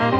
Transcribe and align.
Vi 0.00 0.06
kan 0.06 0.14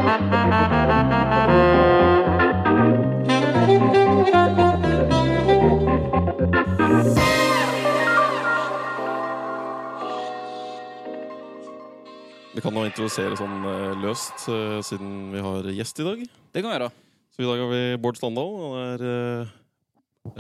nå 12.77 12.83
introdusere 12.85 13.39
sånn 13.39 13.63
eh, 13.65 13.95
løst, 14.03 14.43
eh, 14.53 14.83
siden 14.85 15.31
vi 15.33 15.41
har 15.41 15.65
gjest 15.73 16.03
i 16.03 16.05
dag. 16.05 16.19
Det 16.29 16.61
kan 16.61 16.69
vi 16.69 16.75
gjøre. 16.77 16.89
Så 17.33 17.41
i 17.41 17.47
dag 17.49 17.63
har 17.63 17.71
vi 17.71 17.81
Bård 18.05 18.21
Standal. 18.21 18.53
Han 18.61 18.75
er 18.83 19.05
eh, 19.09 19.55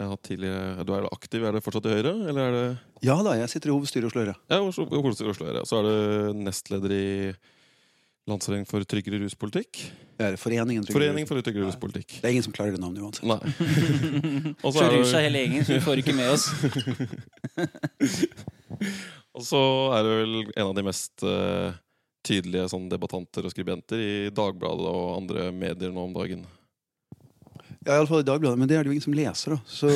ja, 0.02 0.10
tidligere, 0.20 0.84
Du 0.84 0.92
er 0.98 1.08
aktiv, 1.08 1.46
er 1.48 1.56
det 1.56 1.62
fortsatt 1.64 1.88
i 1.88 1.94
Høyre? 1.96 2.12
Eller 2.28 2.42
er 2.44 2.52
det 2.58 2.66
Ja 3.08 3.16
da, 3.24 3.38
jeg 3.40 3.48
sitter 3.54 3.72
i 3.72 3.78
hovedstyret 3.78 4.04
i 4.04 4.12
Oslo 4.12 4.26
Høyre. 4.26 4.36
Ja, 4.52 4.60
Oslo, 4.60 4.84
Oslo, 5.00 5.32
Oslo 5.32 5.48
det. 5.48 5.64
Så 5.64 5.80
er 5.80 5.88
du 5.88 6.44
nestleder 6.44 6.92
i 6.92 7.08
Landsforeningen 8.30 8.70
for 8.70 8.80
tryggere 8.88 9.18
ruspolitikk. 9.24 9.72
Er 10.20 10.36
Foreningen 10.40 10.84
tryggere 10.86 11.10
Forening 11.10 11.26
for 11.28 11.36
tryggere 11.42 11.66
ruspolitikk. 11.68 12.08
Det 12.20 12.26
er 12.28 12.32
ingen 12.36 12.46
som 12.46 12.54
klarer 12.54 12.72
det 12.76 12.82
navnet 12.82 13.02
uansett. 13.02 13.26
Nei. 13.26 13.40
Og 14.64 14.70
så 14.72 14.78
Så 14.78 14.84
er 14.86 14.90
rusa 14.94 15.16
det, 15.16 15.24
hele 15.26 15.38
gjengen, 15.44 15.62
så 15.66 15.72
vi 15.76 15.84
får 15.84 15.96
ikke 16.02 16.16
med 16.16 16.28
oss. 16.30 16.44
og 19.36 19.42
så 19.46 19.60
er 19.96 20.00
du 20.04 20.08
vel 20.10 20.34
en 20.54 20.68
av 20.68 20.74
de 20.76 20.82
mest 20.86 21.14
uh, 21.26 21.68
tydelige 22.26 22.68
sånn, 22.72 22.88
debattanter 22.92 23.42
og 23.46 23.52
skribenter 23.52 23.98
i 24.00 24.30
Dagbladet 24.34 24.88
og 24.90 25.16
andre 25.16 25.40
medier 25.54 25.90
nå 25.94 26.00
om 26.08 26.14
dagen. 26.16 26.42
Ja, 27.86 27.92
Iallfall 27.96 28.20
i 28.20 28.28
Dagbladet, 28.28 28.58
men 28.60 28.68
det 28.68 28.76
er 28.76 28.82
det 28.84 28.88
jo 28.90 28.94
ingen 28.96 29.06
som 29.06 29.16
leser, 29.16 29.48
da. 29.56 29.60
Så 29.64 29.86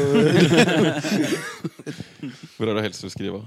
Hvor 2.56 2.66
er 2.70 2.74
det 2.78 2.86
helst 2.86 3.04
du 3.04 3.08
skriver? 3.12 3.42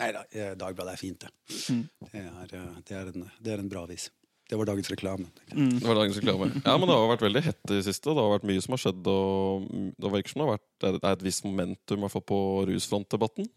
Nei 0.00 0.10
da, 0.16 0.20
Dagbladet 0.58 0.92
er 0.94 1.00
fint, 1.00 1.20
det. 1.20 1.30
Mm. 1.68 1.84
Det 2.08 2.20
er, 2.22 2.46
eh, 2.56 2.76
det 2.88 2.94
er, 2.96 3.06
en, 3.12 3.22
det 3.44 3.50
er 3.52 3.58
en 3.60 3.68
bra 3.70 3.80
avis. 3.84 4.04
Det 4.52 4.58
var 4.60 4.68
dagens 4.68 4.90
reklame. 4.92 5.30
Mm. 5.54 5.78
Det 5.78 5.86
var 5.86 5.96
dagens 5.96 6.16
reklame. 6.20 6.50
Ja, 6.60 6.74
men 6.76 6.84
det 6.84 6.92
har 6.92 7.06
vært 7.08 7.22
veldig 7.24 7.40
hett 7.46 7.70
i 7.70 7.78
det 7.78 7.84
siste. 7.86 8.12
Det 8.12 8.20
har 8.20 8.34
vært 8.34 8.44
mye 8.50 8.60
som 8.60 8.74
har 8.74 8.82
skjedd. 8.82 9.06
Og 9.08 9.64
det 9.96 10.10
virker 10.12 10.34
som 10.34 10.42
det 10.42 10.44
har 10.44 10.58
vært 10.58 10.66
det 10.82 10.90
er 11.00 11.14
et 11.16 11.24
visst 11.24 11.46
momentum 11.46 12.02
i 12.02 12.04
hvert 12.04 12.12
fall 12.12 12.26
på 12.28 12.40
rusfrontdebatten. 12.68 13.48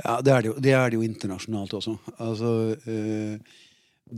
Ja, 0.00 0.16
det 0.24 0.32
er 0.32 0.40
det 0.40 0.48
jo, 0.48 0.56
det 0.64 0.72
er 0.78 0.88
det 0.88 0.96
jo 0.96 1.04
internasjonalt 1.04 1.76
også. 1.76 1.98
Altså, 2.24 2.54
øh, 2.88 3.60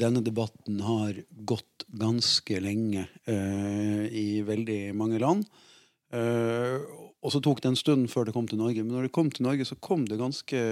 denne 0.05 0.23
debatten 0.23 0.79
har 0.87 1.19
gått 1.43 1.89
ganske 1.91 2.63
lenge 2.63 3.09
øh, 3.27 4.07
i 4.15 4.29
veldig 4.47 4.81
mange 4.95 5.19
land. 5.27 5.43
Eh, 6.15 6.79
og 7.19 7.35
så 7.35 7.43
tok 7.43 7.65
det 7.65 7.73
en 7.73 7.83
stund 7.83 8.07
før 8.15 8.29
det 8.29 8.39
kom 8.39 8.47
til 8.47 8.63
Norge. 8.63 8.87
Men 8.87 8.95
når 8.95 9.09
det 9.09 9.17
kom 9.19 9.35
til 9.35 9.49
Norge, 9.49 9.67
så 9.67 9.75
kom 9.83 10.07
det 10.07 10.23
ganske 10.23 10.65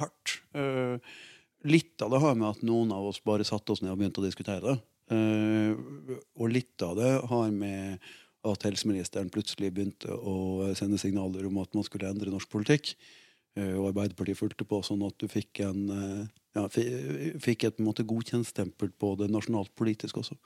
hardt. 0.00 0.38
Eh, 0.56 0.96
litt 1.68 2.02
av 2.04 2.12
det 2.12 2.20
har 2.22 2.36
med 2.38 2.48
at 2.48 2.62
noen 2.66 2.92
av 2.94 3.08
oss 3.10 3.20
bare 3.24 3.46
satte 3.46 3.74
oss 3.74 3.82
ned 3.82 3.92
og 3.92 4.00
begynte 4.00 4.22
å 4.22 4.26
diskutere 4.26 4.62
det. 4.64 4.76
Uh, 5.12 6.18
og 6.34 6.50
litt 6.50 6.82
av 6.82 6.96
det 6.98 7.12
har 7.30 7.52
med 7.54 8.08
at 8.46 8.66
helseministeren 8.66 9.30
plutselig 9.34 9.72
begynte 9.74 10.10
å 10.10 10.72
sende 10.78 10.98
signaler 10.98 11.46
om 11.46 11.60
at 11.62 11.72
man 11.78 11.86
skulle 11.86 12.10
endre 12.10 12.32
norsk 12.32 12.50
politikk. 12.50 12.94
Uh, 13.58 13.76
Og 13.78 13.90
Arbeiderpartiet 13.92 14.38
fulgte 14.38 14.66
på 14.68 14.82
sånn 14.86 15.04
at 15.06 15.18
du 15.22 15.28
fikk 15.30 15.62
en 15.66 15.82
uh, 15.90 16.22
ja, 16.56 16.66
fikk 16.72 17.66
et 17.66 17.76
på 17.76 17.84
en 17.84 17.90
måte 17.90 18.06
godkjentstempel 18.08 18.94
på 18.98 19.14
det 19.20 19.28
nasjonalt 19.32 19.74
politisk 19.78 20.22
også. 20.22 20.38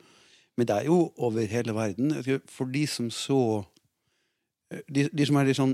Men 0.59 0.67
det 0.69 0.77
er 0.77 0.89
jo 0.91 1.05
over 1.23 1.47
hele 1.47 1.75
verden. 1.77 2.13
For 2.51 2.69
de 2.69 2.87
som 2.91 3.11
så 3.15 3.65
De, 4.87 5.09
de 5.11 5.25
som 5.27 5.35
er 5.35 5.49
litt 5.49 5.59
sånn 5.59 5.73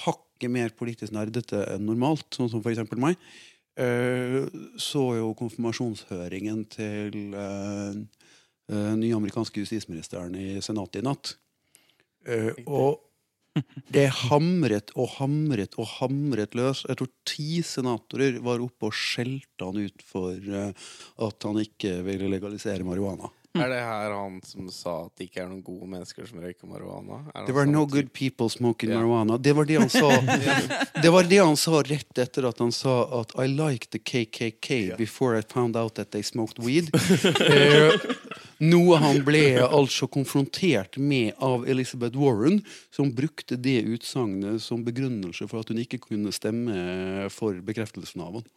hakket 0.00 0.48
mer 0.48 0.70
politisk 0.72 1.12
nerdete 1.12 1.58
enn 1.74 1.82
normalt, 1.84 2.24
sånn 2.32 2.48
som 2.48 2.62
for 2.64 2.72
eksempel 2.72 2.96
meg, 2.96 3.18
så 3.72 5.04
jo 5.16 5.30
konfirmasjonshøringen 5.38 6.64
til 6.72 7.32
eh, 7.32 7.94
eh, 8.68 8.90
nye 8.98 9.16
amerikanske 9.16 9.64
justisministeren 9.64 10.36
i 10.36 10.60
Senatet 10.64 11.00
i 11.00 11.06
natt. 11.06 11.32
Eh, 12.28 12.52
og 12.66 13.00
det 13.92 14.06
hamret 14.30 14.92
og 14.96 15.10
hamret 15.18 15.76
og 15.80 15.88
hamret 15.98 16.56
løs. 16.56 16.84
Jeg 16.88 17.00
tror 17.00 17.10
ti 17.28 17.48
senatorer 17.66 18.38
var 18.44 18.64
oppe 18.64 18.88
og 18.88 18.96
skjelte 18.96 19.68
han 19.68 19.82
ut 19.82 20.04
for 20.08 20.36
eh, 20.36 20.72
at 21.26 21.48
han 21.48 21.60
ikke 21.64 21.98
ville 22.06 22.30
legalisere 22.32 22.86
marihuana. 22.86 23.28
Er 23.52 23.68
det 23.68 23.80
her 23.84 24.14
han 24.16 24.38
som 24.48 24.68
sa 24.72 24.92
at 25.04 25.18
det 25.20 25.26
ikke 25.26 25.42
er 25.42 25.48
noen 25.50 25.60
gode 25.64 25.84
mennesker 25.92 26.24
som 26.24 26.40
røyker 26.40 26.64
marihuana? 26.70 27.18
There 27.34 27.44
Det 27.50 27.56
var 27.58 27.66
sånn 27.66 27.74
no 27.74 27.82
type? 27.84 27.92
good 27.92 28.12
people 28.16 28.48
smoking 28.48 28.88
yeah. 28.88 28.96
marijuana. 29.02 29.36
Det 29.36 29.52
var 29.58 29.68
det 29.68 29.76
han 29.76 29.92
sa 29.92 30.08
Det 31.04 31.12
var 31.12 31.28
det 31.28 31.40
han 31.42 31.58
sa 31.60 31.82
rett 31.84 32.22
etter 32.24 32.48
at 32.48 32.62
han 32.64 32.72
sa 32.72 32.94
at 33.20 33.36
I 33.36 33.46
liked 33.52 33.92
the 33.92 34.00
KKK 34.00 34.96
before 34.96 35.36
I 35.36 35.44
found 35.44 35.76
out 35.76 36.00
that 36.00 36.16
they 36.16 36.24
smoked 36.24 36.64
weed. 36.64 36.88
eh, 37.44 37.92
noe 38.64 39.00
han 39.04 39.20
ble 39.26 39.44
altså 39.66 40.08
konfrontert 40.08 40.96
med 40.96 41.36
av 41.36 41.68
Elizabeth 41.68 42.16
Warren, 42.16 42.62
som 42.88 43.12
brukte 43.12 43.60
det 43.60 43.82
utsagnet 43.84 44.64
som 44.64 44.80
begrunnelse 44.86 45.44
for 45.50 45.60
at 45.60 45.68
hun 45.68 45.84
ikke 45.84 46.00
kunne 46.08 46.32
stemme 46.32 47.28
for 47.28 47.60
bekreftelsen 47.60 48.24
av 48.24 48.40
han. 48.40 48.52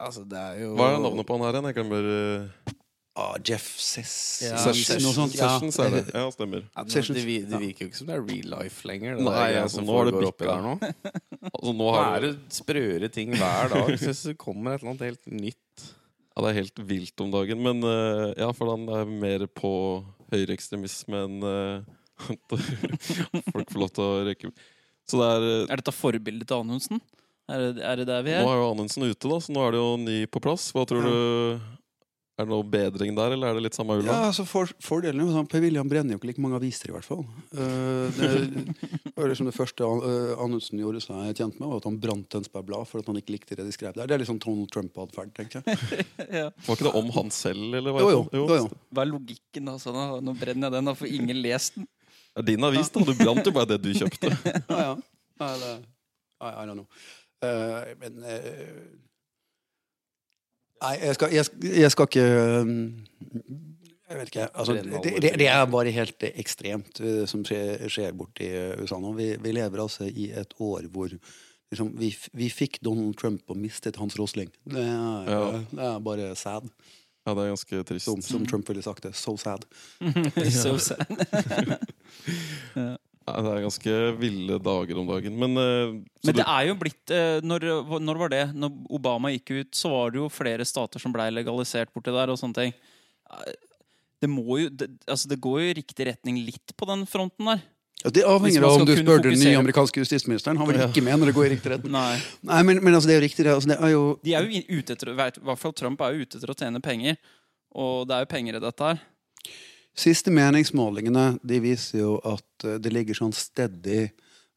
Altså, 0.00 0.24
det 0.24 0.38
er 0.38 0.62
jo 0.64 0.76
Hva 0.78 0.94
er 0.94 1.02
navnet 1.02 1.28
på 1.28 1.36
han 1.36 1.44
her 1.44 1.58
igjen? 1.58 1.68
Jeg 1.68 1.76
glemmer 1.76 2.08
uh, 2.08 2.78
Ah, 3.12 3.36
Jeff 3.44 3.74
Sess... 3.76 4.40
Ja, 4.46 4.56
Sessions. 4.56 5.04
noe 5.04 5.12
sånt. 5.12 5.34
Ja. 5.36 5.50
Sessions 5.52 5.76
er 5.84 5.90
det. 5.92 6.02
Ja, 6.16 6.24
stemmer. 6.32 6.62
Ja, 6.72 6.84
det, 6.88 7.02
det, 7.12 7.24
det 7.50 7.58
virker 7.60 7.84
jo 7.84 7.90
ikke 7.90 7.98
som 7.98 8.08
det 8.08 8.14
er 8.16 8.22
real 8.24 8.46
life 8.54 8.88
lenger. 8.88 9.18
Det 9.18 9.26
Nei, 9.26 9.48
der 9.52 9.58
altså, 9.66 9.82
nå 9.84 9.96
har 9.98 10.08
det 10.08 10.14
oppi 10.16 10.46
bikka. 10.46 10.54
der 10.54 10.62
nå. 10.64 10.92
Altså, 11.50 11.66
nå 11.66 11.74
Nå 11.76 11.90
har 11.92 12.06
er 12.16 12.24
det 12.24 12.32
sprøere 12.56 13.10
ting 13.12 13.34
hver 13.36 13.74
dag. 13.74 13.92
Så 14.00 14.14
det 14.30 14.38
kommer 14.40 14.78
et 14.78 14.80
eller 14.80 14.94
annet 14.94 15.04
helt 15.10 15.28
nytt. 15.28 15.84
Ja, 16.32 16.38
det 16.40 16.48
er 16.48 16.58
helt 16.62 16.84
vilt 16.88 17.24
om 17.26 17.34
dagen. 17.34 17.60
Men 17.66 17.84
uh, 17.84 18.30
ja, 18.32 18.48
for 18.56 18.72
han 18.72 18.88
er 18.96 19.12
mer 19.12 19.44
på 19.60 19.72
høyreekstremisme 20.32 21.20
enn 21.26 21.44
at 22.32 22.56
folk 23.52 23.74
får 23.74 23.82
lov 23.82 23.92
til 23.92 24.06
å 24.06 24.22
røyke. 24.30 24.54
Så 25.04 25.20
det 25.20 25.28
er 25.34 25.44
uh, 25.50 25.66
Er 25.66 25.82
dette 25.82 25.92
forbildet 25.92 26.48
til 26.48 26.64
Anundsen? 26.64 27.04
Er 27.52 27.60
det, 27.60 27.84
er 27.84 28.00
det 28.00 28.08
der 28.08 28.24
vi 28.24 28.32
er? 28.38 28.40
Nå 28.40 28.48
er? 28.48 28.56
er 28.56 28.64
jo 28.64 28.72
Anundsen 28.72 29.04
ute, 29.04 29.28
da, 29.28 29.36
så 29.42 29.52
nå 29.52 29.68
er 29.68 29.76
det 29.76 29.84
jo 29.84 29.92
ny 30.00 30.18
på 30.32 30.40
plass. 30.40 30.70
Hva 30.72 30.88
tror 30.88 31.04
du 31.04 31.14
Er 32.40 32.46
det 32.46 32.48
noe 32.48 32.64
bedring 32.64 33.12
der, 33.12 33.34
eller 33.34 33.50
er 33.50 33.58
det 33.58 33.62
litt 33.66 33.76
samme 33.76 33.98
ulla? 34.00 34.08
Ja, 34.08 34.28
altså 34.30 34.46
for, 34.48 34.70
Fordelen 34.80 35.20
er 35.20 35.34
sånn, 35.34 35.48
Per 35.52 35.60
William 35.60 35.88
brenner 35.88 36.16
jo 36.16 36.20
ikke 36.20 36.30
like 36.30 36.40
mange 36.40 36.56
aviser, 36.56 36.88
i 36.88 36.94
hvert 36.94 37.04
fall. 37.04 37.26
Uh, 37.52 38.08
det 38.16 39.28
liksom 39.28 39.50
det 39.50 39.54
første 39.54 39.84
uh, 39.84 40.32
Anundsen 40.40 40.80
gjorde 40.80 41.02
seg 41.04 41.36
tjent 41.36 41.58
med, 41.60 41.68
var 41.68 41.82
at 41.82 41.88
han 41.90 41.98
brant 42.00 42.26
Tønsberg 42.32 42.66
Blad 42.70 42.88
for 42.88 43.04
at 43.04 43.10
han 43.12 43.20
ikke 43.20 43.36
likte 43.36 43.58
det 43.58 43.66
de 43.68 43.74
skrev 43.76 43.92
der. 43.98 44.08
Det 44.08 44.16
er 44.16 44.24
litt 44.24 44.30
sånn 44.30 44.40
Donald 44.40 44.72
Trump-atferd, 44.72 45.34
tenker 45.36 45.60
jeg. 45.60 45.78
Ja. 46.32 46.46
Var 46.64 46.78
ikke 46.78 46.88
det 46.88 46.94
om 46.96 47.10
han 47.18 47.32
selv, 47.34 47.66
eller 47.76 47.92
hva? 47.92 48.00
Jo, 48.00 48.10
jo. 48.14 48.22
jo, 48.32 48.58
jo. 48.62 48.82
Hva 48.96 49.04
er 49.04 49.10
logikken 49.12 49.68
da? 49.68 49.76
Sånn. 49.82 50.00
Nå 50.24 50.32
brenner 50.40 50.70
jeg 50.70 50.76
den, 50.78 50.88
da 50.88 50.96
får 50.96 51.12
ingen 51.12 51.42
lest 51.44 51.76
den. 51.76 51.88
Det 52.32 52.40
er 52.40 52.48
din 52.54 52.64
avis, 52.64 52.88
da. 52.94 53.04
Du 53.04 53.12
brant 53.18 53.44
jo 53.44 53.52
bare 53.52 53.74
det 53.74 53.82
du 53.84 53.92
kjøpte. 53.92 54.32
Ja, 54.72 54.80
ja. 54.80 54.92
Eller, 55.42 55.84
I, 56.40 56.48
I 56.48 56.64
don't 56.64 56.80
know. 56.80 56.88
Uh, 57.42 57.92
men 58.00 58.22
eh, 58.24 58.84
Nei, 60.82 60.96
jeg 60.98 61.14
skal, 61.18 61.32
jeg, 61.36 61.44
jeg 61.82 61.90
skal 61.94 62.08
ikke 62.10 62.24
um, 62.62 62.72
Jeg 64.10 64.18
vet 64.18 64.32
ikke. 64.32 64.46
Altså, 64.52 64.74
det, 64.82 65.12
det, 65.22 65.30
det 65.40 65.46
er 65.48 65.62
bare 65.70 65.92
helt 65.94 66.26
eh, 66.26 66.34
ekstremt 66.42 67.00
eh, 67.00 67.22
som 67.30 67.44
skjer, 67.46 67.86
skjer 67.92 68.12
borti 68.18 68.48
eh, 68.50 68.74
USA 68.82 68.98
nå. 69.00 69.12
Vi, 69.16 69.30
vi 69.40 69.54
lever 69.56 69.82
altså 69.84 70.08
i 70.10 70.26
et 70.36 70.52
år 70.60 70.88
hvor 70.92 71.08
liksom, 71.14 71.92
vi, 72.00 72.10
vi 72.36 72.50
fikk 72.52 72.80
Donald 72.84 73.14
Trump 73.20 73.46
og 73.48 73.56
mistet 73.62 73.96
Hans 74.02 74.18
Rosling. 74.20 74.50
Det 74.68 74.82
er, 74.82 75.30
Ja. 75.32 75.46
det 75.70 75.86
er 75.92 76.02
bare 76.04 76.32
sad. 76.36 76.66
Ja, 77.22 77.36
det 77.38 77.44
er 77.44 77.52
ganske 77.54 77.84
trist. 77.86 78.08
Som, 78.10 78.20
som 78.26 78.44
Trump 78.50 78.68
ville 78.68 78.82
sagt 78.82 79.04
det. 79.06 79.14
So 79.16 79.36
sad. 79.38 79.64
So 80.50 80.76
sad. 80.88 81.06
Ja, 82.76 82.96
det 83.26 83.50
er 83.52 83.64
ganske 83.64 83.96
ville 84.18 84.56
dager 84.62 84.98
om 84.98 85.06
dagen. 85.06 85.36
Men, 85.38 85.56
eh, 85.56 85.92
Men 86.26 86.34
det 86.34 86.42
du, 86.42 86.46
er 86.46 86.68
jo 86.68 86.74
blitt 86.80 87.12
eh, 87.14 87.40
når, 87.46 87.66
når 88.02 88.18
var 88.24 88.32
det? 88.32 88.44
Når 88.54 88.78
Obama 88.98 89.30
gikk 89.34 89.52
ut, 89.60 89.70
så 89.78 89.92
var 89.92 90.10
det 90.14 90.18
jo 90.22 90.30
flere 90.32 90.66
stater 90.66 91.02
som 91.02 91.14
blei 91.14 91.28
legalisert 91.30 91.92
borti 91.94 92.10
der. 92.14 92.32
og 92.32 92.40
sånne 92.40 92.58
ting. 92.58 92.72
Eh, 93.30 93.52
Det, 94.22 94.28
må 94.30 94.58
jo, 94.60 94.68
det, 94.70 94.86
altså 95.10 95.26
det 95.28 95.40
går 95.42 95.60
jo 95.60 95.68
i 95.72 95.76
riktig 95.80 96.04
retning 96.06 96.36
litt 96.46 96.74
på 96.78 96.86
den 96.86 97.00
fronten 97.10 97.48
der. 97.50 97.62
Ja, 98.04 98.10
det 98.10 98.22
avhenger 98.26 98.64
av 98.66 98.80
om 98.80 98.86
du 98.86 98.96
spør 98.98 99.22
den 99.22 99.38
nye 99.38 99.58
amerikanske 99.58 99.98
justisministeren. 100.02 100.58
Han 100.58 100.66
vil 100.66 100.78
ikke 100.82 101.02
mene 101.02 101.26
det 101.26 101.34
går 101.34 101.46
i 101.46 101.50
riktig 101.56 101.70
retning. 101.72 101.92
Nei. 101.94 102.18
Nei, 102.42 102.60
men, 102.66 102.78
men 102.82 102.94
altså, 102.94 103.10
det 103.10 103.16
er 103.16 103.20
jo 103.20 103.24
riktig. 103.26 103.44
Det, 103.46 103.54
altså, 103.54 103.70
det 103.70 103.78
er 103.78 103.92
jo 103.94 104.02
De 104.22 104.34
er 104.34 104.46
jo 104.46 104.62
ute 104.78 104.94
etter, 104.94 105.10
i 105.10 105.16
hvert 105.18 105.58
fall 105.58 105.74
Trump 105.78 106.02
er 106.02 106.14
jo 106.14 106.26
ute 106.26 106.38
etter 106.38 106.50
å 106.50 106.56
tjene 106.58 106.82
penger. 106.82 107.18
Og 107.78 108.06
det 108.10 108.14
er 108.16 108.24
jo 108.26 108.30
penger 108.34 108.58
i 108.58 108.62
dette 108.62 108.88
her. 108.90 109.02
Siste 109.92 110.32
meningsmålingene 110.32 111.36
de 111.44 111.60
viser 111.60 112.00
jo 112.00 112.16
at 112.24 112.66
eh, 112.66 112.78
det 112.80 112.92
ligger 112.94 113.18
sånn 113.18 113.34
stedig 113.36 114.12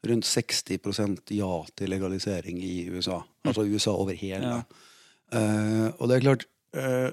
rundt 0.06 0.28
60% 0.28 1.32
ja 1.34 1.52
til 1.76 1.90
legalisering 1.90 2.60
i 2.62 2.88
USA. 2.92 3.20
Altså 3.46 3.66
USA 3.66 3.96
over 3.96 4.16
hele. 4.16 4.58
Ja. 4.58 4.82
Uh, 5.26 5.88
og 5.98 6.06
det 6.06 6.16
er 6.16 6.22
klart 6.22 6.44
uh, 6.78 7.08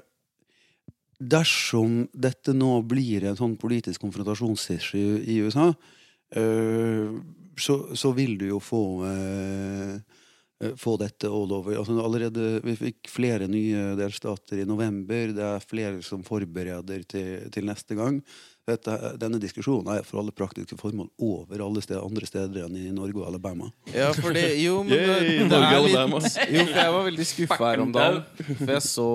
Dersom 1.18 2.04
dette 2.14 2.52
nå 2.54 2.76
blir 2.86 3.24
en 3.26 3.34
sånn 3.34 3.56
politisk 3.58 4.04
konfrontasjonsissue 4.04 5.16
i 5.26 5.40
USA, 5.42 5.72
uh, 6.38 7.16
så, 7.58 7.78
så 7.98 8.12
vil 8.14 8.36
du 8.38 8.46
jo 8.48 8.60
få 8.62 8.82
eh, 9.08 10.13
få 10.80 10.96
dette 11.00 11.28
all 11.28 11.52
over. 11.52 11.76
Altså, 11.80 11.96
allerede, 12.00 12.48
vi 12.64 12.76
fikk 12.78 13.10
flere 13.12 13.48
nye 13.50 13.92
delstater 13.98 14.62
i 14.62 14.66
november. 14.68 15.34
Det 15.36 15.46
er 15.50 15.68
flere 15.68 16.02
som 16.06 16.24
forbereder 16.26 17.06
til, 17.08 17.46
til 17.54 17.70
neste 17.70 17.98
gang. 17.98 18.20
Dette, 18.64 18.94
denne 19.20 19.36
diskusjonen 19.36 19.90
er 19.92 20.06
for 20.08 20.22
alle 20.22 20.32
praktiske 20.32 20.78
formål 20.80 21.10
over 21.20 21.60
alle 21.60 21.82
steder, 21.84 22.00
andre 22.00 22.24
steder 22.24 22.62
enn 22.64 22.78
i 22.80 22.92
Norge 22.96 23.20
og 23.20 23.26
Alabama. 23.28 23.66
Ja, 23.92 24.06
for 24.16 24.32
det 24.32 24.46
Jo, 24.56 24.78
men 24.86 24.94
det, 24.94 25.00
Yay, 25.04 25.42
det 25.50 25.58
er 25.58 25.82
litt 25.84 26.38
Jo, 26.48 26.62
for 26.70 26.78
jeg 26.80 26.94
var 26.94 27.04
veldig 27.10 27.26
skuffa 27.28 27.58
her 27.60 27.82
om 27.84 27.92
dagen. 27.92 28.22
For 28.62 28.72
jeg 28.72 28.86
så 28.86 29.10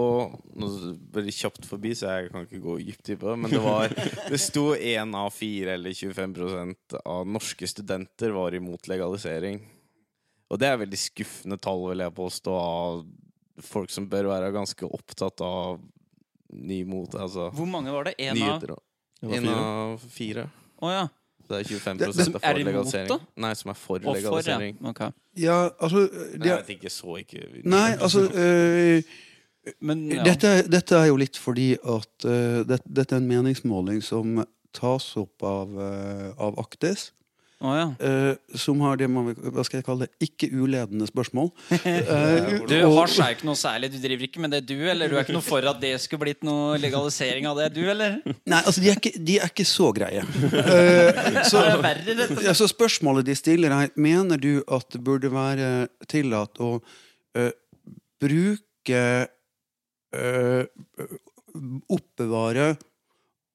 Nå 0.60 0.70
veldig 1.18 1.34
kjapt 1.40 1.66
forbi, 1.66 1.96
så 1.98 2.14
jeg 2.14 2.30
kan 2.30 2.46
ikke 2.46 2.62
gå 2.62 2.78
dypt 2.92 3.10
i 3.10 3.18
det. 3.24 3.36
Men 3.42 3.56
det 3.56 3.64
var 3.64 3.90
Det 4.30 4.42
sto 4.44 4.68
én 4.76 5.18
av 5.18 5.34
fire, 5.34 5.80
eller 5.80 5.98
25% 5.98 7.00
av 7.02 7.26
norske 7.40 7.74
studenter 7.74 8.38
var 8.38 8.54
imot 8.54 8.86
legalisering. 8.92 9.64
Og 10.50 10.60
det 10.62 10.70
er 10.70 10.80
veldig 10.82 10.98
skuffende 11.00 11.60
tall, 11.62 11.84
vil 11.92 12.02
jeg 12.04 12.16
påstå, 12.18 12.56
av 12.58 13.04
folk 13.62 13.92
som 13.94 14.08
bør 14.10 14.32
være 14.32 14.52
ganske 14.56 14.88
opptatt 14.88 15.42
av 15.46 15.80
ny 16.50 16.82
mot 16.90 17.14
Altså 17.14 17.50
Hvor 17.54 17.68
mange 17.70 17.92
var 17.94 18.08
det? 18.08 18.16
En 18.18 18.40
av 18.42 18.64
En 19.22 19.48
av 19.52 20.06
fire. 20.10 20.48
Å 20.80 20.88
oh, 20.88 20.94
ja. 20.94 21.08
Så 21.44 21.52
det 21.52 21.60
er 21.60 21.70
25 21.70 21.98
Det- 21.98 22.08
det- 22.16 22.28
er 22.28 22.36
Er 22.36 22.40
for 22.40 22.54
de 22.54 22.64
legalisering. 22.64 23.08
da? 23.10 23.20
Nei, 23.36 23.54
som 23.54 23.70
er 23.70 23.74
for 23.74 23.96
Og 23.96 24.04
for, 24.04 24.16
ja. 24.16 24.22
legalisering. 24.22 25.14
Ja, 25.36 25.70
altså 25.80 25.98
Nei, 25.98 26.38
det, 26.38 26.46
jeg 26.46 26.58
vet 26.58 26.70
ikke, 26.70 26.90
så 26.90 27.18
ikke 27.18 27.66
Nei, 27.66 27.92
altså 28.00 28.30
øh, 28.34 29.04
Men 29.82 30.10
ja. 30.12 30.24
dette, 30.24 30.68
dette 30.72 30.96
er 30.96 31.08
jo 31.08 31.16
litt 31.16 31.38
fordi 31.38 31.74
at 31.84 32.26
uh, 32.26 32.64
det, 32.64 32.80
dette 32.86 33.16
er 33.16 33.20
en 33.22 33.28
meningsmåling 33.28 34.02
som 34.02 34.46
tas 34.74 35.18
opp 35.18 35.44
av, 35.44 35.74
uh, 35.76 36.32
av 36.42 36.58
Aktis. 36.58 37.12
Å 37.60 37.72
ja. 37.76 37.88
uh, 38.00 38.56
som 38.56 38.80
har 38.86 38.96
det 38.96 39.10
man 39.12 39.34
hva 39.36 39.64
skal 39.68 39.82
jeg 39.82 39.86
kalle 39.90 40.06
det, 40.08 40.30
ikke 40.30 40.48
uledende 40.56 41.04
spørsmål. 41.10 41.50
Uh, 41.74 42.64
Du, 42.70 42.76
har 42.78 42.94
Hasj 42.96 43.20
er 43.26 43.34
ikke 43.36 43.50
noe 43.50 43.60
særlig. 43.60 43.90
Du 43.92 43.98
driver 44.00 44.28
ikke 44.30 44.44
med 44.46 44.54
det, 44.56 44.62
du? 44.70 44.78
Eller 44.88 45.12
du 45.12 45.18
er 45.18 45.26
ikke 45.26 45.36
noe 45.36 45.44
for 45.44 45.68
at 45.68 45.82
det 45.82 45.92
skulle 46.00 46.24
blitt 46.24 46.46
noe 46.48 46.78
legalisering 46.80 47.50
av 47.50 47.60
det, 47.60 47.68
du? 47.76 47.82
Eller? 47.92 48.22
Nei, 48.24 48.62
altså, 48.62 48.80
de 48.80 48.94
er 48.94 49.02
ikke, 49.02 49.12
de 49.28 49.36
er 49.44 49.52
ikke 49.52 49.68
så 49.68 49.90
greie. 49.96 50.24
Uh, 50.24 51.42
så, 51.52 51.66
ja, 52.46 52.56
så 52.56 52.70
spørsmålet 52.72 53.28
de 53.28 53.36
stiller 53.36 53.76
er 53.76 53.92
Mener 54.00 54.40
du 54.40 54.62
at 54.72 54.88
det 54.96 55.04
burde 55.04 55.32
være 55.34 55.90
tillatt 56.08 56.62
å 56.64 56.78
bruke 58.20 59.04
Oppbevare 61.90 62.72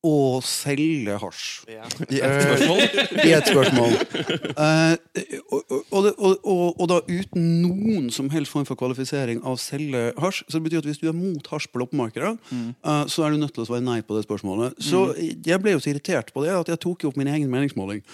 og 0.04 0.44
selge 0.46 1.16
hasj? 1.20 1.64
Ja. 1.70 1.86
I 2.12 2.20
ett 2.20 2.42
spørsmål. 2.44 2.82
I 3.24 3.32
et 3.38 3.48
spørsmål. 3.48 3.96
Eh, 4.64 4.96
og, 5.50 6.04
og, 6.18 6.36
og, 6.44 6.80
og, 6.80 6.84
da 6.90 7.00
uten 7.08 7.48
noen 7.64 8.10
som 8.14 8.28
helst 8.34 8.52
form 8.52 8.66
for 8.68 8.78
kvalifisering 8.78 9.42
av 9.46 9.58
selge 9.62 10.10
hasj. 10.20 10.44
Så 10.46 10.58
det 10.58 10.68
betyr 10.68 10.84
at 10.84 10.90
hvis 10.90 11.00
du 11.02 11.08
er 11.10 11.16
mot 11.16 11.50
hasj 11.52 11.70
på 11.72 11.82
loppemarkedet, 11.82 12.36
eh, 12.52 13.02
så 13.10 13.24
er 13.24 13.34
du 13.34 13.40
nødt 13.42 13.56
til 13.56 13.64
å 13.64 13.68
svare 13.70 13.84
nei 13.84 14.00
på 14.04 14.16
det 14.18 14.26
spørsmålet. 14.28 14.78
Så 14.82 15.06
jeg 15.16 15.60
ble 15.62 15.76
jo 15.76 15.82
så 15.82 15.94
irritert 15.94 16.32
på 16.34 16.44
det 16.44 16.54
at 16.54 16.72
jeg 16.74 16.82
tok 16.84 17.04
jo 17.04 17.12
opp 17.12 17.20
min 17.20 17.32
egen 17.32 17.50
meningsmåling. 17.52 18.04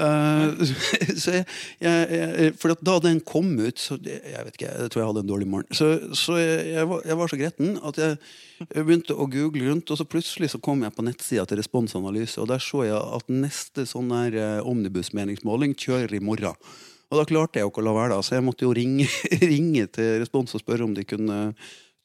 Eh, 0.00 0.62
så 1.22 1.34
jeg, 1.34 1.46
jeg, 1.84 2.52
for 2.60 2.74
da 2.86 2.96
den 3.04 3.20
kom 3.26 3.52
ut 3.60 3.80
så 3.80 3.98
Jeg 4.00 4.44
vet 4.46 4.54
ikke, 4.56 4.70
jeg 4.70 4.92
tror 4.92 5.02
jeg 5.02 5.08
hadde 5.10 5.24
en 5.24 5.32
dårlig 5.32 5.48
morgen. 5.50 5.76
Så, 5.76 5.90
så 6.16 6.38
jeg, 6.40 6.86
var, 6.88 7.02
jeg 7.06 7.18
var 7.20 7.32
så 7.32 7.40
gretten 7.40 7.74
at 7.86 8.00
jeg 8.00 8.84
begynte 8.84 9.16
å 9.16 9.28
google 9.30 9.70
rundt, 9.70 9.90
og 9.92 10.00
så 10.00 10.06
plutselig 10.08 10.52
så 10.52 10.60
kom 10.62 10.84
jeg 10.84 10.94
på 10.96 11.04
nettsida 11.06 11.46
til 11.48 11.60
Responsanalyse, 11.60 12.40
og 12.42 12.50
der 12.52 12.62
så 12.64 12.84
jeg 12.86 12.96
at 13.00 13.32
neste 13.32 13.86
sånn 13.88 14.12
her 14.14 14.36
eh, 14.36 14.56
omnibusmeningsmåling 14.68 15.76
kjører 15.80 16.16
i 16.16 16.24
morgen. 16.24 16.56
Og 17.10 17.18
da 17.18 17.26
klarte 17.26 17.58
jeg 17.58 17.66
jo 17.66 17.72
ikke 17.72 17.82
å 17.82 17.88
la 17.88 17.94
være, 17.96 18.14
da, 18.14 18.22
så 18.22 18.36
jeg 18.36 18.46
måtte 18.46 18.66
jo 18.66 18.74
ringe, 18.76 19.08
ringe 19.52 19.86
til 19.90 20.20
Respons 20.22 20.54
og 20.54 20.62
spørre 20.62 20.86
om 20.86 20.96
de 20.96 21.06
kunne 21.08 21.40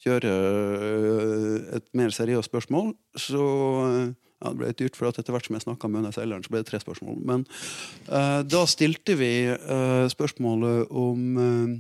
kjøre 0.06 0.32
øh, 0.32 1.58
et 1.78 1.86
mer 1.98 2.14
seriøst 2.14 2.50
spørsmål. 2.52 2.94
Så 3.18 3.44
ja, 4.46 4.52
det 4.54 4.60
ble 4.60 4.70
litt 4.70 4.82
dyrt, 4.82 4.98
for 4.98 5.10
etter 5.10 5.34
hvert 5.34 5.48
som 5.48 5.58
jeg 5.58 5.66
snakka 5.66 5.90
med 5.90 6.04
denne 6.04 6.14
Seileren, 6.14 6.46
så 6.46 6.54
ble 6.54 6.62
det 6.62 6.70
tre 6.70 6.82
spørsmål. 6.82 7.18
Men 7.26 7.46
uh, 8.10 8.42
da 8.46 8.64
stilte 8.70 9.18
vi 9.18 9.32
uh, 9.50 10.06
spørsmålet 10.12 10.92
om 10.94 11.24
uh, 11.40 11.74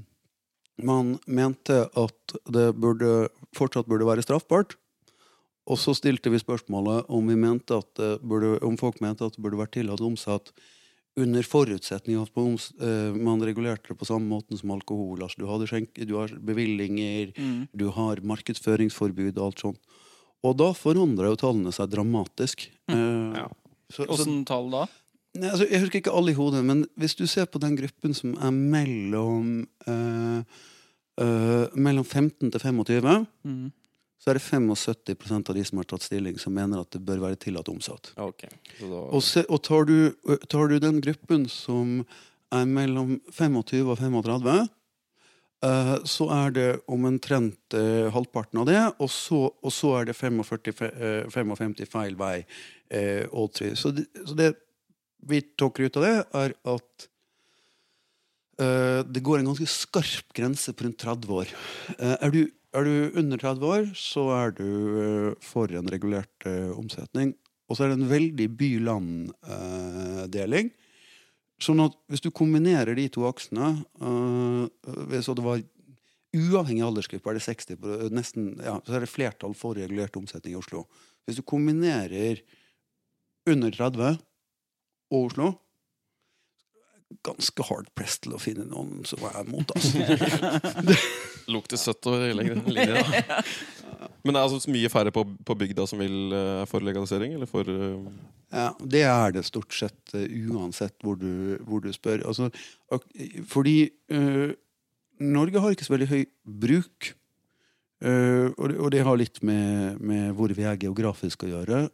man 0.85 1.15
mente 1.27 1.83
at 1.87 2.37
det 2.51 2.71
burde, 2.81 3.29
fortsatt 3.55 3.87
burde 3.89 4.07
være 4.07 4.25
straffbart. 4.25 4.75
Og 5.65 5.79
så 5.81 5.95
stilte 5.97 6.29
vi 6.29 6.41
spørsmålet 6.41 7.07
om, 7.09 7.29
vi 7.29 7.37
mente 7.39 7.77
burde, 8.21 8.57
om 8.65 8.75
folk 8.77 8.99
mente 9.01 9.25
at 9.25 9.37
det 9.37 9.41
burde 9.41 9.57
vært 9.57 9.73
tillatt 9.77 10.03
omsatt 10.05 10.51
under 11.17 11.47
forutsetning 11.47 12.19
av 12.19 12.27
at 12.27 13.15
man, 13.15 13.41
regulerte 13.47 13.87
det 13.87 13.95
på 13.97 14.05
samme 14.05 14.27
måten 14.29 14.59
som 14.59 14.75
alkohol. 14.75 15.23
Altså, 15.23 15.39
du, 15.41 15.47
hadde 15.49 15.69
skjenk, 15.71 15.95
du 15.95 16.13
har 16.19 16.35
bevillinger, 16.43 17.31
Mm. 17.39 17.65
du 17.71 17.87
har 17.95 18.21
markedsføringsforbud 18.21 19.39
og 19.39 19.45
alt 19.47 19.63
sånt. 19.63 19.79
Og 20.45 20.53
da 20.59 20.71
forandra 20.77 21.31
jo 21.31 21.39
tallene 21.41 21.73
seg 21.73 21.89
dramatisk. 21.93 22.67
Eh, 22.91 23.39
Ja. 23.39 23.47
så, 23.91 24.05
så, 24.05 24.25
tall 24.45 24.69
da? 24.73 24.83
Nei, 25.35 25.49
altså, 25.51 25.65
jeg 25.67 25.81
husker 25.83 25.99
ikke 25.99 26.13
alle 26.15 26.31
i 26.31 26.37
hodet, 26.37 26.61
men 26.63 26.85
hvis 26.99 27.15
du 27.19 27.25
ser 27.27 27.47
på 27.51 27.59
den 27.59 27.75
gruppen 27.75 28.13
som 28.15 28.35
er 28.39 28.53
mellom 28.55 29.65
eh, 29.87 30.43
eh, 31.19 31.65
Mellom 31.75 32.05
15 32.05 32.51
til 32.51 32.59
25, 32.61 33.25
Mm. 33.45 33.71
så 34.19 34.31
er 34.31 34.39
det 34.39 34.43
75% 34.45 35.49
av 35.51 35.55
de 35.55 35.63
som 35.65 35.77
har 35.81 35.85
tatt 35.91 36.01
stilling, 36.05 36.37
som 36.39 36.53
mener 36.55 36.79
at 36.81 36.89
det 36.95 37.03
bør 37.05 37.19
være 37.19 37.35
tillatt 37.37 37.67
omsatt. 37.69 38.13
Okay. 38.17 38.49
Da, 38.79 38.87
Og, 39.11 39.21
se, 39.23 39.43
og 39.49 39.61
tar, 39.61 39.85
du, 39.85 40.15
tar 40.49 40.67
du 40.71 40.79
den 40.79 41.01
gruppen 41.03 41.47
som 41.51 42.05
er 42.51 42.65
mellom 42.65 43.19
25 43.31 43.83
og 43.91 43.97
35, 43.99 44.47
eh, 44.55 44.67
så 46.05 46.27
er 46.29 46.51
det 46.53 46.67
omtrent 46.91 47.73
eh, 47.73 48.11
halvparten 48.13 48.59
av 48.61 48.67
det, 48.69 48.81
og 49.01 49.09
så, 49.09 49.47
og 49.49 49.71
så 49.73 49.95
er 49.99 50.09
det 50.09 50.17
45, 50.17 50.91
eh, 50.91 51.29
55 51.31 51.87
feil 51.89 52.17
vei. 52.19 52.43
Eh, 52.93 53.25
så, 53.73 53.91
det, 53.95 54.05
så 54.27 54.35
det 54.37 54.51
vi 55.25 55.41
tok 55.57 55.79
ut 55.81 55.97
av 55.97 56.05
det, 56.05 56.15
er 56.37 56.53
at 56.75 57.07
eh, 58.61 59.01
det 59.07 59.23
går 59.25 59.39
en 59.39 59.49
ganske 59.51 59.69
skarp 59.69 60.33
grense 60.37 60.73
på 60.73 60.85
rundt 60.85 61.01
30 61.01 61.33
år. 61.39 61.47
Eh, 61.97 62.17
er, 62.19 62.35
du, 62.35 62.41
er 62.75 62.83
du 62.85 62.95
under 63.23 63.37
30 63.41 63.65
år, 63.71 63.83
så 63.97 64.23
er 64.37 64.49
du 64.59 64.69
eh, 65.01 65.31
for 65.43 65.65
en 65.73 65.91
regulert 65.91 66.49
eh, 66.49 66.71
omsetning. 66.75 67.33
Og 67.65 67.77
så 67.77 67.85
er 67.85 67.89
det 67.91 67.97
en 67.97 68.11
veldig 68.11 68.47
by-land-deling. 68.59 70.67
Sånn 71.61 71.83
at 71.85 71.95
hvis 72.11 72.23
du 72.23 72.31
kombinerer 72.35 72.97
de 72.97 73.07
to 73.11 73.23
aksene 73.29 73.71
eh, 74.01 75.21
Så 75.23 75.35
det 75.37 75.45
var 75.45 75.63
Uavhengig 76.35 76.83
aldersgruppe 76.83 77.31
er 77.31 77.37
det 77.37 77.45
60 77.45 77.77
på, 77.79 77.97
nesten, 78.11 78.47
ja, 78.59 78.73
så 78.83 78.97
er 78.97 79.05
det 79.05 79.07
flertall 79.07 79.53
for 79.55 79.77
regulert 79.79 80.17
omsetning 80.19 80.51
i 80.51 80.57
Oslo. 80.59 80.81
Hvis 81.23 81.37
du 81.39 81.45
kombinerer 81.47 82.41
under 83.47 83.71
30 83.71 84.17
og 85.13 85.29
Oslo 85.29 85.53
Ganske 87.23 87.63
hard 87.69 87.87
press 87.95 88.17
til 88.19 88.33
å 88.35 88.39
finne 88.41 88.65
noen 88.67 89.05
som 89.07 89.21
er 89.29 89.45
mot, 89.47 89.69
altså. 89.77 90.01
Lukter 91.53 91.77
søtt 91.79 92.07
over 92.09 92.25
hele 92.25 92.57
linja. 92.65 93.03
Men 94.25 94.33
det 94.33 94.41
er 94.41 94.47
altså 94.47 94.73
mye 94.73 94.89
færre 94.89 95.13
på, 95.13 95.21
på 95.45 95.55
bygda 95.61 95.85
som 95.89 96.01
vil 96.01 96.33
er 96.33 96.65
for 96.69 96.83
legalisering? 96.83 97.35
Eller 97.37 97.49
for 97.49 97.67
uh... 97.69 98.07
Ja, 98.49 98.71
det 98.81 99.03
er 99.05 99.35
det 99.35 99.45
stort 99.45 99.75
sett 99.77 100.15
uh, 100.17 100.25
uansett 100.55 100.95
hvor 101.05 101.19
du, 101.21 101.59
hvor 101.67 101.83
du 101.83 101.91
spør. 101.93 102.23
Altså, 102.25 102.49
fordi 103.49 103.91
Norge 105.21 105.61
har 105.61 105.75
ikke 105.75 105.85
så 105.85 105.93
veldig 105.93 106.09
høy 106.09 106.25
bruk. 106.65 107.13
Og, 108.05 108.65
det, 108.69 108.75
og 108.75 108.89
det 108.93 109.03
har 109.07 109.17
litt 109.17 109.39
med, 109.45 110.01
med 110.03 110.33
hvor 110.37 110.51
vi 110.53 110.65
er 110.67 110.77
geografisk 110.81 111.45
å 111.45 111.51
gjøre. 111.53 111.85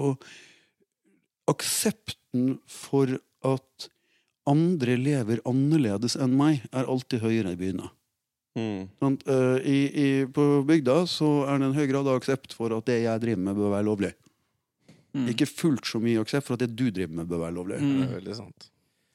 Og 0.00 0.24
aksepten 1.50 2.56
for 2.70 3.18
at 3.46 3.90
andre 4.48 4.96
lever 4.98 5.42
annerledes 5.48 6.16
enn 6.18 6.34
meg, 6.38 6.64
er 6.72 6.88
alltid 6.88 7.22
høyere 7.24 7.54
i 7.54 7.60
byene. 7.60 7.90
Mm, 8.58 8.80
Sånn, 9.02 9.18
uh, 9.28 9.58
i, 9.60 9.78
i, 9.90 10.08
på 10.30 10.46
bygda 10.68 11.02
så 11.10 11.30
er 11.50 11.60
det 11.60 11.70
en 11.70 11.78
høy 11.78 11.86
grad 11.90 12.08
av 12.08 12.20
aksept 12.20 12.56
for 12.56 12.74
at 12.76 12.88
det 12.90 13.02
jeg 13.04 13.24
driver 13.24 13.46
med, 13.46 13.58
bør 13.58 13.74
være 13.76 13.88
lovlig. 13.90 14.12
Mm. 15.16 15.26
Ikke 15.32 15.48
fullt 15.50 15.88
så 15.90 16.00
mye 16.02 16.22
aksept 16.22 16.46
for 16.46 16.56
at 16.56 16.64
det 16.64 16.74
du 16.78 16.88
driver 16.88 17.20
med, 17.20 17.30
bør 17.30 17.44
være 17.46 17.56
lovlig. 17.58 17.80
Mm. 17.82 17.96
det 17.96 18.08
er 18.08 18.16
veldig 18.20 18.38
sant. 18.38 18.69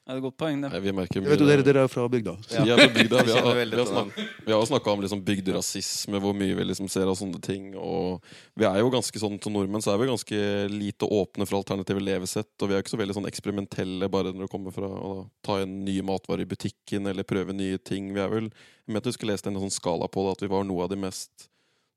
Ja, 0.06 0.14
det 0.14 0.20
er 0.20 0.20
et 0.20 0.24
godt 0.28 0.36
poeng, 0.38 0.60
det. 0.62 0.68
nei, 0.70 0.78
vi 0.84 0.92
merker 0.94 1.18
Jeg 1.18 1.26
vet 1.32 1.40
jo 1.42 1.46
dere, 1.48 1.62
dere 1.66 1.80
er 1.82 1.88
fra 1.90 2.04
bygda. 2.06 2.32
Ja, 2.54 2.60
vi 2.62 2.70
er 2.70 2.78
fra 2.78 2.92
bygda. 2.94 3.22
Vi 3.26 3.32
har, 3.34 3.42
kjenner 3.42 3.72
vi 3.72 3.78
har, 3.80 3.88
snak, 3.90 4.20
vi 4.46 4.52
har 4.54 4.66
snakka 4.70 4.92
om 4.92 5.00
liksom 5.02 5.22
bygderasisme, 5.26 6.20
hvor 6.22 6.36
mye 6.38 6.54
vi 6.54 6.66
liksom 6.68 6.86
ser 6.92 7.10
av 7.10 7.16
sånne 7.18 7.40
ting. 7.42 7.72
Og 7.74 8.22
vi 8.54 8.68
er 8.68 8.78
jo 8.84 8.92
ganske 8.94 9.18
sånn 9.18 9.40
Som 9.42 9.56
nordmenn 9.58 9.82
så 9.82 9.96
er 9.96 9.98
vi 9.98 10.06
ganske 10.12 10.38
lite 10.70 11.08
åpne 11.10 11.48
for 11.50 11.58
alternative 11.58 12.04
levesett. 12.06 12.52
Og 12.62 12.70
vi 12.70 12.76
er 12.78 12.84
ikke 12.84 12.94
så 12.94 13.00
veldig 13.02 13.16
sånn 13.18 13.26
eksperimentelle 13.32 14.06
bare 14.14 14.30
når 14.30 14.46
det 14.46 14.52
kommer 14.54 14.70
fra 14.78 14.86
å 14.86 15.12
ta 15.42 15.58
en 15.64 15.74
ny 15.88 15.98
matvarer 16.06 16.46
i 16.46 16.50
butikken 16.54 17.10
eller 17.10 17.26
prøve 17.26 17.50
nye 17.58 17.82
ting. 17.82 18.12
Vi 18.14 18.22
er 18.22 18.30
vel 18.30 18.46
Jeg 18.52 18.94
mente 18.94 19.10
du 19.10 19.18
skulle 19.18 19.34
lest 19.34 19.50
en 19.50 19.58
sånn 19.58 19.74
skala 19.74 20.06
på 20.06 20.22
det, 20.28 20.36
at 20.38 20.46
vi 20.46 20.52
var 20.54 20.62
noe 20.70 20.86
av 20.86 20.94
de 20.94 21.00
mest 21.02 21.48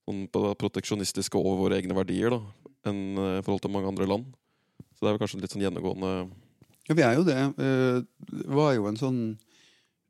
sånn, 0.09 0.25
på- 0.33 0.55
proteksjonistiske 0.57 1.37
over 1.37 1.67
våre 1.67 1.77
egne 1.77 1.93
verdier 1.93 2.33
da 2.33 2.41
enn 2.89 3.03
eh, 3.21 3.37
i 3.37 3.45
forhold 3.45 3.61
til 3.61 3.75
mange 3.77 3.93
andre 3.93 4.09
land. 4.09 4.31
Så 4.97 5.03
det 5.05 5.11
er 5.11 5.13
vel 5.19 5.21
kanskje 5.27 5.43
litt 5.45 5.53
sånn 5.53 5.61
gjennomgående 5.61 6.15
Ja, 6.89 6.95
vi 6.97 7.05
er 7.05 7.15
jo 7.19 7.25
det. 7.27 7.37
Eh, 7.37 8.01
Det 8.29 8.49
var 8.57 8.73
jo 8.75 8.87
en 8.89 8.97
sånn 8.99 9.21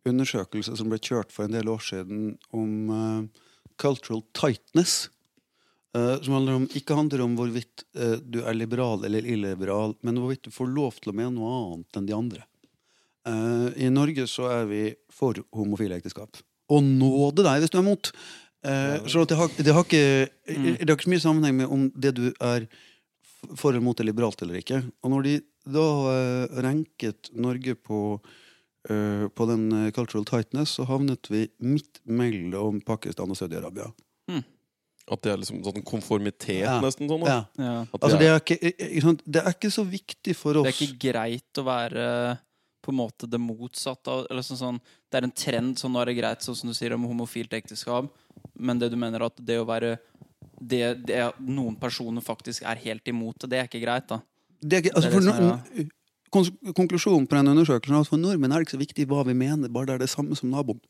undersøkelse 0.07 0.77
som 0.79 0.89
ble 0.89 0.99
kjørt 1.03 1.31
for 1.35 1.45
en 1.45 1.55
del 1.57 1.67
år 1.69 1.81
siden 1.83 2.37
om 2.55 2.71
eh, 2.95 3.41
cultural 3.79 4.23
tightness. 4.33 5.09
eh, 5.95 6.21
som 6.23 6.33
handler 6.37 6.55
om, 6.59 6.67
ikke 6.77 6.95
handler 6.95 7.21
om 7.25 7.35
hvorvidt 7.35 7.83
du 8.29 8.39
er 8.45 8.53
liberal 8.53 9.03
eller 9.05 9.25
illiberal, 9.25 9.95
men 10.05 10.15
hvorvidt 10.21 10.43
du 10.47 10.51
får 10.53 10.69
lov 10.69 10.99
til 11.01 11.11
å 11.11 11.15
mene 11.17 11.33
noe 11.35 11.53
annet 11.73 11.97
enn 11.99 12.05
de 12.07 12.13
andre. 12.15 12.43
I 13.77 13.89
Norge 13.91 14.23
så 14.31 14.45
er 14.49 14.63
vi 14.69 14.83
for 15.13 15.35
homofile 15.53 15.97
ekteskap. 15.99 16.37
Og 16.71 16.81
nåde 16.85 17.43
deg 17.45 17.59
hvis 17.61 17.73
du 17.73 17.77
er 17.81 17.85
mot! 17.85 18.09
Så 19.09 19.25
det 19.27 19.35
har, 19.37 19.49
det, 19.57 19.73
har 19.75 19.83
ikke, 19.85 20.29
det 20.47 20.87
har 20.87 20.95
ikke 20.95 21.05
så 21.05 21.11
mye 21.13 21.23
sammenheng 21.25 21.57
med 21.59 21.67
om 21.73 21.83
det 21.93 22.13
du 22.17 22.23
er 22.39 22.65
for 23.55 23.71
eller 23.71 23.83
mot 23.83 23.99
er 23.99 24.07
liberalt 24.09 24.41
eller 24.43 24.59
ikke. 24.59 24.81
Og 25.03 25.13
når 25.13 25.23
de 25.27 25.33
da 25.69 25.87
eh, 26.13 26.61
ranket 26.65 27.29
Norge 27.37 27.75
på, 27.75 28.19
eh, 28.89 29.25
på 29.29 29.47
den 29.49 29.67
eh, 29.85 29.91
cultural 29.95 30.25
tightness, 30.27 30.77
så 30.79 30.87
havnet 30.89 31.29
vi 31.31 31.45
midt 31.63 32.01
mellom 32.05 32.81
Pakistan 32.85 33.31
og 33.31 33.37
Saudi-Arabia. 33.39 33.91
At 35.09 35.23
det 35.25 35.31
er 35.31 35.39
liksom 35.41 35.63
sånn 35.65 35.81
konformitet, 35.81 36.59
Ja. 36.61 36.75
nesten. 36.83 37.07
sånn 37.09 37.23
da. 37.25 37.29
Ja. 37.57 37.63
Ja. 37.65 37.77
At 37.81 38.03
Altså, 38.03 38.19
det 38.19 38.27
det 38.27 38.29
er, 38.29 38.41
ikke, 38.43 39.17
det 39.25 39.41
er 39.41 39.55
ikke 39.55 39.71
så 39.73 39.83
viktig 39.89 40.35
for 40.37 40.59
oss. 40.59 40.67
Det 40.67 40.75
er 40.75 40.85
ikke 40.85 40.99
greit 41.13 41.57
å 41.57 41.63
være 41.65 42.05
på 42.85 42.93
en 42.93 42.99
måte 42.99 43.27
det 43.27 43.39
motsatte 43.41 44.07
av 44.07 44.27
eller 44.29 44.45
sånn, 44.45 44.59
sånn, 44.59 44.79
Det 45.09 45.17
er 45.17 45.23
en 45.25 45.31
trend, 45.33 45.79
sånn 45.81 45.91
nå 45.91 46.01
er 46.03 46.05
det 46.11 46.17
greit, 46.19 46.41
sånn 46.45 46.55
som 46.55 46.69
du 46.69 46.75
sier 46.77 46.93
om 46.93 47.03
homofilt 47.09 47.49
ekteskap, 47.57 48.11
men 48.55 48.77
det 48.77 48.91
du 48.91 48.97
mener 48.97 49.25
at 49.25 49.35
det 49.41 49.57
å 49.57 49.65
være 49.65 49.97
det, 50.61 51.05
det 51.07 51.15
er- 51.15 51.33
noen 51.39 51.75
personer 51.79 52.21
faktisk 52.21 52.63
er 52.67 52.75
helt 52.83 53.07
imot 53.07 53.39
det, 53.39 53.49
det 53.49 53.59
er 53.59 53.67
ikke 53.69 53.81
greit, 53.85 54.07
da. 54.07 54.21
Det 54.61 54.73
er 54.77 54.81
ikke, 54.83 54.95
altså, 54.95 55.09
Det 55.09 55.15
er 55.15 55.33
for 55.33 55.83
no, 55.83 55.85
kons- 56.31 56.73
konklusjonen 56.75 57.27
på 57.27 57.37
den 57.39 57.47
undersøkelsen 57.55 57.95
er 57.95 58.01
at 58.03 58.07
for 58.11 58.17
nordmenn 58.19 58.51
er 58.51 58.59
det 58.59 58.67
ikke 58.67 58.77
så 58.77 58.83
viktig 58.85 59.07
hva 59.07 59.23
vi 59.25 59.33
mener, 59.33 59.69
bare 59.71 59.85
det 59.87 59.95
er 59.95 60.03
det 60.05 60.09
samme 60.11 60.35
som 60.35 60.51
naboen. 60.51 60.81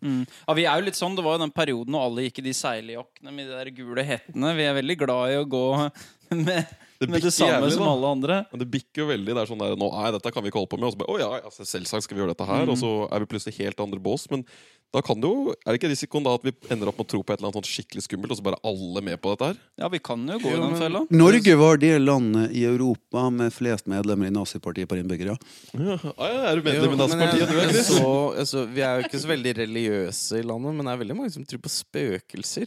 Mm. 0.00 0.22
Ja, 0.46 0.54
vi 0.54 0.62
er 0.70 0.78
jo 0.78 0.84
litt 0.86 0.94
sånn, 0.94 1.16
Det 1.18 1.24
var 1.26 1.34
jo 1.34 1.42
den 1.42 1.50
perioden 1.50 1.90
når 1.90 2.04
alle 2.06 2.22
gikk 2.28 2.38
i 2.38 2.44
de 2.46 2.52
seiljakkene 2.54 3.32
med 3.34 3.48
de 3.50 3.56
der 3.58 3.70
gule 3.74 4.04
hettene. 4.06 4.52
Vi 4.54 4.62
er 4.68 4.76
veldig 4.76 4.96
glad 5.00 5.32
i 5.32 5.38
å 5.40 5.48
gå 5.50 5.62
med 6.46 6.68
Det 7.00 7.08
med 7.10 7.22
det 7.22 7.32
samme 7.34 7.56
jævlig, 7.56 7.72
som 7.74 7.82
da. 7.82 7.90
alle 7.96 8.12
andre. 8.14 8.36
Men 8.52 8.62
det 8.62 8.68
bikker 8.70 9.02
jo 9.02 9.08
veldig. 9.10 9.34
Det 9.34 9.42
er 9.42 9.50
sånn 9.50 9.58
der, 9.64 9.74
nå, 9.78 9.88
nei, 9.90 10.12
dette 10.14 10.30
kan 10.34 10.42
vi 10.46 10.52
ikke 10.52 10.60
holde 10.62 10.70
på 10.70 10.78
med. 10.78 10.86
Og 10.86 10.94
så 10.94 11.00
bare, 11.02 11.14
å 11.14 11.18
ja, 11.18 11.28
altså, 11.50 11.66
selvsagt 11.66 12.06
skal 12.06 12.14
vi 12.18 12.22
gjøre 12.22 12.34
dette 12.36 12.46
her. 12.46 12.70
Og 12.70 12.78
så 12.78 12.92
er 13.10 13.24
vi 13.24 13.30
plutselig 13.34 13.58
helt 13.58 13.82
andre 13.82 13.98
bås. 14.02 14.28
Men 14.30 14.46
da 14.94 15.02
kan 15.04 15.20
det 15.20 15.28
jo, 15.28 15.52
er 15.52 15.74
det 15.74 15.78
ikke 15.82 15.90
risikoen 15.92 16.24
da 16.24 16.32
at 16.38 16.44
vi 16.46 16.52
ender 16.72 16.88
opp 16.88 16.96
med 16.96 17.04
å 17.04 17.10
tro 17.12 17.18
på 17.22 17.32
et 17.34 17.38
eller 17.42 17.50
annet 17.50 17.58
sånt 17.60 17.68
skikkelig 17.68 18.04
skummelt, 18.06 18.30
og 18.32 18.38
så 18.38 18.44
bare 18.46 18.58
alle 18.64 19.02
med 19.04 19.20
på 19.20 19.34
dette 19.34 19.48
her? 19.50 19.58
Ja, 19.82 19.88
vi 19.92 19.98
kan 20.00 20.22
jo 20.26 20.38
gå 20.40 20.48
i 20.48 20.54
Jo, 20.56 20.62
den 20.64 20.78
fella. 20.80 21.02
Norge 21.12 21.56
var 21.60 21.76
det 21.82 21.90
landet 22.00 22.54
i 22.56 22.62
Europa 22.64 23.26
med 23.30 23.52
flest 23.52 23.86
medlemmer 23.92 24.30
i 24.30 24.32
nazipartiet 24.32 24.88
per 24.88 25.02
innbygger. 25.02 25.34
Ja. 25.34 25.36
Ja, 25.76 25.98
ah, 26.16 26.30
ja, 26.32 26.40
er 26.52 26.56
du 26.56 26.62
medlem 26.70 26.94
i 26.96 27.00
Nazipartiet, 27.02 27.42
jeg- 27.44 27.48
du 27.52 27.74
Chris? 27.74 27.88
så- 27.88 28.34
altså, 28.40 28.64
Vi 28.72 28.80
er 28.80 29.00
jo 29.02 29.08
ikke 29.08 29.20
så 29.20 29.28
veldig 29.28 29.52
religiøse 29.60 30.38
i 30.40 30.42
landet, 30.42 30.74
men 30.74 30.86
det 30.86 30.92
er 30.94 31.04
veldig 31.04 31.16
mange 31.20 31.32
som 31.32 31.44
tror 31.44 31.60
på 31.60 31.68
spøkelser. 31.68 32.66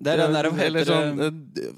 Det 0.00 0.12
er 0.12 0.16
den 0.16 0.32
der, 0.32 0.50
heter 0.52 0.84
sånn 0.84 1.20
eh, 1.24 1.72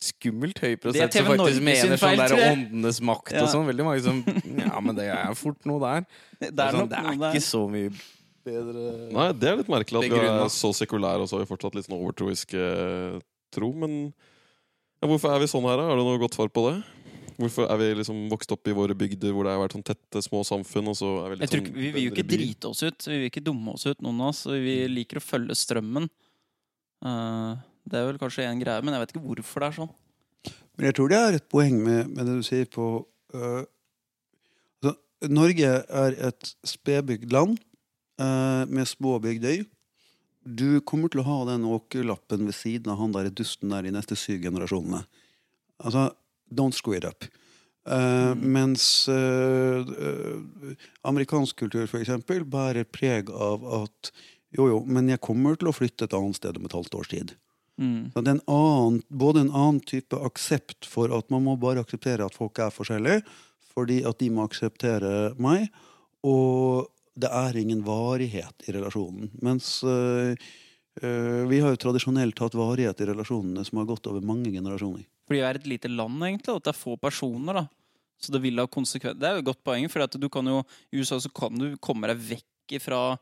skummelt 0.00 0.58
høy 0.62 0.76
prosent 0.80 1.12
som 1.12 1.26
faktisk 1.28 1.62
mener 1.66 1.98
sånn 2.00 2.16
der 2.16 2.32
åndenes 2.46 3.00
makt 3.04 3.32
Ja. 3.34 3.42
og 3.42 3.48
sånn. 3.52 3.66
Veldig 3.68 3.84
mange 3.84 4.00
som 4.02 4.22
Ja, 4.56 4.80
men 4.80 4.94
det 4.94 5.10
er 5.10 5.34
fort 5.34 5.66
noe 5.66 5.80
der. 5.80 6.06
Det 6.40 6.54
er 6.58 6.62
er, 6.68 6.72
sånn, 6.78 6.88
det 6.88 6.98
er 6.98 7.10
ikke 7.12 7.32
der. 7.34 7.40
så 7.44 7.68
mye 7.68 7.90
bedre 8.46 8.84
Nei, 9.14 9.26
det 9.36 9.50
er 9.50 9.58
litt 9.60 9.70
merkelig 9.72 10.04
at 10.04 10.14
vi 10.14 10.20
er 10.30 10.52
så 10.54 10.72
sekulære, 10.76 11.24
og 11.24 11.30
så 11.30 11.36
har 11.36 11.44
vi 11.44 11.50
fortsatt 11.50 11.76
litt 11.76 11.88
sånn 11.88 11.98
overtroisk 11.98 12.54
eh, 12.56 13.18
tro. 13.54 13.70
Men 13.76 13.98
ja, 15.00 15.08
hvorfor 15.08 15.34
er 15.34 15.42
vi 15.42 15.50
sånn 15.50 15.68
her, 15.68 15.80
da? 15.80 15.90
Har 15.90 16.00
du 16.00 16.04
noe 16.06 16.20
godt 16.20 16.36
svar 16.38 16.50
på 16.52 16.66
det? 16.68 16.78
Hvorfor 17.40 17.70
er 17.72 17.78
vi 17.80 17.86
liksom 18.02 18.26
vokst 18.28 18.52
opp 18.52 18.68
i 18.68 18.74
våre 18.76 18.94
bygder 18.98 19.32
hvor 19.32 19.46
det 19.46 19.54
har 19.54 19.62
vært 19.62 19.78
sånn 19.78 19.86
tette, 19.86 20.20
små 20.26 20.42
samfunn, 20.44 20.90
og 20.92 20.98
så 20.98 21.12
er 21.22 21.32
vi 21.32 21.38
Jeg 21.38 21.40
litt 21.40 21.52
tror 21.54 21.62
sånn 21.62 21.70
ikke, 21.70 21.80
vi 21.80 21.92
vil 21.94 22.04
jo 22.04 22.12
ikke 22.12 22.26
drite 22.28 22.72
oss 22.72 22.82
ut. 22.84 23.06
Vi 23.08 23.16
vil 23.16 23.30
ikke 23.30 23.44
dumme 23.46 23.76
oss 23.78 23.86
ut, 23.88 24.02
noen 24.04 24.20
av 24.20 24.34
oss. 24.34 24.42
Vi 24.50 24.76
liker 24.92 25.20
å 25.20 25.24
følge 25.24 25.56
strømmen. 25.56 26.10
Uh, 27.00 27.56
det 27.88 27.96
er 27.96 28.10
vel 28.10 28.20
kanskje 28.20 28.44
en 28.44 28.60
greie, 28.60 28.84
men 28.84 28.96
jeg 28.96 29.04
vet 29.04 29.14
ikke 29.14 29.24
hvorfor 29.24 29.64
det 29.64 29.70
er 29.70 29.78
sånn. 29.78 29.94
Men 30.76 30.88
jeg 30.90 30.96
tror 30.98 31.12
det 31.12 31.20
er 31.20 31.38
et 31.38 31.48
poeng 31.52 31.80
med, 31.80 32.12
med 32.12 32.28
det 32.28 32.36
du 32.36 32.44
sier 32.44 32.68
på 32.72 32.90
uh, 33.36 33.62
altså, 34.84 34.94
Norge 35.32 35.72
er 35.80 36.20
et 36.28 36.52
spedbygd 36.68 37.32
land 37.32 37.56
øh, 38.20 38.64
med 38.68 38.88
små 38.88 39.18
bygdøy. 39.22 39.64
Du 40.44 40.80
kommer 40.80 41.12
til 41.12 41.22
å 41.22 41.28
ha 41.28 41.38
den 41.50 41.66
åkerlappen 41.68 42.46
ved 42.48 42.56
siden 42.56 42.92
av 42.92 43.00
han 43.00 43.12
der 43.12 43.28
dusten 43.32 43.72
der 43.72 43.84
de 43.84 43.92
neste 43.94 44.16
syv 44.16 44.40
generasjonene. 44.46 45.02
Altså, 45.80 46.10
don't 46.48 46.76
screw 46.76 46.96
it 46.96 47.04
up. 47.04 47.24
Eh, 47.88 48.34
Mens 48.36 49.08
øh, 49.08 49.86
øh, 49.98 50.74
amerikansk 51.04 51.56
kultur, 51.56 51.86
for 51.86 52.00
eksempel, 52.00 52.44
bærer 52.44 52.84
preg 52.84 53.30
av 53.30 53.64
at 53.82 54.12
jo, 54.56 54.66
jo, 54.66 54.80
men 54.86 55.08
jeg 55.08 55.22
kommer 55.22 55.56
til 55.56 55.70
å 55.70 55.74
flytte 55.74 56.08
et 56.08 56.16
annet 56.16 56.36
sted 56.40 56.58
om 56.58 56.66
et 56.66 56.76
halvt 56.76 56.96
års 56.98 57.12
tid. 57.12 57.36
Mm. 57.80 58.10
Så 58.12 58.20
det 58.20 58.32
er 58.32 58.38
en 58.38 58.48
annen, 58.52 59.02
både 59.08 59.44
en 59.44 59.52
annen 59.54 59.80
type 59.86 60.18
aksept 60.18 60.88
for 60.90 61.12
at 61.16 61.30
man 61.32 61.46
må 61.46 61.56
bare 61.60 61.84
akseptere 61.84 62.26
at 62.26 62.36
folk 62.36 62.58
er 62.60 62.74
forskjellige, 62.74 63.22
fordi 63.70 64.00
at 64.08 64.18
de 64.20 64.28
må 64.34 64.44
akseptere 64.44 65.32
meg, 65.40 65.70
og 66.26 66.90
det 67.18 67.30
er 67.30 67.58
ingen 67.58 67.82
varighet 67.84 68.68
i 68.68 68.74
relasjonen. 68.74 69.30
Mens 69.42 69.80
øh, 69.84 70.36
øh, 71.02 71.42
vi 71.50 71.60
har 71.60 71.74
jo 71.74 71.80
tradisjonelt 71.80 72.38
hatt 72.38 72.56
varighet 72.58 73.02
i 73.02 73.08
relasjonene 73.10 73.64
som 73.66 73.80
har 73.80 73.88
gått 73.88 74.06
over 74.10 74.24
mange 74.24 74.52
generasjoner. 74.54 75.06
Fordi 75.26 75.40
vi 75.40 75.46
er 75.46 75.58
et 75.58 75.68
lite 75.70 75.90
land, 75.90 76.22
egentlig, 76.26 76.52
og 76.52 76.60
at 76.60 76.68
det 76.68 76.74
er 76.74 76.80
få 76.80 76.96
personer. 77.00 77.60
da 77.60 77.66
Så 78.18 78.32
det 78.34 78.42
vil 78.42 78.58
ha 78.58 78.66
konsekvens 78.66 79.18
Det 79.18 79.28
er 79.28 79.36
jo 79.36 79.42
et 79.44 79.50
godt 79.50 79.64
poeng, 79.64 79.88
for 79.90 80.06
du 80.06 80.28
kan 80.28 80.46
jo 80.46 80.62
i 80.92 80.98
USA 80.98 81.20
så 81.20 81.30
kan 81.30 81.58
du 81.58 81.76
komme 81.78 82.10
deg 82.10 82.18
vekk 82.18 82.78
ifra 82.80 83.18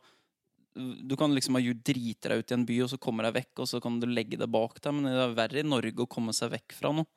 Du 0.75 1.17
kan 1.17 1.35
liksom 1.35 1.57
ha 1.57 1.61
drite 1.61 2.29
deg 2.29 2.39
ut 2.39 2.51
i 2.51 2.55
en 2.55 2.67
by, 2.67 2.83
og 2.85 2.91
så 2.93 2.99
kommer 2.99 3.25
deg 3.25 3.41
vekk, 3.41 3.65
og 3.65 3.69
så 3.69 3.81
kan 3.81 3.99
du 4.01 4.07
legge 4.07 4.39
deg 4.39 4.49
bak 4.49 4.81
deg. 4.81 4.95
Men 4.95 5.09
det 5.09 5.23
er 5.25 5.35
verre 5.35 5.61
i 5.61 5.67
Norge 5.67 6.05
å 6.05 6.11
komme 6.11 6.33
seg 6.33 6.53
vekk 6.53 6.77
fra 6.77 6.93
noe. 6.93 7.09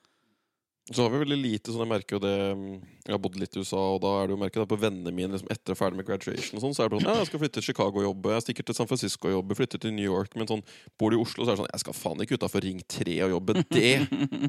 Så 0.90 1.04
har 1.06 1.12
vi 1.14 1.20
veldig 1.22 1.38
lite 1.38 1.70
sånn, 1.72 1.84
jeg 1.86 1.92
merker 1.92 2.16
jo 2.18 2.20
det 2.24 2.32
mm, 2.58 2.72
Jeg 3.06 3.14
har 3.14 3.20
bodd 3.22 3.36
litt 3.38 3.54
i 3.54 3.62
USA, 3.62 3.78
og 3.94 4.00
da 4.02 4.10
er 4.18 4.28
det 4.28 4.34
jo 4.34 4.40
merket 4.42 4.66
på 4.72 4.78
vennene 4.82 5.12
mine 5.14 5.36
liksom, 5.36 5.52
etter 5.54 5.78
ferdig 5.78 6.00
med 6.00 6.08
graduation 6.08 6.58
og 6.58 6.64
sånn, 6.66 6.74
så 6.74 6.84
er 6.84 6.90
det 6.90 6.98
sånn 6.98 7.06
Ja, 7.06 7.14
jeg 7.22 7.30
skal 7.30 7.42
flytte 7.44 7.60
til 7.60 7.66
Chicago 7.68 8.02
og 8.02 8.08
jobbe, 8.08 8.32
jeg 8.34 8.46
stikker 8.48 8.66
til 8.66 8.78
San 8.80 8.90
Francisco 8.90 9.30
og 9.30 9.36
jobbe, 9.36 9.58
flytter 9.60 9.82
til 9.86 9.94
New 9.94 10.08
York, 10.10 10.34
men 10.42 10.50
sånn 10.50 10.64
Bor 11.00 11.14
du 11.14 11.20
i 11.20 11.22
Oslo, 11.22 11.46
så 11.46 11.54
er 11.54 11.60
det 11.60 11.62
sånn 11.62 11.70
Jeg 11.76 11.84
skal 11.86 11.98
faen 12.00 12.26
ikke 12.26 12.40
utafor 12.42 12.66
Ring 12.66 12.82
3 12.92 13.16
og 13.28 13.36
jobbe. 13.36 13.56
Det, 13.70 13.92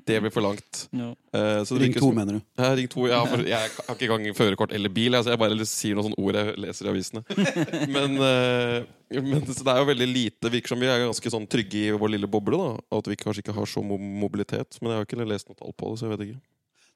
det 0.08 0.18
blir 0.24 0.32
for 0.34 0.46
langt. 0.48 0.86
Ja. 1.02 1.10
Eh, 1.36 1.60
så 1.68 1.76
det 1.76 1.84
Ring 1.86 1.94
2, 1.98 2.00
som- 2.08 2.16
mener 2.16 2.38
du? 2.38 2.42
Ja, 2.60 2.72
ring 2.78 2.88
2, 2.92 3.06
Ja, 3.12 3.20
for 3.28 3.44
jeg 3.46 3.70
har 3.76 3.94
ikke 3.96 4.08
engang 4.16 4.36
førerkort 4.36 4.72
eller 4.76 4.92
bil. 4.92 5.14
Altså 5.18 5.32
jeg 5.32 5.40
bare 5.40 5.68
sier 5.68 5.96
noen 5.98 6.08
sånne 6.10 6.20
ord 6.20 6.38
jeg 6.40 6.56
leser 6.64 6.88
i 6.88 6.92
avisene. 6.92 7.22
Men, 7.96 8.16
eh, 8.24 8.76
men 9.20 9.44
det 9.44 9.68
er 9.68 9.80
jo 9.82 9.88
veldig 9.88 10.08
lite 10.08 10.50
Virker 10.52 10.72
som 10.72 10.80
vi 10.80 10.88
er 10.90 11.04
ganske 11.04 11.32
sånn 11.34 11.48
trygge 11.50 11.80
i 11.88 11.92
vår 11.98 12.14
lille 12.14 12.30
boble. 12.30 12.58
da 12.58 12.98
at 12.98 13.10
vi 13.10 13.18
kanskje 13.18 13.44
ikke 13.44 13.56
har 13.56 13.68
så 13.68 13.82
mobilitet. 13.82 14.78
Men 14.80 14.92
jeg 14.92 15.00
har 15.00 15.08
ikke 15.08 15.28
lest 15.28 15.50
noe 15.50 15.58
tall 15.58 15.74
på 15.76 15.90
det, 15.90 15.98
så 16.00 16.06
jeg 16.06 16.14
vet 16.14 16.24
ikke. 16.28 16.40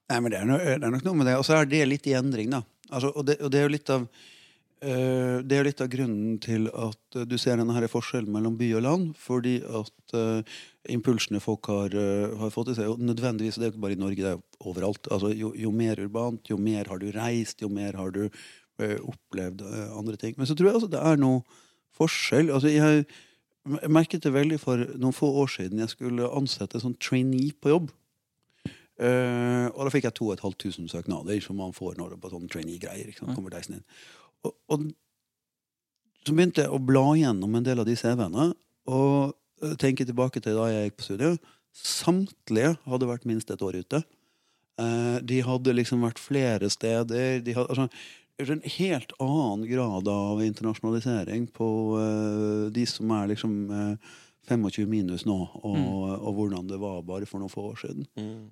Nei, 0.07 0.21
men 0.23 0.33
det 0.33 0.39
er, 0.39 0.47
no, 0.47 0.57
det 0.63 0.87
er 0.87 0.95
nok 0.95 1.05
noe 1.07 1.19
med 1.19 1.29
det. 1.31 1.37
Og 1.41 1.45
så 1.47 1.59
er 1.59 1.69
det 1.69 1.83
litt 1.89 2.07
i 2.07 2.15
endring, 2.19 2.53
da. 2.55 2.63
Altså, 2.93 3.11
og, 3.11 3.27
det, 3.27 3.41
og 3.43 3.51
det 3.51 3.61
er 3.61 3.67
jo 3.67 3.75
litt 3.75 3.91
av 3.91 4.05
uh, 4.07 5.39
det 5.43 5.57
er 5.57 5.59
jo 5.63 5.67
litt 5.67 5.83
av 5.83 5.91
grunnen 5.91 6.37
til 6.43 6.69
at 6.71 7.19
eh, 7.19 7.25
du 7.27 7.35
ser 7.41 7.59
denne 7.59 7.75
her 7.75 7.89
forskjellen 7.91 8.31
mellom 8.31 8.55
by 8.61 8.69
og 8.79 8.85
land. 8.87 9.09
Fordi 9.19 9.57
at 9.65 10.15
uh, 10.15 10.61
impulsene 10.93 11.43
folk 11.43 11.73
har, 11.73 11.97
uh, 11.97 12.37
har 12.45 12.55
fått 12.55 12.71
i 12.75 12.77
seg, 12.79 12.93
og 12.93 13.03
nødvendigvis, 13.03 13.59
det 13.59 13.67
er 13.67 13.73
jo 13.73 13.75
ikke 13.75 13.87
bare 13.89 13.99
i 13.99 14.05
Norge, 14.05 14.23
det 14.23 14.31
er 14.31 14.39
jo 14.39 14.71
overalt. 14.71 15.11
Altså, 15.11 15.33
jo, 15.35 15.51
jo 15.59 15.75
mer 15.75 16.05
urbant, 16.05 16.53
jo 16.53 16.61
mer 16.61 16.93
har 16.93 17.03
du 17.03 17.11
reist, 17.17 17.61
jo 17.65 17.73
mer 17.73 17.99
har 17.99 18.15
du 18.15 18.27
opplevd 18.77 19.63
andre 19.97 20.19
ting. 20.21 20.35
Men 20.37 20.45
så 20.45 20.53
tror 20.53 20.67
jeg 20.69 20.77
altså 20.77 20.91
det 20.93 20.99
er 21.01 21.17
noe 21.17 21.39
forskjell. 21.97 22.53
Altså, 22.55 22.73
jeg, 22.73 23.07
merket 23.91 24.25
det 24.25 24.35
veldig 24.35 24.59
for 24.63 24.83
noen 24.99 25.17
få 25.17 25.31
år 25.43 25.51
siden. 25.57 25.83
Jeg 25.83 25.95
skulle 25.95 26.29
ansette 26.39 26.79
en 26.79 26.89
sånn 26.89 27.01
trainee 27.03 27.55
på 27.61 27.73
jobb. 27.75 27.91
Uh, 28.97 29.69
og 29.75 29.83
da 29.85 29.93
fikk 29.93 30.07
jeg 30.09 30.17
2500 30.17 30.89
søknader, 30.89 31.41
som 31.45 31.59
man 31.61 31.75
får 31.77 31.99
når 31.99 32.15
det 32.15 32.17
er 32.17 32.23
på 32.23 32.31
sånne 32.33 32.53
trainee-greier. 32.53 33.11
kommer 33.21 33.53
deisen 33.53 33.79
inn. 33.79 33.85
Og, 34.47 34.55
og 34.73 34.87
så 36.27 36.35
begynte 36.35 36.65
jeg 36.65 36.73
å 36.73 36.83
bla 36.83 37.11
gjennom 37.19 37.59
en 37.59 37.67
del 37.67 37.83
av 37.83 37.87
de 37.87 37.95
CV-ene 37.99 38.49
og 38.91 39.35
eh, 39.63 39.75
tenke 39.79 40.07
tilbake 40.07 40.41
til 40.43 40.57
da 40.59 40.71
jeg 40.73 40.89
gikk 40.89 40.97
på 40.99 41.07
studiet. 41.07 41.51
Samtlige 41.77 42.73
hadde 42.87 43.11
vært 43.11 43.27
minst 43.29 43.53
et 43.53 43.63
år 43.63 43.79
ute. 43.83 44.01
Uh, 44.81 45.19
de 45.25 45.43
hadde 45.45 45.77
liksom 45.77 46.03
vært 46.05 46.21
flere 46.21 46.71
steder. 46.73 47.45
De 47.45 47.55
hadde, 47.57 47.69
altså, 47.77 47.87
en 48.39 48.63
helt 48.65 49.13
annen 49.23 49.67
grad 49.71 50.09
av 50.09 50.43
internasjonalisering 50.45 51.47
på 51.57 51.69
uh, 51.99 52.71
de 52.71 52.87
som 52.87 53.11
er 53.17 53.31
liksom 53.33 53.55
uh, 53.71 54.15
25 54.49 54.87
minus 54.87 55.25
nå, 55.27 55.37
og, 55.67 56.11
og 56.21 56.35
hvordan 56.37 56.69
det 56.71 56.77
var 56.79 57.01
bare 57.03 57.27
for 57.27 57.43
noen 57.43 57.51
få 57.51 57.65
år 57.73 57.81
siden. 57.81 58.05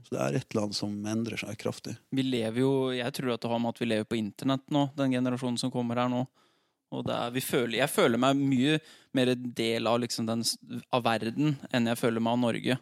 Så 0.02 0.14
det 0.16 0.22
er 0.24 0.38
et 0.40 0.48
eller 0.50 0.64
annet 0.64 0.78
som 0.78 0.94
endrer 1.06 1.38
seg 1.38 1.58
kraftig. 1.60 1.94
Vi 2.10 2.24
lever 2.26 2.64
jo 2.64 2.72
Jeg 2.96 3.14
tror 3.14 3.34
at 3.36 3.44
det 3.44 3.50
har 3.52 3.60
med 3.62 3.76
at 3.76 3.82
vi 3.82 3.86
lever 3.92 4.08
på 4.10 4.18
internett 4.18 4.64
nå, 4.74 4.88
den 4.98 5.14
generasjonen 5.14 5.60
som 5.60 5.70
kommer 5.70 6.00
her 6.02 6.10
nå. 6.10 6.24
Og 6.94 7.04
det 7.06 7.14
er, 7.14 7.30
vi 7.34 7.42
føler, 7.42 7.76
jeg 7.78 7.90
føler 7.90 8.20
meg 8.22 8.38
mye 8.42 8.80
mer 9.14 9.30
del 9.36 9.86
av, 9.86 10.00
liksom 10.02 10.26
den, 10.26 10.42
av 10.94 11.04
verden 11.06 11.54
enn 11.74 11.88
jeg 11.90 12.00
føler 12.02 12.22
meg 12.22 12.36
av 12.36 12.42
Norge. 12.42 12.76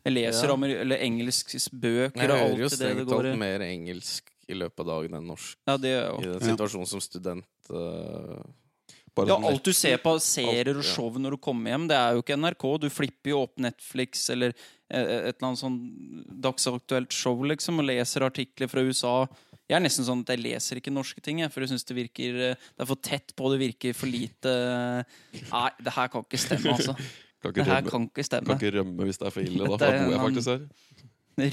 Jeg 0.00 0.14
leser 0.16 0.48
Ja. 0.50 0.54
om 0.54 0.64
eller 0.64 1.02
engelsk 1.06 1.54
bøker 1.70 2.18
Jeg 2.18 2.30
og 2.30 2.34
hører 2.34 2.44
alt 2.48 2.58
jo 2.58 2.66
det 2.66 2.70
det 2.70 2.78
strengt 2.80 3.08
går 3.10 3.26
i. 3.26 3.30
talt 3.30 3.42
mer 3.42 3.64
engelsk 3.66 4.30
i 4.50 4.56
løpet 4.58 4.82
av 4.84 4.90
dagen 4.94 5.18
enn 5.18 5.28
norsk. 5.30 5.58
Ja, 5.68 5.76
det 5.80 5.94
gjør 5.94 6.08
jeg 6.08 6.24
I 6.26 6.32
den 6.34 6.50
situasjonen 6.52 6.90
som 6.90 7.04
student. 7.04 7.70
uh, 7.70 8.40
Bare 9.14 9.26
Ja, 9.26 9.36
sånn 9.36 9.46
alt 9.50 9.66
du 9.66 9.72
ser 9.74 9.98
på 10.02 10.12
serier 10.22 10.76
og 10.78 10.86
show 10.86 11.16
når 11.18 11.34
du 11.34 11.40
kommer 11.42 11.72
hjem, 11.72 11.88
det 11.90 11.96
er 11.98 12.14
jo 12.14 12.22
ikke 12.22 12.36
NRK. 12.38 12.66
Du 12.84 12.88
flipper 12.94 13.32
jo 13.32 13.40
opp 13.46 13.56
Netflix 13.62 14.28
eller 14.30 14.52
eh, 14.54 15.00
et 15.00 15.32
eller 15.34 15.48
annet 15.48 15.62
sånn 15.62 15.78
dagsaktuelt 16.46 17.14
show, 17.14 17.40
liksom, 17.50 17.82
og 17.82 17.88
leser 17.90 18.26
artikler 18.26 18.70
fra 18.70 18.84
USA. 18.86 19.14
Jeg 19.70 19.78
er 19.78 19.82
nesten 19.84 20.06
sånn 20.06 20.22
at 20.24 20.32
jeg 20.34 20.42
leser 20.44 20.80
ikke 20.80 20.94
norske 20.94 21.22
ting, 21.22 21.42
jeg, 21.42 21.50
for 21.54 21.64
jeg 21.64 21.72
syns 21.72 21.86
det 21.86 21.96
virker 21.98 22.38
eh, 22.50 22.68
Det 22.74 22.84
er 22.84 22.90
for 22.90 23.02
tett 23.10 23.34
på, 23.38 23.50
det 23.52 23.60
virker 23.60 23.94
for 23.94 24.10
lite 24.10 24.54
Nei, 25.34 25.68
det 25.78 25.94
her 25.94 26.10
kan 26.10 26.26
ikke 26.26 26.40
stemme, 26.42 26.76
altså. 26.76 26.96
Kan 27.40 27.54
Det 27.56 27.64
her 27.64 27.78
rømme, 27.78 27.88
kan 27.88 28.02
ikke 28.04 28.24
stemme. 28.26 28.46
kan 28.50 28.58
ikke 28.60 28.72
rømme 28.74 29.04
hvis 29.08 29.16
det 29.16 29.24
er 29.24 29.32
for 29.32 29.40
ille. 29.40 29.64
Da, 29.64 29.70
for 29.72 29.80
da 29.80 30.00
bor 30.04 30.12
jeg 30.12 30.20
faktisk 30.26 30.50
her. 30.52 30.64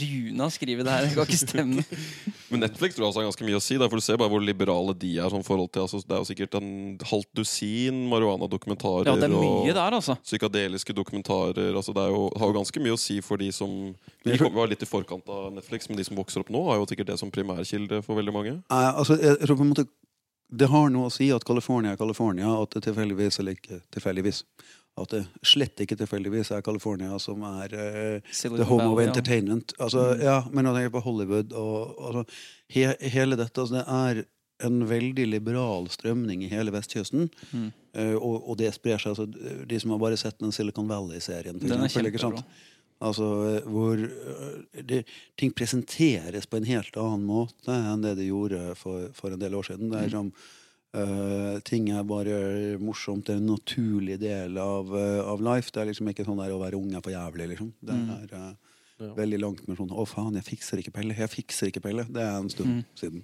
Rune 0.01 0.47
skriver 0.53 0.85
det 0.87 0.93
her. 0.93 1.05
Det 1.07 1.15
kan 1.15 1.27
ikke 1.27 1.39
stemme. 1.39 1.83
Men 2.51 2.63
Netflix 2.63 2.95
tror 2.95 3.05
jeg 3.05 3.11
også 3.11 3.21
har 3.21 3.27
ganske 3.27 3.47
mye 3.47 3.59
å 3.59 3.63
si. 3.63 3.77
Der, 3.79 3.89
for 3.91 3.99
Du 3.99 4.05
ser 4.05 4.19
bare 4.19 4.31
hvor 4.31 4.43
liberale 4.43 4.95
de 4.95 5.11
er. 5.17 5.27
Sånn 5.33 5.45
forhold 5.47 5.71
til, 5.75 5.83
altså, 5.85 6.01
det 6.03 6.15
er 6.15 6.21
jo 6.23 6.29
sikkert 6.29 6.57
en 6.59 6.69
halvt 7.09 7.29
dusin 7.39 8.01
marihuana-dokumentarer 8.11 9.09
Ja, 9.09 9.15
det 9.19 9.27
er 9.29 9.35
og 9.35 9.45
mye 9.65 9.75
der, 9.75 9.97
altså. 9.99 10.17
psykadeliske 10.23 10.95
dokumentarer. 10.97 11.71
Altså, 11.75 11.95
det 11.95 12.05
er 12.07 12.15
jo, 12.15 12.25
har 12.39 12.51
jo 12.51 12.57
ganske 12.59 12.83
mye 12.83 12.95
å 12.95 13.01
si 13.01 13.19
for 13.25 13.41
de 13.41 13.51
som 13.55 13.77
Vi 14.23 14.37
kommer 14.39 14.63
var 14.63 14.71
litt 14.71 14.83
i 14.83 14.89
forkant 14.89 15.27
av 15.31 15.51
Netflix, 15.55 15.89
men 15.89 15.99
de 15.99 16.07
som 16.07 16.17
vokser 16.19 16.43
opp 16.43 16.51
nå, 16.53 16.63
har 16.71 16.81
jo 16.81 16.87
sikkert 16.89 17.11
det 17.13 17.19
som 17.21 17.31
primærkilde 17.33 18.01
for 18.05 18.19
veldig 18.19 18.35
mange. 18.35 18.57
Nei, 18.71 18.83
altså, 18.91 19.19
jeg 19.21 19.39
tror 19.43 19.59
på 19.59 19.65
en 19.67 19.73
måte 19.75 19.87
Det 20.47 20.69
har 20.71 20.87
noe 20.93 21.09
å 21.09 21.11
si 21.11 21.27
at 21.35 21.43
California 21.43 21.91
er 21.91 21.99
California, 21.99 22.47
at 22.61 22.71
det 22.71 22.85
tilfeldigvis 22.87 23.41
eller 23.41 23.57
ikke 23.57 23.81
tilfeldigvis 23.91 24.45
At 24.97 25.13
det 25.13 25.23
slett 25.45 25.83
ikke 25.83 25.97
tilfeldigvis 25.99 26.49
er 26.55 26.63
California 26.65 27.19
som 27.21 27.43
er 27.45 27.73
uh, 27.77 28.37
the 28.47 28.65
home 28.65 28.87
of 28.89 29.01
entertainment. 29.03 29.75
Altså, 29.79 30.09
ja, 30.21 30.39
men 30.51 30.65
jeg 30.65 30.79
tenker 30.79 30.95
på 30.95 31.03
Hollywood 31.05 31.53
og 31.53 31.99
altså, 32.09 32.39
he, 32.73 32.87
hele 33.13 33.37
dette 33.37 33.61
altså, 33.61 33.77
Det 33.77 33.85
er 33.85 34.23
en 34.65 34.79
veldig 34.89 35.27
liberal 35.29 35.85
strømning 35.93 36.41
i 36.43 36.49
hele 36.49 36.73
vestkysten. 36.73 37.27
Mm. 37.51 37.67
Uh, 37.93 38.15
og, 38.15 38.49
og 38.49 38.57
det 38.57 38.73
sprer 38.73 38.97
seg. 39.01 39.13
Altså, 39.13 39.61
de 39.69 39.79
som 39.83 39.93
har 39.93 40.01
bare 40.01 40.17
sett 40.17 40.41
den 40.41 40.55
Silicon 40.55 40.89
Valley-serien, 40.89 41.61
for 41.61 41.69
Den 41.69 41.85
eksempel. 41.85 42.11
Ikke 42.11 42.25
sant? 42.25 42.41
Altså, 42.97 43.25
eh, 43.45 43.67
hvor 43.69 43.99
det, 44.89 45.03
ting 45.37 45.51
presenteres 45.53 46.47
på 46.49 46.57
en 46.57 46.65
helt 46.65 46.95
annen 46.97 47.27
måte 47.29 47.73
enn 47.73 48.01
det 48.01 48.15
de 48.17 48.31
gjorde 48.31 48.71
for, 48.79 49.11
for 49.13 49.33
en 49.33 49.41
del 49.41 49.53
år 49.53 49.67
siden. 49.69 49.91
Det 49.91 49.99
er 50.01 50.15
som 50.15 50.31
eh, 50.93 51.59
Ting 51.65 51.89
er 51.89 52.03
bare 52.03 52.77
morsomt. 52.79 53.25
Det 53.25 53.35
er 53.35 53.37
en 53.41 53.47
naturlig 53.57 54.19
del 54.19 54.57
av, 54.57 54.91
uh, 54.93 55.23
av 55.31 55.41
life. 55.41 55.71
Det 55.71 55.81
er 55.81 55.85
liksom 55.91 56.07
ikke 56.13 56.25
sånn 56.25 56.37
der 56.37 56.51
å 56.55 56.59
være 56.61 56.75
ung 56.79 56.93
er 56.95 57.01
for 57.01 57.11
jævlig, 57.11 57.49
liksom. 57.57 57.73
Det 57.83 57.93
Mm. 57.93 58.09
er 58.09 58.35
uh, 58.35 58.53
Ja. 58.99 59.13
veldig 59.13 59.39
langt 59.39 59.67
med 59.67 59.77
sånn 59.77 59.89
'Å, 59.91 60.07
faen, 60.07 60.33
jeg 60.33 60.43
fikser 60.43 60.77
ikke 60.79 60.91
Pelle'. 60.93 61.15
Jeg 61.17 61.29
fikser 61.29 61.67
ikke 61.71 61.81
Pelle. 61.83 62.03
Det 62.05 62.17
er 62.21 62.39
en 62.39 62.49
stund 62.49 62.67
Mm. 62.69 62.85
siden. 62.95 63.23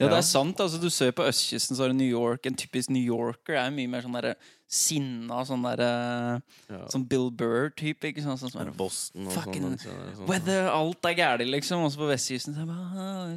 Ja, 0.00 0.08
det 0.08 0.18
er 0.18 0.22
sant. 0.22 0.56
altså 0.58 0.80
Du 0.80 0.90
ser 0.90 1.12
på 1.12 1.22
østkysten, 1.22 1.76
så 1.76 1.84
er 1.84 1.88
det 1.88 1.96
New 1.96 2.08
York. 2.10 2.44
En 2.46 2.54
typisk 2.54 2.90
New 2.90 3.02
Yorker 3.02 3.54
er 3.54 3.70
mye 3.70 3.86
mer 3.88 4.02
sånn 4.02 4.12
derre 4.20 4.34
sinna, 4.68 5.44
sånn 5.44 5.62
derre 5.62 6.42
ja. 6.68 6.86
Sånn 6.88 7.06
Bill 7.08 7.30
Burr-type. 7.30 8.00
ikke 8.02 8.22
sant? 8.22 8.40
Sånn 8.40 8.50
sånn, 8.50 8.66
er 8.66 8.70
Boston 8.72 9.26
og 9.28 9.32
Fucking 9.32 9.62
sånn. 9.62 9.78
sånn, 9.78 10.16
sånn. 10.16 10.26
Weather, 10.26 10.68
alt 10.70 11.04
er 11.04 11.14
gærent, 11.14 11.50
liksom. 11.50 11.84
Og 11.84 11.92
så 11.92 11.96
på 11.98 12.08
vestkysten 12.10 12.54
så 12.54 12.62
er 12.62 12.66
det 12.66 12.68
bare, 12.68 12.90
«Ah, 12.96 13.36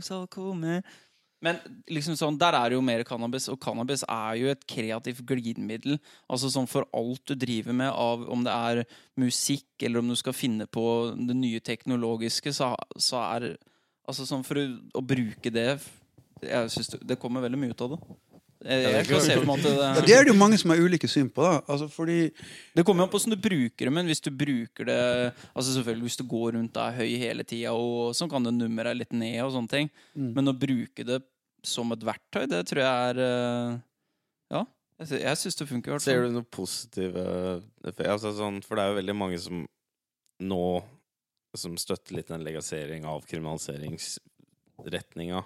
it's 1.45 1.57
all 1.57 1.61
cool, 1.61 1.65
man». 1.65 1.85
Men 1.85 1.95
liksom 1.95 2.15
sånn, 2.15 2.39
der 2.39 2.53
er 2.53 2.69
det 2.69 2.73
jo 2.73 2.81
mer 2.81 3.03
cannabis, 3.03 3.49
og 3.49 3.59
cannabis 3.59 4.03
er 4.03 4.35
jo 4.35 4.47
et 4.47 4.67
kreativt 4.67 5.25
glidemiddel. 5.25 5.99
Altså 6.29 6.49
sånn 6.49 6.67
For 6.67 6.85
alt 6.93 7.21
du 7.25 7.35
driver 7.35 7.73
med, 7.73 7.89
av 7.89 8.29
om 8.29 8.43
det 8.43 8.51
er 8.51 8.85
musikk, 9.15 9.67
eller 9.81 9.99
om 9.99 10.07
du 10.07 10.15
skal 10.15 10.33
finne 10.33 10.65
på 10.65 11.15
det 11.15 11.35
nye 11.35 11.59
teknologiske, 11.59 12.53
så, 12.53 12.75
så 12.97 13.17
er 13.35 13.57
Altså 14.07 14.25
sånn 14.25 14.43
For 14.43 14.57
å, 14.57 14.65
å 14.93 15.01
bruke 15.01 15.49
det 15.49 15.79
Jeg 16.41 16.69
synes 16.69 16.87
det, 16.87 16.99
det 17.01 17.15
kommer 17.17 17.41
veldig 17.41 17.57
mye 17.57 17.69
ut 17.69 17.81
av 17.81 17.89
det. 17.89 17.99
Jeg, 18.65 18.81
det 18.81 18.91
jeg 18.95 19.07
kan 19.09 19.21
se 19.21 19.35
for 19.37 19.45
meg 19.45 19.59
at 19.59 19.65
Ja, 19.65 20.01
det, 20.01 20.13
er 20.15 20.23
det 20.23 20.31
jo 20.31 20.37
mange 20.37 20.57
som 20.57 20.69
har 20.69 20.77
ulike 20.77 21.07
syn 21.07 21.29
på. 21.29 21.41
da 21.41 21.61
Altså 21.67 21.87
fordi 21.89 22.31
det 22.73 22.85
kommer 22.85 23.03
jo 23.03 23.05
an 23.05 23.09
på 23.09 23.17
hvordan 23.17 23.35
du 23.35 23.41
bruker 23.41 23.85
det, 23.85 23.93
men 23.93 24.05
hvis 24.05 24.21
du 24.21 24.31
bruker 24.33 24.85
det 24.85 25.33
Altså 25.53 25.73
selvfølgelig 25.75 26.03
Hvis 26.03 26.17
du 26.17 26.23
går 26.23 26.53
rundt 26.53 26.77
og 26.77 26.83
er 26.85 26.97
høy 26.97 27.17
hele 27.17 27.43
tida, 27.43 27.73
og 27.73 28.15
så 28.15 28.29
kan 28.29 28.43
det 28.43 28.53
numre 28.53 28.83
deg 28.89 28.97
litt 28.97 29.13
ned, 29.13 29.41
og 29.43 29.53
sånne 29.53 29.69
ting. 29.71 29.89
Mm. 30.15 30.33
Men 30.37 30.49
å 30.49 30.53
bruke 30.57 31.05
det 31.05 31.21
som 31.69 31.91
et 31.95 32.03
verktøy, 32.05 32.43
det 32.51 32.61
tror 32.69 32.81
jeg 32.83 32.95
er 33.09 33.17
eh, 33.25 33.71
Ja. 34.53 34.61
Jeg, 35.01 35.07
jeg 35.25 35.35
syns 35.41 35.57
det 35.59 35.67
funker, 35.67 35.99
Ser 35.99 36.21
du 36.23 36.29
noe 36.37 36.47
positive? 36.47 37.21
Altså, 37.83 38.29
sånn, 38.37 38.57
for 38.63 38.73
det 38.77 38.83
er 38.83 38.89
jo 38.93 39.01
veldig 39.01 39.17
mange 39.17 39.39
som 39.43 39.57
nå 40.43 40.65
Som 41.55 41.77
støtter 41.79 42.15
litt 42.17 42.31
den 42.31 42.43
legalisering 42.43 43.05
av 43.07 43.25
kriminaliseringsretninga. 43.29 45.41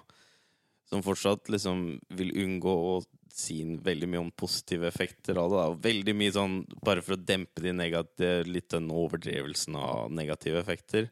Som 0.90 1.04
fortsatt 1.06 1.46
liksom 1.54 2.00
vil 2.18 2.32
unngå 2.42 2.72
å 2.74 2.94
si 3.30 3.62
veldig 3.62 4.08
mye 4.10 4.24
om 4.24 4.32
positive 4.34 4.88
effekter 4.88 5.38
av 5.38 5.52
det. 5.52 5.60
Og 5.70 5.84
veldig 5.84 6.14
mye 6.18 6.32
sånn 6.34 6.66
bare 6.82 7.02
for 7.06 7.14
å 7.14 7.22
dempe 7.22 7.62
de 7.62 7.70
negative, 7.76 8.42
litt 8.48 8.72
den 8.74 8.90
overdrevelsen 8.90 9.76
av 9.78 10.10
negative 10.14 10.58
effekter. 10.58 11.06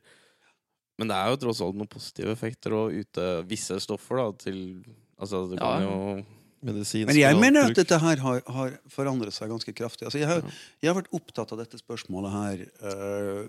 Men 0.98 1.12
det 1.12 1.18
er 1.18 1.30
jo 1.30 1.38
tross 1.44 1.60
alt 1.62 1.78
noen 1.78 1.90
positive 1.90 2.32
effekter 2.34 2.74
å 2.74 2.88
ute 2.90 3.28
visse 3.48 3.78
stoffer 3.84 4.18
da, 4.20 4.32
til 4.46 4.58
Altså, 5.18 5.48
det 5.50 5.58
kan 5.58 5.82
Ja. 5.82 5.86
jo 5.88 6.24
Medisinsk 6.62 7.06
Men 7.06 7.16
jeg 7.18 7.38
mener 7.38 7.68
at 7.70 7.78
dette 7.78 7.98
her 7.98 8.20
har, 8.22 8.40
har 8.46 8.72
forandret 8.90 9.34
seg 9.34 9.50
ganske 9.50 9.72
kraftig. 9.74 10.06
Altså, 10.06 10.18
jeg, 10.18 10.26
har, 10.26 10.42
Ja. 10.42 10.50
jeg 10.82 10.90
har 10.90 10.96
vært 10.98 11.12
opptatt 11.14 11.52
av 11.54 11.58
dette 11.58 11.78
spørsmålet 11.78 12.34
her 12.34 12.62
uh, 12.82 13.46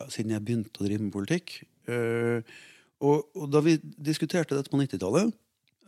ja, 0.00 0.08
siden 0.08 0.32
jeg 0.32 0.44
begynte 0.44 0.80
å 0.80 0.86
drive 0.86 1.04
med 1.04 1.12
politikk. 1.12 1.58
Uh, 1.88 2.40
og, 3.00 3.28
og 3.36 3.46
da 3.52 3.60
vi 3.64 3.76
diskuterte 3.80 4.56
dette 4.56 4.72
på 4.72 4.80
90-tallet, 4.80 5.32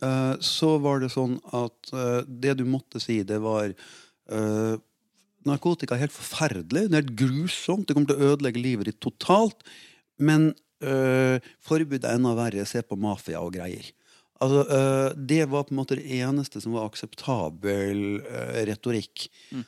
uh, 0.05 0.37
så 0.41 0.75
var 0.81 1.01
det 1.01 1.13
sånn 1.13 1.39
at 1.57 1.93
øh, 1.93 2.25
det 2.27 2.57
du 2.61 2.65
måtte 2.69 3.01
si, 3.01 3.21
det 3.23 3.41
var 3.45 3.73
øh, 3.73 4.77
Narkotika 5.49 5.97
er 5.97 6.05
helt 6.05 6.15
forferdelig. 6.15 6.85
Det 6.89 6.95
er 6.97 7.03
helt 7.03 7.17
grusomt. 7.19 7.89
Det 7.89 7.97
kommer 7.97 8.13
til 8.13 8.21
å 8.21 8.33
ødelegge 8.33 8.63
livet 8.63 8.89
ditt 8.89 9.01
totalt. 9.03 9.65
Men 10.23 10.53
øh, 10.83 11.51
forbud 11.63 12.05
er 12.05 12.17
enda 12.19 12.35
verre. 12.39 12.67
Se 12.69 12.83
på 12.83 12.99
mafia 12.99 13.41
og 13.41 13.55
greier. 13.55 13.91
Altså, 14.43 14.65
uh, 14.67 15.11
det 15.15 15.45
var 15.47 15.69
på 15.69 15.71
en 15.71 15.79
måte 15.79 15.95
det 16.01 16.19
eneste 16.19 16.59
som 16.61 16.75
var 16.75 16.89
akseptabel 16.89 18.23
uh, 18.27 18.57
retorikk. 18.67 19.29
Mm. 19.55 19.63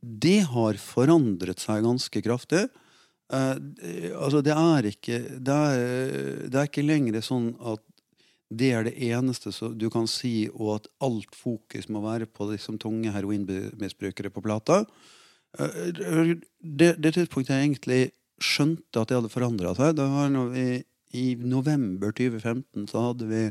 Det 0.00 0.38
har 0.50 0.78
forandret 0.82 1.60
seg 1.62 1.84
ganske 1.84 2.22
kraftig. 2.24 2.64
Eh, 3.30 3.56
altså, 4.16 4.40
det 4.42 4.54
er 4.56 4.88
ikke 4.90 5.20
det 5.38 5.54
er, 5.54 6.48
det 6.50 6.58
er 6.58 6.66
ikke 6.66 6.86
lenger 6.86 7.20
sånn 7.22 7.52
at 7.62 7.84
det 8.50 8.72
er 8.74 8.88
det 8.88 8.96
eneste 9.06 9.52
du 9.78 9.86
kan 9.94 10.08
si, 10.10 10.48
og 10.50 10.80
at 10.80 10.88
alt 11.06 11.36
fokus 11.38 11.86
må 11.86 12.02
være 12.02 12.26
på 12.26 12.48
liksom, 12.50 12.80
tunge 12.82 13.12
heroinmisbrukere 13.14 14.32
på 14.34 14.42
plata. 14.42 14.82
Eh, 15.58 16.34
Det, 16.60 16.96
det 16.98 17.14
tidspunktet 17.14 17.54
jeg 17.54 17.68
egentlig 17.68 18.02
skjønte 18.40 19.02
at 19.02 19.10
det 19.10 19.18
hadde 19.18 19.32
forandra 19.32 19.74
seg, 19.76 19.96
det 19.98 20.06
var 20.08 20.30
når 20.32 20.50
vi 20.54 20.66
i 21.18 21.34
november 21.42 22.12
2015 22.14 22.86
så 22.90 23.02
hadde 23.08 23.26
vi 23.26 23.44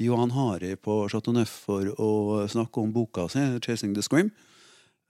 Johan 0.00 0.30
Hari 0.30 0.76
på 0.78 1.02
Chateau 1.10 1.34
Neuf 1.34 1.52
for 1.66 1.90
å 2.00 2.10
snakke 2.48 2.82
om 2.82 2.92
boka 2.94 3.26
si, 3.28 3.42
'Chasing 3.58 3.94
the 3.94 4.04
Scream'. 4.06 4.30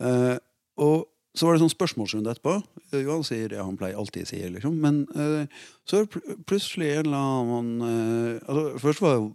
Eh, 0.00 0.38
og 0.80 1.08
så 1.36 1.46
var 1.46 1.54
det 1.54 1.62
sånn 1.62 1.76
spørsmålsrunde 1.76 2.32
etterpå. 2.32 2.56
Eh, 2.90 3.04
Johan 3.04 3.22
sier 3.26 3.52
det 3.52 3.60
han 3.60 3.76
pleier 3.78 4.00
alltid 4.00 4.26
sier, 4.26 4.50
liksom. 4.50 4.80
Men 4.80 5.04
eh, 5.14 5.46
så 5.86 6.06
pl 6.08 6.40
plutselig 6.48 6.88
en 6.96 7.06
eller 7.06 7.20
annen 7.20 7.84
eh, 7.86 8.40
altså, 8.48 8.64
Først 8.82 9.04
var 9.04 9.14
jo 9.18 9.28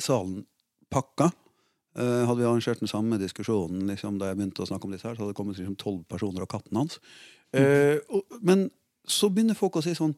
salen 0.00 0.46
pakka. 0.88 1.32
Eh, 1.98 2.24
hadde 2.24 2.38
vi 2.38 2.46
arrangert 2.46 2.80
den 2.80 2.88
samme 2.88 3.18
diskusjonen 3.18 3.90
liksom, 3.90 4.18
da 4.20 4.30
jeg 4.30 4.38
begynte 4.38 4.62
å 4.62 4.70
snakke 4.70 4.86
om 4.86 4.94
disse 4.94 5.08
her, 5.08 5.18
så 5.18 5.24
hadde 5.24 5.34
det 5.34 5.40
kommet 5.40 5.58
liksom 5.58 5.76
tolv 5.76 6.04
personer 6.08 6.46
og 6.46 6.52
katten 6.52 6.78
hans. 6.78 7.00
Eh, 7.52 7.98
og, 8.08 8.38
men 8.40 8.68
så 9.10 9.30
begynner 9.32 9.58
folk 9.58 9.80
å 9.80 9.84
si 9.84 9.96
sånn 9.96 10.16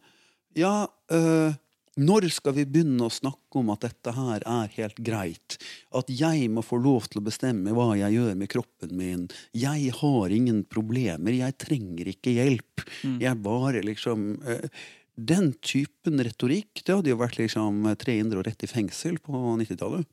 Ja, 0.58 0.88
øh, 1.14 1.52
når 2.00 2.28
skal 2.30 2.54
vi 2.54 2.64
begynne 2.70 3.08
å 3.08 3.12
snakke 3.12 3.58
om 3.60 3.72
at 3.74 3.82
dette 3.82 4.12
her 4.14 4.44
er 4.46 4.70
helt 4.76 5.00
greit? 5.04 5.56
At 5.94 6.08
jeg 6.10 6.46
må 6.52 6.62
få 6.62 6.78
lov 6.80 7.08
til 7.10 7.20
å 7.20 7.26
bestemme 7.26 7.74
hva 7.74 7.90
jeg 7.98 8.14
gjør 8.14 8.38
med 8.38 8.50
kroppen 8.52 8.94
min. 8.96 9.26
Jeg 9.58 9.90
har 9.98 10.34
ingen 10.34 10.62
problemer. 10.70 11.34
Jeg 11.34 11.58
trenger 11.60 12.12
ikke 12.12 12.36
hjelp. 12.38 12.86
Mm. 13.02 13.18
Jeg 13.24 13.42
bare 13.42 13.82
liksom 13.84 14.30
eh, 14.46 14.86
Den 15.20 15.50
typen 15.60 16.22
retorikk, 16.24 16.80
det 16.86 16.94
hadde 16.94 17.10
jo 17.12 17.18
vært 17.20 17.36
liksom 17.40 17.82
tre 18.00 18.14
indre 18.22 18.40
og 18.40 18.46
rett 18.46 18.64
i 18.64 18.70
fengsel 18.70 19.18
på 19.20 19.36
90-tallet. 19.60 20.06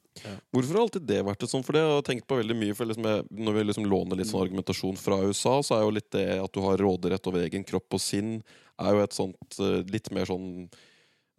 Hvorfor 0.52 0.74
har 0.74 0.82
alltid 0.82 1.06
det 1.08 1.22
vært 1.28 1.46
sånn? 1.48 1.64
For 1.64 1.78
det 1.78 1.84
har 1.86 1.94
jeg 2.00 2.08
tenkt 2.10 2.28
på 2.28 2.40
veldig 2.40 2.58
mye 2.58 2.76
for 2.76 2.90
liksom 2.90 3.06
jeg, 3.06 3.26
Når 3.38 3.56
vi 3.56 3.66
liksom 3.68 3.88
låner 3.88 4.20
litt 4.20 4.32
sånn 4.32 4.44
argumentasjon 4.44 5.00
fra 5.00 5.22
USA, 5.24 5.60
så 5.64 5.78
er 5.78 5.86
jo 5.86 5.96
litt 5.96 6.10
det 6.16 6.28
at 6.42 6.54
du 6.54 6.62
har 6.66 6.82
råderett 6.82 7.30
over 7.30 7.46
egen 7.46 7.66
kropp 7.68 8.00
og 8.00 8.04
sinn, 8.04 8.40
er 8.82 8.98
jo 8.98 9.04
et 9.06 9.16
sånt 9.16 9.60
eh, 9.64 9.82
litt 9.94 10.10
mer 10.16 10.30
sånn 10.30 10.68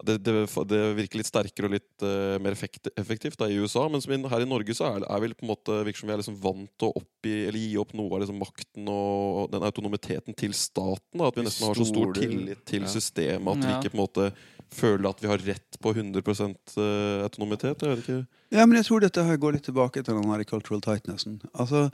det, 0.05 0.17
det, 0.23 0.33
det 0.69 0.81
virker 0.95 1.19
litt 1.19 1.27
sterkere 1.27 1.67
og 1.67 1.73
litt 1.75 2.05
uh, 2.05 2.37
mer 2.39 2.55
effekt, 2.55 2.87
effektivt 2.99 3.39
da, 3.39 3.49
i 3.51 3.57
USA. 3.59 3.83
Men 3.91 4.03
vi, 4.03 4.19
her 4.31 4.45
i 4.45 4.47
Norge 4.47 4.75
så 4.77 4.87
er, 4.93 5.03
er 5.03 5.23
vi 5.23 5.33
på 5.33 5.43
en 5.43 5.51
måte 5.51 5.79
virker 5.87 6.03
som 6.03 6.11
vi 6.11 6.15
er 6.15 6.21
liksom 6.21 6.37
vant 6.39 6.71
til 6.79 6.87
å 6.87 7.01
oppgi, 7.01 7.35
eller 7.49 7.59
gi 7.59 7.73
opp 7.81 7.91
noe 7.99 8.13
av 8.15 8.23
liksom 8.23 8.39
makten 8.39 8.87
og 8.93 9.49
den 9.51 9.65
autonomiteten 9.67 10.37
til 10.39 10.55
staten. 10.55 11.19
Da, 11.19 11.27
at 11.27 11.35
vi 11.35 11.43
Vi 11.43 11.49
nesten 11.49 11.67
har 11.67 11.81
så 11.81 11.89
stor 11.89 12.15
tillit 12.15 12.63
til 12.69 12.87
systemet 12.91 13.51
at 13.57 13.67
vi 13.67 13.75
ikke 13.75 13.93
på 13.93 13.99
en 13.99 14.05
måte 14.05 14.31
føler 14.69 15.09
at 15.09 15.21
vi 15.23 15.29
har 15.29 15.43
rett 15.43 15.79
på 15.81 15.93
100 15.95 16.21
eh, 16.21 17.23
autonomitet. 17.25 17.81
Jeg 17.83 17.89
vet 17.89 18.03
ikke. 18.05 18.23
Ja, 18.53 18.65
men 18.65 18.77
jeg 18.79 18.87
tror 18.87 19.03
dette 19.03 19.25
her 19.25 19.39
går 19.41 19.57
litt 19.57 19.67
tilbake 19.67 20.03
til 20.03 20.15
den 20.15 20.29
her 20.29 20.43
cultural 20.47 20.81
tightnessen. 20.85 21.39
Altså, 21.53 21.89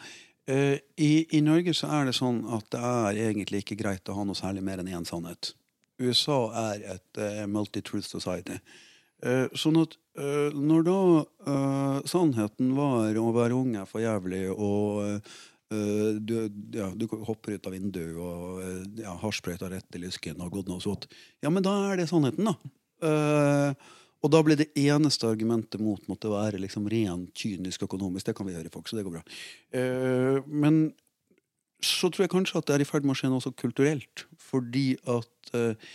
uh, 0.52 0.78
i, 0.96 1.12
I 1.36 1.41
Norge 1.44 1.74
så 1.76 1.89
er 1.98 2.10
det 2.10 2.15
sånn 2.20 2.44
at 2.56 2.68
det 2.76 2.82
er 2.82 3.22
egentlig 3.30 3.63
ikke 3.63 3.80
greit 3.80 4.12
å 4.12 4.18
ha 4.20 4.28
noe 4.28 4.38
særlig 4.38 4.63
mer 4.68 4.84
enn 4.84 4.91
én 4.91 5.08
sannhet. 5.08 5.56
USA 6.01 6.39
er 6.71 6.86
et 6.95 7.21
uh, 7.21 7.45
multi-truth 7.49 8.08
society. 8.10 8.58
Uh, 9.25 9.47
sånn 9.58 9.79
at 9.81 9.95
uh, 10.19 10.51
når 10.53 10.88
da 10.89 10.99
sannheten 12.10 12.73
var 12.77 13.15
å 13.17 13.29
være 13.36 13.58
ung 13.58 13.75
er 13.79 13.88
for 13.89 14.03
jævlig 14.03 14.47
og 14.51 15.21
du, 15.75 16.34
ja, 16.77 16.86
du, 16.93 17.08
hopper 17.25 17.55
ut 17.58 17.67
av 17.67 17.73
vinduet 17.73 18.19
og 18.21 18.99
ja, 19.01 19.15
harsprøyta 19.19 19.67
rett 19.71 19.97
i 19.97 20.01
lysken 20.03 20.43
og 20.45 20.53
god 20.53 20.69
knows 20.69 20.86
sånt, 20.86 21.08
Ja, 21.43 21.49
men 21.49 21.65
da 21.65 21.73
er 21.89 21.97
det 21.99 22.05
sannheten, 22.12 22.45
da. 22.45 22.53
og 24.21 24.31
da 24.31 24.43
ble 24.45 24.60
det 24.62 24.69
eneste 24.77 25.27
argumentet 25.27 25.81
mot 25.81 26.05
måtte 26.08 26.29
være 26.31 26.62
liksom 26.62 26.86
rent 26.93 27.34
kynisk 27.41 27.88
økonomisk. 27.89 28.29
Det 28.29 28.38
kan 28.38 28.47
vi 28.47 28.53
gjøre, 28.53 28.71
folk, 28.71 28.88
så 28.88 28.99
det 28.99 29.08
går 29.08 29.17
bra. 29.17 29.25
men 30.45 30.79
så 31.86 32.10
tror 32.10 32.26
jeg 32.26 32.34
kanskje 32.34 32.60
at 32.60 32.67
det 32.69 32.76
er 32.76 32.84
i 32.84 32.89
ferd 32.89 33.06
med 33.06 33.15
å 33.15 33.19
skje 33.19 33.32
noe 33.32 33.41
også 33.41 33.54
kulturelt. 33.60 34.26
Fordi 34.41 34.88
at 35.12 35.54
uh, 35.56 35.93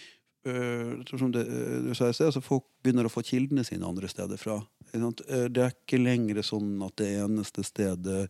som 1.10 1.32
det, 1.34 1.42
du 1.84 1.90
sa 1.92 2.08
i 2.08 2.14
sted, 2.16 2.30
altså 2.30 2.40
Folk 2.40 2.64
begynner 2.80 3.04
å 3.04 3.12
få 3.12 3.20
kildene 3.26 3.64
sine 3.66 3.84
andre 3.84 4.08
steder 4.08 4.40
fra. 4.40 4.56
Det 4.90 5.60
er 5.60 5.74
ikke 5.74 6.00
lenger 6.00 6.40
sånn 6.46 6.80
at 6.86 6.96
det 6.98 7.10
eneste 7.20 7.62
stedet 7.66 8.22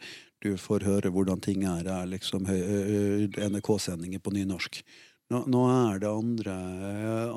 du 0.43 0.51
får 0.59 0.89
høre 0.89 1.13
hvordan 1.15 1.41
ting 1.45 1.63
er, 1.69 1.87
er 1.87 2.11
liksom 2.11 2.49
NRK-sendinger 2.49 4.25
på 4.25 4.35
nynorsk. 4.35 4.81
Nå, 5.31 5.45
nå, 5.47 5.61
er 5.71 6.01
det 6.03 6.11
andre, 6.11 6.55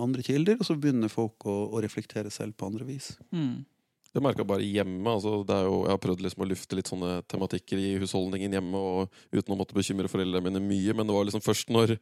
andre, 0.01 0.25
kilder, 0.25 0.57
og 0.57 0.65
så 0.65 0.75
begynner 0.81 1.11
folk 1.13 1.45
å, 1.45 1.53
å 1.77 1.81
reflektere 1.83 2.31
selv 2.33 2.57
på 2.57 2.71
andre 2.71 2.87
vis. 2.87 3.11
Mm. 3.29 3.61
Det 4.13 4.21
merka 4.21 4.43
bare 4.45 4.61
hjemme. 4.61 5.09
Altså, 5.09 5.39
jo, 5.41 5.77
jeg 5.87 5.89
har 5.89 6.01
prøvd 6.01 6.19
liksom 6.21 6.43
å 6.45 6.47
lufte 6.51 6.77
litt 6.77 6.89
sånne 6.91 7.15
tematikker 7.31 7.79
i 7.81 7.95
husholdningen 8.03 8.53
hjemme 8.53 8.77
og, 8.77 9.15
uten 9.33 9.55
å 9.55 9.57
måtte 9.57 9.73
bekymre 9.73 10.11
foreldrene 10.11 10.45
mine 10.45 10.61
mye. 10.61 10.93
Men 10.93 11.09
det 11.09 11.15
var 11.15 11.25
liksom 11.25 11.41
først 11.41 11.71
når, 11.73 11.95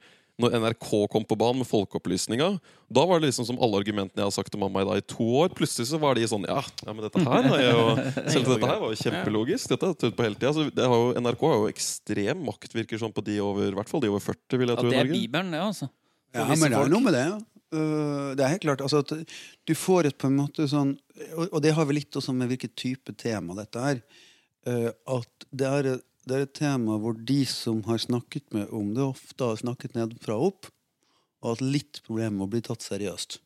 når 0.43 0.57
NRK 0.59 0.89
kom 1.13 1.23
på 1.27 1.37
banen 1.39 1.61
med 1.61 1.69
folkeopplysninga, 1.69 2.49
da 2.91 3.05
var 3.07 3.21
det 3.21 3.29
liksom 3.29 3.47
som 3.47 3.61
alle 3.63 3.79
argumentene 3.79 4.19
jeg 4.19 4.27
har 4.27 4.35
sagt 4.35 4.51
til 4.51 4.59
mamma 4.59 4.83
i 4.83 4.89
dag 4.89 4.99
i 4.99 5.05
to 5.13 5.29
år. 5.39 5.55
Plutselig 5.55 5.87
så 5.93 6.01
var 6.01 6.19
de 6.19 6.27
sånn 6.27 6.49
Ja, 6.51 6.59
ja 6.83 6.91
men 6.91 7.07
dette 7.07 7.23
her 7.23 7.47
er 7.47 7.63
jo 7.69 7.85
Selv 8.33 8.51
dette 8.51 8.73
her 8.73 8.83
var 8.83 8.91
jo 8.91 8.99
kjempelogisk. 9.05 9.71
Dette 9.71 9.87
har 9.87 9.95
jeg 9.95 10.01
trodd 10.03 10.19
på 10.19 10.27
hele 10.27 10.39
tida. 10.41 10.51
Altså, 10.51 10.91
har 10.95 11.23
NRK 11.23 11.47
har 11.47 11.57
jo 11.61 11.71
ekstrem 11.71 12.43
makt, 12.49 12.75
virker 12.75 12.99
sånn 13.05 13.15
på 13.15 13.23
de 13.23 13.39
over, 13.45 13.71
hvert 13.79 13.93
fall 13.93 14.03
de 14.03 14.11
over 14.11 14.27
40, 14.27 14.59
vil 14.59 14.75
jeg 14.75 14.83
tro. 14.83 14.91
Ja, 14.91 14.99
det 14.99 15.05
er 15.07 15.15
Bibelen, 15.15 15.55
det, 15.55 15.63
altså. 15.63 15.87
Ja, 16.35 16.43
men 16.51 16.67
det 16.67 16.75
er 16.75 16.91
noe 16.91 17.03
med 17.07 17.15
det. 17.15 17.25
ja. 17.29 17.39
Uh, 17.71 18.35
det 18.35 18.43
er 18.43 18.53
helt 18.55 18.65
klart. 18.65 18.83
Altså 18.83 19.01
at 19.03 19.13
du 19.67 19.73
får 19.77 20.09
et 20.09 20.17
på 20.19 20.27
en 20.27 20.39
måte 20.41 20.65
sånn 20.67 20.97
Og, 21.37 21.61
det 21.63 21.71
har 21.77 21.87
vi 21.87 22.01
litt 22.01 22.17
også 22.19 22.33
med 22.35 22.49
hvilken 22.51 22.73
type 22.75 23.15
tema 23.19 23.55
dette 23.57 23.85
er. 23.93 24.01
Uh, 24.67 24.89
at 25.15 25.45
det 25.51 25.69
er, 25.69 25.89
det 26.27 26.35
er, 26.35 26.45
et 26.45 26.57
tema 26.57 26.97
hvor 27.01 27.15
de 27.15 27.39
som 27.49 27.79
har 27.87 28.01
snakket 28.01 28.51
med 28.55 28.73
om 28.75 28.91
det, 28.95 29.05
ofte 29.05 29.47
har 29.47 29.61
snakket 29.61 29.95
nedenfra 29.95 30.35
og 30.37 30.51
opp, 30.51 30.71
og 31.41 31.55
hatt 31.55 31.63
litt 31.63 32.01
problemer 32.05 32.35
med 32.35 32.47
å 32.47 32.51
bli 32.51 32.61
tatt 32.65 32.83
seriøst. 32.85 33.39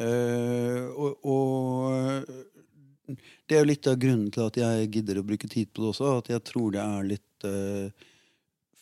Uh, 0.00 0.86
og, 0.94 1.26
og, 1.28 3.18
det 3.50 3.56
er 3.56 3.64
jo 3.64 3.72
litt 3.72 3.90
av 3.90 3.98
grunnen 4.00 4.30
til 4.32 4.46
at 4.46 4.60
jeg 4.60 4.92
gidder 4.94 5.18
å 5.18 5.26
bruke 5.26 5.50
tid 5.50 5.72
på 5.74 5.82
det 5.82 5.90
også. 5.90 6.14
At 6.20 6.30
jeg 6.30 6.44
tror 6.46 6.70
det 6.76 6.84
er 6.84 7.08
litt 7.10 7.48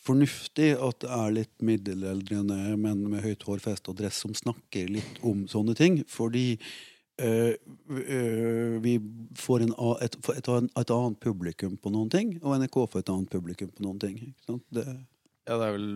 fornuftig 0.05 0.71
at 0.79 1.01
det 1.03 1.09
er 1.15 1.33
litt 1.35 1.65
middelaldrende 1.65 2.77
menn 2.79 3.03
med 3.11 3.23
høyt 3.25 3.43
hår, 3.47 3.63
fest 3.63 3.89
og 3.91 3.99
dress 3.99 4.21
som 4.23 4.35
snakker 4.37 4.91
litt 4.91 5.19
om 5.27 5.43
sånne 5.51 5.75
ting. 5.77 5.99
Fordi 6.09 6.45
øh, 6.55 7.53
øh, 7.55 8.79
vi 8.85 8.95
får 9.39 9.67
en, 9.67 9.75
et, 10.05 10.17
et, 10.35 10.49
et, 10.49 10.95
annet 10.95 11.19
publikum 11.23 11.75
på 11.77 11.93
noen 11.93 12.11
ting, 12.13 12.37
og 12.43 12.57
NRK 12.61 12.81
får 12.93 13.03
et 13.03 13.13
annet 13.15 13.35
publikum 13.35 13.71
på 13.75 13.85
noen 13.85 14.01
ting. 14.01 14.19
Det, 14.47 14.87
ja, 14.87 15.55
det 15.57 15.63
er 15.67 15.75
vel 15.75 15.93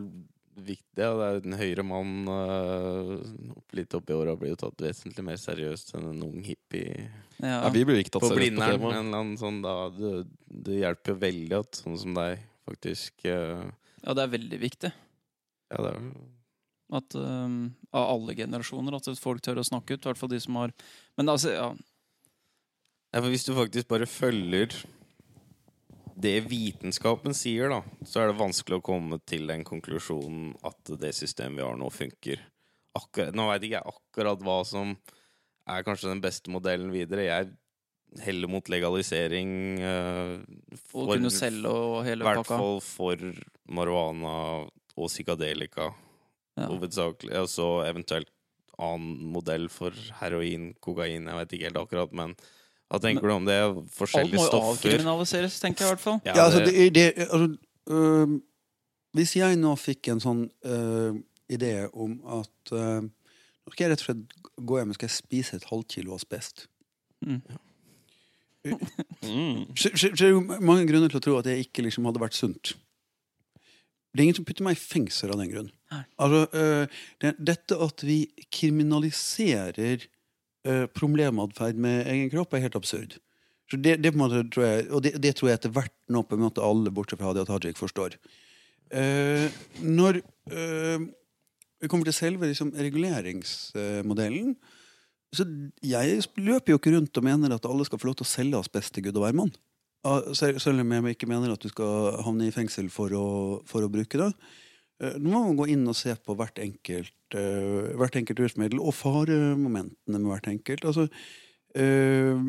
viktig. 0.54 1.00
Ja, 1.00 1.14
det 1.18 1.28
er 1.28 1.40
en 1.48 1.58
høyere 1.58 1.86
mann 1.88 2.28
øh, 2.30 3.14
litt 3.78 3.94
oppi 3.98 4.16
åra 4.16 4.36
blir 4.38 4.54
jo 4.54 4.60
tatt 4.66 4.84
vesentlig 4.84 5.26
mer 5.26 5.40
seriøst 5.42 5.96
enn 5.98 6.10
en 6.12 6.26
ung 6.28 6.44
hippie. 6.46 7.08
Ja, 7.40 7.64
ja 7.64 7.72
vi 7.74 7.86
blir 7.88 8.02
ikke 8.02 8.18
tatt 8.18 8.28
på 8.28 8.34
seriøst 8.34 8.60
på 8.60 8.92
temaet. 8.94 9.40
Sånn, 9.42 9.64
det, 9.64 10.12
det, 10.68 10.82
hjelper 10.84 11.16
jo 11.16 11.22
veldig 11.24 11.58
at 11.62 11.82
sånne 11.82 12.04
som 12.04 12.20
deg 12.20 12.44
faktisk 12.68 13.26
uh, 13.28 13.66
ja, 14.04 14.16
det 14.16 14.24
er 14.24 14.34
veldig 14.34 14.60
viktig. 14.62 14.92
Ja, 15.74 15.80
det 15.86 15.94
er 15.94 16.10
At 17.00 17.16
um, 17.16 17.74
Av 17.96 18.10
alle 18.18 18.36
generasjoner. 18.38 18.98
At 18.98 19.08
folk 19.22 19.44
tør 19.44 19.62
å 19.62 19.68
snakke 19.68 19.96
ut. 19.96 20.04
I 20.04 20.12
hvert 20.12 20.20
fall 20.20 20.34
de 20.34 20.42
som 20.44 20.60
har 20.60 20.74
Men 21.18 21.32
altså, 21.32 21.54
ja. 21.56 21.70
ja 23.14 23.24
for 23.24 23.32
hvis 23.34 23.48
du 23.48 23.56
faktisk 23.58 23.90
bare 23.92 24.10
følger 24.10 24.76
det 26.24 26.44
vitenskapen 26.46 27.34
sier, 27.34 27.72
da, 27.72 27.80
så 28.06 28.22
er 28.22 28.30
det 28.30 28.38
vanskelig 28.38 28.78
å 28.78 28.86
komme 28.86 29.18
til 29.26 29.48
den 29.50 29.64
konklusjonen 29.66 30.52
at 30.68 30.92
det 31.02 31.10
systemet 31.18 31.58
vi 31.58 31.66
har 31.66 31.80
nå, 31.80 31.90
funker. 31.90 32.44
Akkurat, 32.94 33.34
nå 33.34 33.48
veit 33.50 33.66
ikke 33.66 33.80
jeg 33.80 33.96
akkurat 33.96 34.46
hva 34.46 34.60
som 34.68 34.94
er 35.74 35.86
kanskje 35.88 36.12
den 36.12 36.22
beste 36.22 36.54
modellen 36.54 36.94
videre. 36.94 37.26
Jeg 37.26 37.50
heller 38.22 38.52
mot 38.52 38.70
legalisering. 38.70 39.52
Uh, 39.82 40.78
for, 40.86 41.08
og 41.08 41.16
kunne 41.16 41.34
selge 41.34 41.70
og 41.70 42.04
hele 42.08 42.26
pakka? 42.26 42.34
I 42.34 42.42
hvert 42.42 42.52
fall 42.54 42.80
for 42.86 43.28
marihuana 43.74 44.38
og 44.94 45.10
psykadelika. 45.10 45.90
Ja. 46.58 46.68
Hovedsakelig. 46.70 47.34
Og 47.42 47.50
så 47.50 47.70
eventuelt 47.88 48.30
annen 48.82 49.32
modell 49.34 49.70
for 49.70 49.96
heroin, 50.20 50.72
kokain. 50.82 51.28
Jeg 51.30 51.40
vet 51.40 51.56
ikke 51.56 51.70
helt 51.70 51.82
akkurat, 51.82 52.14
men 52.14 52.36
hva 52.90 53.00
tenker 53.02 53.26
men, 53.26 53.30
du 53.30 53.36
om 53.36 53.50
det? 53.50 53.60
Forskjellige 53.96 54.48
stoffer. 54.48 54.58
Alt 54.60 54.64
må 54.64 54.70
jo 54.70 54.78
avkriminaliseres, 54.78 55.60
tenker 55.62 55.86
jeg 55.86 55.90
i 55.90 55.94
hvert 55.96 56.04
fall. 56.04 56.20
Ja, 56.26 56.36
ja 56.38 56.46
altså, 56.46 56.64
det, 56.66 56.88
det, 56.96 57.06
altså 57.26 57.48
øh, 57.90 58.40
Hvis 59.18 59.36
jeg 59.38 59.58
nå 59.62 59.76
fikk 59.82 60.10
en 60.14 60.22
sånn 60.22 60.44
øh, 60.66 61.20
idé 61.54 61.74
om 61.90 62.18
at 62.42 62.74
øh, 62.74 63.04
Nå 63.64 63.72
skal 63.72 63.86
jeg 63.86 63.94
rett 63.94 64.04
og 64.04 64.10
slett 64.10 64.50
gå 64.60 64.78
hjem 64.78 64.92
og 64.92 64.98
skal 64.98 65.12
spise 65.14 65.56
et 65.56 65.66
halvt 65.70 65.94
kilo 65.94 66.18
asbest. 66.18 66.66
Mm. 67.24 67.40
Ja. 67.48 67.60
Mm. 68.64 69.66
Så, 69.76 70.10
er 70.12 70.34
jo 70.34 70.42
mange 70.44 70.88
grunner 70.88 71.12
til 71.12 71.20
å 71.20 71.24
tro 71.24 71.36
at 71.40 71.48
jeg 71.50 71.66
ikke 71.66 71.86
liksom 71.86 72.08
hadde 72.08 72.22
vært 72.24 72.38
sunt. 72.38 72.74
Det 74.14 74.22
er 74.22 74.28
ingen 74.28 74.38
som 74.38 74.46
putter 74.46 74.66
meg 74.66 74.78
i 74.78 74.82
fengsel 74.82 75.34
av 75.34 75.40
den 75.42 75.50
grunn. 75.50 75.70
Altså, 76.22 76.44
uh, 76.54 77.00
det, 77.24 77.34
dette 77.42 77.78
at 77.82 78.04
vi 78.06 78.18
kriminaliserer 78.54 80.06
uh, 80.70 80.86
problematferd 80.94 81.80
med 81.82 82.06
egen 82.12 82.30
kropp, 82.34 82.54
er 82.54 82.68
helt 82.68 82.78
absurd. 82.78 83.18
Så 83.72 83.80
det, 83.82 83.98
det, 84.04 84.14
måte, 84.20 84.44
tror 84.54 84.68
jeg, 84.68 84.86
og 84.94 85.02
det, 85.06 85.16
det, 85.24 85.34
tror 85.40 85.50
jeg 85.50 85.62
etter 85.62 85.74
hvert 85.74 85.96
nå 86.14 86.22
på 86.28 86.38
en 86.38 86.46
måte 86.46 86.62
alle, 86.64 86.94
bortsett 86.94 87.22
fra 87.22 87.32
Hadia 87.32 87.48
Tajik, 87.50 87.80
forstår. 87.80 88.20
Uh, 88.94 89.50
når 89.82 90.22
vi 91.84 91.90
kommer 91.92 92.08
til 92.08 92.16
selve 92.16 92.48
liksom, 92.48 92.70
reguleringsmodellen, 92.78 94.54
så 95.34 95.46
jeg 95.82 96.24
løper 96.38 96.74
jo 96.74 96.80
ikke 96.80 96.94
rundt 96.96 97.18
og 97.18 97.26
mener 97.26 97.56
at 97.56 97.66
alle 97.66 97.86
skal 97.88 98.02
få 98.02 98.12
lov 98.12 98.20
til 98.20 98.28
å 98.28 98.34
selge 98.34 98.60
asbest 98.60 98.94
til 98.94 99.08
gud 99.08 99.18
og 99.18 99.26
hvermann. 99.26 99.54
Selv 100.36 100.84
om 100.84 100.94
jeg 100.94 101.16
ikke 101.16 101.30
mener 101.32 101.54
at 101.54 101.64
du 101.64 101.72
skal 101.72 102.20
havne 102.26 102.50
i 102.50 102.54
fengsel 102.54 102.90
for 102.92 103.14
å, 103.16 103.28
for 103.70 103.86
å 103.86 103.92
bruke 103.92 104.20
det. 104.20 104.30
Eh, 105.02 105.16
nå 105.18 105.32
må 105.32 105.42
man 105.48 105.60
gå 105.60 105.70
inn 105.74 105.88
og 105.90 105.98
se 105.98 106.14
på 106.20 106.36
hvert 106.38 106.60
enkelt, 106.62 107.16
uh, 107.36 107.94
hvert 108.00 108.18
enkelt 108.20 108.44
rusmiddel 108.44 108.82
og 108.84 108.94
faremomentene 108.96 110.20
med 110.20 110.30
hvert 110.30 110.50
enkelt. 110.52 110.86
Altså, 110.92 111.08
uh, 111.80 112.44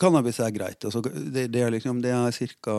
cannabis 0.00 0.40
er 0.42 0.54
greit. 0.54 0.80
Altså, 0.88 1.02
det, 1.04 1.48
det, 1.52 1.64
er 1.64 1.74
liksom, 1.74 2.00
det 2.04 2.14
er 2.14 2.54
ca. 2.64 2.78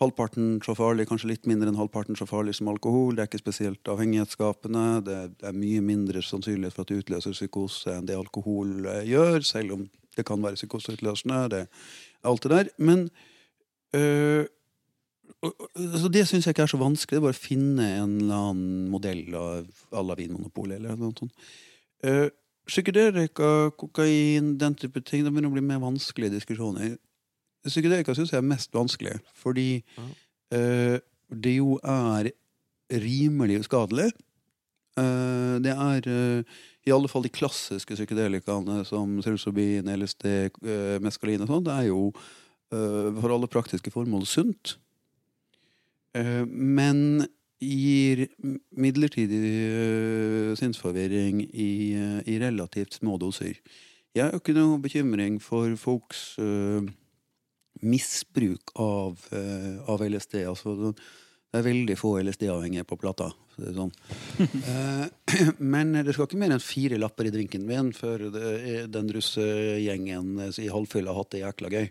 halvparten 0.00 0.58
så 0.64 0.74
farlig, 0.76 1.06
kanskje 1.08 1.30
litt 1.30 1.46
mindre 1.48 1.70
enn 1.70 1.78
halvparten 1.78 2.18
så 2.18 2.26
farlig 2.28 2.56
som 2.58 2.68
alkohol. 2.72 3.14
Det 3.16 3.24
er 3.24 3.30
ikke 3.30 3.44
spesielt 3.44 3.88
avhengighetsskapende. 3.92 4.86
Det, 5.06 5.20
er 5.48 5.56
mye 5.56 5.84
mindre 5.84 6.22
sannsynlighet 6.24 6.76
for 6.76 6.84
at 6.84 6.92
det 6.92 7.00
utløser 7.04 7.36
psykose 7.36 7.94
enn 7.94 8.08
det 8.08 8.18
alkohol 8.18 8.90
gjør, 9.08 9.40
selv 9.46 9.78
om 9.78 9.86
det 10.16 10.26
kan 10.28 10.42
være 10.44 10.60
psykoseutløsende. 10.60 11.40
Det 11.52 11.62
alt 12.26 12.42
det 12.42 12.50
der. 12.50 12.68
Men 12.78 13.10
øh, 13.94 14.44
så 16.00 16.08
Det 16.08 16.28
syns 16.28 16.46
jeg 16.46 16.54
ikke 16.54 16.62
er 16.62 16.66
så 16.66 16.80
vanskelig. 16.80 17.16
Det 17.16 17.22
er 17.22 17.28
bare 17.28 17.36
å 17.36 17.44
finne 17.46 17.86
en 18.00 18.16
eller 18.20 18.50
annen 18.50 18.90
modell 18.90 19.34
av 19.36 19.68
à 19.92 20.02
la 20.02 20.16
Vinmonopolet 20.18 20.80
eller 20.80 20.96
noe 20.96 21.14
sånt. 21.18 21.32
Uh, 22.04 22.28
Psykedelika, 22.66 23.70
kokain, 23.78 24.56
den 24.58 24.74
type 24.74 24.98
ting, 25.06 25.22
det 25.22 25.30
begynner 25.30 25.52
å 25.52 25.54
bli 25.54 25.62
mer 25.62 25.78
vanskelige 25.84 26.34
diskusjoner. 26.34 26.96
Psykedelika 27.66 28.14
syns 28.14 28.32
jeg 28.32 28.38
er 28.40 28.46
mest 28.46 28.74
vanskelig, 28.74 29.18
fordi 29.34 29.82
uh, 30.54 30.96
det 31.30 31.56
jo 31.58 31.76
er 31.82 32.30
rimelig 32.90 33.64
skadelig. 33.66 34.10
Uh, 34.96 35.60
det 35.60 35.74
er 35.74 36.08
uh, 36.08 36.42
i 36.86 36.92
alle 36.94 37.08
fall 37.10 37.26
de 37.26 37.32
klassiske 37.32 37.98
psykedelikaene 37.98 38.80
som 38.88 39.18
psilocybin, 39.20 39.90
LSD, 39.92 40.26
uh, 40.64 40.96
meskalin 41.04 41.44
og 41.44 41.52
sånn. 41.52 41.64
Det 41.68 41.76
er 41.76 41.88
jo 41.90 42.10
for 42.66 43.30
alle 43.30 43.46
praktiske 43.46 43.92
formål 43.94 44.24
sunt. 44.26 44.72
men 46.50 47.28
gir 47.62 48.24
midlertidig 48.74 50.58
sinnsforvirring 50.58 51.44
i, 51.46 51.94
i, 52.26 52.38
relativt 52.42 52.98
små 52.98 53.20
doser. 53.22 53.54
Jeg 54.16 54.24
har 54.24 54.34
ikke 54.34 54.56
noe 54.56 54.80
bekymring 54.82 55.38
for 55.38 55.76
folks 55.78 56.34
uh, 56.42 56.82
misbruk 57.84 58.72
av, 58.80 59.20
av, 59.86 60.04
LSD. 60.06 60.40
Altså, 60.48 60.92
det 60.92 61.60
er 61.60 61.66
veldig 61.66 61.96
få 62.00 62.14
LSD-avhengige 62.22 62.86
på 62.88 62.98
plata. 63.00 63.30
Det 63.56 63.74
sånn. 63.76 63.92
men 65.74 65.96
det 65.98 66.14
skal 66.14 66.28
ikke 66.28 66.40
mer 66.40 66.56
enn 66.56 66.64
fire 66.64 67.00
lapper 67.00 67.28
i 67.28 67.34
drinken 67.34 67.66
min 67.68 67.92
før 67.96 68.28
den 68.92 69.10
russegjengen 69.16 70.36
i 70.48 70.70
halvfylla 70.72 71.12
har 71.12 71.24
hatt 71.24 71.34
det 71.36 71.42
jækla 71.44 71.72
gøy. 71.72 71.90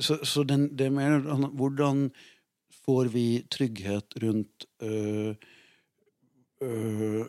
så, 0.00 0.16
så 0.24 0.44
den, 0.48 0.70
det 0.76 0.88
er 0.88 0.94
mer 0.96 1.18
hvordan 1.58 2.06
får 2.84 3.10
vi 3.14 3.26
trygghet 3.50 4.16
rundt 4.22 4.66
uh, 4.82 5.34
uh, 6.62 7.22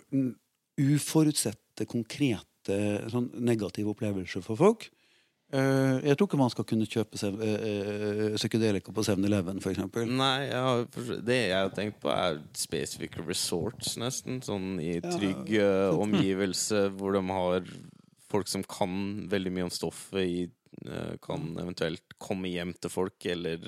uforutsette, 0.82 1.88
konkrete 1.90 2.80
sånn 3.12 3.30
negative 3.44 3.94
opplevelser 3.94 4.46
for 4.46 4.60
folk. 4.60 4.88
Uh, 5.54 6.00
jeg 6.02 6.18
tror 6.18 6.30
ikke 6.30 6.40
man 6.40 6.50
skal 6.50 6.66
kunne 6.66 6.88
kjøpe 6.90 7.20
uh, 7.30 7.34
uh, 7.38 8.38
psykedelika 8.40 8.94
på 8.96 9.04
7-Eleven, 9.06 9.60
f.eks. 9.62 9.84
Nei, 10.10 10.48
har, 10.50 10.88
det 11.22 11.38
jeg 11.38 11.60
har 11.60 11.76
tenkt 11.78 12.00
på, 12.02 12.10
er 12.10 12.40
spesifikke 12.58 13.22
resorts, 13.28 13.94
nesten. 14.02 14.42
Sånn 14.46 14.80
i 14.82 14.96
trygg 15.04 15.54
ja. 15.54 15.92
omgivelse, 15.94 16.88
hvor 16.98 17.14
de 17.14 17.22
har 17.30 17.70
folk 18.34 18.50
som 18.50 18.66
kan 18.66 19.28
veldig 19.30 19.54
mye 19.54 19.70
om 19.70 19.74
stoffet, 19.74 20.26
i, 20.26 20.50
kan 21.22 21.52
eventuelt 21.62 22.18
komme 22.18 22.50
hjem 22.50 22.74
til 22.82 22.90
folk, 22.90 23.30
eller 23.30 23.62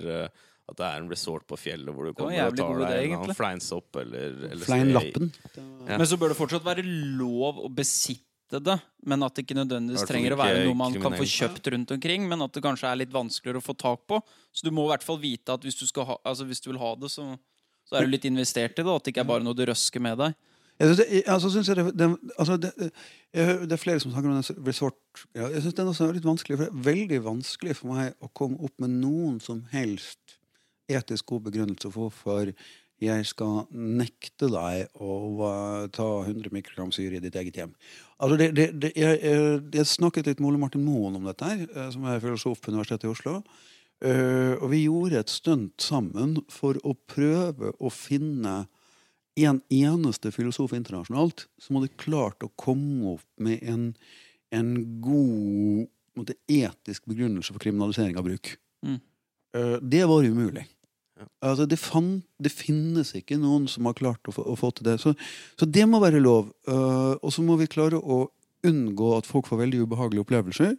at 0.65 0.79
det 0.79 0.85
er 0.87 1.03
en 1.03 1.09
resort 1.11 1.45
på 1.45 1.57
fjellet 1.61 1.93
hvor 1.93 2.09
du 2.09 2.15
kommer 2.17 2.49
og 2.49 2.57
tar 2.57 2.79
deg 2.89 3.11
en 3.13 3.33
fleinsopp 3.37 3.99
eller, 4.01 4.39
eller 4.49 4.65
Fleinlappen. 4.65 5.29
Ja. 5.53 5.99
Men 5.99 6.07
så 6.09 6.17
bør 6.17 6.33
det 6.33 6.39
fortsatt 6.39 6.65
være 6.65 6.81
lov 7.19 7.61
å 7.61 7.69
besitte 7.69 8.34
det, 8.53 8.75
men 9.05 9.25
at 9.25 9.35
det 9.35 9.45
ikke 9.45 9.57
nødvendigvis 9.57 10.05
trenger 10.07 10.35
å 10.35 10.39
være 10.39 10.63
noe 10.67 10.77
man 10.77 10.95
kan 11.01 11.15
få 11.17 11.25
kjøpt 11.29 11.69
rundt 11.73 11.93
omkring, 11.95 12.27
men 12.29 12.45
at 12.45 12.53
det 12.53 12.63
kanskje 12.63 12.89
er 12.91 12.99
litt 13.01 13.13
vanskeligere 13.13 13.61
å 13.61 13.65
få 13.65 13.75
tak 13.77 14.05
på. 14.09 14.19
Så 14.53 14.67
du 14.67 14.71
må 14.75 14.85
i 14.85 14.91
hvert 14.93 15.05
fall 15.05 15.19
vite 15.21 15.55
at 15.55 15.65
hvis 15.65 15.79
du, 15.79 15.85
ha, 15.97 16.17
altså 16.23 16.47
hvis 16.47 16.61
du 16.63 16.69
vil 16.71 16.81
ha 16.81 16.91
det, 17.01 17.09
så, 17.13 17.25
så, 17.87 17.97
er 17.97 18.05
du 18.05 18.13
litt 18.13 18.27
investert 18.29 18.77
i 18.77 18.85
det, 18.85 18.91
at 18.91 19.07
det 19.07 19.15
ikke 19.15 19.25
er 19.25 19.31
bare 19.33 19.45
noe 19.45 19.57
du 19.57 19.65
røsker 19.65 20.03
med 20.03 20.21
deg. 20.21 20.37
Jeg 20.75 20.91
synes 20.91 20.99
det, 20.99 21.23
altså, 21.31 21.49
synes 21.49 21.67
jeg 21.71 21.79
det, 21.79 21.85
det, 21.95 22.07
altså 22.35 22.57
det, 22.59 22.71
det, 23.31 23.71
er 23.71 23.79
flere 23.79 23.99
som 24.03 24.11
snakker 24.11 24.31
om 24.31 24.39
den 24.41 24.65
resort. 24.67 25.25
Ja, 25.31 25.47
jeg 25.53 25.63
syns 25.63 25.77
den 25.77 25.91
også 25.91 26.09
er 26.09 26.17
litt 26.17 26.27
vanskelig. 26.27 26.57
For 26.57 26.67
det 26.67 26.73
er 26.73 26.87
veldig 26.89 27.21
vanskelig 27.29 27.77
for 27.79 27.95
meg 27.95 28.17
å 28.19 28.31
komme 28.35 28.59
opp 28.67 28.75
med 28.83 28.97
noen 28.99 29.39
som 29.43 29.63
helst 29.71 30.35
etisk 30.91 31.31
god 31.31 31.47
begrunnelse 31.47 31.89
for 31.89 32.09
hvorfor 32.09 32.51
jeg 33.03 33.25
skal 33.27 33.65
nekte 33.71 34.47
deg 34.51 35.01
å 35.03 35.15
uh, 35.41 35.87
ta 35.91 36.07
100 36.23 36.53
mikrogram 36.55 36.93
syre 36.95 37.19
i 37.19 37.23
ditt 37.23 37.35
eget 37.35 37.59
hjem. 37.59 37.73
Altså 38.15 38.37
det, 38.39 38.49
det, 38.55 38.67
det, 38.79 38.91
jeg, 38.95 39.19
jeg, 39.19 39.61
jeg, 39.75 39.87
snakket 39.91 40.29
litt 40.29 40.41
med 40.41 40.53
Ole 40.53 40.61
Martin 40.61 40.85
Moen 40.85 41.17
om 41.19 41.27
dette, 41.27 41.49
her, 41.49 41.65
uh, 41.75 41.89
som 41.91 42.07
er 42.07 42.23
filosof 42.23 42.61
på 42.63 42.71
Universitetet 42.71 43.09
i 43.09 43.11
Oslo. 43.11 43.41
Uh, 44.03 44.55
og 44.61 44.69
vi 44.71 44.85
gjorde 44.85 45.19
et 45.19 45.31
stunt 45.31 45.83
sammen 45.83 46.37
for 46.51 46.79
å 46.87 46.95
prøve 47.11 47.73
å 47.79 47.91
finne 47.91 48.65
en 49.35 49.59
eneste 49.73 50.31
filosof 50.31 50.71
internasjonalt 50.75 51.49
som 51.59 51.79
hadde 51.79 51.95
klart 51.99 52.43
å 52.43 52.51
komme 52.59 53.15
opp 53.17 53.25
med 53.43 53.63
en, 53.67 53.89
en 54.55 54.71
god 55.03 55.89
måte, 56.15 56.37
etisk 56.47 57.09
begrunnelse 57.11 57.51
for 57.51 57.59
kriminalisering 57.59 58.15
av 58.19 58.27
bruk. 58.27 58.53
Mm. 58.87 59.01
Uh, 59.55 59.77
det 59.83 60.05
var 60.07 60.23
umulig. 60.23 60.63
Altså, 61.39 61.65
det, 61.69 61.77
fan, 61.79 62.09
det, 62.43 62.51
finnes 62.51 63.13
ikke 63.15 63.37
noen 63.39 63.69
som 63.71 63.87
har 63.87 63.95
klart 63.95 64.27
å 64.27 64.33
få, 64.35 64.43
å 64.51 64.57
få 64.59 64.71
til 64.75 64.89
det. 64.89 64.97
Så, 65.03 65.13
så, 65.55 65.67
det 65.67 65.85
må 65.87 66.01
være 66.03 66.19
lov. 66.19 66.51
Uh, 66.67 67.15
og 67.21 67.31
så 67.31 67.45
må 67.45 67.55
vi 67.61 67.69
klare 67.71 67.99
å 67.99 68.25
unngå 68.65 69.15
at 69.15 69.29
folk 69.29 69.47
får 69.47 69.61
veldig 69.63 69.85
ubehagelige 69.85 70.25
opplevelser. 70.25 70.75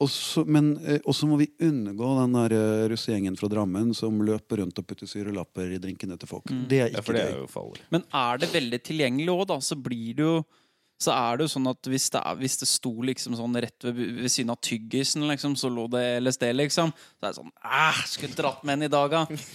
Og 0.00 0.08
så 0.08 0.46
uh, 0.46 1.26
må 1.28 1.40
vi 1.42 1.50
unngå 1.66 2.14
den 2.22 2.38
der 2.38 2.54
uh, 2.56 2.86
russegjengen 2.92 3.36
fra 3.36 3.50
Drammen 3.52 3.92
som 3.96 4.22
løper 4.24 4.62
rundt 4.62 4.80
og 4.80 4.88
putter 4.88 5.10
syrelapper 5.10 5.76
i 5.76 5.82
drinkene 5.82 6.16
til 6.20 6.30
folk. 6.30 6.48
Mm. 6.48 6.64
Det 6.70 6.80
er 6.86 6.94
ikke 6.94 7.18
ja, 7.18 7.28
det. 7.34 7.60
Er 7.60 7.84
men 7.92 8.08
er 8.22 8.40
det 8.40 8.52
veldig 8.54 8.80
tilgjengelig 8.86 9.34
òg, 9.34 9.44
da, 9.52 9.60
så 9.64 9.76
blir 9.76 10.16
det 10.16 10.24
jo 10.24 10.38
så 11.00 11.14
er 11.16 11.38
det 11.38 11.46
jo 11.46 11.52
sånn 11.54 11.70
at 11.70 11.88
hvis 11.88 12.10
det, 12.12 12.22
hvis 12.40 12.58
det 12.60 12.68
sto 12.68 12.92
liksom 13.08 13.36
sånn 13.38 13.56
rett 13.64 13.86
ved, 13.88 14.00
ved 14.20 14.32
siden 14.32 14.52
av 14.52 14.60
tyggisen, 14.64 15.24
liksom, 15.30 15.54
så 15.56 15.70
lå 15.72 15.86
det 15.92 16.04
LSD, 16.20 16.50
liksom. 16.58 16.92
Så 16.92 17.24
er 17.24 17.30
det 17.30 17.38
sånn 17.38 17.54
Æh, 17.64 18.02
skulle 18.10 18.36
dratt 18.36 18.66
med 18.68 18.78
en 18.78 18.88
i 18.88 18.92
dag, 18.92 19.14
da. 19.14 19.46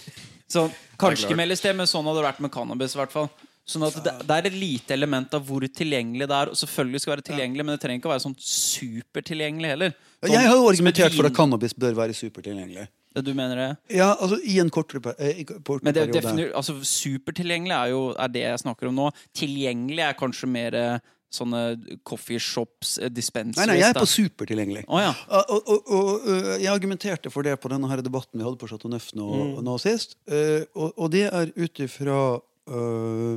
Så 0.50 0.68
kanskje 0.98 1.28
ikke 1.28 1.38
med 1.38 1.52
LSD, 1.52 1.72
men 1.78 1.90
sånn 1.90 2.06
hadde 2.06 2.22
det 2.22 2.28
vært 2.28 2.42
med 2.42 2.54
cannabis. 2.54 2.96
I 2.96 3.02
hvert 3.02 3.14
fall 3.14 3.30
Sånn 3.66 3.82
at 3.82 3.96
det, 3.98 4.12
det, 4.22 4.34
er 4.34 4.46
et 4.46 4.54
lite 4.54 4.94
element 4.94 5.32
av 5.34 5.42
hvor 5.42 5.64
tilgjengelig 5.66 6.28
det 6.30 6.36
er. 6.36 6.50
Og 6.52 6.58
selvfølgelig 6.60 7.00
skal 7.02 7.10
det 7.10 7.16
være 7.16 7.28
tilgjengelig, 7.32 7.64
men 7.66 7.74
det 7.74 7.80
trenger 7.82 7.98
ikke 7.98 8.06
å 8.06 8.12
være 8.12 8.22
sånn 8.22 8.36
supertilgjengelig 8.38 9.72
heller. 9.72 9.96
Sånn, 10.20 10.34
jeg 10.36 10.46
har 10.46 10.54
jo 10.54 10.68
argumentert 10.70 11.16
for 11.16 11.26
at 11.26 11.34
cannabis 11.34 11.74
bør 11.74 11.98
være 11.98 12.14
supertilgjengelig. 12.14 12.86
Du 13.24 13.32
mener 13.32 13.56
det? 13.56 13.96
Ja, 13.96 14.10
altså 14.12 14.36
i 14.44 14.58
en 14.60 14.70
kortere, 14.70 15.14
eh, 15.18 15.40
kortere 15.64 15.88
Men 15.88 15.94
det, 15.96 16.04
periode. 16.12 16.50
Altså, 16.58 16.76
supertilgjengelig 16.84 17.74
er 17.74 17.92
jo 17.94 18.00
er 18.12 18.32
det 18.32 18.42
jeg 18.44 18.62
snakker 18.62 18.90
om 18.90 18.98
nå. 19.00 19.06
Tilgjengelig 19.34 20.04
er 20.04 20.18
kanskje 20.20 20.50
mer 20.52 20.76
eh, 20.76 21.06
sånne 21.32 21.62
coffeeshops, 22.06 22.96
dispensers? 23.12 23.60
Nei, 23.60 23.74
nei, 23.74 23.80
jeg 23.80 23.90
er 23.90 23.98
på 23.98 24.08
supertilgjengelig. 24.08 24.86
Oh, 24.86 25.00
ja. 25.02 25.12
og, 25.42 25.68
og, 25.72 25.90
og, 25.90 26.30
jeg 26.62 26.70
argumenterte 26.72 27.32
for 27.34 27.46
det 27.46 27.56
på 27.62 27.70
denne 27.72 27.90
her 27.90 28.02
debatten 28.04 28.38
vi 28.38 28.46
hadde 28.46 28.60
på 28.60 28.70
Chateau 28.70 28.92
Neuf 28.92 29.10
nå, 29.16 29.26
mm. 29.26 29.52
nå 29.66 29.76
sist. 29.82 30.16
Uh, 30.30 30.64
og, 30.76 31.06
det 31.14 31.26
er 31.28 31.52
ut 31.56 31.82
ifra 31.82 32.18
uh, 32.38 33.34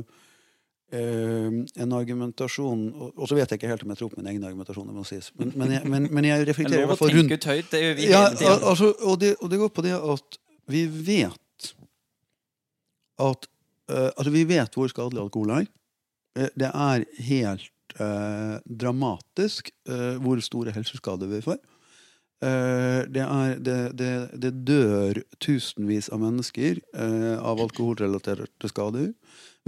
uh, 0.94 1.58
en 1.84 1.96
argumentasjon 1.96 2.86
Og 3.10 3.24
så 3.28 3.36
vet 3.38 3.50
jeg 3.50 3.60
ikke 3.60 3.70
helt 3.70 3.84
om 3.86 3.94
jeg 3.94 4.02
tror 4.02 4.12
på 4.14 4.20
min 4.22 4.30
egen 4.32 4.46
argumentasjon. 4.46 4.88
Det 4.90 4.96
må 4.96 5.06
sies. 5.08 5.32
Men, 5.38 5.52
men, 5.56 5.76
jeg, 5.76 5.90
men, 5.90 6.08
men 6.14 6.30
jeg 6.30 6.46
reflekterer 6.52 6.86
i 6.86 6.90
hvert 6.92 7.02
fall 7.02 7.14
rundt 7.18 7.50
høyt, 7.52 7.70
det 7.74 7.84
gjør 7.84 7.98
vi 7.98 8.10
ja, 8.12 8.24
altså, 8.54 8.94
og, 9.00 9.20
det, 9.22 9.34
og 9.40 9.52
det 9.52 9.60
går 9.64 9.74
på 9.74 9.86
det 9.86 9.96
at 9.98 10.42
vi 10.70 10.86
vet 11.10 11.72
at 13.20 13.50
Altså, 13.90 14.30
vi 14.30 14.44
vet 14.46 14.76
hvor 14.78 14.86
skadelig 14.86 15.18
alkohol 15.18 15.50
er. 15.50 15.64
Det 16.54 16.68
er 16.68 17.02
helt 17.26 17.64
eh, 17.98 18.56
dramatisk 18.64 19.70
eh, 19.88 20.16
hvor 20.22 20.40
store 20.44 20.74
helseskader 20.76 21.30
vi 21.30 21.42
får. 21.44 21.60
Eh, 22.40 23.02
det, 23.12 23.20
er, 23.20 23.58
det, 23.60 23.76
det, 24.00 24.12
det, 24.40 24.52
dør 24.64 25.18
tusenvis 25.44 26.08
av 26.08 26.22
mennesker 26.22 26.78
eh, 26.96 27.36
av 27.36 27.60
alkoholrelaterte 27.60 28.70
skader. 28.72 29.10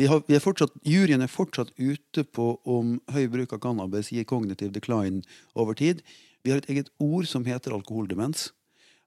Vi 0.00 0.08
har, 0.08 0.22
vi 0.24 0.38
er 0.38 0.40
fortsatt, 0.40 0.72
juryen 0.88 1.20
er 1.20 1.28
fortsatt 1.28 1.74
ute 1.76 2.24
på 2.24 2.54
om 2.64 2.96
høy 3.12 3.26
bruk 3.28 3.52
av 3.52 3.60
cannabis 3.66 4.08
gir 4.14 4.24
kognitiv 4.24 4.72
decline 4.72 5.20
over 5.52 5.76
tid. 5.76 6.00
Vi 6.42 6.54
har 6.54 6.62
et 6.62 6.70
eget 6.72 6.88
ord 6.96 7.28
som 7.28 7.44
heter 7.44 7.76
alkoholdemens. 7.76 8.48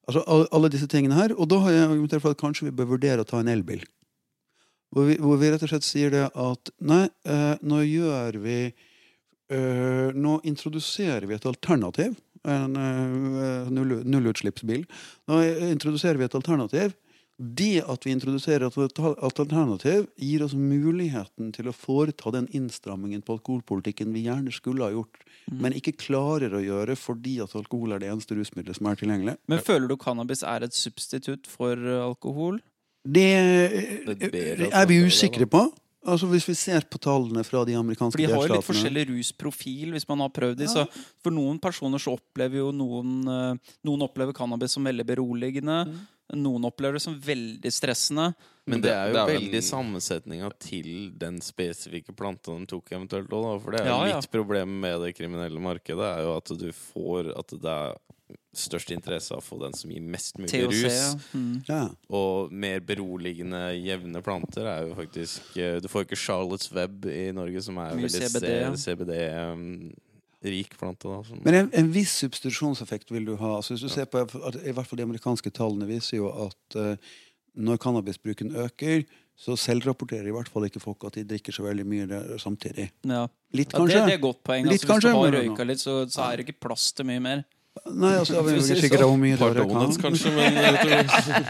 Altså 0.06 0.21
alle 0.54 0.69
disse 0.69 0.86
tingene 0.86 1.17
her, 1.17 1.34
Og 1.34 1.49
da 1.49 1.58
har 1.65 1.73
jeg 1.73 1.88
argumentert 1.89 2.21
for 2.21 2.36
at 2.36 2.41
kanskje 2.41 2.69
vi 2.69 2.75
bør 2.78 2.93
vurdere 2.93 3.25
å 3.25 3.28
ta 3.28 3.41
en 3.41 3.49
elbil. 3.49 3.82
Hvor 4.93 5.10
vi, 5.10 5.17
hvor 5.17 5.41
vi 5.41 5.49
rett 5.49 5.63
og 5.65 5.71
slett 5.71 5.88
sier 5.88 6.13
det 6.13 6.28
at 6.30 6.69
nei, 6.80 7.10
eh, 7.25 7.58
nå 7.65 7.82
gjør 7.82 8.38
vi 8.45 8.60
Uh, 9.53 10.10
nå 10.17 10.39
introduserer 10.43 11.27
vi 11.29 11.38
et 11.38 11.45
alternativ. 11.45 12.15
En 12.45 12.77
uh, 12.77 13.71
null, 13.73 13.99
nullutslippsbil. 14.05 14.86
Nå 15.29 15.41
introduserer 15.71 16.21
vi 16.21 16.25
et 16.25 16.38
alternativ. 16.38 16.95
Det 17.38 17.84
at 17.84 18.05
vi 18.08 18.13
introduserer 18.15 18.63
et 18.69 18.99
alternativ, 19.03 20.05
gir 20.15 20.43
oss 20.45 20.53
muligheten 20.55 21.49
til 21.51 21.67
å 21.67 21.73
foreta 21.75 22.31
den 22.31 22.47
innstrammingen 22.55 23.25
på 23.27 23.36
alkoholpolitikken 23.36 24.13
vi 24.15 24.23
gjerne 24.29 24.53
skulle 24.55 24.88
ha 24.88 24.93
gjort, 24.93 25.19
mm. 25.51 25.58
men 25.60 25.75
ikke 25.75 25.97
klarer 25.99 26.55
å 26.55 26.63
gjøre 26.63 26.95
fordi 26.95 27.41
at 27.43 27.58
alkohol 27.60 27.91
er 27.91 28.05
det 28.05 28.13
eneste 28.13 28.39
rusmiddelet 28.39 28.79
som 28.79 28.88
er 28.88 29.01
tilgjengelig. 29.01 29.36
Men 29.51 29.65
Føler 29.67 29.91
du 29.91 29.97
cannabis 29.99 30.45
er 30.47 30.63
et 30.63 30.77
substitutt 30.79 31.51
for 31.51 31.75
alkohol? 32.05 32.62
Det, 33.03 33.27
det 34.15 34.71
er 34.71 34.88
vi 34.88 35.03
usikre 35.03 35.45
på. 35.45 35.67
Altså 36.06 36.30
Hvis 36.30 36.48
vi 36.50 36.56
ser 36.58 36.86
på 36.89 37.00
tallene 37.02 37.44
fra 37.48 37.63
de 37.68 37.76
amerikanske 37.78 38.20
delstatene 38.20 38.39
For 38.39 38.48
De 38.48 38.50
har 38.50 38.54
jo 38.54 38.60
litt 38.60 38.70
forskjellig 38.70 39.06
rusprofil 39.12 39.96
hvis 39.96 40.08
man 40.10 40.26
har 40.26 40.34
prøvd 40.36 40.60
dem 40.62 40.74
Ja. 40.82 40.88
For 41.24 41.34
noen 41.34 41.60
personer 41.62 42.02
så 42.02 42.15
opplever 42.18 42.62
jo 42.62 42.72
noen 42.76 43.15
eh, 43.32 43.72
Noen 43.88 44.06
opplever 44.06 44.36
cannabis 44.36 44.76
som 44.76 44.86
veldig 44.86 45.06
beroligende. 45.08 45.80
Mm. 45.89 46.04
Noen 46.41 46.65
opplever 46.65 46.98
det 46.98 47.04
som 47.04 47.15
veldig 47.22 47.70
stressende. 47.74 48.32
Men 48.65 48.82
det 48.82 48.89
er 48.89 49.12
jo 49.12 49.13
det 49.13 49.22
er 49.22 49.30
veldig 49.30 49.60
en... 49.60 49.68
sammensetninga 49.68 50.50
til 50.58 50.89
den 51.22 51.38
spesifikke 51.46 52.15
planta 52.18 52.56
de 52.56 52.65
tok 52.70 52.96
eventuelt 52.98 53.36
òg, 53.38 53.60
For 53.62 53.76
det 53.76 53.84
er 53.84 53.91
jo 53.91 53.94
ja, 53.94 54.08
litt 54.10 54.26
ja. 54.26 54.34
problem 54.34 54.80
med 54.82 55.04
det 55.06 55.12
kriminelle 55.18 55.62
markedet, 55.62 56.08
er 56.08 56.26
jo 56.26 56.34
at 56.39 56.54
du 56.58 56.68
får 56.74 57.30
At 57.38 57.54
det 57.54 57.76
er 57.76 58.00
størst 58.56 58.91
interesse 58.95 59.34
av 59.36 59.41
å 59.41 59.45
få 59.45 59.58
den 59.62 59.76
som 59.78 59.91
gir 59.91 60.04
mest 60.04 60.39
mulig 60.39 60.52
TOC, 60.52 60.71
rus. 60.71 60.95
Ja. 60.95 61.10
Mm. 61.36 61.54
Ja. 61.67 61.82
Og 62.19 62.54
mer 62.56 62.82
beroligende, 62.86 63.62
jevne 63.78 64.21
planter 64.26 64.69
er 64.71 64.88
jo 64.88 64.95
faktisk 64.98 65.60
eh, 65.60 65.78
Du 65.84 65.89
får 65.91 66.08
ikke 66.08 66.19
Charlottes 66.19 66.71
Web 66.76 67.08
i 67.12 67.30
Norge, 67.36 67.63
som 67.65 67.80
er 67.84 67.95
Mye 67.98 68.08
veldig 68.08 68.32
CBD. 68.32 68.54
CBD 68.86 69.13
um, 69.52 69.67
rik 70.45 70.78
plante. 70.80 71.10
Da, 71.10 71.41
Men 71.43 71.60
en, 71.60 71.69
en, 71.74 71.91
viss 71.93 72.15
substitusjonseffekt 72.24 73.12
vil 73.13 73.28
du 73.28 73.36
ha. 73.41 73.58
Altså, 73.60 73.76
hvis 73.76 73.86
du 73.86 73.91
ja. 73.91 73.95
ser 74.00 74.10
på, 74.12 74.24
I 74.62 74.74
hvert 74.76 74.89
fall 74.89 75.02
de 75.02 75.08
amerikanske 75.10 75.54
tallene 75.56 75.89
viser 75.89 76.19
jo 76.21 76.32
at 76.48 76.80
uh, 76.80 77.13
når 77.56 77.80
cannabisbruken 77.82 78.56
øker, 78.65 79.06
så 79.36 79.58
selvrapporterer 79.60 80.30
i 80.30 80.34
hvert 80.36 80.48
fall 80.52 80.67
ikke 80.67 80.80
folk 80.80 81.04
at 81.10 81.17
de 81.19 81.26
drikker 81.28 81.56
så 81.56 81.65
veldig 81.65 81.86
mye 81.88 82.21
samtidig. 82.39 82.88
Ja. 83.04 83.26
Litt, 83.56 83.74
Ja, 83.74 83.80
det, 83.80 83.82
kanskje? 83.82 83.98
det 84.00 84.13
er 84.13 84.15
et 84.15 84.24
godt 84.24 84.43
poeng. 84.48 84.63
Litt 84.63 84.71
Altså, 84.71 84.86
hvis 84.86 84.91
kanskje, 84.93 85.12
du 85.12 85.19
har 85.19 85.36
røyka 85.36 85.67
litt, 85.67 85.82
så, 85.84 85.95
så 86.08 86.30
er 86.30 86.38
det 86.38 86.48
ikke 86.48 86.67
plass 86.67 86.93
til 86.95 87.08
mye 87.10 87.24
mer. 87.24 87.43
Nei, 87.84 88.14
altså, 88.18 88.38
jeg 88.38 88.46
vet 88.46 88.56
ikke 88.56 88.78
sikkert 88.80 89.02
sånn. 89.02 89.10
hvor 89.12 89.20
mye 89.20 89.38
rør 89.40 89.58
jeg 89.60 89.70
kan. 89.70 89.96
kanskje, 90.06 90.32
men 90.34 90.56
jeg 90.58 90.76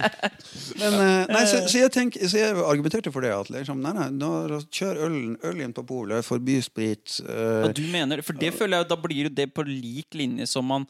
Men, 0.82 0.96
eh, 1.00 1.28
nei, 1.32 1.42
så, 1.48 1.60
så, 1.70 1.78
jeg 1.84 1.92
tenk, 1.94 2.18
så 2.18 2.40
jeg 2.40 2.56
argumenterte 2.58 3.12
for 3.14 3.24
det. 3.24 3.32
At 3.36 3.52
liksom, 3.54 3.80
nei, 3.84 3.94
nei, 3.96 4.08
da, 4.20 4.60
kjør 4.74 5.02
ølen, 5.06 5.36
øl 5.46 5.62
inn 5.64 5.76
på 5.78 5.86
polet, 5.88 6.26
forby 6.26 6.58
sprit. 6.66 7.20
Ja, 7.22 7.68
eh, 7.70 7.76
du 7.78 7.84
mener, 7.94 8.24
for 8.26 8.38
det 8.42 8.52
føler 8.58 8.82
jeg 8.82 8.90
Da 8.92 8.98
blir 9.00 9.30
jo 9.30 9.34
det 9.38 9.48
på 9.56 9.64
lik 9.68 10.18
linje 10.18 10.50
som 10.50 10.68
man 10.68 10.88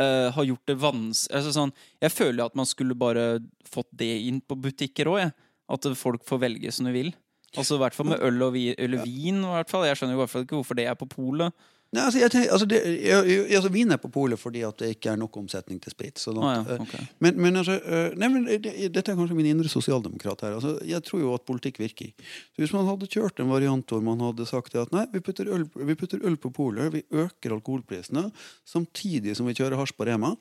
uh, 0.00 0.32
har 0.34 0.48
gjort 0.48 0.72
det 0.72 0.78
vanskelig 0.80 1.38
altså, 1.38 1.52
sånn, 1.54 1.74
Jeg 2.02 2.14
føler 2.14 2.44
at 2.46 2.56
man 2.58 2.68
skulle 2.68 2.96
bare 2.98 3.26
fått 3.68 3.90
det 4.00 4.10
inn 4.26 4.40
på 4.40 4.58
butikker 4.58 5.12
òg. 5.12 5.36
At 5.72 5.92
folk 5.96 6.24
får 6.28 6.42
velge 6.48 6.72
som 6.74 6.88
de 6.88 6.96
vil. 6.96 7.12
Altså 7.52 7.76
I 7.76 7.84
hvert 7.84 7.96
fall 7.96 8.08
med 8.08 8.24
øl 8.24 8.48
og, 8.48 8.54
vi, 8.56 8.70
Eller 8.80 9.04
vin. 9.04 9.44
i 9.44 9.54
hvert 9.54 9.70
fall. 9.70 9.86
Jeg 9.86 10.00
skjønner 10.00 10.16
i 10.16 10.22
hvert 10.24 10.32
fall 10.32 10.48
ikke 10.48 10.58
hvorfor 10.58 10.78
det 10.80 10.88
er 10.88 10.98
på 10.98 11.08
polet. 11.12 11.52
Nei, 11.92 12.06
altså, 12.06 12.22
jeg 12.22 12.48
altså, 12.48 12.66
det, 12.68 12.78
jeg, 13.04 13.24
jeg, 13.28 13.48
altså, 13.58 13.70
Vin 13.72 13.92
er 13.92 13.98
på 14.00 14.08
polet 14.12 14.40
fordi 14.40 14.62
at 14.64 14.78
det 14.80 14.94
ikke 14.94 15.10
er 15.12 15.18
nok 15.20 15.34
omsetning 15.42 15.80
til 15.82 15.92
sprit. 15.92 16.20
sånn 16.20 16.38
at, 16.40 16.70
ja, 16.70 16.76
okay. 16.80 17.04
Men, 17.20 17.36
men 17.44 17.60
altså 17.60 17.74
eh, 17.76 18.14
nei, 18.16 18.30
men 18.32 18.46
det, 18.48 18.72
Dette 18.94 19.12
er 19.12 19.18
kanskje 19.18 19.36
min 19.36 19.50
indre 19.50 19.68
sosialdemokrat 19.68 20.46
her. 20.46 20.54
Altså, 20.56 20.78
jeg 20.88 21.04
tror 21.04 21.20
jo 21.20 21.34
at 21.36 21.44
politikk 21.48 21.82
virker. 21.82 22.14
Så 22.54 22.64
Hvis 22.64 22.72
man 22.72 22.88
hadde 22.88 23.10
kjørt 23.12 23.42
en 23.44 23.52
variant 23.52 23.92
hvor 23.92 24.00
man 24.06 24.24
hadde 24.24 24.48
sagt 24.48 24.78
at 24.80 24.94
nei, 24.96 25.04
vi 25.12 25.20
putter 25.26 25.52
øl, 25.52 25.66
vi 25.68 25.98
putter 26.00 26.24
øl 26.24 26.38
på 26.40 26.54
polet, 26.56 26.88
vi 26.96 27.04
øker 27.12 27.58
alkoholprisene, 27.58 28.24
samtidig 28.64 29.36
som 29.36 29.50
vi 29.50 29.58
kjører 29.60 29.76
hasj 29.76 29.92
på 29.98 30.08
Rema, 30.08 30.32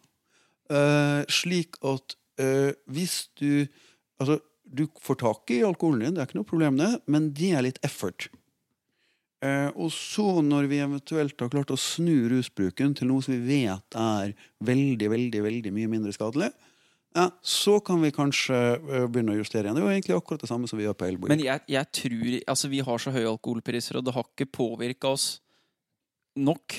uh, 0.71 1.21
slik 1.27 1.75
at 1.83 2.15
uh, 2.39 2.71
hvis 2.87 3.25
du 3.41 3.65
Altså, 4.21 4.35
du 4.61 4.83
får 5.01 5.17
tak 5.17 5.49
i 5.49 5.63
alkoholen 5.65 6.03
din, 6.03 6.13
det 6.13 6.21
er 6.21 6.27
ikke 6.29 6.37
noe 6.37 6.45
problem, 6.45 6.75
det, 6.77 6.91
men 7.09 7.31
det 7.33 7.47
er 7.57 7.63
litt 7.65 7.79
effort. 7.81 8.27
Eh, 9.41 9.69
og 9.73 9.89
så, 9.89 10.25
når 10.45 10.67
vi 10.69 10.77
eventuelt 10.84 11.39
har 11.41 11.49
klart 11.49 11.71
å 11.73 11.77
snu 11.80 12.27
rusbruken 12.30 12.93
til 12.97 13.10
noe 13.10 13.23
som 13.25 13.34
vi 13.34 13.63
vet 13.65 13.97
er 13.97 14.36
veldig, 14.62 15.08
veldig 15.10 15.41
veldig 15.47 15.71
mye 15.73 15.89
mindre 15.89 16.13
skadelig, 16.13 16.51
ja, 17.17 17.25
så 17.43 17.80
kan 17.84 17.99
vi 18.06 18.12
kanskje 18.15 18.56
eh, 18.56 19.08
begynne 19.12 19.34
å 19.34 19.39
justere 19.41 19.65
igjen. 19.67 19.75
Det 19.75 19.82
er 19.82 19.88
jo 19.89 19.95
egentlig 19.97 20.15
akkurat 20.15 20.45
det 20.45 20.51
samme 20.51 20.69
som 20.69 20.80
vi 20.80 20.86
gjør 20.86 20.95
på 20.95 21.08
elbil. 21.10 21.32
Men 21.34 21.41
jeg, 21.43 21.63
jeg 21.73 21.89
tror 21.97 22.38
Altså, 22.54 22.69
vi 22.71 22.80
har 22.88 23.01
så 23.04 23.12
høye 23.12 23.27
alkoholpriser, 23.34 23.97
og 23.99 24.06
det 24.08 24.13
har 24.15 24.30
ikke 24.30 24.47
påvirka 24.62 25.12
oss 25.12 25.25
nok. 26.39 26.77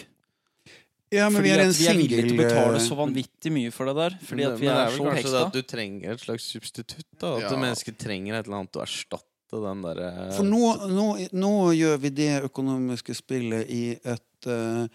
ja, 1.12 1.27
men 1.29 1.37
fordi 1.42 1.51
vi 1.51 1.53
er 1.53 1.64
en 1.66 1.75
at 1.75 1.77
vi 1.83 1.88
er 1.90 1.98
villige 1.98 2.22
til 2.31 2.38
å 2.38 2.40
betale 2.40 2.81
så 2.87 2.96
vanvittig 2.96 3.53
mye 3.53 3.75
for 3.75 3.90
det 3.90 3.96
der. 3.98 4.16
Fordi 4.31 4.46
at 4.46 4.57
vi 4.62 4.70
men 4.70 4.72
det 4.72 4.79
er 4.79 4.88
vel 4.94 4.96
så 4.96 5.11
kanskje 5.11 5.35
det 5.35 5.42
at 5.42 5.59
du 5.59 5.62
trenger 5.75 6.14
et 6.14 6.25
slags 6.25 6.48
substitutt. 6.55 7.11
da 7.18 7.35
At 7.37 7.51
Ja. 7.51 7.59
mennesker 7.59 7.98
trenger 7.98 8.38
et 8.38 8.46
eller 8.46 8.62
annet 8.62 8.79
å 8.81 8.87
erstatte 8.87 9.29
den 9.61 9.83
derre 9.85 10.12
For 10.37 10.49
nå, 10.49 10.62
nå, 10.88 11.09
nå 11.37 11.55
gjør 11.77 11.99
vi 12.01 12.11
det 12.17 12.31
økonomiske 12.49 13.15
spillet 13.19 13.69
i 13.69 13.83
et 14.01 14.49
uh, 14.49 14.87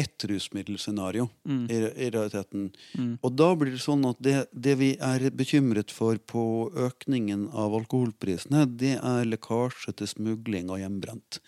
ett 0.00 0.24
rusmiddelscenario, 0.24 1.28
Mm. 1.44 1.70
i, 1.70 1.74
i 1.74 2.10
realiteten. 2.10 2.70
Mm. 2.94 3.18
Og 3.22 3.32
da 3.36 3.48
blir 3.56 3.74
det 3.74 3.82
sånn 3.82 4.04
at 4.08 4.20
det, 4.22 4.46
det 4.52 4.76
vi 4.80 4.90
er 4.96 5.30
bekymret 5.30 5.90
for 5.90 6.16
på 6.16 6.44
økningen 6.88 7.48
av 7.52 7.74
alkoholprisene, 7.74 8.64
det 8.80 8.96
er 8.96 9.28
lekkasje 9.28 9.92
til 9.98 10.08
smugling 10.08 10.70
og 10.70 10.80
hjemmebrent. 10.80 11.40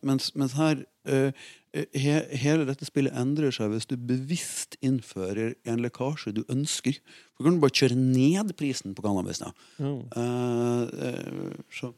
Mens, 0.00 0.30
mens 0.34 0.54
her 0.56 0.84
eh, 1.04 1.34
he, 1.34 1.34
Hele 1.74 2.64
dette 2.64 2.86
spillet 2.88 3.12
endrer 3.18 3.52
seg 3.52 3.72
hvis 3.74 3.88
du 3.90 3.96
bevisst 4.00 4.78
innfører 4.84 5.54
en 5.68 5.82
lekkasje 5.84 6.32
du 6.36 6.42
ønsker. 6.48 6.96
For 7.36 7.44
kan 7.44 7.58
du 7.58 7.62
bare 7.62 7.76
kjøre 7.76 7.98
ned 7.98 8.54
prisen 8.58 8.96
på 8.96 9.04
cannabis. 9.04 9.42
Da. 9.44 9.52
Eh, 9.82 9.88
Uh, 10.18 11.52
så, 11.74 11.92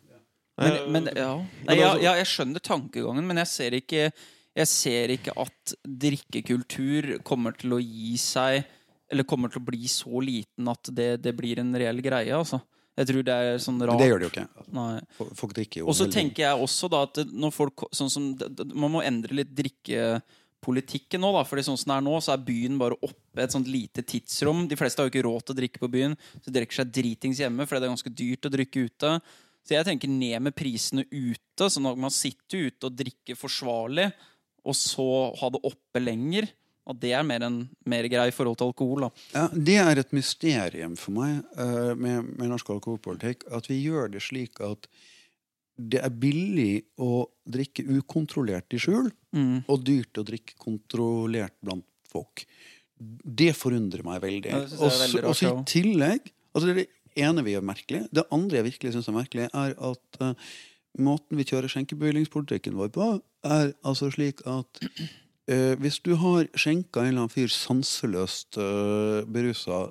Men, 0.60 0.76
men 0.92 1.08
ja. 1.16 1.30
Nei, 1.68 1.76
ja, 1.78 1.94
ja, 2.02 2.16
jeg 2.18 2.28
skjønner 2.28 2.60
tankegangen, 2.60 3.24
men 3.26 3.40
jeg 3.40 3.48
ser 3.48 3.76
ikke 3.78 4.10
Jeg 4.58 4.66
ser 4.66 5.12
ikke 5.14 5.32
at 5.38 5.74
drikkekultur 5.86 7.20
kommer 7.24 7.54
til 7.56 7.76
å 7.76 7.78
gi 7.80 8.16
seg 8.20 8.64
Eller 9.08 9.24
kommer 9.24 9.48
til 9.48 9.62
å 9.62 9.68
bli 9.70 9.88
så 9.88 10.20
liten 10.20 10.68
at 10.68 10.90
det, 10.92 11.22
det 11.22 11.32
blir 11.38 11.62
en 11.62 11.72
reell 11.72 12.02
greie, 12.04 12.34
altså. 12.34 12.60
Jeg 12.98 13.06
tror 13.06 13.22
det 13.24 13.34
er 13.34 13.58
sånn 13.62 13.78
rart. 13.80 13.98
det 13.98 14.08
gjør 14.10 14.18
det 14.20 14.26
jo 14.26 14.32
ikke. 14.34 14.64
Nei. 14.76 15.00
Folk- 15.38 15.54
drikker 15.54 15.80
jo 15.80 15.86
Og 15.88 15.94
så 15.96 16.06
tenker 16.10 16.42
jeg 16.42 16.64
også 16.66 16.90
da 16.90 17.02
at 17.06 17.20
når 17.32 17.52
folk 17.54 17.84
sånn 17.96 18.10
som, 18.10 18.36
Man 18.74 18.90
må 18.92 19.00
endre 19.06 19.32
litt 19.38 19.54
drikkepolitikken 19.54 21.20
nå, 21.22 21.30
da. 21.32 21.44
Fordi 21.48 21.64
sånn 21.64 21.78
som 21.80 21.92
det 21.92 21.96
er 21.98 22.04
nå, 22.06 22.16
så 22.20 22.34
er 22.34 22.44
byen 22.44 22.78
bare 22.80 22.98
oppe 23.06 23.44
et 23.44 23.54
sånt 23.54 23.68
lite 23.70 24.02
tidsrom. 24.04 24.66
De 24.68 24.76
fleste 24.76 25.00
har 25.00 25.08
jo 25.08 25.14
ikke 25.14 25.24
råd 25.28 25.46
til 25.46 25.54
å 25.54 25.60
drikke 25.62 25.80
på 25.82 25.90
byen, 25.92 26.16
så 26.40 26.50
de 26.50 26.56
drikker 26.58 26.80
seg 26.82 26.92
dritings 26.92 27.40
hjemme 27.40 27.66
fordi 27.66 27.80
det 27.80 27.88
er 27.88 27.94
ganske 27.94 28.14
dyrt 28.22 28.48
å 28.50 28.54
drikke 28.56 28.84
ute. 28.90 29.14
Så 29.64 29.76
jeg 29.76 29.84
tenker 29.86 30.08
ned 30.08 30.40
med 30.42 30.56
prisene 30.56 31.04
ute, 31.12 31.68
sånn 31.70 31.88
at 31.90 31.98
man 32.00 32.10
sitter 32.14 32.68
ute 32.70 32.88
og 32.88 32.96
drikker 32.96 33.36
forsvarlig, 33.38 34.10
og 34.64 34.74
så 34.76 35.06
ha 35.40 35.50
det 35.52 35.60
oppe 35.64 36.00
lenger. 36.02 36.48
At 36.88 36.98
det 37.02 37.12
er 37.14 37.22
mer, 37.26 37.44
en, 37.46 37.60
mer 37.86 38.08
grei 38.10 38.28
i 38.30 38.34
forhold 38.34 38.56
til 38.58 38.70
alkohol. 38.70 39.04
da. 39.04 39.10
Ja, 39.34 39.46
det 39.52 39.76
er 39.82 39.98
et 40.00 40.12
mysterium 40.16 40.96
for 40.98 41.12
meg 41.18 41.42
uh, 41.58 41.92
med, 41.94 42.30
med 42.40 42.48
norsk 42.50 42.70
alkoholpolitikk. 42.72 43.44
At 43.52 43.68
vi 43.70 43.82
gjør 43.84 44.10
det 44.14 44.22
slik 44.24 44.60
at 44.64 44.88
det 45.80 46.00
er 46.04 46.12
billig 46.12 46.82
å 47.00 47.24
drikke 47.48 47.86
ukontrollert 47.98 48.74
i 48.76 48.80
skjul, 48.82 49.10
Mm. 49.30 49.60
og 49.70 49.84
dyrt 49.86 50.18
å 50.18 50.24
drikke 50.26 50.56
kontrollert 50.58 51.54
blant 51.62 51.84
folk. 52.10 52.42
Det 52.98 53.52
forundrer 53.54 54.02
meg 54.02 54.18
veldig. 54.24 54.50
Ja, 54.50 54.64
rart, 54.66 55.14
også 55.30 55.52
i 55.52 55.64
tillegg 55.70 56.32
altså 56.50 56.74
Det 56.74 56.88
ene 57.14 57.44
vi 57.46 57.54
gjør 57.54 57.62
merkelig. 57.62 58.00
Det 58.10 58.24
andre 58.34 58.58
jeg 58.58 58.66
virkelig 58.72 58.92
syns 58.96 59.06
er 59.08 59.14
merkelig, 59.14 59.46
er 59.54 59.76
at 59.78 60.18
uh, 60.20 60.34
måten 60.98 61.38
vi 61.38 61.46
kjører 61.46 61.70
skjenkebevillingspolitikken 61.70 62.74
vår 62.74 62.90
på, 62.96 63.06
er 63.46 63.70
altså 63.86 64.10
slik 64.10 64.42
at 64.50 64.82
eh, 65.50 65.74
hvis 65.80 66.00
du 66.04 66.14
har 66.20 66.48
skjenka 66.54 67.02
en 67.02 67.10
eller 67.10 67.24
annen 67.24 67.32
fyr 67.32 67.50
sanseløst 67.52 68.58
eh, 68.60 69.22
berusa, 69.26 69.88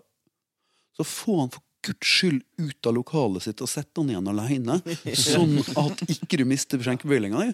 så 0.96 1.06
få 1.08 1.40
han 1.44 1.52
for 1.54 1.64
guds 1.86 2.08
skyld 2.08 2.42
ut 2.60 2.88
av 2.90 2.94
lokalet 2.98 3.42
sitt 3.46 3.62
og 3.64 3.70
sette 3.72 4.02
han 4.02 4.10
igjen 4.12 4.28
aleine, 4.28 4.76
sånn 5.16 5.54
at 5.80 6.02
ikke 6.12 6.40
du 6.42 6.44
mister 6.50 6.82
skjenkebevillinga 6.84 7.40
di. 7.46 7.54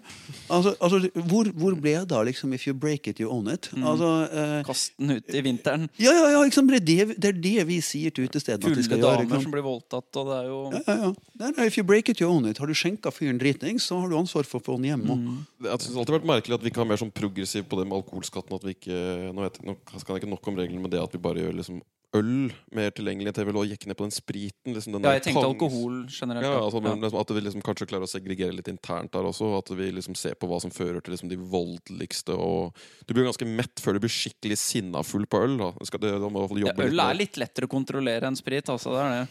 Altså, 0.50 0.74
altså, 0.82 1.02
hvor, 1.30 1.50
hvor 1.54 1.76
ble 1.78 1.94
det 2.06 2.16
av 2.18 2.26
liksom 2.26 2.54
'if 2.54 2.66
you 2.68 2.74
break 2.74 3.08
it, 3.08 3.20
you 3.22 3.30
own 3.30 3.46
it'? 3.48 3.70
Mm. 3.76 3.84
Altså, 3.86 4.10
eh, 4.34 4.64
Kast 4.66 4.98
den 4.98 5.12
ut 5.18 5.30
i 5.30 5.42
vinteren. 5.46 5.90
ja, 6.02 6.12
ja, 6.12 6.30
ja, 6.34 6.42
liksom. 6.44 6.68
Det, 6.68 6.82
er 6.82 6.86
det, 7.06 7.20
det 7.22 7.30
er 7.30 7.42
det 7.42 7.68
vi 7.68 7.80
sier 7.82 8.10
til 8.12 8.26
utestedene 8.28 8.64
Fulle 8.66 8.84
skal 8.84 8.98
gjøre. 8.98 9.28
damer 9.28 9.42
som 9.44 9.52
blir 9.52 9.62
voldtatt, 9.64 10.10
og 10.18 10.26
det 10.32 10.36
er 10.42 10.48
jo 10.50 10.60
Ja, 10.74 10.82
ja, 10.88 10.96
ja. 11.06 11.14
Nei, 11.40 11.52
nei, 11.58 11.66
if 11.68 11.78
you 11.78 11.84
break 11.84 12.10
it, 12.10 12.20
you 12.22 12.28
own 12.30 12.46
it. 12.50 12.58
Har 12.58 12.68
du 12.68 12.74
skjenka 12.74 13.12
fyren 13.14 13.38
dritings, 13.38 13.84
så 13.86 14.00
har 14.02 14.10
du 14.10 14.16
ansvar 14.18 14.44
for 14.46 14.60
å 14.60 14.64
få 14.64 14.76
han 14.80 14.84
hjem. 14.90 15.10
Og, 15.12 15.18
Mm. 15.26 15.46
Jeg 15.64 15.80
synes 15.80 15.88
det 15.88 15.96
har 15.96 16.02
alltid 16.06 16.16
vært 16.22 16.30
merkelig 16.34 16.54
at 16.56 16.62
vi 16.64 16.70
ikke 16.70 16.82
har 16.84 16.86
mer 16.86 16.98
sånn 16.98 17.12
progressiv 17.14 17.64
på 17.70 17.78
det 17.78 17.88
med 17.88 17.98
alkoholskatten. 18.04 18.54
At 18.56 18.64
vi 18.64 18.74
ikke, 18.74 19.34
nå, 19.34 19.42
vet, 19.42 19.58
jeg- 19.60 19.66
nå 19.66 19.76
kan 19.86 20.16
jeg 20.16 20.24
ikke 20.24 20.30
nok 20.30 20.48
om 20.48 20.56
reglene 20.56 20.82
med 20.82 20.92
det 20.92 21.02
at 21.04 21.12
vi 21.12 21.18
bare 21.20 21.36
gjør 21.40 21.56
liksom 21.56 21.82
øl 22.16 22.52
mer 22.76 22.94
tilgjengelig 22.96 23.34
til 23.36 23.48
vel 23.50 23.60
å 23.62 23.66
gikk 23.68 23.86
ned 23.90 23.98
på 24.00 24.08
den 24.08 24.16
spriten. 24.16 24.74
Liksom 24.76 24.96
den 24.96 25.06
Ja, 25.06 25.16
jeg 25.18 25.26
tenkte 25.28 25.44
tangs- 25.44 25.54
alkohol 25.54 25.98
generelt. 26.10 26.46
Ja, 26.48 26.60
altså, 26.62 26.82
men 26.84 27.02
liksom, 27.02 27.20
At 27.20 27.34
vi 27.36 27.42
liksom 27.42 27.62
kanskje 27.66 27.88
klarer 27.90 28.08
å 28.08 28.12
segregere 28.12 28.56
litt 28.56 28.68
internt 28.72 29.12
der 29.12 29.28
også. 29.28 29.58
At 29.58 29.70
vi 29.76 29.92
liksom 29.92 30.16
ser 30.16 30.36
på 30.36 30.48
hva 30.48 30.60
som 30.62 30.72
fører 30.72 31.04
til 31.04 31.14
liksom 31.14 31.30
de 31.30 31.38
voldeligste. 31.38 32.36
Og 32.36 32.74
du 33.08 33.14
blir 33.14 33.26
ganske 33.28 33.46
mett 33.48 33.76
før 33.84 33.94
du 33.94 34.00
blir 34.06 34.14
skikkelig 34.14 34.58
sinnafull 34.58 35.26
på 35.28 35.44
øl. 35.44 35.58
Da. 35.58 35.72
Skal, 35.84 36.00
det, 36.00 36.14
da 36.20 36.30
Ja, 36.66 36.74
øl 36.86 37.00
er 37.00 37.14
litt 37.14 37.38
lettere 37.38 37.68
å 37.68 37.72
kontrollere 37.72 38.24
enn 38.30 38.36
sprit. 38.40 38.66
Altså, 38.70 38.96
det 38.96 39.04
er 39.04 39.12
det. 39.16 39.28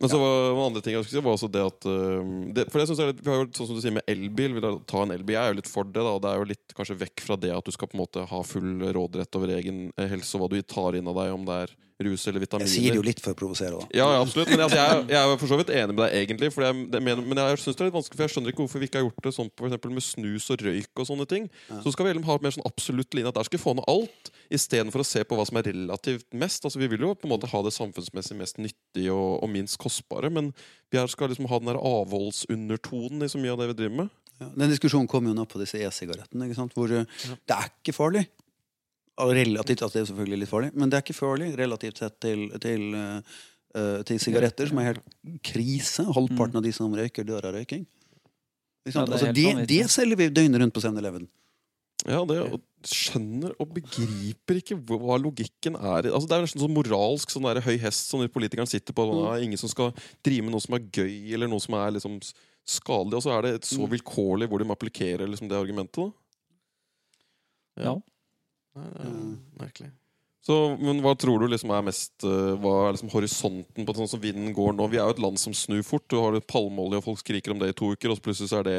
Men 0.00 0.08
så 0.08 0.18
var 0.18 0.54
var 0.56 0.66
andre 0.66 0.80
ting 0.80 0.94
jeg 0.96 1.04
skulle 1.04 1.20
si 1.20 1.24
var 1.26 1.34
også 1.36 1.48
det 1.52 1.60
at 1.60 1.86
øh, 1.90 2.28
det, 2.56 2.64
For 2.72 2.80
det 2.80 2.86
synes 2.88 3.00
jeg 3.02 3.06
er 3.08 3.12
litt, 3.12 3.20
Vi 3.20 3.28
har 3.28 3.42
jo 3.42 3.48
sånn 3.52 3.68
som 3.68 3.76
du 3.76 3.82
sier 3.84 3.96
med 3.98 4.08
elbil. 4.08 4.56
Vil 4.56 4.78
ta 4.88 5.02
en 5.04 5.12
elbil, 5.12 5.36
Jeg 5.36 5.42
er 5.42 5.52
jo 5.52 5.58
litt 5.60 5.68
for 5.68 5.84
det. 5.84 6.00
da 6.00 6.14
og 6.16 6.22
Det 6.24 6.30
er 6.30 6.40
jo 6.40 6.48
litt 6.54 6.74
kanskje 6.76 6.96
vekk 7.02 7.24
fra 7.26 7.36
det 7.40 7.52
at 7.52 7.68
du 7.68 7.74
skal 7.76 7.90
på 7.90 7.98
en 7.98 8.02
måte 8.04 8.24
ha 8.30 8.40
full 8.46 8.86
råderett 8.96 9.36
over 9.36 9.52
egen 9.58 9.90
eh, 9.96 10.08
helse 10.08 10.38
og 10.38 10.46
hva 10.46 10.50
du 10.54 10.62
tar 10.64 10.96
inn 10.96 11.10
av 11.10 11.20
deg, 11.20 11.34
om 11.36 11.44
det 11.48 11.58
er 11.66 11.76
rus 12.04 12.26
eller 12.30 12.42
vitaminer. 12.42 12.68
jeg 12.68 12.80
sier 12.80 12.94
det 12.94 13.00
jo 13.00 13.04
litt 13.04 13.20
for 13.22 13.34
å 13.34 13.38
provosere, 13.38 13.76
da. 13.76 13.88
Ja, 13.96 14.06
ja, 14.14 14.20
absolutt. 14.22 14.50
Men 14.52 14.64
altså, 14.64 14.78
jeg, 14.80 15.04
jeg 15.12 15.20
er 15.20 15.40
for 15.42 15.52
så 15.52 15.58
vidt 15.60 15.72
enig 15.74 15.94
med 15.94 16.02
deg, 16.02 16.16
egentlig. 16.20 16.50
Jeg, 16.50 16.84
det, 16.94 17.02
men, 17.06 17.22
men 17.28 17.40
jeg 17.42 17.60
synes 17.62 17.78
det 17.78 17.84
er 17.84 17.90
litt 17.90 17.96
vanskelig 17.98 18.18
For 18.18 18.26
jeg 18.26 18.34
skjønner 18.34 18.54
ikke 18.54 18.62
hvorfor 18.64 18.82
vi 18.82 18.88
ikke 18.90 19.00
har 19.00 19.06
gjort 19.06 19.26
det 19.26 19.32
sånn 19.36 19.50
for 19.60 19.94
med 19.94 20.06
snus 20.06 20.48
og 20.54 20.64
røyk 20.66 21.02
og 21.02 21.08
sånne 21.10 21.26
ting. 21.30 21.48
Så 21.84 21.94
skal 21.94 22.08
vi 22.08 22.14
ha 22.28 22.38
mer 22.44 22.56
sånn 22.56 22.68
absolutt 22.68 23.16
linje 23.16 23.32
at 23.32 23.40
der 23.40 23.48
skal 23.48 23.58
vi 23.58 23.64
få 23.64 23.76
ned 23.78 23.88
alt, 23.90 24.32
istedenfor 24.50 25.04
å 25.04 25.06
se 25.06 25.24
på 25.26 25.38
hva 25.38 25.46
som 25.48 25.60
er 25.60 25.70
relativt 25.70 26.28
mest. 26.36 26.64
Altså 26.66 26.82
Vi 26.82 26.90
vil 26.94 27.06
jo 27.06 27.14
på 27.14 27.28
en 27.28 27.34
måte 27.34 27.50
ha 27.50 27.64
det 27.66 27.74
samfunnsmessig 27.76 28.38
mest 28.40 28.60
nyttige 28.62 29.14
og, 29.14 29.40
og 29.44 29.52
minst 29.52 29.78
kostbare, 29.82 30.32
men 30.32 30.54
vi 30.90 31.02
skal 31.10 31.30
liksom 31.30 31.48
ha 31.50 31.60
den 31.60 31.70
der 31.70 31.78
avholdsundertonen 31.78 33.22
i 33.26 33.30
så 33.30 33.38
mye 33.38 33.54
av 33.54 33.62
det 33.62 33.70
vi 33.72 33.78
driver 33.84 34.02
med. 34.02 34.16
Ja, 34.40 34.48
den 34.56 34.72
diskusjonen 34.72 35.08
kom 35.10 35.26
jo 35.28 35.34
nå 35.36 35.44
på 35.44 35.60
disse 35.60 35.78
e-sigarettene, 35.84 36.48
hvor 36.72 36.92
ja. 36.92 37.04
det 37.04 37.56
er 37.56 37.68
ikke 37.68 37.92
farlig. 37.92 38.24
Relativt, 39.20 39.82
altså 39.84 39.98
det 39.98 40.02
er 40.02 40.10
selvfølgelig 40.10 40.42
litt 40.42 40.50
farlig, 40.50 40.70
men 40.74 40.90
det 40.90 40.98
er 40.98 41.04
ikke 41.04 41.18
farlig 41.18 41.50
relativt 41.58 42.00
sett 42.02 42.16
til, 42.22 42.46
til, 42.62 42.86
eh, 42.96 43.40
eh, 43.76 43.98
til 44.08 44.20
sigaretter, 44.22 44.70
som 44.70 44.80
er 44.82 44.92
helt 44.92 45.02
krise. 45.46 46.06
Halvparten 46.08 46.60
av 46.60 46.64
de 46.66 46.72
som 46.76 46.94
røyker, 46.96 47.26
dør 47.28 47.50
av 47.50 47.58
røyking. 47.58 47.84
Ja, 48.88 49.04
det 49.04 49.12
altså, 49.12 49.32
det, 49.36 49.68
det 49.68 49.84
selger 49.92 50.16
vi 50.16 50.30
døgnet 50.32 50.62
rundt 50.62 50.74
på 50.74 50.82
7-Eleven. 50.82 51.28
Ja, 52.08 52.22
det 52.24 52.38
og 52.40 52.60
skjønner 52.88 53.52
og 53.60 53.74
begriper 53.76 54.56
ikke 54.56 54.78
hva 54.88 55.18
logikken 55.20 55.74
er 55.76 56.06
altså, 56.08 56.24
Det 56.30 56.36
er 56.36 56.46
nesten 56.46 56.62
sånn 56.62 56.72
moralsk 56.72 57.32
sånn 57.32 57.44
der 57.44 57.60
høy 57.60 57.74
hest 57.82 58.08
som 58.08 58.22
de 58.22 58.30
politikerne 58.32 58.70
sitter 58.70 58.96
på. 58.96 59.04
Det 59.10 59.26
er 59.34 59.44
ingen 59.44 59.60
som 59.60 59.68
skal 59.68 59.92
drive 60.24 60.46
med 60.46 60.54
noe 60.54 60.64
som 60.64 60.78
er 60.78 60.86
gøy, 60.86 61.34
eller 61.36 61.50
noe 61.50 61.60
som 61.60 61.76
er 61.76 61.92
liksom 61.98 62.16
skadelig. 62.64 63.18
Og 63.18 63.26
så 63.26 63.34
er 63.36 63.46
det 63.46 63.68
så 63.68 63.88
vilkårlig 63.90 64.48
hvor 64.48 64.62
de 64.62 64.72
applikerer 64.72 65.28
liksom, 65.28 65.50
det 65.50 65.60
argumentet. 65.60 66.00
Da. 66.00 67.84
Ja. 67.84 67.94
Nei, 68.78 68.86
det 68.94 69.08
er 69.08 69.16
merkelig. 69.60 69.90
Så, 70.40 70.54
men 70.80 71.02
hva 71.04 71.12
tror 71.20 71.42
du 71.42 71.50
liksom 71.52 71.68
er 71.76 71.82
mest 71.84 72.24
eh, 72.24 72.54
Hva 72.62 72.86
er 72.86 72.94
liksom 72.96 73.10
horisonten 73.12 73.84
på 73.84 73.94
sånn 73.96 74.08
som 74.08 74.22
vinden 74.22 74.54
går 74.56 74.72
nå? 74.72 74.86
Vi 74.88 74.96
er 74.96 75.04
jo 75.04 75.12
et 75.12 75.20
land 75.20 75.40
som 75.40 75.52
snur 75.56 75.82
fort. 75.84 76.06
Du 76.08 76.16
har 76.16 76.38
palmeolje, 76.48 76.96
og 77.02 77.04
folk 77.10 77.20
skriker 77.20 77.52
om 77.52 77.60
det 77.60 77.68
i 77.74 77.76
to 77.76 77.90
uker, 77.92 78.08
og 78.08 78.16
så 78.16 78.24
plutselig 78.24 78.48
så 78.48 78.62
er 78.62 78.70
det 78.70 78.78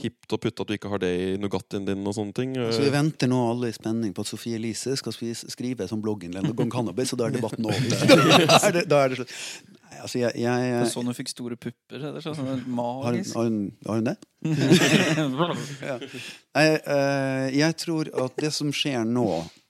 hipt 0.00 0.32
å 0.32 0.38
putte 0.40 0.64
at 0.64 0.70
du 0.70 0.74
ikke 0.76 0.88
har 0.92 1.02
det 1.04 1.10
i 1.12 1.28
Nugattien 1.40 1.84
din 1.84 2.00
og 2.00 2.16
sånne 2.16 2.32
ting. 2.36 2.56
Så 2.72 2.80
vi 2.80 2.92
venter 2.94 3.28
nå 3.28 3.42
alle 3.50 3.68
i 3.68 3.76
spenning 3.76 4.16
på 4.16 4.24
at 4.24 4.30
Sofie 4.32 4.56
Elise 4.56 4.96
skal 4.96 5.12
skrive 5.36 5.88
som 5.90 6.00
blogginnlegg 6.04 6.48
om 6.56 6.72
cannabis, 6.72 7.12
og 7.12 7.20
da 7.20 7.28
er 7.28 7.36
debatten 7.36 7.68
over. 7.68 7.86
da 8.54 8.60
er 8.62 8.78
det, 8.80 8.86
da 8.88 9.02
er 9.04 9.12
det 9.12 9.20
slutt. 9.20 9.36
Altså, 10.02 10.18
jeg, 10.20 10.32
jeg, 10.40 10.66
jeg 10.70 10.88
sånn 10.92 11.08
hun 11.10 11.16
fikk 11.16 11.30
store 11.32 11.56
pupper. 11.58 11.98
Eller 11.98 12.22
sånn, 12.24 12.36
sånn 12.38 12.48
har, 12.50 12.58
hun, 12.60 12.74
magisk. 12.78 13.34
har, 13.36 13.48
hun, 13.48 13.60
har 13.86 14.00
hun 14.00 14.08
det? 14.10 14.16
Nei, 16.56 16.66
eh, 16.66 17.46
jeg 17.58 17.76
tror 17.82 18.10
at 18.24 18.36
det 18.40 18.52
som 18.54 18.70
skjer 18.74 19.04
nå, 19.08 19.26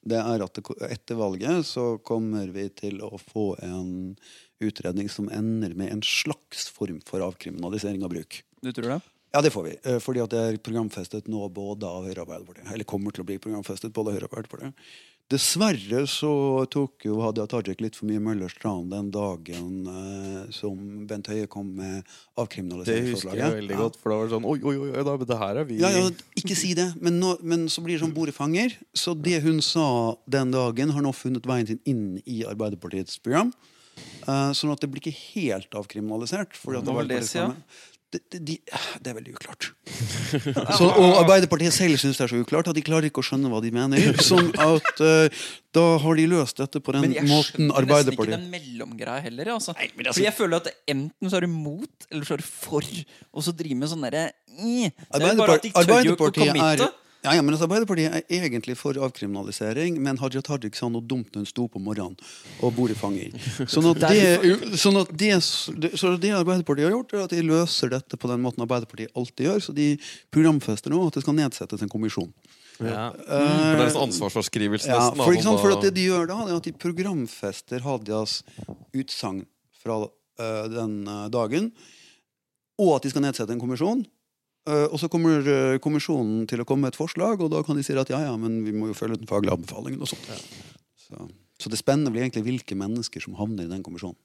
det 0.07 0.19
er 0.21 0.45
at 0.45 0.59
det, 0.59 0.65
etter 0.93 1.19
valget 1.19 1.67
så 1.69 1.97
kommer 2.07 2.51
vi 2.55 2.69
til 2.79 3.01
å 3.05 3.17
få 3.21 3.49
en 3.65 4.15
utredning 4.63 5.09
som 5.13 5.29
ender 5.35 5.75
med 5.77 5.93
en 5.93 6.05
slags 6.07 6.69
form 6.73 7.01
for 7.07 7.25
avkriminalisering 7.27 8.05
av 8.07 8.13
bruk. 8.15 8.41
Du 8.65 8.71
tror 8.73 8.95
det? 8.97 9.01
Ja, 9.35 9.43
det 9.45 9.51
får 9.53 9.65
vi. 9.67 9.75
eh, 9.85 9.99
Fordi 10.01 10.23
at 10.23 10.33
det 10.33 10.41
er 10.41 10.57
programfestet 10.65 11.27
nå 11.29 11.49
både 11.53 11.85
av 11.89 12.07
Høyre 12.07 12.23
og 12.23 12.31
Arbeiderpartiet. 12.31 12.71
Eller 12.73 12.87
kommer 12.89 13.13
til 13.13 13.25
å 13.25 13.29
bli 13.29 13.37
programfestet 13.43 13.93
både 13.93 14.13
av 14.13 14.17
Høyre 14.17 14.29
og 14.31 14.37
Arbeiderpartiet. 14.39 14.87
Dessverre 15.27 16.05
så 16.07 16.31
tok 16.71 17.03
jo 17.09 17.17
Hadia 17.19 17.49
Tajik 17.51 17.81
litt 17.83 17.97
for 17.99 18.07
mye 18.07 18.21
Møllers 18.23 18.55
tran 18.61 18.87
den 18.93 19.09
dagen 19.11 19.89
eh, 19.91 20.43
som 20.55 20.77
Bent 21.11 21.27
Høie 21.33 21.49
kom 21.51 21.73
med 21.81 22.07
Det 22.87 23.01
husker 23.09 23.35
jeg 23.35 23.57
veldig 23.57 23.79
godt, 23.81 23.99
for 23.99 24.13
da 24.13 24.21
var 24.21 24.29
det 24.29 24.35
sånn 24.37 24.47
Oi, 24.47 24.61
oi, 24.63 24.77
oi, 24.85 25.03
da, 25.09 25.17
det 25.19 25.39
her 25.41 25.63
er 25.63 25.67
vi 25.67 25.81
Ja, 25.83 25.91
ja, 25.91 26.05
ikke 26.39 26.55
si 26.55 26.77
det. 26.79 26.93
Men, 27.03 27.19
nå, 27.19 27.35
men 27.43 27.67
så 27.73 27.83
blir 27.83 27.97
det 27.97 28.05
sånn 28.05 28.15
bodefanger. 28.15 28.77
Så 28.95 29.17
det 29.19 29.41
hun 29.43 29.59
sa 29.67 30.15
den 30.31 30.55
dagen, 30.55 30.95
har 30.95 31.03
nå 31.03 31.11
funnet 31.17 31.49
veien 31.49 31.73
sin 31.73 31.83
inn 31.91 32.07
i 32.23 32.45
Arbeiderpartiets 32.47 33.19
program. 33.19 33.51
Eh, 33.99 34.53
sånn 34.55 34.71
at 34.77 34.83
det 34.83 34.93
blir 34.93 35.03
ikke 35.03 35.17
helt 35.35 35.75
avkriminalisert. 35.75 36.55
fordi 36.55 36.85
at 36.85 36.87
det 36.87 36.97
var 37.01 37.11
det, 37.11 37.21
de, 38.15 38.57
det 39.03 39.11
er 39.11 39.17
veldig 39.17 39.33
uklart. 39.35 39.69
Så, 40.79 40.87
og 40.87 41.17
Arbeiderpartiet 41.21 41.75
selv 41.75 41.99
syns 42.01 42.19
det 42.19 42.27
er 42.27 42.33
så 42.33 42.41
uklart 42.41 42.71
at 42.71 42.77
de 42.79 42.85
klarer 42.87 43.09
ikke 43.09 43.23
å 43.23 43.27
skjønne 43.27 43.51
hva 43.51 43.61
de 43.65 43.73
mener. 43.75 44.19
Sånn 44.31 44.53
at 44.63 45.03
uh, 45.03 45.47
da 45.77 45.85
har 46.03 46.19
de 46.19 46.27
løst 46.31 46.63
dette 46.63 46.81
på 46.83 46.95
den 46.97 47.07
Men 47.09 47.17
jeg 47.17 47.29
måten 47.29 47.69
skjønner 47.71 47.89
nesten 47.91 48.17
ikke 48.17 48.29
den 48.33 48.47
mellomgreia 48.53 49.25
heller. 49.27 49.53
Altså. 49.57 49.75
Nei, 49.79 49.91
altså- 49.91 50.13
Fordi 50.13 50.29
jeg 50.29 50.37
føler 50.39 50.63
at 50.63 50.71
enten 50.95 51.33
så 51.33 51.41
er 51.41 51.49
du 51.49 51.53
mot, 51.53 52.09
eller 52.11 52.29
så 52.29 52.37
er 52.39 52.45
du 52.45 52.49
for. 52.49 52.93
Og 53.33 53.47
så 53.47 53.57
driver 53.57 53.83
med 53.83 53.93
sånn 53.93 54.07
derre 54.07 54.29
de 54.57 54.93
å 54.93 55.59
Arbeiderpartiet 55.83 56.63
er. 56.63 56.87
Ja, 57.27 57.35
ja, 57.35 57.43
men 57.43 57.57
altså, 57.57 57.67
Arbeiderpartiet 57.67 58.15
er 58.23 58.45
egentlig 58.47 58.77
for 58.79 58.97
avkriminalisering, 59.03 59.97
men 60.03 60.21
Hadia 60.21 60.43
Tajik 60.47 60.79
sa 60.79 60.87
noe 60.93 61.03
dumt 61.03 61.35
når 61.35 61.43
hun 61.43 61.49
sto 61.51 61.65
på 61.73 61.83
morgenen 61.83 62.15
og 62.63 62.77
bordet 62.77 62.95
fanger. 63.01 63.35
Sånn 63.67 63.89
at 63.91 64.05
det, 64.13 64.77
sånn 64.79 65.01
at 65.01 65.11
det, 65.11 65.33
så 65.43 66.13
det 66.23 66.31
Arbeiderpartiet 66.39 66.87
har 66.87 66.95
gjort, 66.95 67.17
er 67.17 67.25
at 67.25 67.35
de 67.35 67.43
løser 67.49 67.91
dette 67.97 68.21
på 68.21 68.31
den 68.31 68.45
måten 68.45 68.63
Arbeiderpartiet 68.63 69.11
alltid 69.19 69.51
gjør. 69.51 69.65
Så 69.67 69.75
de 69.75 69.89
programfester 70.35 70.95
nå 70.95 71.03
at 71.09 71.19
det 71.19 71.25
skal 71.27 71.39
nedsettes 71.41 71.83
en 71.83 71.91
kommisjon. 71.91 72.31
Ja. 72.79 73.11
Uh, 73.27 73.75
deres 73.81 73.99
ansvarsforskrivelse. 73.99 74.91
Ja, 74.91 75.11
nesten. 75.11 75.25
for, 75.25 75.43
sånn 75.43 75.61
for 75.61 75.75
at 75.75 75.85
det 75.87 75.95
de 75.97 76.07
gjør 76.11 76.31
da, 76.31 76.41
er 76.47 76.59
at 76.61 76.69
de 76.69 76.75
programfester 76.79 77.83
Hadias 77.83 78.43
utsagn 78.95 79.43
fra 79.83 80.05
uh, 80.07 80.67
den 80.71 81.01
eh, 81.09 81.27
dagen, 81.33 81.71
og 82.81 82.99
at 82.99 83.07
de 83.07 83.13
skal 83.13 83.25
nedsette 83.25 83.55
en 83.55 83.63
kommisjon. 83.63 84.05
Eh, 84.67 84.87
og 84.91 84.99
så 84.99 85.11
kommer 85.11 85.47
eh, 85.47 85.79
kommisjonen 85.83 86.47
til 86.51 86.63
å 86.63 86.67
komme 86.67 86.87
med 86.87 86.95
et 86.95 86.99
forslag, 86.99 87.43
og 87.43 87.53
da 87.53 87.63
kan 87.67 87.79
de 87.79 87.85
si 87.87 87.95
at 87.95 88.11
ja, 88.11 88.25
ja, 88.27 88.37
men 88.41 88.65
vi 88.67 88.75
må 88.75 88.91
jo 88.91 88.99
følge 88.99 89.21
den 89.21 89.31
faglige 89.31 89.55
anbefalingen 89.55 90.03
og 90.03 90.11
sånt. 90.11 90.27
Så, 90.99 91.29
så 91.63 91.71
det 91.71 91.79
spennende 91.79 92.11
blir 92.11 92.25
egentlig 92.27 92.49
hvilke 92.49 92.79
mennesker 92.79 93.23
som 93.23 93.39
havner 93.39 93.69
i 93.69 93.71
den 93.71 93.85
kommisjonen. 93.87 94.19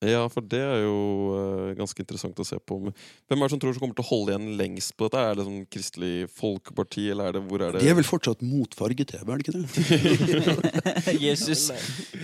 Ja, 0.00 0.22
for 0.32 0.40
det 0.40 0.62
er 0.64 0.78
jo 0.86 0.94
uh, 1.34 1.72
ganske 1.76 2.00
interessant 2.00 2.38
å 2.40 2.44
se 2.46 2.56
på. 2.56 2.78
Hvem 2.80 3.36
er 3.36 3.42
det 3.42 3.52
som 3.52 3.60
tror 3.60 3.74
som 3.76 3.82
kommer 3.82 3.98
til 3.98 4.06
å 4.06 4.08
holde 4.08 4.32
igjen 4.32 4.54
lengst 4.56 4.94
på 4.96 5.10
dette? 5.10 5.20
Er 5.20 5.36
det 5.36 5.44
sånn 5.44 5.66
Kristelig 5.68 6.30
Folkeparti, 6.32 7.04
eller 7.12 7.28
er 7.28 7.36
det, 7.36 7.42
hvor 7.50 7.66
er 7.66 7.76
det 7.76 7.82
De 7.84 7.90
er 7.92 7.98
vel 7.98 8.08
fortsatt 8.08 8.40
mot 8.40 8.78
farge-TV, 8.78 9.20
er 9.20 9.42
det 9.42 9.44
ikke 9.44 9.58
det? 9.58 11.18
Jesus, 11.26 11.66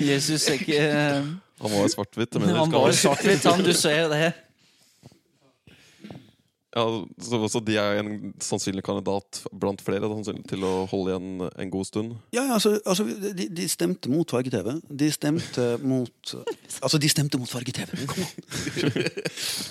Jesus 0.01 0.49
er 0.49 0.57
ikke 0.63 0.81
uh... 0.89 1.29
Han 1.61 1.73
var 1.73 1.93
svart-hvitt. 1.93 2.41
Han 2.41 2.73
var 2.73 2.97
svart-hvitt, 2.97 3.45
han. 3.45 3.65
Du 3.65 3.77
ser 3.77 4.09
det. 4.13 4.33
Ja, 6.77 6.85
så, 7.49 7.61
de 7.65 7.79
er 7.81 8.03
en 8.03 8.35
sannsynlig 8.45 8.83
kandidat 8.85 9.39
blant 9.57 9.81
flere 9.81 10.11
til 10.51 10.67
å 10.69 10.73
holde 10.91 11.15
igjen 11.15 11.47
en 11.49 11.73
god 11.73 11.89
stund. 11.89 12.17
Ja, 12.37 12.43
ja, 12.43 12.59
altså, 12.59 12.75
altså 12.85 13.07
de, 13.07 13.47
de 13.49 13.69
stemte 13.73 14.13
mot 14.13 14.29
farge-TV. 14.29 14.75
De 14.85 15.09
stemte 15.15 15.65
mot 15.93 16.35
Altså, 16.83 17.01
de 17.01 17.09
stemte 17.09 17.41
mot 17.41 17.49
farge-TV. 17.49 18.07
Kom 18.13 18.27
an! 18.27 18.35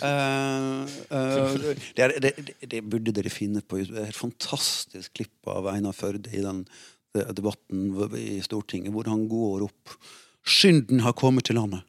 Eh, 0.06 1.18
eh, 1.18 1.56
det, 1.96 2.06
det, 2.22 2.32
det, 2.38 2.68
det 2.70 2.82
burde 2.86 3.14
dere 3.16 3.32
finne 3.34 3.62
på. 3.62 3.80
Et 3.82 4.18
fantastisk 4.18 5.14
klipp 5.18 5.50
av 5.50 5.70
Einar 5.72 5.96
Førde 5.96 6.30
i 6.36 6.42
den 6.44 6.64
eh, 7.16 7.32
debatten 7.36 7.94
i 8.20 8.40
Stortinget, 8.46 8.94
hvor 8.94 9.08
han 9.10 9.28
går 9.32 9.66
opp 9.70 9.96
Synden 10.46 11.02
har 11.02 11.16
kommet 11.18 11.48
til 11.48 11.58
landet. 11.58 11.82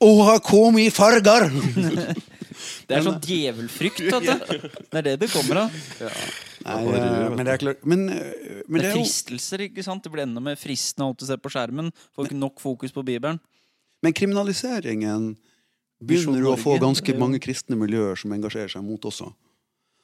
Og 0.00 0.22
har 0.28 0.40
kommet 0.44 0.88
i 0.88 0.94
farger! 0.94 1.50
Det 2.88 2.96
er 2.96 3.04
sånn 3.06 3.20
djevelfrykt, 3.24 4.00
vet 4.06 4.26
du. 4.26 4.64
Det 4.90 5.00
er 5.00 5.06
det 5.06 5.16
det 5.24 5.28
kommer 5.32 5.64
av. 5.64 5.76
Nei, 6.64 6.78
eh, 6.92 7.28
men 7.32 7.46
det 7.46 7.52
er 7.54 7.60
klart 7.62 7.84
Men, 7.88 8.08
eh, 8.12 8.62
men 8.66 8.80
Det 8.80 8.82
det 8.82 8.88
er 8.90 8.96
er 8.96 8.98
fristelser, 8.98 9.66
ikke 9.68 9.84
sant? 9.86 10.04
Det 10.04 10.12
blir 10.12 10.26
enda 10.26 10.42
mer 10.44 10.58
fristende 10.60 11.08
alt 11.08 11.22
du 11.22 11.26
ser 11.28 11.40
på 11.40 11.52
skjermen. 11.52 11.92
Får 12.16 12.28
ikke 12.28 12.40
nok 12.40 12.60
fokus 12.62 12.92
på 12.92 13.04
Bibelen. 13.06 13.40
Men 14.04 14.16
kriminaliseringen 14.16 15.34
begynner 16.00 16.40
begynner 16.40 16.54
å 16.54 16.58
få 16.60 16.78
ganske 16.80 17.14
mange 17.20 17.40
kristne 17.42 17.76
miljøer 17.78 18.18
som 18.18 18.32
engasjerer 18.32 18.72
seg 18.72 18.84
mot 18.84 19.04
også. 19.08 19.28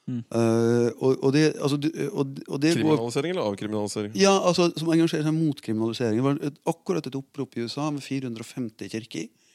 Mm. 0.07 0.21
Eh, 0.23 0.89
og, 1.03 1.17
og 1.19 1.33
det, 1.35 1.49
altså, 1.59 1.75
og, 2.13 2.37
og 2.47 2.61
det 2.63 2.69
går 2.77 2.79
Kriminalisering 2.79 3.33
eller 3.33 3.49
avkriminalisering? 3.49 4.13
ja, 4.15 4.31
altså, 4.39 4.69
Som 4.79 4.93
engasjerer 4.93 5.25
seg 5.27 5.35
mot 5.35 5.59
kriminalisering. 5.61 6.21
Det 6.21 6.23
var 6.23 6.39
et, 6.47 6.61
akkurat 6.71 7.09
et 7.09 7.17
opprop 7.19 7.57
i 7.57 7.65
USA 7.65 7.89
med 7.91 8.05
450 8.05 8.93
kirker 8.93 9.25
eh, 9.25 9.46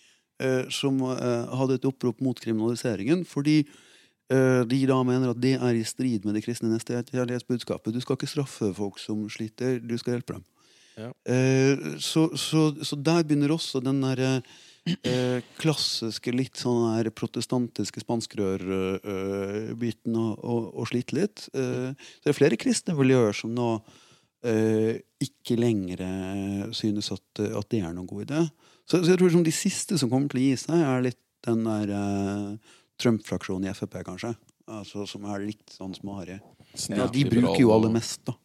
som 0.72 1.01
eh, 1.12 1.55
hadde 1.61 1.78
et 1.78 1.88
opprop 1.88 2.22
mot 2.24 2.38
kriminaliseringen 2.38 3.24
fordi 3.28 3.59
eh, 3.62 4.62
de 4.68 4.80
da 4.88 4.99
mener 5.07 5.32
at 5.32 5.43
det 5.43 5.57
er 5.59 5.78
i 5.78 5.84
strid 5.86 6.26
med 6.26 6.38
det 6.38 6.45
kristne 6.47 6.72
nestekjærlighetsbudskapet. 6.72 7.95
Du 7.95 8.01
skal 8.03 8.18
ikke 8.18 8.30
straffe 8.30 8.72
folk 8.76 8.97
som 9.03 9.24
sliter, 9.32 9.70
du 9.82 9.97
skal 10.01 10.18
hjelpe 10.18 10.38
dem. 10.38 10.45
Ja. 10.99 11.11
Eh, 11.24 11.97
så, 12.03 12.28
så, 12.36 12.61
så 12.84 12.97
der 12.97 13.24
begynner 13.24 13.53
også 13.55 13.80
den 13.84 14.03
der, 14.05 14.43
eh, 14.84 15.40
klassiske, 15.61 16.32
litt 16.34 16.57
sånn 16.61 16.97
der 16.99 17.11
protestantiske 17.14 18.01
spanskrørbiten 18.05 20.16
å, 20.18 20.34
å, 20.36 20.55
å 20.82 20.84
slite 20.88 21.16
litt. 21.16 21.49
Eh, 21.55 21.90
så 21.97 22.24
det 22.24 22.30
er 22.32 22.40
flere 22.40 22.61
kristne 22.61 22.95
miljøer 22.99 23.32
som 23.36 23.51
nå 23.57 23.68
eh, 24.45 24.95
ikke 25.22 25.57
lenger 25.61 25.99
eh, 26.07 26.64
synes 26.76 27.12
at, 27.14 27.30
at 27.47 27.68
det 27.72 27.80
er 27.80 27.93
noen 27.95 28.11
god 28.11 28.22
idé. 28.26 28.40
Så, 28.88 29.00
så 29.00 29.12
jeg 29.12 29.20
tror 29.20 29.32
som 29.34 29.44
de 29.46 29.54
siste 29.54 29.98
som 30.00 30.10
kommer 30.12 30.32
til 30.32 30.40
å 30.40 30.44
gi 30.46 30.54
seg, 30.64 30.80
er 30.82 31.04
litt 31.08 31.20
den 31.46 31.66
der 31.66 31.92
uh, 31.94 32.72
Trump-fraksjonen 33.02 33.70
i 33.70 33.74
Frp, 33.74 33.98
kanskje. 34.06 34.34
Altså, 34.70 35.06
som 35.10 35.26
er 35.30 35.44
litt 35.48 35.74
sånn 35.74 35.94
småharry. 35.96 36.38
Ja, 36.92 37.08
de 37.10 37.26
bruker 37.28 37.60
jo 37.64 37.72
aller 37.74 37.92
mest, 37.92 38.22
da. 38.28 38.36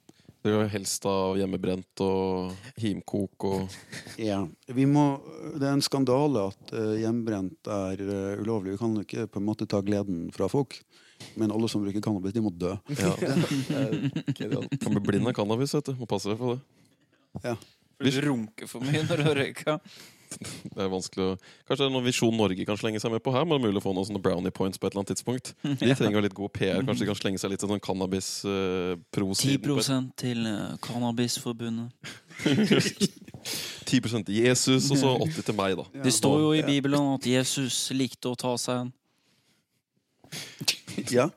Det 0.41 0.51
er 0.53 0.61
jo 0.61 0.67
helst 0.71 1.05
av 1.09 1.35
hjemmebrent 1.35 2.01
og 2.05 2.53
himkok 2.79 3.45
og 3.49 3.73
Ja, 4.21 4.37
vi 4.71 4.85
må, 4.87 5.17
Det 5.57 5.65
er 5.65 5.73
en 5.73 5.83
skandale 5.83 6.45
at 6.53 6.71
uh, 6.71 6.93
hjemmebrent 6.95 7.67
er 7.73 8.03
uh, 8.05 8.39
ulovlig. 8.39 8.75
Vi 8.75 8.81
kan 8.81 8.95
jo 8.95 9.03
ikke 9.03 9.27
på 9.33 9.41
en 9.41 9.47
måte 9.49 9.67
ta 9.69 9.81
gleden 9.83 10.27
fra 10.35 10.47
folk. 10.51 10.79
Men 11.35 11.51
alle 11.51 11.67
som 11.69 11.81
bruker 11.81 12.03
cannabis, 12.05 12.35
de 12.35 12.43
må 12.45 12.53
dø. 12.53 12.75
ja. 12.93 13.13
Kan 14.83 14.93
bli 14.93 15.01
blind 15.01 15.27
av 15.27 15.33
cannabis, 15.35 15.73
vet 15.73 15.89
du. 15.89 15.97
Må 15.97 16.07
passe 16.09 16.29
deg 16.29 16.37
for 16.39 16.55
det. 16.55 16.61
Ja. 17.43 17.57
Du 17.97 18.09
runker 18.21 18.69
for 18.69 18.85
mye 18.85 19.01
når 19.09 19.23
du 19.23 19.31
røyka. 19.41 19.79
Det 20.73 20.83
er 20.83 20.89
vanskelig 20.91 21.23
å 21.23 21.35
Kanskje 21.67 21.79
det 21.81 21.87
er 21.87 21.93
noe 21.93 22.05
Visjon 22.05 22.35
Norge 22.37 22.65
kan 22.67 22.77
slenge 22.79 22.99
seg 23.01 23.13
med 23.13 23.23
på 23.23 23.33
her? 23.33 23.45
Men 23.45 23.55
det 23.55 23.59
er 23.61 23.65
mulig 23.67 23.81
å 23.81 23.85
få 23.85 23.93
noen 23.95 24.07
sånne 24.09 24.21
brownie 24.23 24.53
points 24.53 24.79
på 24.79 24.87
et 24.87 24.93
eller 24.93 25.03
annet 25.03 25.13
tidspunkt. 25.15 25.53
De 25.81 25.93
trenger 25.93 26.19
jo 26.19 26.23
litt 26.25 26.37
god 26.37 26.53
PR. 26.55 26.81
Kanskje 26.85 27.05
de 27.05 27.09
kan 27.11 27.19
slenge 27.19 27.41
seg 27.41 27.53
litt 27.53 27.63
til 27.63 27.71
sånn 27.71 27.83
cannabis 27.83 28.29
uh, 28.47 28.93
pro-siden. 29.15 29.63
på 29.63 29.77
10 29.83 30.11
til 30.19 30.49
eh, 30.49 30.75
Cannabisforbundet. 30.83 32.13
10 33.87 34.25
til 34.27 34.35
Jesus, 34.35 34.89
og 34.91 34.99
så 34.99 35.13
80 35.23 35.47
til 35.47 35.57
meg, 35.57 35.77
da. 35.79 35.87
Det 36.03 36.13
står 36.13 36.39
jo 36.43 36.49
i 36.57 36.63
Bibelen 36.65 37.13
at 37.15 37.27
Jesus 37.27 37.87
likte 37.95 38.33
å 38.33 38.39
ta 38.39 38.53
seg 38.59 38.85
en. 38.85 38.91
ja. 41.13 41.29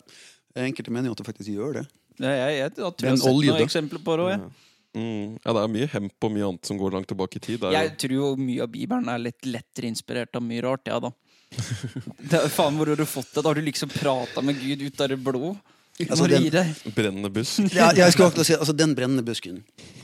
Enkelte 0.58 0.90
mener 0.90 1.10
jo 1.10 1.14
at 1.14 1.22
det 1.22 1.28
faktisk 1.30 1.52
gjør 1.52 1.80
det. 1.80 1.84
Ja, 2.20 2.32
jeg, 2.34 2.56
jeg, 2.58 2.64
jeg, 2.64 2.72
tror 2.74 3.06
jeg 3.06 3.14
har 3.14 3.22
sett 3.22 3.38
noen 3.38 3.64
eksempler 3.64 4.02
på 4.04 4.18
det 4.18 4.26
òg. 4.26 4.50
Mm. 4.96 5.36
Ja, 5.44 5.52
det 5.54 5.60
er 5.62 5.68
mye 5.70 5.86
hemp 5.92 6.24
og 6.26 6.32
mye 6.34 6.46
annet 6.48 6.66
som 6.66 6.78
går 6.80 6.90
langt 6.96 7.06
tilbake 7.12 7.38
i 7.38 7.42
tid. 7.44 7.62
Jeg 7.70 7.92
tror 8.02 8.14
jo 8.16 8.30
mye 8.40 8.64
av 8.64 8.70
Bibelen 8.72 9.06
er 9.12 9.20
litt 9.22 9.46
lettere 9.46 9.86
inspirert 9.90 10.34
av 10.34 10.42
mye 10.42 10.62
rart, 10.66 10.88
ja 10.90 10.98
da. 11.04 11.12
Det 12.30 12.38
er, 12.40 12.48
faen, 12.50 12.76
hvor 12.78 12.90
har 12.90 12.98
du 12.98 13.06
fått 13.06 13.30
det? 13.34 13.42
Da 13.42 13.48
har 13.52 13.58
du 13.58 13.62
liksom 13.66 13.90
prata 13.92 14.42
med 14.42 14.58
Gud 14.62 14.82
ut 14.86 15.00
av 15.02 15.08
det 15.12 15.18
blå? 15.22 15.52
Altså, 16.00 16.26
den- 16.30 16.74
brennende 16.96 17.28
busk. 17.30 17.60
Ja, 17.76 17.90
jeg 17.92 18.12
skulle 18.14 18.30
akkurat 18.30 18.46
si 18.48 18.54
altså 18.56 18.72
den 18.72 18.94
brennende 18.96 19.22
busken. 19.26 19.58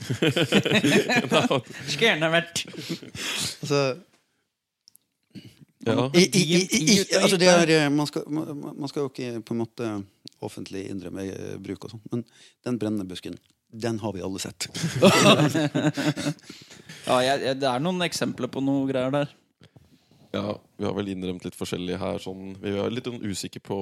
Skulle 1.87 2.11
gjerne 2.11 2.29
vært 2.31 2.61
Altså, 2.67 3.79
Ja. 5.87 6.09
i, 6.13 6.23
i, 6.25 6.41
i, 6.43 6.57
i, 6.59 6.79
i, 6.97 7.15
altså 7.15 7.37
det 7.39 7.47
er, 7.47 7.69
eh, 7.71 7.89
man, 7.93 8.07
skal, 8.09 8.25
man, 8.27 8.49
man 8.75 8.89
skal 8.91 9.05
jo 9.05 9.09
ikke 9.11 9.39
på 9.47 9.53
en 9.55 9.61
måte 9.61 9.91
offentlig 10.43 10.81
innrømme 10.91 11.23
eh, 11.31 11.53
bruk 11.63 11.85
og 11.87 11.93
sånn, 11.93 12.01
men 12.11 12.25
den 12.67 12.79
brennende 12.81 13.05
busken, 13.07 13.37
den 13.71 13.99
har 13.99 14.13
vi 14.15 14.23
alle 14.25 14.39
sett. 14.39 14.69
Ja, 17.07 17.21
jeg, 17.23 17.39
jeg, 17.39 17.55
det 17.61 17.67
er 17.71 17.79
noen 17.79 18.03
eksempler 18.03 18.49
på 18.51 18.59
noe 18.59 18.83
greier 18.89 19.13
der. 19.13 19.29
Ja, 20.35 20.57
vi 20.75 20.83
har 20.83 20.95
vel 20.97 21.13
innrømt 21.13 21.45
litt 21.47 21.55
forskjellig 21.55 21.99
her. 22.01 22.19
Sånn, 22.19 22.57
vi 22.59 22.73
er 22.75 22.91
litt 22.91 23.07
sånn 23.07 23.23
usikre 23.23 23.61
på, 23.63 23.77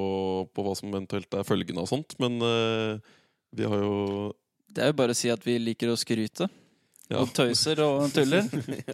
på 0.54 0.66
hva 0.66 0.76
som 0.78 0.92
eventuelt 0.92 1.34
er 1.34 1.48
følgende 1.48 1.82
av 1.82 1.90
sånt, 1.90 2.14
men 2.22 2.38
uh, 2.46 3.02
vi 3.56 3.66
har 3.66 3.82
jo 3.82 3.96
Det 4.70 4.84
er 4.84 4.94
jo 4.94 5.00
bare 5.02 5.16
å 5.16 5.18
si 5.18 5.32
at 5.34 5.42
vi 5.48 5.58
liker 5.58 5.90
å 5.90 5.98
skryte. 5.98 6.48
Ja. 7.10 7.20
Og 7.22 7.30
tøyser 7.38 7.78
og 7.86 8.08
tuller. 8.16 8.48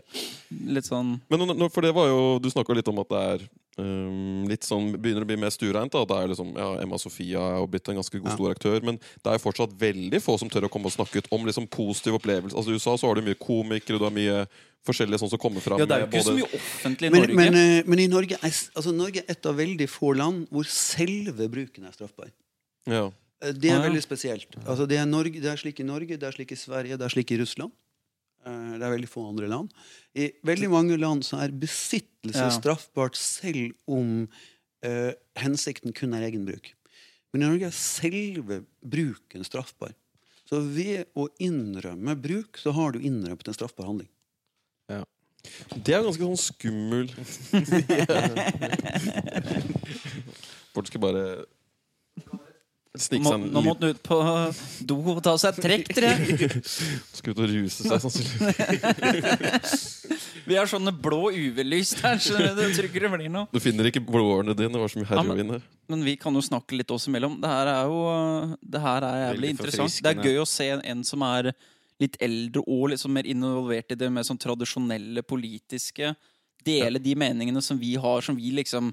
Litt 0.75 0.87
sånn 0.89 1.13
Men 1.31 1.45
nå- 1.47 1.69
for 1.71 1.85
det 1.85 1.93
var 1.95 2.09
jo 2.11 2.39
Du 2.43 2.49
snakka 2.51 2.75
litt 2.75 2.89
om 2.91 2.97
at 2.99 3.07
det 3.13 3.21
er 3.29 3.45
um, 3.79 4.41
litt 4.49 4.65
sånn 4.67 4.89
Begynner 4.97 5.23
å 5.23 5.29
bli 5.29 5.37
mer 5.39 5.53
stuereint. 5.53 5.93
da. 5.95 6.01
Det 6.09 6.17
er 6.17 6.27
liksom, 6.33 6.49
ja, 6.59 6.67
Emma 6.83 6.99
Sofia 6.99 7.39
er 7.53 7.61
jo 7.61 7.69
blitt 7.71 7.87
en 7.87 7.95
ganske 8.01 8.19
god 8.19 8.27
Ja. 8.33 8.35
stor 8.35 8.51
aktør, 8.51 8.83
men 8.83 8.97
det 8.99 9.31
er 9.31 9.37
jo 9.39 9.43
fortsatt 9.45 9.77
veldig 9.79 10.19
få 10.21 10.35
som 10.41 10.49
tør 10.51 10.67
å 10.67 10.71
komme 10.73 10.91
og 10.91 10.95
snakke 10.97 11.21
ut 11.23 11.29
om 11.31 11.45
liksom 11.47 11.69
positive 11.71 12.19
opplevelser. 12.19 12.57
Altså 12.59 12.71
I 12.75 12.75
USA 12.81 12.97
så 12.99 13.07
har 13.07 13.15
du 13.15 13.21
mye 13.29 13.39
komikere, 13.39 13.97
du 13.97 14.03
har 14.03 14.11
mye 14.11 14.43
forskjellige 14.85 15.21
sånn 15.23 15.31
som 15.31 15.39
kommer 15.39 15.63
fram. 15.63 15.79
Ja, 15.79 15.85
det 15.87 15.95
er 15.95 16.03
jo 16.03 16.11
ikke 16.11 16.25
så 16.27 16.35
mye 16.35 16.51
offentlig 16.59 17.07
i 17.07 17.13
Norge. 17.15 17.35
men, 17.39 17.53
men, 17.53 17.83
men 17.95 17.99
i 18.03 18.07
Norge 18.11 18.35
er, 18.41 18.51
altså 18.75 18.91
Norge 18.91 19.23
er 19.23 19.31
et 19.31 19.45
av 19.45 19.55
veldig 19.55 19.87
få 19.87 20.11
land 20.19 20.47
hvor 20.51 20.67
selve 20.67 21.47
bruken 21.47 21.87
er 21.87 21.95
straffbar. 21.95 22.31
ja. 22.91 23.07
Eh, 23.41 23.53
Det 23.57 23.71
er 23.73 23.79
veldig 23.81 24.01
spesielt. 24.03 24.51
Altså 24.69 24.85
det, 24.85 24.99
er 25.01 25.07
Norge, 25.09 25.39
det 25.41 25.49
er 25.49 25.57
slik 25.57 25.79
i 25.81 25.85
Norge, 25.87 26.13
det 26.19 26.27
er 26.27 26.35
slik 26.35 26.51
i 26.53 26.57
Sverige, 26.59 26.97
det 26.99 27.07
er 27.07 27.09
slik 27.09 27.31
i 27.33 27.39
Russland. 27.39 27.71
Eh, 28.45 28.71
Det 28.77 28.83
er 28.85 28.91
veldig 28.95 29.09
få 29.09 29.27
andre 29.29 29.47
land. 29.51 29.69
I 30.17 30.31
veldig 30.43 30.69
mange 30.71 30.97
land 30.99 31.23
så 31.27 31.37
er 31.43 31.51
besittelse 31.53 32.37
Ja. 32.41 32.49
straffbart 32.49 33.15
selv 33.15 33.73
om 33.87 34.27
uh, 34.85 35.11
hensikten 35.37 35.93
kun 35.93 36.13
er 36.13 36.21
egen 36.29 36.45
bruk. 36.45 36.73
Men 37.33 37.43
i 37.43 37.47
Norge 37.47 37.65
er 37.69 37.71
selve 37.71 38.63
bruken 38.83 39.43
straffbar. 39.45 39.93
Så 40.49 40.59
ved 40.59 41.05
å 41.15 41.27
innrømme 41.39 42.15
bruk, 42.19 42.57
så 42.57 42.71
har 42.75 42.91
du 42.91 42.99
innrømmet 42.99 43.47
en 43.47 43.53
straffbar 43.53 43.85
handling. 43.87 44.09
Det 45.81 45.89
er 45.95 46.03
ganske 46.05 46.21
sånn 46.21 46.37
skummel 46.37 47.07
Folk 50.75 50.85
skal 50.85 51.01
bare 51.01 51.23
Må, 52.91 53.37
nå 53.39 53.61
måtte 53.63 53.87
han 53.87 53.93
ut 53.95 54.01
på 54.03 54.15
do 54.83 54.95
og 55.13 55.21
ta 55.23 55.37
seg 55.39 55.55
et 55.55 55.63
trekk, 55.63 55.91
tror 55.95 56.07
jeg. 56.11 56.49
Skal 57.15 57.31
ut 57.31 57.39
og 57.39 57.47
ruse 57.47 57.85
seg, 57.85 58.01
sannsynligvis. 58.03 59.75
Vi 60.49 60.57
har 60.57 60.67
sånne 60.67 60.91
blå 60.91 61.29
UV-lys 61.31 61.93
der, 62.01 62.19
så 62.19 62.35
du 62.35 62.59
tror 62.59 62.89
ikke 62.89 63.03
det 63.05 63.11
blir 63.13 63.31
noe. 63.31 63.47
Du 63.53 63.61
finner 63.63 63.87
ikke 63.87 64.03
blodårene 64.03 64.51
dine. 64.59 64.73
Det 64.75 64.81
var 64.83 64.91
så 64.91 64.99
mye 64.99 65.07
Ja, 65.07 65.21
heroin 65.21 65.53
her. 65.55 65.63
Men 65.93 66.03
vi 66.03 66.17
kan 66.19 66.35
jo 66.35 66.43
snakke 66.43 66.75
litt 66.81 66.91
oss 66.91 67.07
imellom. 67.07 67.39
Det 67.39 67.53
her 67.53 67.71
er 67.71 67.93
jo 67.93 68.01
Det 68.59 68.83
her 68.83 69.07
er 69.07 69.21
jævlig 69.21 69.53
interessant. 69.55 70.01
Det 70.03 70.11
er 70.11 70.27
gøy 70.27 70.41
å 70.43 70.49
se 70.49 70.67
en, 70.75 70.83
en 70.91 71.07
som 71.07 71.23
er 71.29 71.53
litt 72.01 72.19
eldre 72.19 72.65
og 72.65 72.89
liksom 72.91 73.15
mer 73.15 73.29
involvert 73.29 73.93
i 73.93 73.99
det 74.03 74.11
mer 74.11 74.27
sånn 74.27 74.41
tradisjonelle 74.41 75.23
politiske. 75.23 76.11
Dele 76.65 76.99
de 76.99 77.15
meningene 77.15 77.63
som 77.63 77.79
vi 77.79 77.95
har, 77.95 78.19
som 78.25 78.35
vi 78.35 78.51
liksom 78.59 78.91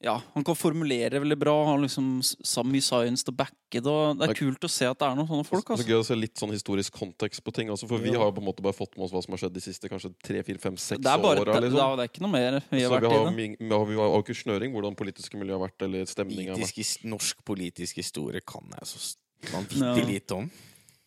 Ja, 0.00 0.20
han 0.34 0.44
kan 0.46 0.54
formulere 0.54 1.18
veldig 1.18 1.38
bra. 1.38 1.56
Han 1.66 1.72
har 1.80 1.84
liksom 1.88 2.18
s- 2.22 2.36
mye 2.64 2.80
science 2.84 3.24
til 3.26 3.34
back 3.34 3.52
backe 3.68 3.82
det. 3.82 3.86
Og 3.92 4.18
det 4.18 4.28
er 4.30 4.34
kult 4.34 4.60
å 4.64 4.68
se 4.70 4.86
at 4.86 4.98
det 4.98 5.06
er 5.08 5.14
noen 5.16 5.28
sånne 5.28 5.44
folk. 5.46 5.66
Det 5.76 5.84
er 5.86 5.90
gøy 5.92 6.00
å 6.00 6.06
se 6.06 6.14
litt 6.16 6.34
sånn 6.38 6.52
historisk 6.54 6.92
kontekst 6.94 7.42
på 7.44 7.52
ting. 7.52 7.68
Altså, 7.68 7.88
for 7.88 7.98
vi 7.98 8.10
har 8.14 8.24
jo 8.24 8.32
på 8.32 8.38
en 8.40 8.46
måte 8.46 8.62
bare 8.62 8.72
fått 8.72 8.96
med 8.96 9.04
oss 9.04 9.12
hva 9.12 9.22
som 9.22 9.32
har 9.34 9.38
skjedd 9.42 9.52
de 9.54 9.60
siste 9.60 9.88
kanskje 9.90 10.14
tre, 10.22 10.42
fire, 10.42 10.58
fem, 10.58 10.76
seks 10.76 11.02
Det 11.02 11.10
er 11.10 11.18
bare 11.18 11.40
åra. 11.42 11.60
Liksom. 11.60 11.96
det 11.98 12.04
er 12.06 12.08
ikke 12.08 12.22
noe 12.24 12.30
mer 12.32 12.60
vi 12.70 12.82
har 12.82 12.88
Så 12.88 13.00
vi 13.00 13.06
vært 13.06 13.12
har, 13.12 13.20
i 13.20 13.24
det. 13.28 13.58
vi 13.58 13.68
har, 13.74 13.84
vi 13.86 13.94
har 13.98 14.22
ikke 14.22 14.38
snøring 14.38 14.72
hvordan 14.72 14.96
politiske 14.96 15.36
miljø 15.36 15.58
har 15.58 15.68
vært, 15.68 15.82
eller 15.82 16.04
stemninga 16.06 16.54
har 16.56 16.62
vært. 16.62 17.04
Norsk 17.04 17.44
politisk 17.44 17.96
historie 17.96 18.40
kan 18.46 18.62
jeg 18.78 18.86
så 18.86 19.16
vanvittig 19.52 20.06
lite 20.06 20.34
om. 20.34 20.50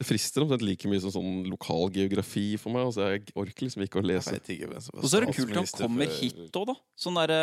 Det 0.02 0.08
frister 0.08 0.42
omtrent 0.42 0.64
like 0.66 0.90
mye 0.90 1.02
som 1.04 1.14
sånn 1.14 1.44
lokal 1.46 1.92
geografi 1.94 2.56
for 2.58 2.74
meg. 2.74 2.88
Altså, 2.90 3.06
jeg 3.12 3.36
orker 3.38 3.68
liksom 3.68 3.84
ikke 3.86 4.02
å 4.02 4.06
lese. 4.06 4.34
ikke 4.40 4.70
Og 4.98 5.06
så 5.06 5.20
er 5.20 5.28
det 5.28 5.36
kult 5.38 5.52
at 5.54 5.60
han 5.60 5.70
kommer 5.84 6.10
for... 6.10 6.16
hit 6.18 6.58
òg, 6.58 6.72
da. 6.72 6.76
Sånn 7.04 7.20
der, 7.20 7.34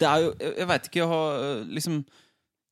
det 0.00 0.08
er 0.08 0.24
jo 0.24 0.30
Jeg, 0.46 0.68
veit 0.70 0.88
ikke 0.88 1.02
jeg 1.02 1.10
har, 1.12 1.42
eh, 1.44 1.66
liksom, 1.78 1.98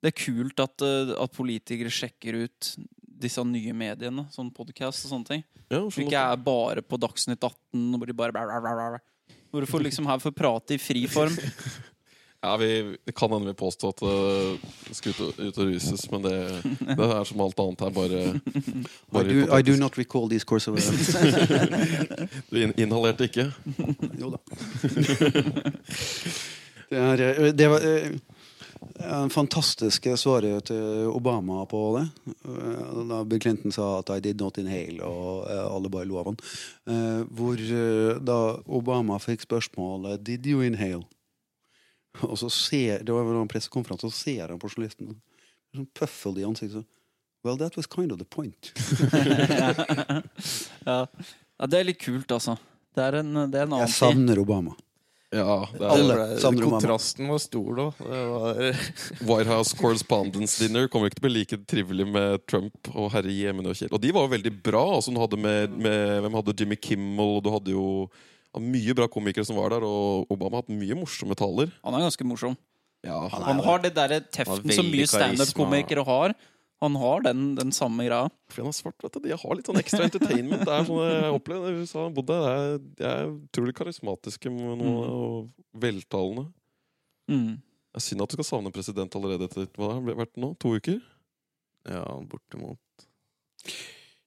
Det 0.01 0.12
er 0.12 0.16
kult 0.22 0.62
at, 0.64 0.87
eh, 0.87 1.12
at 1.26 1.34
politikere 1.37 1.93
sjekker 1.93 2.41
ut 2.47 2.70
disse 3.16 3.45
nye 3.49 3.72
mediene, 3.76 4.26
sånn 4.32 4.49
podkast 4.53 5.07
og 5.07 5.12
sånne 5.12 5.30
ting. 5.30 5.45
Ja, 5.68 5.82
Så 5.82 5.99
sånn 5.99 6.07
ikke 6.07 6.24
er 6.32 6.41
bare 6.49 6.84
på 6.84 6.99
Dagsnytt 7.01 7.41
18 7.41 7.84
og 7.97 8.01
hvor 8.01 8.11
de 8.11 8.16
bare. 8.16 9.03
Hvor 9.51 9.64
du 9.64 9.68
får 9.68 9.84
liksom 9.87 10.09
her 10.09 10.20
får 10.20 10.34
prate 10.37 10.76
i 10.76 10.80
fri 10.80 11.05
form. 11.11 11.37
ja, 12.47 12.57
vi, 12.61 12.97
det 13.05 13.14
kan 13.18 13.32
hende 13.32 13.51
vi 13.51 13.57
påstår 13.59 13.94
at 13.94 14.03
uh, 14.07 14.59
skal 14.94 15.12
ut 15.12 15.40
ut 15.40 15.59
og 15.59 15.66
ruses, 15.72 16.07
men 16.12 16.22
det, 16.22 16.36
det 16.86 17.09
er 17.09 17.24
som 17.26 17.42
alt 17.42 17.59
annet 17.64 17.82
her, 17.86 17.90
bare, 17.97 18.20
I 19.20 19.24
do, 19.26 19.59
I 19.59 19.62
do 19.66 19.76
not 19.80 19.99
recall 19.99 20.28
these 20.30 20.47
course 20.47 20.70
of 20.70 20.78
events. 20.78 21.16
Du 22.51 22.62
in 22.62 22.72
inhalerte 22.78 23.26
ikke? 23.26 23.51
Jo 24.20 24.36
da. 24.36 24.38
Det, 26.86 26.99
er, 27.03 27.20
eh, 27.20 27.49
det 27.51 27.66
var 27.66 27.82
eh, 27.82 28.12
en 29.11 29.30
fantastiske 29.30 30.12
svaret 30.16 30.68
til 30.70 31.09
Obama 31.11 31.64
på 31.66 31.80
det. 31.97 32.05
Eh, 32.47 33.01
Da 33.11 33.24
Bill 33.24 33.42
Clinton 33.42 33.72
sa 33.74 33.99
at 33.99 34.11
'I 34.11 34.20
did 34.20 34.40
not 34.40 34.59
inhale', 34.59 35.03
og 35.03 35.51
eh, 35.51 35.74
alle 35.74 35.90
bare 35.90 36.07
lo 36.07 36.18
av 36.18 36.30
han. 36.30 36.38
Eh, 36.86 37.22
Hvor 37.26 37.59
eh, 37.59 38.20
da 38.22 38.38
Obama 38.66 39.18
fikk 39.18 39.42
spørsmålet 39.42 40.22
'Did 40.22 40.47
you 40.47 40.62
inhale?' 40.62 41.05
Og 42.31 42.37
så 42.41 42.51
ser, 42.53 43.05
Det 43.07 43.14
var 43.14 43.29
en 43.29 43.51
pressekonferanse, 43.51 44.09
og 44.09 44.14
så 44.14 44.25
ser 44.25 44.53
han 44.53 44.61
på 44.62 44.71
journalisten. 44.73 45.17
Sånn 45.77 45.89
pøffel 45.97 46.41
i 46.41 46.47
ansiktet. 46.49 46.83
så, 46.83 46.97
Well, 47.47 47.57
that 47.59 47.77
was 47.77 47.87
kind 47.87 48.12
of 48.12 48.19
the 48.19 48.25
point. 48.25 48.73
Ja. 50.87 51.07
ja, 51.59 51.67
det 51.67 51.79
er 51.79 51.87
litt 51.87 52.01
kult, 52.03 52.31
altså. 52.31 52.57
Det 52.95 53.03
er 53.03 53.21
en, 53.21 53.33
det 53.51 53.59
er 53.59 53.67
en 53.67 53.73
annen 53.77 53.85
Jeg 53.85 53.95
savner 53.95 54.39
Obama. 54.39 54.75
Ja, 55.35 55.69
det 55.73 55.83
er 55.83 55.91
Alle. 55.91 56.59
Kontrasten 56.62 57.29
var 57.31 57.41
stor, 57.43 57.71
da. 57.79 57.87
Det 57.99 58.21
var 58.33 58.61
White 59.29 59.51
House 59.51 59.79
Correspondence 59.79 60.62
Dinner 60.62 60.87
kommer 60.91 61.11
ikke 61.11 61.19
til 61.19 61.25
å 61.25 61.27
bli 61.29 61.35
like 61.41 61.59
trivelig 61.71 62.07
med 62.11 62.45
Trump 62.51 62.91
og 62.95 63.11
herre 63.14 63.35
Jemen 63.35 63.67
og 63.67 63.79
Kjell. 63.79 63.91
Og 63.95 64.03
de 64.03 64.12
var 64.14 64.27
jo 64.27 64.35
veldig 64.37 64.55
bra. 64.67 64.85
Altså, 64.97 65.14
du 65.14 65.21
hadde 65.23 65.41
med, 65.43 65.75
med, 65.75 66.21
hvem 66.25 66.39
hadde 66.41 66.57
Jimmy 66.62 66.79
Kimmel, 66.79 67.37
og 67.39 67.45
du 67.47 67.51
hadde 67.55 67.75
jo 67.75 67.87
mye 68.63 68.95
bra 68.97 69.07
komikere 69.11 69.47
som 69.49 69.59
var 69.59 69.75
der. 69.75 69.87
Og 69.87 70.31
Obama 70.33 70.59
har 70.59 70.65
hatt 70.67 70.75
mye 70.75 70.99
morsomme 70.99 71.37
taler. 71.39 71.73
Han 71.85 71.97
er 71.97 72.07
ganske 72.07 72.27
morsom. 72.29 72.57
Ja, 73.07 73.21
Han 73.31 73.61
har 73.63 73.83
det 73.85 73.95
derre 73.95 74.21
teften 74.25 74.65
Han 74.67 74.75
som 74.75 74.89
mye 74.91 75.07
standup-komikere 75.07 76.05
har. 76.07 76.35
Han 76.85 76.97
har 77.01 77.23
den, 77.25 77.55
den 77.57 77.73
samme 77.73 78.05
greia. 78.05 78.29
Fordi 78.53 78.67
han 78.67 78.73
er 78.73 78.77
svart, 78.77 78.99
vet 79.01 79.15
du. 79.15 79.21
De 79.25 79.37
har 79.41 79.57
litt 79.57 79.69
sånn 79.69 79.81
ekstra 79.81 80.09
entertainment. 80.09 80.65
Det 80.67 80.75
er 80.75 80.89
sånn 80.89 81.05
jeg 81.07 81.37
opplevde 81.39 81.71
i 81.73 81.79
USA. 81.81 82.05
Bodde 82.13 82.37
der. 82.43 82.81
De 82.99 83.07
er 83.09 83.23
utrolig 83.31 83.77
karismatiske 83.79 84.53
med 84.53 84.83
noe, 84.83 85.07
og 85.07 85.81
veltalende. 85.81 86.51
Mm. 87.33 87.55
Det 87.57 88.03
er 88.03 88.05
synd 88.05 88.27
at 88.27 88.33
du 88.33 88.37
skal 88.37 88.49
savne 88.51 88.75
president 88.75 89.17
allerede 89.17 89.49
etter 89.49 89.71
hva 89.81 89.95
har 89.95 90.03
det 90.05 90.19
vært 90.19 90.35
nå? 90.43 90.53
To 90.61 90.75
uker? 90.77 91.01
Ja, 91.89 92.05
bortimot. 92.29 93.07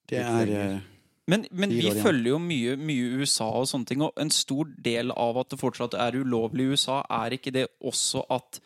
Det 0.10 0.24
er 0.24 0.82
Men, 1.30 1.46
men 1.54 1.74
vi 1.74 1.92
følger 1.94 2.32
jo 2.32 2.40
mye, 2.42 2.76
mye 2.82 3.20
USA 3.22 3.48
og 3.62 3.68
sånne 3.70 3.90
ting, 3.90 4.04
og 4.06 4.18
en 4.22 4.32
stor 4.34 4.70
del 4.82 5.14
av 5.14 5.38
at 5.42 5.52
det 5.54 5.60
fortsatt 5.62 5.98
er 6.00 6.18
ulovlig 6.18 6.66
i 6.66 6.74
USA, 6.74 7.02
er 7.22 7.36
ikke 7.38 7.54
det 7.54 7.68
også 7.86 8.24
at 8.34 8.62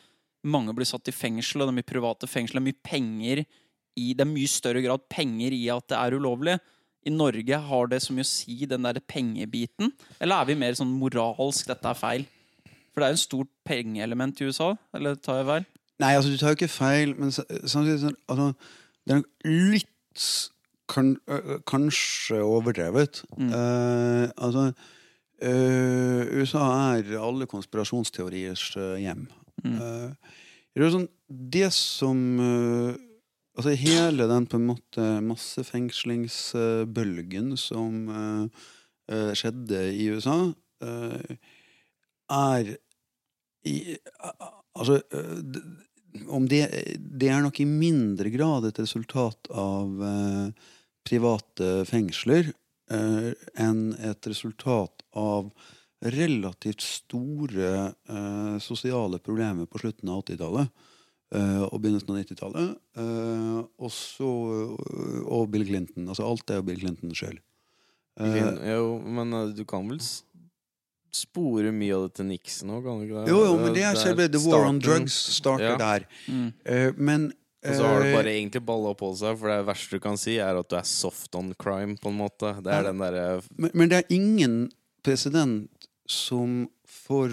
mange 0.47 0.75
blir 0.75 0.87
satt 0.87 1.09
i 1.11 1.15
fengsel, 1.15 1.61
og 1.61 1.67
det 1.67 1.73
er 1.73 1.79
mye 1.81 1.91
private 1.91 2.29
fengsel, 2.29 2.59
det 2.59 2.63
er 2.63 2.69
mye 2.69 2.85
penger 2.87 3.43
i 3.93 4.07
Det 4.17 4.23
er 4.23 4.31
mye 4.31 4.49
større 4.49 4.81
grad 4.81 5.03
penger 5.05 5.53
i 5.53 5.67
at 5.69 5.85
det 5.91 5.97
er 5.99 6.15
ulovlig. 6.17 6.55
I 7.05 7.11
Norge 7.13 7.59
har 7.67 7.89
det 7.91 7.99
så 8.01 8.15
mye 8.15 8.25
å 8.25 8.29
si, 8.29 8.55
den 8.65 8.87
der 8.87 8.97
pengebiten? 9.05 9.91
Eller 10.17 10.41
er 10.41 10.47
vi 10.49 10.55
mer 10.57 10.73
sånn 10.79 10.95
moralsk, 10.97 11.67
dette 11.69 11.91
er 11.91 11.99
feil? 11.99 12.25
For 12.65 13.01
det 13.01 13.05
er 13.05 13.13
jo 13.13 13.19
en 13.19 13.21
stort 13.21 13.51
pengeelement 13.67 14.41
i 14.41 14.47
USA, 14.49 14.71
eller 14.97 15.19
tar 15.21 15.41
jeg 15.41 15.49
feil? 15.51 15.67
Nei, 16.01 16.15
altså 16.17 16.31
du 16.33 16.39
tar 16.41 16.53
jo 16.53 16.57
ikke 16.57 16.71
feil, 16.73 17.13
men 17.19 17.29
samtidig 17.33 17.99
sånn 18.01 18.17
altså, 18.31 18.49
Det 19.03 19.13
er 19.13 19.21
nok 19.21 19.51
litt 19.75 20.25
kan, 20.93 21.15
kanskje 21.69 22.41
overdrevet. 22.45 23.23
Eh, 23.37 24.25
altså 24.37 24.73
eh, 25.41 26.21
USA 26.37 26.95
er 26.95 27.17
alle 27.19 27.45
konspirasjonsteoriers 27.49 28.77
eh, 28.77 28.97
hjem. 29.03 29.27
Mm. 29.63 29.73
Eh, 29.73 30.11
det, 30.75 30.91
sånn, 30.93 31.09
det 31.27 31.73
som 31.75 32.19
Altså 33.53 33.69
hele 33.77 34.25
den 34.25 34.47
på 34.49 34.57
en 34.57 34.65
måte 34.65 35.21
massefengslingsbølgen 35.21 37.53
som 37.61 38.09
eh, 38.09 38.49
skjedde 39.37 39.93
i 39.93 40.09
USA, 40.09 40.49
eh, 40.81 41.37
er 42.33 42.73
i, 43.69 43.93
Altså 44.73 45.05
om 46.33 46.45
det, 46.49 46.63
det 46.97 47.29
er 47.31 47.41
nok 47.43 47.59
i 47.61 47.67
mindre 47.67 48.31
grad 48.33 48.67
et 48.67 48.79
resultat 48.81 49.49
av 49.49 50.03
eh, 50.07 50.47
private 51.07 51.83
fengsler 51.89 52.51
eh, 52.91 53.31
enn 53.59 53.93
et 53.99 54.27
resultat 54.29 55.03
av 55.19 55.51
relativt 56.03 56.81
store 56.83 57.69
eh, 58.09 58.57
sosiale 58.59 59.19
problemer 59.23 59.65
på 59.71 59.79
slutten 59.79 60.09
av 60.11 60.23
80-tallet 60.25 60.67
eh, 61.35 61.61
og 61.69 61.77
begynnelsen 61.83 62.11
av 62.11 62.19
90-tallet. 62.19 62.73
eh, 62.99 63.61
og 63.79 63.91
så 63.95 64.29
Og 65.23 65.49
Bill 65.53 65.65
Clinton. 65.69 66.07
Altså 66.11 66.25
alt 66.27 66.49
er 66.51 66.59
jo 66.59 66.65
Bill 66.67 66.79
Clinton 66.81 67.13
sjøl. 67.15 67.39
Jo, 68.19 68.87
men 68.99 69.33
eh, 69.33 69.53
du 69.57 69.63
kan 69.65 69.87
vel 69.89 70.01
spore 71.13 71.69
mye 71.73 71.93
av 71.93 72.07
det 72.07 72.15
til 72.17 72.25
Nixon 72.25 72.71
òg, 72.73 72.83
kan 72.87 72.99
du 72.99 73.03
ikke 73.05 73.19
det? 73.21 73.29
jo, 73.29 73.39
jo, 73.45 73.53
men 73.61 73.75
det 73.75 73.83
er 73.85 73.97
selve 74.01 74.25
The 74.33 74.39
War 74.47 74.63
on. 74.65 74.79
Drugs 74.81 75.13
starter 75.37 75.75
Ja. 75.75 75.77
der. 75.77 76.05
Mm. 76.27 76.47
Eh, 76.65 76.91
men 76.97 77.27
Og 77.63 77.77
så 77.77 77.87
har 77.87 78.01
du 78.03 78.09
eh, 78.09 78.15
bare 78.17 78.33
egentlig 78.35 78.61
balla 78.67 78.91
på 78.99 79.09
seg, 79.15 79.37
for 79.39 79.51
det 79.51 79.65
verste 79.69 79.97
du 79.97 80.03
kan 80.03 80.17
si, 80.19 80.37
er 80.43 80.59
at 80.59 80.69
du 80.69 80.75
er 80.75 80.87
soft 80.87 81.35
on 81.39 81.53
crime, 81.59 81.95
på 82.01 82.11
en 82.11 82.19
måte. 82.19 82.53
Det 82.63 82.71
er 82.73 82.83
Ja. 82.83 82.91
den 82.91 82.99
der... 82.99 83.41
men, 83.55 83.71
men 83.73 83.89
det 83.91 84.01
er 84.01 84.13
ingen 84.13 84.57
president 85.03 85.87
som 86.09 86.65
for 86.87 87.31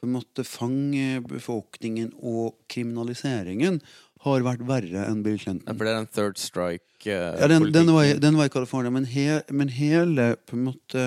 på 0.00 0.06
en 0.08 0.14
måte 0.18 0.44
fangebefolkningen 0.44 2.10
og 2.20 2.58
kriminaliseringen 2.68 3.78
har 4.24 4.44
vært 4.44 4.64
verre 4.68 5.04
enn 5.08 5.22
Bill 5.24 5.38
Clinton. 5.40 5.76
For 5.76 5.84
det 5.84 5.92
er 5.92 6.00
en 6.02 6.10
third 6.12 6.40
strike 6.40 7.08
uh, 7.08 7.36
Ja, 7.40 7.48
den, 7.48 7.70
den, 7.72 7.92
var, 7.92 8.08
den 8.20 8.36
var 8.36 8.48
i 8.48 8.52
California, 8.52 8.92
men, 8.92 9.04
he, 9.08 9.40
men 9.52 9.72
hele 9.72 10.34
på 10.48 10.56
en 10.58 10.66
måte 10.70 11.06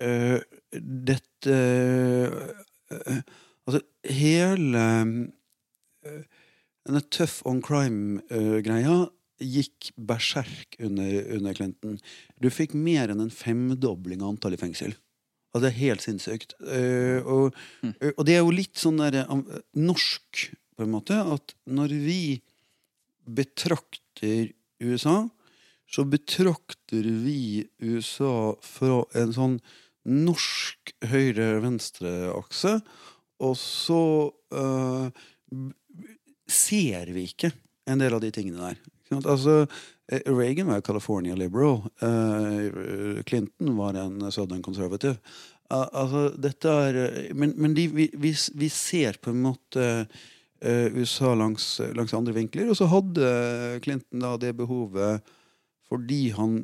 uh, 0.00 0.38
Dette 0.72 1.56
uh, 2.92 3.20
Altså 3.68 3.82
hele 4.08 4.84
Denne 6.86 7.02
tough 7.14 7.44
on 7.46 7.60
crime-greia 7.62 8.96
gikk 9.42 9.90
berserk 9.98 10.76
under, 10.82 11.34
under 11.34 11.54
Clinton. 11.54 11.98
Du 12.42 12.48
fikk 12.50 12.74
mer 12.78 13.10
enn 13.12 13.22
en 13.22 13.34
femdobling 13.34 14.22
av 14.22 14.34
antall 14.34 14.56
i 14.56 14.60
fengsel. 14.60 14.94
Altså, 15.52 15.66
det 15.66 15.70
er 15.70 15.80
helt 15.82 16.04
sinnssykt. 16.04 16.56
Uh, 16.64 17.20
og, 17.28 17.60
og 18.14 18.24
det 18.26 18.38
er 18.38 18.42
jo 18.42 18.54
litt 18.54 18.78
sånn 18.80 19.02
der, 19.02 19.22
uh, 19.28 19.60
norsk, 19.76 20.46
på 20.72 20.86
en 20.86 20.94
måte, 20.94 21.18
at 21.20 21.54
når 21.68 21.94
vi 22.02 22.22
betrakter 23.28 24.50
USA, 24.82 25.26
så 25.92 26.06
betrakter 26.08 27.04
vi 27.04 27.66
USA 27.84 28.54
fra 28.64 29.02
en 29.20 29.34
sånn 29.36 29.58
norsk 30.08 30.94
høyre-venstre-akse, 31.12 32.78
og 33.42 33.58
så 33.60 34.04
uh, 34.54 35.12
ser 36.48 37.06
vi 37.14 37.26
ikke 37.30 37.52
en 37.90 37.98
del 38.02 38.14
av 38.14 38.20
de 38.22 38.30
tingene 38.34 38.70
der. 38.72 38.78
Altså, 39.28 39.66
eh, 40.08 40.22
Reagan 40.32 40.70
var 40.70 40.80
California 40.80 41.34
liberal. 41.36 41.82
eh, 42.00 43.22
Clinton 43.28 43.76
var 43.76 43.94
en 43.94 44.30
southern 44.32 44.62
conservative. 44.62 45.18
Altså, 45.72 46.30
dette 46.36 46.68
er 46.68 46.96
eh, 47.02 47.34
Men, 47.34 47.54
men 47.56 47.74
de, 47.74 47.86
vi, 47.88 48.10
vi, 48.14 48.32
vi 48.54 48.68
ser 48.68 49.18
på 49.20 49.30
en 49.30 49.42
måte 49.42 50.06
USA 50.62 51.34
langs, 51.34 51.80
langs 51.96 52.12
andre 52.14 52.32
vinkler. 52.36 52.68
Og 52.70 52.76
så 52.78 52.86
hadde 52.86 53.80
Clinton 53.82 54.20
da 54.22 54.36
det 54.38 54.52
behovet 54.56 55.22
fordi 55.92 56.30
han 56.32 56.54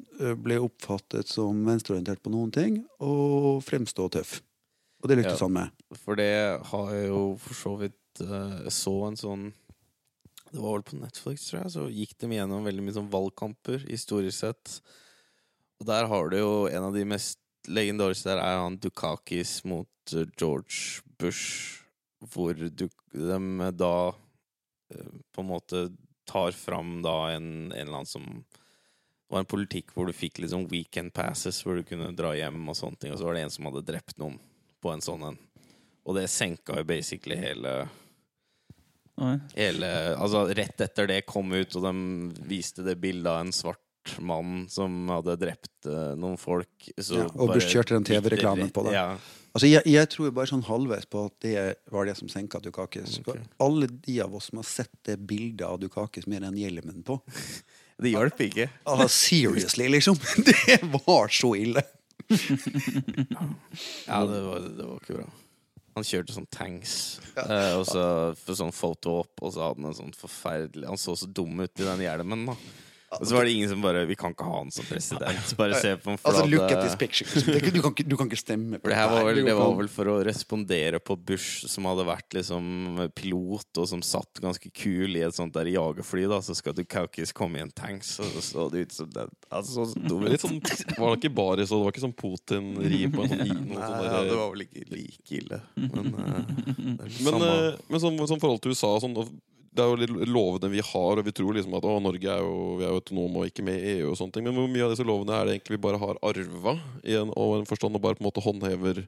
ble 0.40 0.56
oppfattet 0.62 1.28
som 1.28 1.58
venstreorientert 1.66 2.22
på 2.24 2.30
noen 2.32 2.48
ting, 2.54 2.78
og 3.04 3.58
fremstå 3.66 4.06
tøff. 4.14 4.38
Og 5.02 5.10
det 5.10 5.18
lyktes 5.18 5.42
Ja. 5.42 5.44
han 5.44 5.52
med. 5.52 5.82
For 6.00 6.16
det 6.16 6.30
har 6.70 6.92
jeg 6.94 7.08
jo 7.10 7.36
for 7.42 7.54
så 7.58 7.74
vidt 7.82 8.22
Jeg 8.22 8.72
så 8.72 8.94
en 9.08 9.16
sånn 9.20 9.42
Det 10.48 10.60
var 10.62 10.78
vel 10.78 10.86
på 10.86 10.98
Netflix, 11.00 11.48
tror 11.48 11.60
jeg. 11.62 11.72
Så 11.74 11.84
gikk 11.92 12.14
de 12.22 12.32
gjennom 12.38 12.64
veldig 12.66 12.84
mye 12.86 12.96
sånn 12.96 13.12
valgkamper, 13.12 13.84
historisk 13.90 14.38
sett. 14.40 14.78
Og 15.78 15.88
der 15.88 16.08
har 16.10 16.30
du 16.30 16.38
jo 16.38 16.52
en 16.70 16.88
av 16.88 16.96
de 16.96 17.04
mest 17.08 17.40
legendariske 17.68 18.30
der, 18.30 18.40
er 18.40 18.62
han 18.62 18.78
Dukakis 18.80 19.60
mot 19.68 20.14
eh, 20.16 20.28
George 20.40 21.04
Bush. 21.20 21.84
Hvor 22.32 22.56
du, 22.56 22.70
de 22.72 23.72
da 23.78 23.94
eh, 24.94 25.12
på 25.34 25.44
en 25.44 25.50
måte 25.52 25.84
tar 26.28 26.56
fram 26.56 26.98
da 27.04 27.30
en, 27.36 27.70
en 27.70 27.76
eller 27.76 28.00
annen 28.00 28.08
som 28.08 28.26
det 29.28 29.34
var 29.34 29.42
en 29.44 29.48
politikk 29.50 29.90
hvor 29.92 30.08
du 30.08 30.16
fikk 30.16 30.38
liksom 30.40 30.64
weekend 30.70 31.12
passes, 31.12 31.60
hvor 31.60 31.76
du 31.76 31.84
kunne 31.84 32.14
dra 32.16 32.30
hjem 32.32 32.62
og 32.72 32.76
sånne 32.78 32.96
ting. 32.96 33.12
Og 33.12 33.20
så 33.20 33.26
var 33.26 33.36
det 33.36 33.42
en 33.44 33.52
som 33.52 33.66
hadde 33.68 33.84
drept 33.84 34.16
noen 34.16 34.38
på 34.80 34.88
en 34.88 35.04
sånn 35.04 35.26
en. 35.28 35.36
Og 36.08 36.16
det 36.16 36.30
senka 36.32 36.78
jo 36.78 36.86
basically 36.88 37.36
hele. 37.36 37.74
Hele 39.56 39.88
Altså, 40.14 40.46
rett 40.54 40.80
etter 40.84 41.08
det 41.10 41.22
kom 41.28 41.52
ut, 41.52 41.76
og 41.78 41.84
de 41.88 42.48
viste 42.48 42.84
det 42.86 42.98
bildet 43.02 43.30
av 43.32 43.42
en 43.42 43.54
svart 43.54 43.82
mann 44.24 44.62
som 44.72 45.08
hadde 45.12 45.36
drept 45.40 45.88
uh, 45.88 46.14
noen 46.16 46.38
folk. 46.40 46.88
Så 46.96 47.20
Ja, 47.20 47.26
og 47.34 47.52
bare 47.52 47.64
kjørte 47.64 47.98
den 47.98 48.06
TV-reklamen 48.08 48.70
på 48.72 48.86
det. 48.86 48.94
Ja. 48.96 49.18
Altså, 49.56 49.66
jeg, 49.68 49.82
jeg 49.90 50.08
tror 50.12 50.30
bare 50.36 50.50
sånn 50.50 50.64
halvveis 50.68 51.08
på 51.10 51.24
at 51.26 51.34
det 51.44 51.62
var 51.92 52.06
det 52.08 52.14
som 52.18 52.30
senka 52.30 52.60
Dukakis. 52.62 53.18
Okay. 53.24 53.42
Alle 53.64 53.88
de 53.90 54.18
av 54.22 54.34
oss 54.38 54.50
som 54.52 54.60
har 54.60 54.68
sett 54.68 54.94
det 55.08 55.18
bildet 55.28 55.66
av 55.66 55.80
Dukakis 55.82 56.28
med 56.30 56.44
den 56.46 56.58
hjelmen 56.60 57.02
på 57.06 57.20
Det 57.98 58.12
hjalp 58.12 58.38
ikke. 58.44 58.68
Altså, 58.86 59.08
seriously, 59.26 59.88
liksom! 59.90 60.18
Det 60.46 60.78
var 60.94 61.32
så 61.34 61.54
ille! 61.58 61.82
Ja, 64.06 64.20
det 64.28 64.40
var, 64.44 64.60
det 64.76 64.84
var 64.84 65.00
ikke 65.00 65.16
bra. 65.16 65.26
Han 65.98 66.06
kjørte 66.06 66.34
sånn 66.36 66.50
tanks, 66.54 66.92
eh, 67.42 67.72
og 67.74 67.84
så 67.88 68.02
for 68.38 68.58
sånn 68.58 68.74
photo 68.74 69.18
op, 69.24 69.32
og 69.42 69.54
så 69.54 69.64
hadde 69.66 69.82
han 69.82 69.90
en 69.90 69.96
sånn 69.98 70.14
forferdelig 70.14 70.86
Han 70.86 71.00
så 71.00 71.16
så 71.18 71.26
dum 71.26 71.58
ut 71.58 71.82
i 71.82 71.86
den 71.88 72.04
hjelmen, 72.06 72.46
da. 72.52 72.54
Og 73.16 73.24
så 73.24 73.34
var 73.38 73.46
det 73.48 73.52
ingen 73.56 73.70
som 73.70 73.80
bare 73.80 74.02
Vi 74.04 74.16
kan 74.20 74.34
ikke 74.34 74.44
ha 74.44 74.58
han 74.58 74.70
som 74.74 74.84
president. 74.84 75.52
Bare 75.56 75.78
se 75.80 75.94
på 75.96 76.12
en 76.12 76.18
Altså, 76.28 76.44
look 76.50 76.66
at 76.68 76.82
this 76.82 76.96
picture. 77.00 77.28
Det, 77.48 77.72
du, 77.72 77.80
kan 77.80 77.94
ikke, 77.94 78.04
du 78.04 78.16
kan 78.20 78.28
ikke 78.28 78.40
stemme 78.40 78.80
på 78.82 78.90
det 78.90 78.98
her 78.98 79.08
var 79.08 79.24
vel, 79.24 79.40
det 79.46 79.54
var 79.56 79.72
vel 79.78 79.88
for 79.92 80.10
å 80.12 80.16
respondere 80.26 81.00
på 81.00 81.16
Bush, 81.16 81.64
som 81.70 81.88
hadde 81.88 82.04
vært 82.08 82.36
liksom 82.36 83.00
pilot, 83.16 83.80
og 83.80 83.88
som 83.88 84.02
satt 84.04 84.42
ganske 84.44 84.70
kul 84.76 85.16
i 85.16 85.24
et 85.24 85.36
sånt 85.36 85.56
der 85.56 85.70
jagerfly, 85.72 86.26
da. 86.30 86.42
Så 86.44 86.56
skal 86.58 86.76
Dukakis 86.76 87.32
komme 87.36 87.60
i 87.60 87.64
en 87.64 87.72
tanks, 87.72 88.18
og 88.20 88.28
så 88.36 88.44
så 88.48 88.68
det 88.72 88.86
ut 88.86 88.94
som 88.94 89.10
det 89.14 89.26
Altså, 89.48 89.86
så 89.88 90.04
dum 90.04 90.26
ut. 90.26 90.30
Litt 90.34 90.44
sånn, 90.44 90.60
var 90.98 91.14
det 91.14 91.22
ikke 91.22 91.34
baris, 91.38 91.72
og 91.72 91.80
det 91.80 91.88
var 91.88 91.96
ikke 91.96 92.04
sånn 92.04 92.16
Putin-ri 92.18 93.02
på 93.14 93.24
en 93.24 93.32
sånn 93.32 93.44
Nei, 93.48 93.78
sånn 93.78 94.08
ja, 94.08 94.22
det 94.28 94.38
var 94.38 94.52
vel 94.52 94.66
ikke 94.66 94.86
like 94.92 95.38
ille. 95.40 95.60
Men, 95.78 96.12
uh, 96.12 96.58
Men, 96.98 97.44
eh, 97.48 97.78
men 97.88 98.02
sånn, 98.02 98.20
sånn 98.28 98.42
forhold 98.42 98.60
til 98.64 98.76
USA 98.76 98.92
sånn, 99.02 99.16
og 99.16 99.32
Det 99.78 99.84
er 99.84 99.92
jo 99.92 99.98
litt 100.00 100.30
lovene 100.34 100.72
vi 100.72 100.82
har, 100.82 101.20
og 101.20 101.22
vi 101.22 101.32
tror 101.38 101.54
liksom 101.54 101.76
at 101.78 101.86
å, 101.86 101.94
Norge 102.02 102.32
er 102.32 102.42
jo, 102.42 102.54
vi 102.80 102.82
er 102.82 102.90
jo 102.90 102.98
autonome 102.98 103.44
og 103.44 103.50
ikke 103.50 103.62
med 103.62 103.78
i 103.78 103.92
EU. 103.98 104.10
og 104.10 104.18
sånne 104.18 104.34
ting 104.34 104.48
Men 104.48 104.56
hvor 104.58 104.66
mye 104.72 104.88
av 104.88 104.90
disse 104.94 105.06
lovene 105.06 105.36
er 105.36 105.46
det 105.46 105.54
egentlig 105.54 105.76
vi 105.76 105.84
bare 105.86 106.00
har 106.02 106.18
arva 106.26 106.74
i 107.06 107.14
en, 107.20 107.30
og 107.38 107.60
en 107.60 107.68
forstand 107.68 107.94
og 107.94 108.02
bare 108.02 108.18
på 108.18 108.24
en 108.24 108.26
måte 108.26 108.42
håndhever 108.42 109.04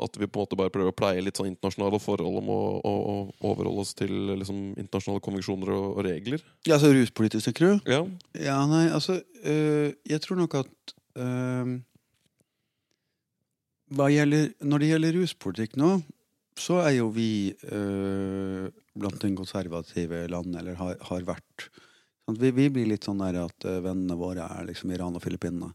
At 0.00 0.16
vi 0.16 0.24
på 0.24 0.40
en 0.40 0.46
måte 0.46 0.56
bare 0.56 0.72
prøver 0.72 0.94
å 0.94 0.96
pleie 0.96 1.20
litt 1.20 1.36
sånn 1.36 1.50
internasjonale 1.50 2.00
forhold 2.00 2.40
om 2.40 2.48
å, 2.54 2.58
å, 2.80 2.94
å 3.12 3.52
overholde 3.52 3.84
oss 3.84 3.92
til 3.98 4.14
liksom, 4.32 4.72
internasjonale 4.80 5.24
konvensjoner 5.28 5.74
og, 5.76 5.86
og 5.98 6.06
regler? 6.08 6.40
Ja, 6.64 6.78
altså 6.78 6.94
ruspolitisk, 6.96 7.50
tenker 7.50 7.68
du? 7.68 7.92
Ja, 7.92 8.02
Ja, 8.40 8.58
nei, 8.70 8.86
altså 8.88 9.20
øh, 9.20 9.92
Jeg 10.08 10.24
tror 10.24 10.40
nok 10.40 10.56
at 10.64 10.96
øh, 11.20 11.76
gjelder, 13.92 14.54
Når 14.64 14.78
det 14.80 14.92
gjelder 14.94 15.18
ruspolitikk 15.20 15.76
nå, 15.76 15.98
så 16.56 16.80
er 16.80 16.96
jo 16.96 17.12
vi 17.12 17.52
øh, 17.68 18.72
blant 18.98 19.20
den 19.22 19.36
konservative 19.38 20.26
land, 20.32 20.56
eller 20.58 20.78
har, 20.80 20.96
har 21.08 21.26
vært. 21.28 21.68
Sant? 22.26 22.38
Vi, 22.42 22.52
vi 22.56 22.68
blir 22.72 22.90
litt 22.90 23.08
sånn 23.08 23.22
der 23.22 23.42
at 23.46 23.68
øh, 23.68 23.82
vennene 23.84 24.18
våre 24.20 24.46
er 24.46 24.68
liksom 24.68 24.92
Iran 24.94 25.18
og 25.18 25.24
Filippinene. 25.24 25.72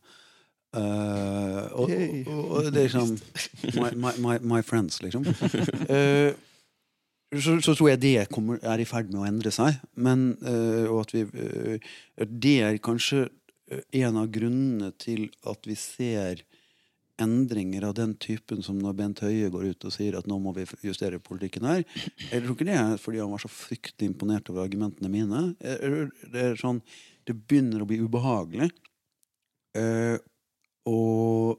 Uh, 0.77 1.63
og, 1.79 1.89
og, 1.89 2.41
og, 2.51 2.67
det 2.75 2.81
er 2.81 2.89
liksom 2.89 3.13
my, 3.79 3.87
my, 3.95 4.11
my, 4.21 4.35
my 4.57 4.59
friends, 4.61 4.99
liksom. 5.01 5.23
Uh, 5.87 6.35
så, 7.35 7.57
så 7.59 7.73
tror 7.75 7.89
jeg 7.91 8.01
det 8.01 8.29
kommer, 8.31 8.59
er 8.63 8.79
i 8.79 8.87
ferd 8.87 9.09
med 9.11 9.19
å 9.19 9.27
endre 9.27 9.51
seg. 9.51 9.81
Men, 9.99 10.29
uh, 10.45 10.87
og 10.87 11.01
at 11.03 11.15
vi 11.15 11.25
eh, 11.27 11.89
Det 12.23 12.55
er 12.63 12.79
kanskje 12.83 13.25
eh, 13.27 13.83
en 14.03 14.21
av 14.21 14.29
grunnene 14.31 14.93
til 14.99 15.27
at 15.47 15.67
vi 15.67 15.75
ser 15.75 16.45
endringer 17.21 17.87
av 17.87 17.95
den 17.97 18.13
typen 18.21 18.63
som 18.65 18.77
når 18.81 18.95
Bent 18.97 19.21
Høie 19.25 19.49
går 19.53 19.71
ut 19.71 19.87
og 19.87 19.93
sier 19.93 20.17
at 20.19 20.27
nå 20.29 20.37
må 20.41 20.53
vi 20.55 20.65
justere 20.85 21.19
politikken 21.23 21.67
her. 21.67 21.83
Jeg 22.29 22.43
tror 22.43 22.55
ikke 22.55 22.67
det 22.69 22.77
er 22.77 22.97
fordi 23.01 23.21
han 23.23 23.33
var 23.33 23.43
så 23.43 23.51
fryktelig 23.51 24.11
imponert 24.11 24.51
over 24.53 24.65
argumentene 24.65 25.11
mine. 25.11 25.43
Det 25.59 26.43
er 26.43 26.59
sånn 26.59 26.81
Det 27.27 27.35
begynner 27.35 27.83
å 27.83 27.87
bli 27.89 27.97
ubehagelig 27.99 28.69
eh, 29.75 30.15
å 30.87 30.99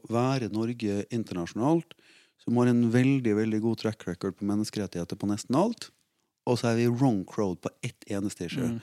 være 0.09 0.49
Norge 0.49 1.03
internasjonalt 1.13 1.93
som 2.41 2.57
har 2.57 2.71
en 2.71 2.87
veldig 2.89 3.35
veldig 3.37 3.59
god 3.61 3.83
track 3.83 4.07
record 4.07 4.37
på 4.39 4.47
menneskerettigheter 4.49 5.19
på 5.19 5.29
nesten 5.29 5.57
alt. 5.59 5.91
Og 6.49 6.57
så 6.57 6.71
er 6.71 6.79
vi 6.79 6.89
wrong 6.89 7.21
crowd 7.29 7.59
på 7.61 7.69
ett 7.85 8.07
eneste 8.09 8.47
issue. 8.47 8.65
Mm. 8.65 8.79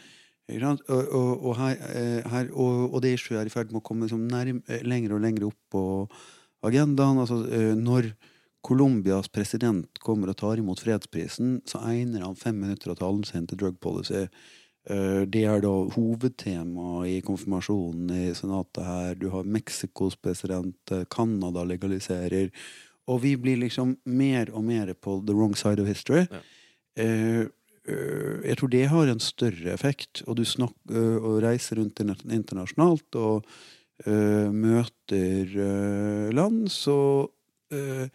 Og, 0.46 1.08
og, 1.10 1.30
og, 1.42 1.52
her, 1.58 1.80
eh, 1.90 2.26
her, 2.30 2.50
og, 2.54 2.92
og 2.94 3.00
det 3.02 3.16
issue 3.16 3.38
er 3.38 3.48
i 3.48 3.50
ferd 3.50 3.72
med 3.72 3.80
å 3.80 3.86
komme 3.86 4.06
liksom 4.06 4.28
nærm, 4.30 4.60
eh, 4.70 4.84
lenger 4.86 5.16
og 5.16 5.24
lenger 5.24 5.48
opp 5.48 5.58
på 5.74 5.82
agendaen. 6.66 7.20
Altså, 7.22 7.42
eh, 7.50 7.74
når 7.78 8.12
Colombias 8.66 9.28
president 9.30 9.98
kommer 10.02 10.32
og 10.32 10.38
tar 10.40 10.58
imot 10.58 10.82
fredsprisen, 10.82 11.60
så 11.68 11.80
egner 11.86 12.24
han 12.26 12.38
fem 12.38 12.58
minutter 12.58 12.90
av 12.90 13.00
talen 13.00 13.24
sin 13.24 13.46
til 13.46 13.60
drug 13.60 13.80
policy. 13.80 14.26
Eh, 14.88 15.24
Det 15.26 15.44
er 15.44 15.60
da 15.60 15.74
hovedtema 15.94 17.06
i 17.06 17.20
konfirmasjonen 17.20 18.10
i 18.10 18.34
senatet 18.34 18.84
her. 18.84 19.14
Du 19.14 19.30
har 19.30 19.44
Mexicos 19.44 20.16
president, 20.16 20.76
eh, 20.90 21.04
Canada 21.04 21.64
legaliserer. 21.64 22.50
Og 23.08 23.22
vi 23.22 23.36
blir 23.36 23.56
liksom 23.56 23.98
mer 24.04 24.50
og 24.52 24.64
mer 24.64 24.94
på 24.94 25.24
the 25.24 25.34
wrong 25.34 25.54
side 25.54 25.80
of 25.80 25.86
history. 25.86 26.26
Ja. 26.30 26.40
Jeg 26.96 28.56
tror 28.56 28.68
det 28.68 28.88
har 28.88 29.06
en 29.06 29.20
større 29.20 29.72
effekt. 29.72 30.24
Og 30.26 30.36
du 30.36 30.44
snak, 30.44 30.74
og 30.90 31.42
reiser 31.42 31.76
rundt 31.76 32.00
internasjonalt 32.00 33.14
og 33.14 33.44
møter 34.04 35.52
eh, 35.56 36.28
land, 36.36 36.66
så 36.72 36.96
eh, 37.72 38.08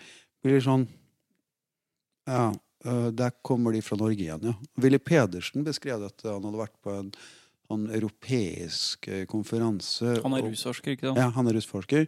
blir 0.43 0.59
det 0.59 0.65
sånn 0.67 0.85
Ja, 2.29 2.51
eh, 2.85 3.07
der 3.17 3.33
kommer 3.41 3.73
de 3.73 3.81
fra 3.81 3.97
Norge 3.97 4.21
igjen, 4.21 4.45
ja. 4.51 4.53
Willy 4.77 4.99
Pedersen 5.01 5.65
beskrev 5.65 6.05
at 6.05 6.21
han 6.27 6.45
hadde 6.45 6.61
vært 6.61 6.77
på 6.85 6.93
en 6.93 7.09
sånn 7.71 7.87
europeisk 7.95 9.07
eh, 9.09 9.25
konferanse. 9.29 10.19
Han 10.23 10.37
er 10.37 10.45
rusforsker, 10.49 10.95
ikke 10.95 11.09
sant? 11.09 11.21
ja, 11.21 11.29
han 11.33 11.49
er 11.49 11.57
russforsker. 11.57 12.07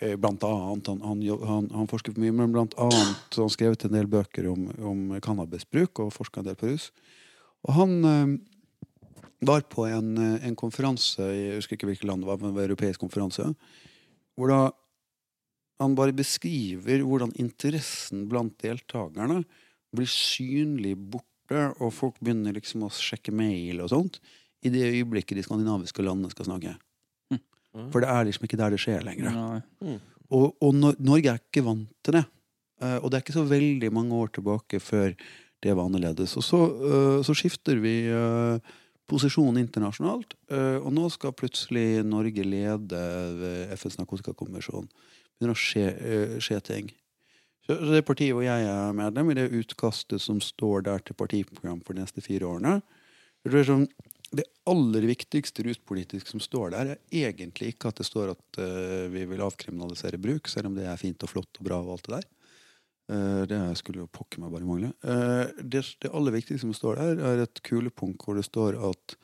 Eh, 0.00 0.16
Blant 0.16 0.44
annet. 0.46 0.88
Han, 0.88 1.02
han, 1.04 1.24
han, 1.48 1.68
han 1.74 1.90
forsker 1.90 2.14
for 2.14 2.24
mye, 2.24 2.34
men 2.36 2.54
blant 2.54 2.76
annet 2.80 3.36
han 3.36 3.52
skrevet 3.52 3.84
en 3.84 3.96
del 3.96 4.08
bøker 4.10 4.48
om, 4.50 4.70
om 4.80 5.02
cannabisbruk 5.22 6.00
og 6.06 6.14
forska 6.14 6.40
en 6.40 6.50
del 6.50 6.58
på 6.60 6.72
rus. 6.72 6.90
Og 7.66 7.76
han 7.76 7.96
eh, 8.08 8.38
var 9.46 9.62
på 9.72 9.86
en, 9.88 10.10
eh, 10.18 10.46
en 10.48 10.56
konferanse 10.58 11.20
i 11.24 11.40
jeg 11.48 11.60
husker 11.60 11.76
ikke 11.78 11.88
hvilket 11.90 12.08
land 12.10 12.22
det 12.24 12.28
var, 12.28 12.38
men 12.40 12.50
det 12.50 12.56
var 12.58 12.64
en 12.64 12.70
europeisk 12.70 13.00
konferanse, 13.00 13.46
hvor 14.36 14.48
da 14.52 14.60
han 15.80 15.94
bare 15.96 16.12
beskriver 16.12 17.00
hvordan 17.06 17.32
interessen 17.40 18.26
blant 18.28 18.58
deltakerne 18.60 19.42
blir 19.96 20.06
synlig 20.12 20.92
borte, 20.96 21.62
og 21.80 21.92
folk 21.96 22.18
begynner 22.20 22.52
liksom 22.54 22.84
å 22.86 22.90
sjekke 22.92 23.32
mail 23.34 23.80
og 23.82 23.88
sånt 23.90 24.20
i 24.62 24.68
det 24.70 24.84
øyeblikket 24.92 25.38
de 25.40 25.42
skandinaviske 25.46 26.04
landene 26.04 26.30
skal 26.30 26.46
snakke. 26.50 26.76
For 27.94 28.02
det 28.02 28.10
er 28.12 28.26
liksom 28.26 28.44
ikke 28.44 28.58
der 28.60 28.74
det 28.74 28.80
skjer 28.82 29.04
lenger. 29.06 29.30
Nei. 29.32 29.96
Og, 30.30 30.52
og 30.60 30.74
Nor- 30.76 30.98
Norge 31.00 31.32
er 31.32 31.40
ikke 31.40 31.62
vant 31.64 31.88
til 32.04 32.16
det. 32.18 32.24
Eh, 32.82 32.96
og 33.00 33.08
det 33.10 33.16
er 33.18 33.24
ikke 33.24 33.34
så 33.38 33.44
veldig 33.48 33.90
mange 33.94 34.14
år 34.20 34.30
tilbake 34.36 34.80
før 34.82 35.14
det 35.62 35.74
var 35.76 35.86
annerledes. 35.88 36.36
Og 36.38 36.44
så, 36.44 36.60
eh, 36.66 37.22
så 37.26 37.34
skifter 37.38 37.80
vi 37.82 37.94
posisjon 39.10 39.58
internasjonalt, 39.60 40.36
eh, 40.52 40.78
og 40.78 40.92
nå 40.94 41.08
skal 41.12 41.34
plutselig 41.36 42.04
Norge 42.06 42.46
lede 42.46 43.02
ved 43.40 43.74
FNs 43.76 43.98
narkotikakonvensjon. 44.00 44.88
Begynner 45.38 45.56
å 45.56 45.60
skje, 45.60 45.86
eh, 45.90 46.38
skje 46.42 46.60
ting. 46.66 46.92
Så, 47.66 47.76
det 47.90 48.04
partiet 48.06 48.34
hvor 48.34 48.46
jeg 48.46 48.66
er 48.66 48.94
medlem, 48.96 49.30
i 49.30 49.38
det 49.38 49.50
utkastet 49.50 50.22
som 50.22 50.40
står 50.40 50.86
der 50.88 51.04
til 51.04 51.18
partiprogram 51.18 51.82
for 51.84 51.94
de 51.94 52.04
neste 52.04 52.24
fire 52.24 52.48
årene 52.48 52.80
det 53.48 53.62
sånn, 53.64 53.86
det 54.36 54.44
aller 54.68 55.06
viktigste 55.08 55.64
ruspolitisk 55.66 56.28
som 56.28 56.42
står 56.42 56.74
der, 56.74 56.90
er 56.94 57.30
egentlig 57.30 57.72
ikke 57.72 57.90
at 57.90 58.00
det 58.02 58.06
står 58.06 58.34
at 58.34 58.60
eh, 58.60 59.08
vi 59.10 59.24
vil 59.30 59.42
avkriminalisere 59.42 60.20
bruk, 60.20 60.48
selv 60.48 60.70
om 60.70 60.76
det 60.76 60.86
er 60.86 61.00
fint 61.00 61.22
og 61.24 61.32
flott 61.32 61.60
og 61.60 61.66
bra 61.66 61.80
og 61.80 61.96
alt 61.96 62.06
det 62.06 62.18
der. 62.18 62.28
Eh, 63.10 63.42
det 63.50 63.58
skulle 63.80 64.04
jo 64.04 64.10
pokker 64.12 64.42
meg 64.42 64.52
bare 64.54 64.66
mangle. 64.66 64.92
Eh, 65.02 65.50
det, 65.58 65.82
det 66.02 66.12
aller 66.14 66.34
viktigste 66.36 66.62
som 66.62 66.74
står 66.76 67.00
der, 67.00 67.22
er 67.26 67.44
et 67.44 67.62
kulepunkt 67.66 68.22
hvor 68.22 68.38
det 68.38 68.46
står 68.46 68.78
at 68.90 69.16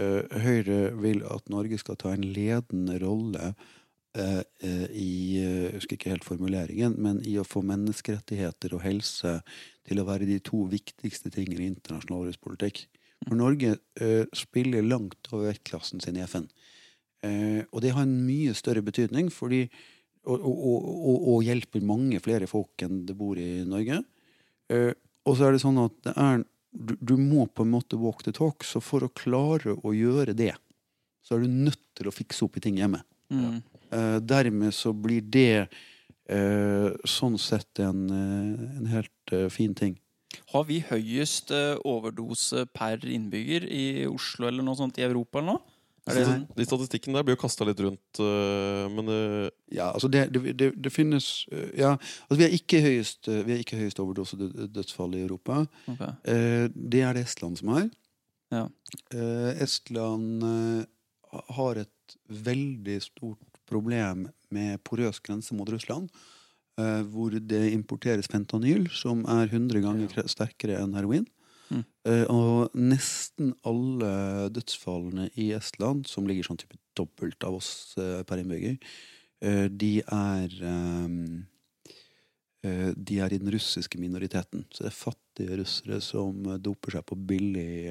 eh, 0.00 0.40
Høyre 0.44 0.80
vil 1.00 1.22
at 1.24 1.48
Norge 1.52 1.78
skal 1.80 1.96
ta 2.00 2.12
en 2.12 2.26
ledende 2.34 2.98
rolle 3.02 3.54
i 4.12 5.38
Jeg 5.40 5.70
husker 5.72 5.96
ikke 5.96 6.10
helt 6.10 6.26
formuleringen, 6.26 6.98
men 7.00 7.22
i 7.24 7.38
å 7.40 7.46
få 7.48 7.62
menneskerettigheter 7.64 8.74
og 8.76 8.82
helse 8.84 9.38
til 9.88 10.02
å 10.02 10.04
være 10.04 10.28
de 10.28 10.36
to 10.44 10.66
viktigste 10.68 11.32
tingene 11.32 11.64
i 11.64 11.68
internasjonal 11.70 12.26
ruspolitikk. 12.26 12.82
For 13.22 13.40
Norge 13.40 13.70
spiller 14.36 14.84
langt 14.84 15.32
over 15.32 15.48
vektklassen 15.48 16.04
sin 16.04 16.20
i 16.20 16.26
FN. 16.28 16.44
Og 17.72 17.80
det 17.80 17.94
har 17.96 18.04
en 18.04 18.12
mye 18.26 18.52
større 18.52 18.84
betydning 18.84 19.32
fordi, 19.32 19.62
og, 20.22 20.38
og, 20.38 20.56
og, 20.78 21.28
og, 21.34 21.38
hjelper 21.46 21.84
mange 21.86 22.20
flere 22.22 22.48
folk 22.50 22.84
enn 22.84 23.02
det 23.08 23.16
bor 23.18 23.38
i 23.40 23.64
Norge. 23.66 24.02
Eh, 24.70 24.92
og 25.26 25.38
så 25.38 25.48
er 25.48 25.54
det 25.54 25.62
sånn 25.62 25.80
at 25.82 25.96
det 26.06 26.14
er, 26.18 26.44
du, 26.72 26.94
du 27.00 27.14
må 27.20 27.46
på 27.50 27.66
en 27.66 27.72
måte 27.74 27.98
walk 28.00 28.22
the 28.26 28.34
talk, 28.34 28.64
så 28.66 28.82
for 28.82 29.04
å 29.06 29.12
klare 29.12 29.74
å 29.82 29.94
gjøre 29.94 30.34
det, 30.38 30.52
så 31.22 31.36
er 31.36 31.44
du 31.44 31.56
nødt 31.68 31.82
til 31.98 32.08
å 32.08 32.14
fikse 32.14 32.46
opp 32.46 32.58
i 32.58 32.62
ting 32.64 32.78
hjemme. 32.80 33.02
Mm. 33.32 33.60
Eh, 33.92 34.18
dermed 34.24 34.74
så 34.74 34.94
blir 34.94 35.24
det 35.26 35.66
eh, 36.30 36.88
sånn 37.08 37.38
sett 37.40 37.82
en, 37.82 38.06
eh, 38.10 38.78
en 38.78 38.88
helt 38.92 39.34
eh, 39.34 39.48
fin 39.52 39.74
ting. 39.74 39.98
Har 40.54 40.64
vi 40.64 40.78
høyest 40.80 41.52
overdose 41.84 42.64
per 42.72 43.02
innbygger 43.04 43.66
i 43.68 44.06
Oslo 44.08 44.48
eller 44.48 44.64
noe 44.64 44.78
sånt 44.78 44.96
i 44.96 45.04
Europa 45.04 45.40
eller 45.40 45.58
noe? 45.58 45.71
Er 46.10 46.16
det 46.18 46.22
sånn? 46.26 46.46
De 46.58 46.64
statistikkene 46.66 47.14
der 47.20 47.24
blir 47.28 47.36
jo 47.36 47.40
kasta 47.44 47.66
litt 47.68 47.78
rundt, 47.84 48.18
øh, 48.18 48.88
men 48.90 49.06
det 49.06 49.20
Ja, 49.76 49.92
altså 49.94 50.08
det, 50.10 50.24
det, 50.34 50.56
det, 50.58 50.72
det 50.82 50.90
finnes 50.92 51.46
eh, 51.52 51.68
Ja, 51.78 51.92
altså 52.26 52.38
vi 52.40 52.46
er 52.48 52.56
ikke 52.56 52.80
høyest, 52.82 53.28
vi 53.30 53.54
er 53.54 53.62
ikke 53.62 53.78
høyest 53.78 54.00
overdosedødsfall 54.02 55.14
i 55.14 55.22
Europa. 55.22 55.60
Ok. 55.92 56.02
Eh, 56.26 56.66
det 56.74 57.04
er 57.06 57.14
det 57.14 57.22
Estland 57.28 57.60
som 57.62 57.70
har. 57.76 57.86
Ja. 58.52 58.64
Eh, 59.14 59.62
Estland 59.62 60.42
eh, 60.42 61.40
har 61.56 61.78
et 61.84 62.16
veldig 62.28 62.98
stort 63.06 63.62
problem 63.70 64.26
med 64.52 64.82
porøs 64.84 65.22
grense 65.24 65.54
mot 65.56 65.70
Russland. 65.70 66.10
eh, 66.80 67.02
hvor 67.12 67.30
det 67.36 67.62
importeres 67.72 68.26
fentanyl, 68.32 68.86
som 68.90 69.22
er 69.28 69.46
100 69.52 69.80
ganger 69.84 70.26
sterkere 70.28 70.78
enn 70.82 70.94
heroin. 70.96 71.26
Mm. 71.72 71.84
Eh, 72.08 72.24
og 72.32 72.74
nesten 72.76 73.54
alle 73.68 74.12
dødsfallene 74.52 75.30
i 75.40 75.52
Estland, 75.56 76.04
som 76.10 76.26
ligger 76.28 76.48
sånn 76.48 76.60
type 76.60 76.78
dobbelt 76.98 77.46
av 77.46 77.56
oss 77.60 77.72
eh, 78.00 78.20
per 78.28 78.42
innbygger, 78.42 78.76
eh, 79.44 79.66
de 79.70 79.94
er 80.06 80.60
De 82.62 83.16
er 83.18 83.32
i 83.34 83.38
den 83.42 83.50
russiske 83.50 83.98
minoriteten. 83.98 84.60
Så 84.70 84.84
det 84.84 84.92
er 84.92 84.94
fattige 84.94 85.56
russere 85.58 85.96
som 85.98 86.44
doper 86.62 86.94
seg 86.94 87.02
på 87.08 87.16
billig 87.18 87.90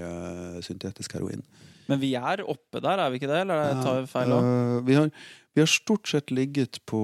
syntetisk 0.64 1.18
heroin. 1.18 1.44
Men 1.92 2.02
vi 2.02 2.16
er 2.18 2.44
oppe 2.48 2.82
der, 2.84 3.04
er 3.04 3.12
vi 3.12 3.20
ikke 3.20 3.30
det? 3.30 3.44
Eller 3.44 3.78
tar 3.84 4.02
vi 4.02 4.10
feil 4.10 4.34
òg? 4.36 4.48
Uh, 4.48 4.76
vi, 4.88 4.98
har, 4.98 5.10
vi 5.56 5.64
har 5.64 5.70
stort 5.70 6.08
sett 6.10 6.32
ligget 6.34 6.80
på 6.90 7.02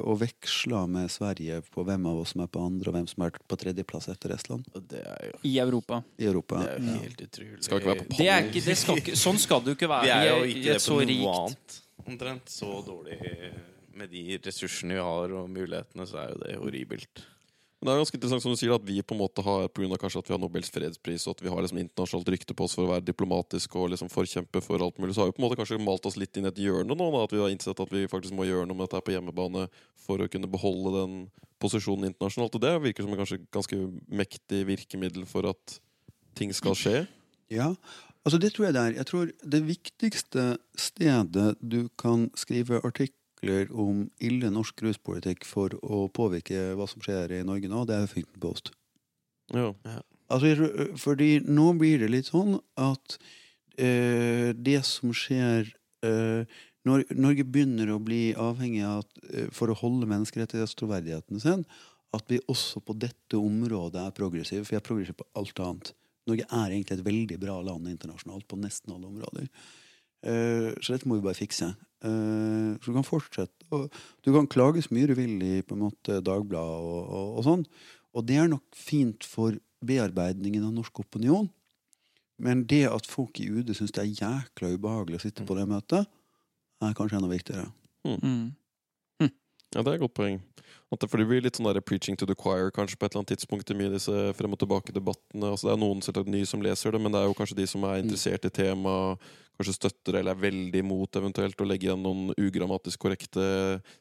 og 0.00 0.20
veksla 0.20 0.84
med 0.90 1.10
Sverige 1.12 1.60
på 1.70 1.84
hvem 1.86 2.08
av 2.10 2.22
oss 2.22 2.34
som 2.34 2.44
er 2.44 2.50
på 2.52 2.62
andre, 2.66 2.90
og 2.90 2.98
hvem 2.98 3.08
som 3.10 3.26
er 3.26 3.34
på 3.38 3.58
tredjeplass 3.60 4.10
etter 4.12 4.34
Estland 4.34 4.66
det 4.90 5.02
er 5.04 5.30
jo, 5.30 5.40
I 5.46 5.56
Europa. 5.62 6.02
i 6.18 6.28
Europa. 6.30 6.64
det 6.64 6.74
er 6.74 6.86
jo 6.86 7.00
helt 7.06 7.24
utrolig. 7.26 7.64
Skal 7.66 7.82
ikke 7.82 7.92
være 7.92 8.06
på 8.06 8.20
Det 8.20 8.28
er 8.28 8.46
ikke, 8.48 8.64
det 8.66 8.78
skal 8.82 9.02
ikke, 9.04 9.18
sånn 9.24 9.42
skal 9.42 9.64
det 9.64 9.74
jo 9.74 9.78
ikke 9.78 9.92
være 9.92 10.08
Vi 10.08 10.14
er 10.16 10.30
jo 10.30 10.54
ikke 10.54 10.68
det 10.68 10.78
så 10.82 10.96
på 10.98 11.10
noe 11.12 11.34
annet. 11.40 11.82
Omtrent 12.06 12.50
så 12.50 12.70
dårlig 12.86 13.20
med 14.00 14.10
de 14.10 14.40
ressursene 14.40 14.96
vi 14.96 15.04
har 15.04 15.36
og 15.36 15.50
mulighetene, 15.52 16.06
så 16.08 16.24
er 16.24 16.32
jo 16.32 16.40
det 16.42 16.56
horribelt. 16.62 17.22
Men 17.80 17.88
det 17.88 17.92
er 17.94 18.00
ganske 18.02 18.18
interessant 18.18 18.44
som 18.44 18.52
du 18.52 18.58
sier 18.60 18.74
at 18.74 18.84
vi 18.84 18.98
på 19.00 19.14
en 19.16 19.22
måte 19.22 19.40
har 19.40 19.62
på 19.72 19.80
grunn 19.80 19.94
av 19.96 20.00
kanskje 20.02 20.20
at 20.20 20.26
vi 20.28 20.34
har 20.34 20.40
Nobels 20.42 20.68
fredspris 20.68 21.22
og 21.24 21.38
at 21.38 21.44
vi 21.46 21.48
har 21.48 21.64
liksom 21.64 21.78
internasjonalt 21.80 22.28
rykte 22.34 22.56
på 22.56 22.66
oss 22.66 22.74
for 22.76 22.84
å 22.84 22.90
være 22.90 23.06
diplomatisk 23.06 23.78
og 23.80 23.94
liksom 23.94 24.10
forkjempe 24.12 24.60
for 24.60 24.84
alt 24.84 25.00
mulig, 25.00 25.14
så 25.16 25.22
har 25.24 25.30
vi 25.30 25.38
på 25.38 25.40
en 25.40 25.46
måte 25.46 25.56
kanskje 25.56 25.78
malt 25.80 26.08
oss 26.10 26.18
litt 26.20 26.36
inn 26.36 26.44
i 26.44 26.50
et 26.52 26.60
hjørne 26.60 26.92
nå. 26.92 27.08
Da, 27.14 27.22
at 27.24 27.32
vi 27.32 27.40
har 27.40 27.54
innsett 27.54 27.80
at 27.80 27.94
vi 27.94 28.04
faktisk 28.12 28.36
må 28.36 28.44
gjøre 28.44 28.68
noe 28.68 28.76
med 28.76 28.84
dette 28.90 29.00
på 29.06 29.14
hjemmebane 29.14 29.64
for 30.04 30.20
å 30.20 30.28
kunne 30.28 30.50
beholde 30.52 30.92
den 30.98 31.16
posisjonen 31.62 32.10
internasjonalt. 32.10 32.60
Og 32.60 32.64
det 32.66 32.74
virker 32.84 33.08
som 33.08 33.16
et 33.16 33.48
ganske 33.56 33.80
mektig 34.12 34.60
virkemiddel 34.68 35.24
for 35.30 35.48
at 35.48 35.80
ting 36.36 36.52
skal 36.56 36.76
skje. 36.76 36.94
Ja, 37.48 37.72
altså 38.26 38.42
det 38.44 38.52
tror 38.54 38.68
jeg 38.68 38.76
det 38.76 38.84
er. 38.84 38.98
Jeg 39.00 39.08
tror 39.08 39.32
det 39.56 39.62
viktigste 39.72 40.46
stedet 40.76 41.54
du 41.64 41.86
kan 41.96 42.28
skrive 42.36 42.84
artikler 43.40 43.70
om 43.72 44.10
ille 44.20 44.50
norsk 44.50 44.82
ruspolitikk 44.82 45.44
for 45.44 45.72
å 45.82 46.08
påvirke 46.08 46.74
hva 46.76 46.86
som 46.86 47.00
skjer 47.00 47.40
i 47.40 47.44
Norge 47.44 47.68
nå, 47.68 47.84
det 47.86 47.94
er 47.94 48.06
Huffington 48.06 48.40
Post. 48.40 48.72
Ja. 49.52 49.72
Altså, 50.30 50.68
fordi 50.96 51.40
nå 51.42 51.74
blir 51.74 51.98
det 51.98 52.10
litt 52.10 52.28
sånn 52.28 52.60
at 52.76 53.18
eh, 53.78 54.52
det 54.54 54.84
som 54.84 55.12
skjer 55.12 55.72
eh, 56.04 56.44
når 56.84 57.04
Norge 57.16 57.44
begynner 57.44 57.90
å 57.92 58.00
bli 58.00 58.34
avhengig 58.38 58.84
av 58.84 59.02
at, 59.02 59.50
for 59.52 59.70
å 59.70 59.76
holde 59.76 60.06
menneskerettighetstroverdigheten 60.08 61.40
sin, 61.40 61.64
at 62.14 62.24
vi 62.28 62.40
også 62.48 62.80
på 62.80 62.94
dette 62.96 63.36
området 63.36 64.06
er 64.06 64.14
progressive. 64.14 64.64
For 64.64 64.74
vi 64.74 64.78
er 64.78 64.86
progressive 64.86 65.18
på 65.18 65.28
alt 65.38 65.60
annet. 65.60 65.92
Norge 66.26 66.46
er 66.46 66.72
egentlig 66.72 66.96
et 66.96 67.04
veldig 67.04 67.36
bra 67.42 67.60
land 67.64 67.90
internasjonalt 67.90 68.46
på 68.48 68.58
nesten 68.60 68.94
alle 68.94 69.10
områder. 69.10 69.50
Eh, 70.24 70.72
så 70.80 70.94
dette 70.94 71.08
må 71.08 71.18
vi 71.18 71.26
bare 71.26 71.38
fikse. 71.38 71.74
Eh, 72.00 72.76
så 72.80 72.90
du 72.90 72.96
kan 72.96 73.06
fortsette. 73.06 73.66
Og 73.74 73.88
du 74.24 74.32
kan 74.34 74.48
klage 74.50 74.84
så 74.84 74.94
mye 74.94 75.10
du 75.10 75.16
vil 75.18 75.40
i 75.44 75.60
på 75.62 75.76
en 75.76 75.84
måte 75.86 76.20
Dagbladet 76.24 76.84
og, 76.84 77.00
og, 77.06 77.32
og 77.40 77.46
sånn. 77.46 77.64
Og 78.16 78.26
det 78.26 78.38
er 78.42 78.50
nok 78.50 78.64
fint 78.74 79.26
for 79.26 79.56
bearbeidningen 79.86 80.66
av 80.66 80.74
norsk 80.76 81.02
opinion. 81.04 81.48
Men 82.40 82.64
det 82.68 82.86
at 82.88 83.08
folk 83.08 83.40
i 83.40 83.50
UD 83.52 83.74
syns 83.76 83.92
det 83.96 84.02
er 84.02 84.16
jækla 84.24 84.72
ubehagelig 84.74 85.20
å 85.20 85.24
sitte 85.26 85.44
på 85.46 85.56
det 85.58 85.66
møtet, 85.68 86.08
er 86.80 86.96
kanskje 86.96 87.18
enda 87.18 87.28
viktigere. 87.28 87.68
Mm. 88.08 88.56
Ja, 89.74 89.82
det 89.82 89.90
er 89.90 89.98
et 89.98 90.02
godt 90.02 90.16
poeng. 90.18 90.40
At 90.90 91.02
det, 91.02 91.06
for 91.10 91.22
det 91.22 91.28
blir 91.30 91.42
litt 91.44 91.58
sånn 91.58 91.68
der 91.68 91.78
preaching 91.86 92.16
to 92.18 92.26
the 92.26 92.34
choir 92.34 92.72
kanskje 92.74 92.98
på 92.98 93.06
et 93.06 93.12
eller 93.12 93.22
annet 93.22 93.36
tidspunkt 93.36 93.70
i 93.70 93.76
mye 93.78 93.92
disse 93.92 94.14
frem 94.34 94.56
og 94.56 94.58
tilbake-debattene. 94.58 95.52
Altså, 95.52 95.68
det 95.68 95.74
er 95.76 95.82
noen 95.84 96.02
selvsagt 96.02 96.32
nye 96.32 96.48
som 96.50 96.64
leser 96.64 96.96
det, 96.96 97.00
men 97.02 97.14
det 97.14 97.20
er 97.20 97.28
jo 97.30 97.36
kanskje 97.38 97.58
de 97.60 97.66
som 97.70 97.86
er 97.86 98.00
interessert 98.02 98.48
i 98.48 98.50
temaet, 98.56 99.28
kanskje 99.60 99.76
støtter 99.76 100.18
eller 100.18 100.34
er 100.34 100.42
veldig 100.42 100.82
imot 100.82 101.20
eventuelt 101.20 101.62
å 101.62 101.68
legge 101.68 101.86
igjen 101.86 102.02
noen 102.02 102.32
ugrammatisk 102.34 103.02
korrekte 103.04 103.44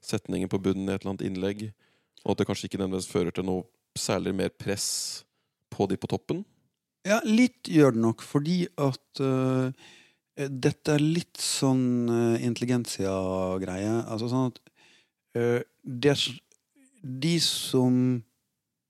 setninger 0.01 0.49
på 0.49 0.61
bunnen 0.69 0.87
i 0.87 0.95
et 0.95 1.03
eller 1.03 1.13
annet 1.13 1.25
innlegg. 1.27 1.65
Og 2.23 2.33
at 2.33 2.41
det 2.41 2.47
kanskje 2.49 2.69
ikke 2.69 2.81
nødvendigvis 2.81 3.11
fører 3.11 3.35
til 3.35 3.45
noe 3.45 3.67
særlig 3.99 4.33
mer 4.39 4.49
press 4.55 4.87
på 5.69 5.85
de 5.91 5.99
på 5.99 6.09
toppen. 6.09 6.41
Ja, 7.07 7.19
litt 7.27 7.69
gjør 7.69 7.93
det 7.95 8.03
nok, 8.03 8.23
fordi 8.25 8.63
at 8.81 9.21
uh, 9.21 9.69
dette 10.35 10.95
er 10.95 11.03
litt 11.03 11.39
sånn 11.43 12.09
uh, 12.09 12.41
intelligensia-greie. 12.41 13.93
Altså 14.09 14.31
sånn 14.31 14.49
at 14.51 14.59
det, 15.33 16.15
De 17.01 17.35
som 17.43 18.23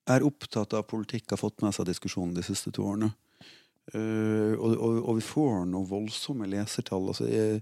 er 0.09 0.25
opptatt 0.25 0.73
av 0.73 0.87
politikk, 0.89 1.27
har 1.29 1.41
fått 1.41 1.61
med 1.61 1.75
seg 1.75 1.85
diskusjonen 1.89 2.33
de 2.37 2.43
siste 2.45 2.71
to 2.73 2.85
årene. 2.89 3.11
Uh, 3.93 4.53
og, 4.57 4.73
og, 4.77 4.97
og 5.09 5.15
vi 5.17 5.25
får 5.25 5.63
noen 5.69 5.87
voldsomme 5.89 6.47
lesertall. 6.49 7.07
Altså, 7.09 7.25
jeg, 7.29 7.61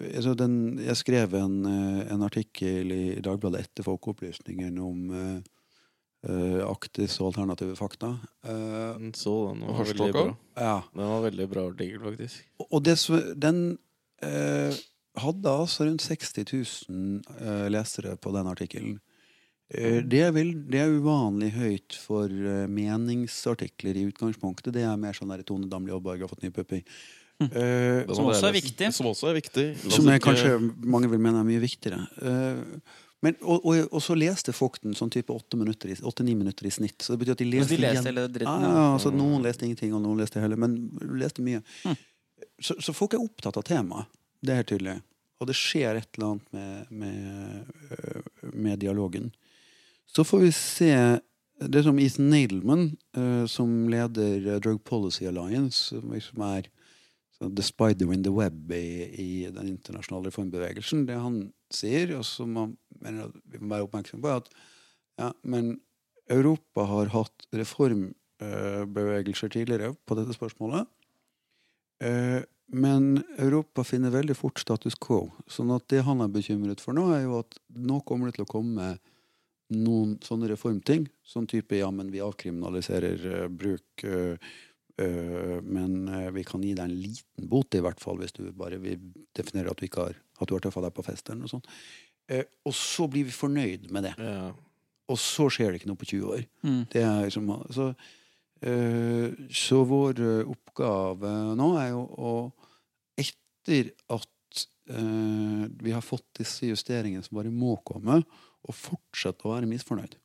jeg, 0.00 0.34
den, 0.40 0.54
jeg 0.80 0.96
skrev 0.96 1.34
en, 1.36 1.56
øh, 1.68 2.02
en 2.14 2.22
artikkel 2.24 2.92
i 2.94 3.04
Dagbladet 3.24 3.66
etter 3.66 3.84
Folkeopplysningen 3.84 4.78
om 4.80 5.10
uh, 5.12 5.40
uh, 6.28 6.60
Aktis 6.70 7.18
og 7.20 7.32
alternative 7.32 7.76
fakta. 7.76 8.14
Uh, 8.46 9.10
så 9.16 9.34
den. 9.50 9.66
Var 9.68 9.90
veldig 9.92 10.10
bra. 10.16 10.24
ja. 10.56 10.76
Den 10.94 11.12
var 11.12 11.26
veldig 11.28 11.48
bra 11.52 11.66
artikkel, 11.72 12.00
faktisk. 12.08 12.46
Og 12.70 12.84
det, 12.86 12.96
som- 13.02 13.32
den 13.40 13.60
eh, 14.22 14.76
hadde 15.22 15.52
altså 15.52 15.86
rundt 15.86 16.02
60 16.04 16.44
000 16.88 17.22
eh, 17.40 17.68
lesere 17.72 18.16
på 18.20 18.32
den 18.34 18.48
artikkelen. 18.50 18.98
Eh, 19.70 20.00
det, 20.02 20.24
det 20.72 20.80
er 20.82 20.90
uvanlig 20.96 21.52
høyt 21.54 21.96
for 22.02 22.26
eh, 22.30 22.66
meningsartikler 22.70 23.96
i 24.00 24.06
utgangspunktet. 24.10 24.72
Det 24.74 24.82
er 24.86 24.96
mer 25.00 25.14
sånn 25.16 25.30
der 25.32 25.44
Tone 25.46 25.68
Damli 25.70 25.92
Aaberg 25.94 26.24
har 26.26 26.32
fått 26.32 26.42
ny 26.46 26.50
puppy. 26.54 26.82
Mm. 27.40 27.48
Den 27.54 28.14
Som 28.14 28.26
også 28.28 28.50
er. 28.52 28.90
Som 28.92 29.06
også 29.08 29.30
er 29.30 29.36
viktig. 29.38 29.68
La 29.86 29.94
som 29.96 30.08
er 30.12 30.18
kanskje 30.20 30.56
mange 30.84 31.08
vil 31.08 31.22
mene 31.24 31.40
er 31.40 31.46
mye 31.48 31.62
viktigere. 31.62 32.02
Eh, 32.20 32.98
men, 33.24 33.34
og, 33.44 33.64
og, 33.68 33.80
og 33.92 34.00
så 34.00 34.14
leste 34.16 34.52
folk 34.56 34.78
den 34.80 34.94
sånn 34.96 35.10
type 35.12 35.32
åtte-ni 35.32 35.60
minutter, 35.64 35.90
i- 35.92 36.34
minutter 36.34 36.66
i 36.68 36.70
snitt. 36.72 37.02
Så 37.04 37.12
det 37.14 37.20
betyr 37.20 37.34
at 37.36 37.42
de 37.42 37.48
leste, 37.52 37.76
de 37.76 37.82
leste 37.82 38.08
hele 38.08 38.26
dritten? 38.32 38.62
Ja, 38.64 38.68
Ja. 38.68 38.76
ja, 38.80 38.84
altså 38.96 39.12
Noen 39.12 39.42
leste 39.44 39.66
ingenting, 39.68 39.92
og 39.96 40.00
noen 40.04 40.20
leste 40.22 40.40
heller, 40.40 40.56
men 40.56 40.76
leste 41.20 41.44
mye. 41.44 41.60
Mm. 41.84 41.96
Så, 42.60 42.76
så 42.80 42.94
folk 42.96 43.12
er 43.16 43.20
opptatt 43.24 43.56
av 43.60 43.64
temaet. 43.68 44.08
Det 44.40 44.52
er 44.54 44.60
helt 44.62 44.70
tydelig. 44.72 44.94
Og 45.40 45.48
det 45.48 45.56
skjer 45.56 45.96
et 45.96 46.08
eller 46.14 46.34
annet 46.34 46.52
med, 46.52 46.90
med, 46.90 47.64
øh, 47.90 48.22
med 48.52 48.80
dialogen. 48.82 49.30
Så 50.06 50.24
får 50.24 50.38
vi 50.44 50.50
se 50.52 50.90
Det 51.60 51.76
er 51.76 51.82
som 51.84 51.98
Ethan 52.00 52.30
Nadelman, 52.32 52.96
øh, 53.16 53.48
som 53.48 53.88
leder 53.88 54.54
øh, 54.54 54.60
Drug 54.64 54.80
Policy 54.80 55.22
Alliance, 55.28 55.76
som 55.76 56.12
liksom 56.12 56.40
er 56.40 56.62
the 57.40 57.62
spider 57.62 58.12
in 58.12 58.22
the 58.22 58.32
web 58.32 58.70
i, 58.72 59.04
i 59.16 59.46
den 59.50 59.68
internasjonale 59.68 60.28
reformbevegelsen. 60.28 61.06
Det 61.08 61.20
han 61.20 61.52
sier, 61.72 62.16
og 62.16 62.24
som 62.24 62.48
man 62.48 62.76
mener 63.00 63.24
at 63.28 63.32
vi 63.44 63.58
må 63.60 63.68
være 63.74 63.82
oppmerksom 63.88 64.22
på, 64.22 64.28
er 64.28 64.36
at 64.40 64.48
ja, 65.20 65.30
men 65.42 65.80
Europa 66.30 66.80
har 66.88 67.06
hatt 67.12 67.46
reformbevegelser 67.52 69.48
tidligere 69.52 69.94
på 70.06 70.14
dette 70.18 70.32
spørsmålet. 70.36 70.86
Men 72.70 73.22
Europa 73.36 73.84
finner 73.84 74.14
veldig 74.14 74.36
fort 74.38 74.60
status 74.62 74.94
quo. 74.94 75.24
Sånn 75.50 75.72
at 75.74 75.88
det 75.90 76.04
han 76.06 76.22
er 76.22 76.30
bekymret 76.32 76.82
for 76.82 76.94
nå, 76.96 77.08
er 77.16 77.24
jo 77.24 77.40
at 77.42 77.58
nå 77.74 78.00
kommer 78.06 78.30
det 78.30 78.38
til 78.38 78.46
å 78.46 78.52
komme 78.52 78.92
noen 79.74 80.16
sånne 80.22 80.50
reformting. 80.52 81.08
Sånn 81.26 81.48
type 81.50 81.78
ja, 81.78 81.90
men 81.94 82.10
vi 82.14 82.22
avkriminaliserer 82.22 83.26
uh, 83.26 83.44
bruk, 83.50 84.04
uh, 84.06 84.34
uh, 85.02 85.58
men 85.62 86.10
vi 86.34 86.46
kan 86.46 86.62
gi 86.62 86.72
deg 86.74 86.86
en 86.86 86.96
liten 87.02 87.50
bot, 87.50 87.74
i 87.74 87.82
hvert 87.82 88.02
fall, 88.02 88.18
hvis 88.22 88.34
du 88.38 88.48
bare 88.54 88.80
vi 88.82 88.96
definerer 89.36 89.70
at 89.70 89.82
du 89.82 89.86
ikke 89.86 90.08
har 90.08 90.18
at 90.40 90.48
du 90.48 90.56
har 90.56 90.64
tøffa 90.64 90.82
deg 90.84 90.96
på 90.96 91.04
fest. 91.04 91.28
eller 91.28 91.44
noe 91.44 91.52
sånt. 91.52 91.68
Eh, 92.30 92.46
og 92.64 92.74
så 92.76 93.06
blir 93.10 93.26
vi 93.28 93.34
fornøyd 93.34 93.90
med 93.92 94.08
det. 94.08 94.14
Ja. 94.18 94.50
Og 95.10 95.18
så 95.18 95.48
skjer 95.50 95.72
det 95.72 95.80
ikke 95.80 95.90
noe 95.90 96.00
på 96.00 96.08
20 96.12 96.32
år. 96.36 96.46
Mm. 96.62 96.82
Det 96.92 97.02
er 97.02 97.24
liksom, 97.26 97.50
så, 97.74 97.88
eh, 98.62 99.26
så 99.50 99.82
vår 99.88 100.22
oppgave 100.46 101.32
nå 101.58 101.70
er 101.80 101.90
jo 101.90 102.04
å 102.06 102.34
Etter 103.60 103.92
at 104.08 104.64
eh, 104.90 105.66
vi 105.82 105.92
har 105.92 106.02
fått 106.02 106.26
disse 106.38 106.66
justeringene 106.66 107.22
som 107.22 107.36
bare 107.36 107.52
må 107.52 107.76
komme, 107.84 108.22
og 108.60 108.74
fortsette 108.76 109.46
å 109.46 109.54
være 109.54 109.68
misfornøyd. 109.68 110.16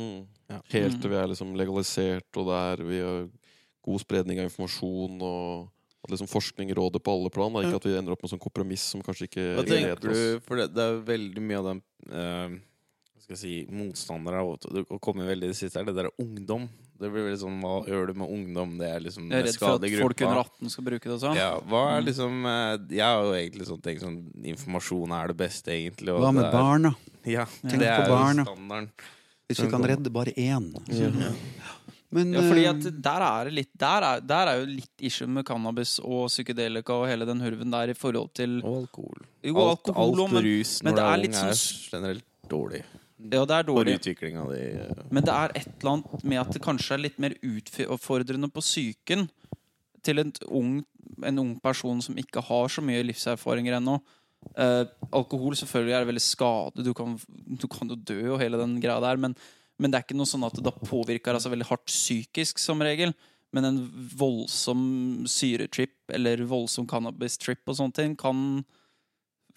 Mm. 0.00 0.24
Ja. 0.48 0.60
Helt 0.72 0.94
Mm. 0.94 1.00
til 1.00 1.10
vi 1.10 1.16
er 1.16 1.28
liksom 1.28 1.56
legalisert, 1.56 2.36
og 2.36 2.46
der 2.46 2.84
vi 2.84 3.00
har 3.00 3.28
god 3.82 4.00
spredning 4.00 4.38
av 4.38 4.48
informasjon, 4.48 5.20
og 5.22 5.68
at 6.04 6.10
liksom 6.10 6.28
forskning 6.28 6.72
råder 6.74 6.98
på 6.98 7.12
alle 7.12 7.30
plan. 7.30 7.52
Da. 7.52 7.60
Ikke 7.60 7.76
at 7.76 7.84
vi 7.84 7.96
ender 7.98 8.12
opp 8.12 8.22
med 8.22 8.30
sånn 8.30 8.40
kompromiss 8.40 8.80
som 8.80 9.02
kanskje 9.02 9.28
ikke 9.28 9.56
Hva 9.58 9.66
tenker 9.68 10.00
du? 10.00 10.40
For 10.46 10.56
det, 10.56 10.72
det 10.74 10.82
er 10.82 11.02
veldig 11.04 11.42
mye 11.44 11.58
av 11.58 11.64
den 11.64 11.82
eh, 12.08 12.48
hva 12.48 12.69
skal 13.30 13.36
jeg 13.36 13.42
si, 13.42 13.66
motstandere 13.70 14.40
av 14.42 14.56
Det 14.74 14.82
komme 15.00 15.22
veldig 15.28 15.46
i 15.46 15.52
det 15.52 15.58
siste 15.58 15.78
er 15.78 15.84
det 15.86 15.94
der 15.94 16.08
er 16.10 16.16
ungdom. 16.18 16.64
Det 17.00 17.08
blir 17.08 17.24
veldig 17.28 17.38
sånn 17.40 17.60
Hva 17.62 17.76
gjør 17.88 18.10
du 18.10 18.14
med 18.20 18.28
ungdom? 18.34 18.72
Det 18.80 18.88
er 18.90 19.00
liksom 19.00 19.30
Jeg 19.30 19.38
er 19.38 19.46
redd 19.46 19.58
for 19.60 19.76
at 19.78 19.94
folk 20.02 20.20
under 20.26 20.40
18 20.42 20.72
skal 20.74 20.84
bruke 20.90 21.08
det 21.12 21.18
sånn. 21.22 21.38
Ja, 21.38 21.52
hva 21.70 21.84
er 21.96 22.02
liksom 22.04 22.42
eh, 22.50 22.74
Jeg 22.98 23.06
har 23.06 23.22
jo 23.24 23.32
egentlig 23.38 23.68
sånn 23.70 23.80
tenkt 23.86 24.02
sånn 24.04 24.18
Informasjon 24.52 25.14
er 25.16 25.30
det 25.32 25.36
beste, 25.38 25.70
egentlig. 25.72 26.12
og 26.12 26.20
Hva 26.26 26.32
med 26.34 26.44
er- 26.44 26.52
barna? 26.52 26.92
Ja, 27.24 27.46
Tenk 27.62 27.78
det 27.80 27.88
er 27.88 28.02
på 28.04 28.10
barna. 28.12 28.44
standarden. 28.44 28.90
Hvis 29.48 29.60
vi 29.64 29.70
kan 29.70 29.82
redde 29.82 30.10
bare 30.12 30.32
én. 30.36 30.68
Ja. 30.92 31.32
Men 32.12 32.32
Ja, 32.34 32.40
fordi 32.42 32.64
eh, 32.66 32.70
at 32.74 33.02
der 33.02 33.22
er 33.22 33.44
det 33.48 33.52
litt 33.54 33.70
Der 33.78 34.02
er, 34.02 34.20
der 34.20 34.48
er 34.50 34.60
jo 34.60 34.66
litt 34.66 35.04
issue 35.06 35.28
med 35.30 35.44
cannabis 35.46 36.00
og 36.02 36.26
psykedelika 36.28 36.90
og 37.00 37.06
hele 37.08 37.24
den 37.24 37.40
hurven 37.40 37.70
der 37.70 37.88
i 37.90 37.94
forhold 37.94 38.34
til 38.34 38.58
Og 38.64 38.82
alkohol. 38.84 39.24
Jo, 39.46 39.54
alt, 39.56 39.86
alkohol 39.88 40.24
alt 40.26 40.32
men, 40.34 40.42
rus 40.44 40.82
men 40.82 40.92
når 40.92 40.96
det 40.96 41.04
du 41.04 41.08
er 41.08 41.14
ung, 41.14 41.22
litt 41.22 41.36
ung, 41.40 41.48
er 41.48 41.60
sånn- 41.60 41.90
generelt 41.94 42.24
dårlig. 42.50 42.82
Ja, 43.28 43.42
det 43.44 43.56
er 43.56 43.66
dårlig. 43.68 43.96
De, 44.04 44.14
uh... 44.32 45.02
Men 45.12 45.26
det 45.26 45.34
er 45.34 45.54
et 45.60 45.68
eller 45.74 45.92
annet 45.92 46.24
med 46.24 46.40
at 46.40 46.54
det 46.54 46.62
kanskje 46.64 46.96
er 46.96 47.04
litt 47.04 47.20
mer 47.22 47.36
utfordrende 47.44 48.50
på 48.52 48.64
psyken 48.64 49.26
til 50.06 50.22
en 50.22 50.32
ung, 50.48 50.72
en 51.28 51.42
ung 51.42 51.52
person 51.62 52.00
som 52.04 52.18
ikke 52.20 52.42
har 52.48 52.72
så 52.72 52.84
mye 52.84 53.04
livserfaringer 53.04 53.76
ennå. 53.78 53.98
Uh, 54.56 54.86
alkohol 55.12 55.56
selvfølgelig 55.58 55.96
er 55.98 56.06
veldig 56.08 56.24
skade, 56.24 56.84
du 56.86 56.94
kan, 56.96 57.18
du 57.28 57.66
kan 57.68 57.92
jo 57.92 57.98
dø 57.98 58.22
og 58.32 58.40
hele 58.40 58.60
den 58.60 58.78
greia 58.80 58.96
der, 59.04 59.20
men, 59.20 59.34
men 59.76 59.92
det 59.92 59.98
er 59.98 60.06
ikke 60.06 60.16
noe 60.16 60.30
sånn 60.30 60.46
at 60.48 60.56
det 60.56 60.64
da 60.64 60.72
påvirker 60.72 61.36
altså 61.36 61.52
veldig 61.52 61.68
hardt 61.68 61.90
psykisk 61.92 62.62
som 62.62 62.80
regel. 62.84 63.12
Men 63.50 63.66
en 63.66 63.78
voldsom 64.14 64.82
syretrip 65.28 66.12
eller 66.14 66.44
voldsom 66.46 66.86
cannabis-trip 66.88 67.66
og 67.66 67.76
sånne 67.80 67.96
ting 67.96 68.12
kan 68.18 68.62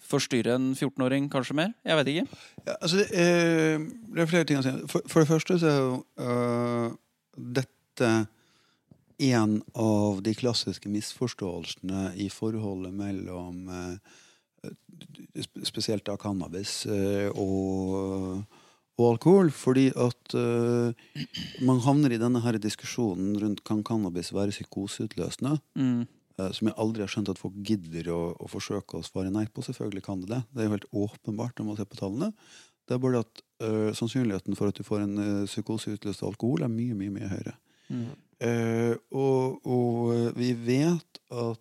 forstyrre 0.08 0.56
en 0.58 0.72
14-åring 0.74 1.28
kanskje 1.32 1.56
mer. 1.58 1.72
Jeg 1.86 1.98
vet 2.00 2.12
ikke. 2.12 2.40
Ja, 2.66 2.76
altså, 2.80 3.00
det, 3.00 3.06
eh, 3.12 3.84
det 4.14 4.24
er 4.24 4.30
flere 4.30 4.48
ting 4.48 4.60
å 4.60 4.64
si. 4.64 4.74
For, 4.90 5.06
for 5.10 5.24
det 5.24 5.30
første 5.30 5.58
så 5.60 5.70
er 5.70 5.78
jo 5.80 5.94
uh, 6.20 6.96
dette 7.34 8.10
en 9.24 9.60
av 9.78 10.20
de 10.26 10.34
klassiske 10.36 10.90
misforståelsene 10.90 12.10
i 12.20 12.28
forholdet 12.32 12.94
mellom 12.96 13.70
uh, 13.70 13.94
spesielt 15.64 16.04
da 16.08 16.16
cannabis 16.20 16.82
uh, 16.90 17.30
og, 17.30 18.42
og 18.98 19.06
alkohol. 19.12 19.52
Fordi 19.54 19.88
at 19.94 20.36
man 21.64 21.80
havner 21.86 22.14
i 22.14 22.20
denne 22.20 22.42
her 22.44 22.60
diskusjonen 22.60 23.38
rundt 23.40 23.64
kan 23.66 23.82
cannabis 23.86 24.34
være 24.34 24.54
psykoseutløsende. 24.54 25.58
Mm. 25.78 26.04
Eh, 26.40 26.50
som 26.56 26.68
jeg 26.68 26.78
aldri 26.82 27.04
har 27.04 27.12
skjønt 27.12 27.30
at 27.30 27.40
folk 27.40 27.56
gidder 27.66 28.10
å, 28.14 28.20
å 28.34 28.50
forsøke 28.50 28.98
å 28.98 29.06
svare 29.06 29.32
nei 29.34 29.46
på. 29.46 29.64
Selvfølgelig 29.66 30.04
kan 30.06 30.22
det 30.22 30.32
det. 30.32 30.42
Det 30.50 30.62
er 30.62 30.68
jo 30.68 30.76
helt 30.76 30.90
åpenbart 31.06 31.60
når 31.60 31.68
man 31.68 31.78
ser 31.78 31.90
på 31.90 32.00
tallene. 32.00 32.32
Det 32.84 32.96
er 32.96 33.00
bare 33.00 33.22
at 33.24 33.42
eh, 33.64 33.90
sannsynligheten 33.96 34.58
for 34.58 34.70
at 34.70 34.78
du 34.78 34.84
får 34.84 35.06
en 35.06 35.16
uh, 35.16 35.46
psykose 35.48 35.94
utløst 35.94 36.24
av 36.24 36.34
alkohol, 36.34 36.66
er 36.66 36.72
mye, 36.72 36.96
mye 36.98 37.14
mye 37.14 37.30
høyere. 37.30 37.54
Mm. 37.88 38.04
Uh, 38.44 38.94
og, 39.14 39.68
og 39.70 40.34
vi 40.36 40.50
vet 40.58 41.20
at 41.32 41.60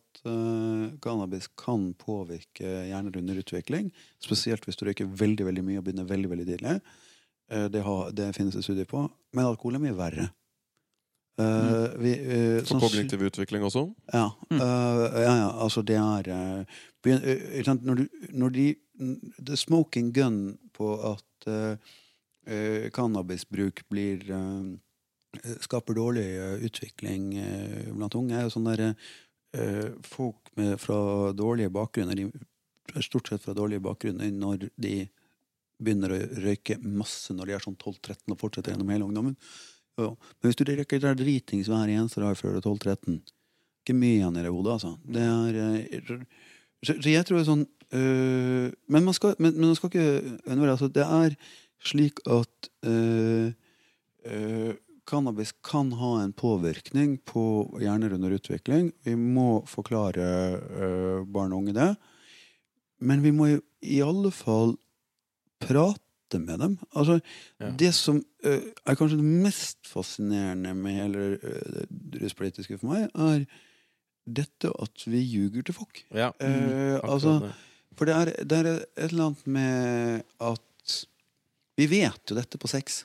cannabis 1.03 1.49
kan 1.59 1.89
påvirke 1.99 2.69
hjerner 2.87 3.17
under 3.19 3.39
utvikling. 3.41 3.89
Spesielt 4.23 4.63
hvis 4.63 4.77
du 4.79 4.85
røyker 4.87 5.09
veldig 5.19 5.49
veldig 5.49 5.63
mye 5.67 5.81
og 5.81 5.83
begynner 5.83 6.07
veldig 6.07 6.29
veldig 6.31 6.45
tidlig. 6.47 6.75
Det, 7.73 7.81
har, 7.83 8.13
det 8.15 8.29
finnes 8.37 8.55
det 8.55 8.63
studier 8.63 8.87
på. 8.87 9.01
Men 9.35 9.49
alkohol 9.49 9.75
er 9.75 9.83
mye 9.83 9.97
verre. 9.97 10.29
Eh, 11.39 11.87
vi, 11.97 12.11
uh, 12.13 12.59
For 12.61 12.75
sånn, 12.75 12.81
kognitiv 12.83 13.23
utvikling 13.25 13.63
også. 13.65 13.87
ja, 14.13 14.29
Mm. 14.51 14.59
øh, 14.61 15.13
ja, 15.23 15.33
ja, 15.39 15.49
altså 15.65 15.81
det 15.83 15.95
er 15.97 16.65
begyn- 17.03 17.23
ikke 17.57 17.65
sant, 17.65 17.83
Når, 17.83 17.95
du, 17.95 18.07
når 18.33 18.49
de 18.53 18.75
The 19.43 19.55
smoking 19.57 20.11
gun 20.13 20.57
på 20.73 20.93
at 21.11 21.79
cannabisbruk 22.93 23.83
blir 23.89 24.21
skaper 25.63 25.95
dårlig 25.97 26.27
utvikling 26.67 27.31
blant 27.97 28.15
unge, 28.15 28.37
er 28.37 28.43
jo 28.45 28.53
sånn 28.53 28.67
der, 28.75 28.95
eh, 29.57 29.89
folk 30.05 30.51
med, 30.55 30.77
fra 30.79 31.33
dårlige 31.33 31.71
bakgrunner, 31.73 32.15
de, 32.15 32.27
stort 33.01 33.27
sett 33.31 33.41
fra 33.41 33.55
dårlige 33.57 33.81
bakgrunner, 33.81 34.29
når 34.31 34.69
de 34.77 35.09
begynner 35.81 36.13
å 36.13 36.19
røyke 36.45 36.77
masse 36.83 37.33
når 37.33 37.45
de 37.49 37.53
er 37.57 37.59
sånn 37.65 37.77
12-13 37.77 38.31
og 38.35 38.37
fortsetter 38.39 38.73
gjennom 38.75 38.91
hele 38.93 39.07
ungdommen. 39.07 39.35
Ja. 39.99 40.09
Men 40.09 40.49
hvis 40.49 40.57
du 40.57 40.65
røyker 40.65 41.01
der 41.01 41.17
dritings 41.17 41.69
hver 41.69 41.89
eneste 41.91 42.21
dag 42.23 42.37
før 42.37 42.55
du 42.55 42.61
er 42.61 42.95
12-13, 42.95 43.19
ikke 43.83 43.97
mye 43.97 44.19
igjen 44.19 44.37
i 44.39 44.45
det 44.45 44.53
hodet, 44.53 44.77
altså. 44.77 44.93
Det 45.03 45.25
er, 45.27 45.57
eh, 45.59 46.13
så, 46.83 46.95
så 46.95 47.11
jeg 47.11 47.25
tror 47.25 47.37
det 47.37 47.43
er 47.43 47.49
sånn 47.49 47.65
øh, 47.99 48.69
men, 48.87 49.03
man 49.03 49.15
skal, 49.15 49.35
men, 49.39 49.57
men 49.57 49.69
man 49.69 49.77
skal 49.79 49.91
ikke 49.91 50.07
undervurdere 50.47 50.77
altså, 50.77 50.89
Det 50.95 51.03
er 51.03 51.35
slik 51.83 52.23
at 52.31 52.69
øh, 52.87 53.51
øh, 54.25 54.73
cannabis 55.03 55.51
kan 55.67 55.91
ha 55.99 56.13
en 56.21 56.31
påvirkning 56.31 57.17
på 57.27 57.75
hjerner 57.81 58.15
under 58.15 58.37
utvikling. 58.37 58.93
Vi 59.03 59.17
må 59.19 59.65
forklare 59.67 61.25
barn 61.27 61.51
og 61.51 61.59
unge 61.59 61.73
det. 61.75 61.89
Men 63.03 63.19
vi 63.19 63.33
må 63.35 63.49
jo 63.51 63.59
i 63.83 63.99
alle 63.99 64.31
fall 64.31 64.77
prate 65.59 66.02
med 66.41 66.59
dem. 66.59 66.77
Altså, 66.95 67.19
Ja. 67.59 67.69
Det 67.79 67.93
som 67.93 68.23
øh, 68.43 68.61
er 68.85 68.95
kanskje 68.95 69.17
det 69.17 69.25
mest 69.45 69.77
fascinerende 69.87 70.73
med 70.73 70.91
hele 70.93 71.17
øh, 71.43 71.85
det 72.13 72.21
ruspolitiske 72.23 72.77
for 72.77 72.87
meg, 72.93 73.09
er 73.15 73.45
dette 74.25 74.69
at 74.81 75.03
vi 75.05 75.19
ljuger 75.19 75.61
til 75.63 75.73
folk. 75.75 76.03
Ja, 76.13 76.29
Uh, 76.39 76.99
altså, 77.03 77.51
for 77.97 78.05
det 78.05 78.15
er, 78.15 78.25
det 78.43 78.57
er 78.57 78.69
et 78.73 78.85
eller 79.11 79.25
annet 79.25 79.47
med 79.47 80.21
at 80.41 80.61
Vi 81.77 81.87
vet 81.89 82.21
jo 82.29 82.35
dette 82.37 82.57
på 82.57 82.67
sex. 82.69 83.03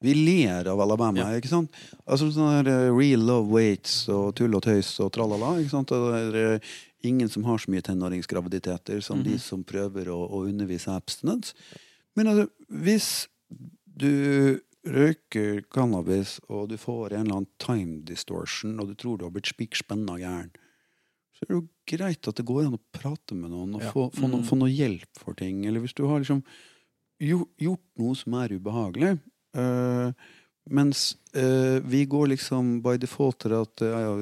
Vi 0.00 0.14
ler 0.14 0.64
av 0.70 0.80
Alabama, 0.80 1.18
Ja. 1.20 1.36
ikke 1.36 1.48
sant? 1.50 1.70
Altså 2.06 2.30
sånn 2.32 2.64
der 2.64 2.70
eh, 2.86 2.92
Real 2.96 3.20
love 3.20 3.50
waits 3.52 4.08
og 4.08 4.34
tull 4.38 4.54
og 4.54 4.62
tøys 4.62 4.94
og 5.00 5.10
tralala. 5.12 5.58
ikke 5.60 5.70
sant? 5.74 5.90
Og 5.92 6.06
det 6.14 6.20
er 6.20 6.54
eh, 6.54 6.60
ingen 7.02 7.28
som 7.28 7.44
har 7.44 7.58
så 7.58 7.68
mye 7.70 7.82
tenåringsgraviditeter 7.84 9.00
som 9.04 9.22
de 9.22 9.36
som 9.38 9.64
prøver 9.64 10.08
å, 10.08 10.16
å 10.30 10.44
undervise 10.48 10.88
abstinence. 10.94 11.52
Men 12.16 12.26
altså, 12.32 12.48
hvis 12.68 13.08
du 14.00 14.58
røyker 14.90 15.60
cannabis, 15.72 16.38
og 16.48 16.70
du 16.72 16.76
får 16.80 17.12
en 17.12 17.26
eller 17.26 17.36
annen 17.42 17.50
time 17.60 18.00
distortion, 18.08 18.78
og 18.80 18.88
du 18.88 18.94
tror 18.98 19.18
du 19.20 19.26
har 19.26 19.34
blitt 19.34 19.50
spikk 19.52 19.76
spenna 19.76 20.16
gæren, 20.20 20.50
så 21.36 21.44
er 21.44 21.50
det 21.50 21.58
jo 21.58 21.62
greit 21.92 22.28
at 22.28 22.36
det 22.40 22.46
går 22.48 22.66
an 22.66 22.76
å 22.78 22.82
prate 22.96 23.36
med 23.36 23.52
noen 23.52 23.76
og 23.78 23.82
Ja. 23.84 23.92
få, 23.92 24.08
få, 24.12 24.28
noe, 24.28 24.42
få 24.44 24.56
noe 24.60 24.72
hjelp 24.72 25.20
for 25.20 25.36
ting. 25.36 25.64
Eller 25.68 25.80
hvis 25.84 25.94
du 25.96 26.06
har 26.08 26.20
liksom 26.20 26.42
gjort, 27.20 27.48
gjort 27.60 27.84
noe 28.00 28.16
som 28.16 28.34
er 28.40 28.56
ubehagelig. 28.56 29.18
øh, 29.56 30.12
mens 30.70 31.00
øh, 31.34 31.80
vi 31.90 32.04
går 32.06 32.28
liksom 32.32 32.76
by 32.84 32.94
default 33.02 33.40
til 33.42 33.52
at 33.58 33.82
øh, 33.82 33.90
ja, 33.90 34.12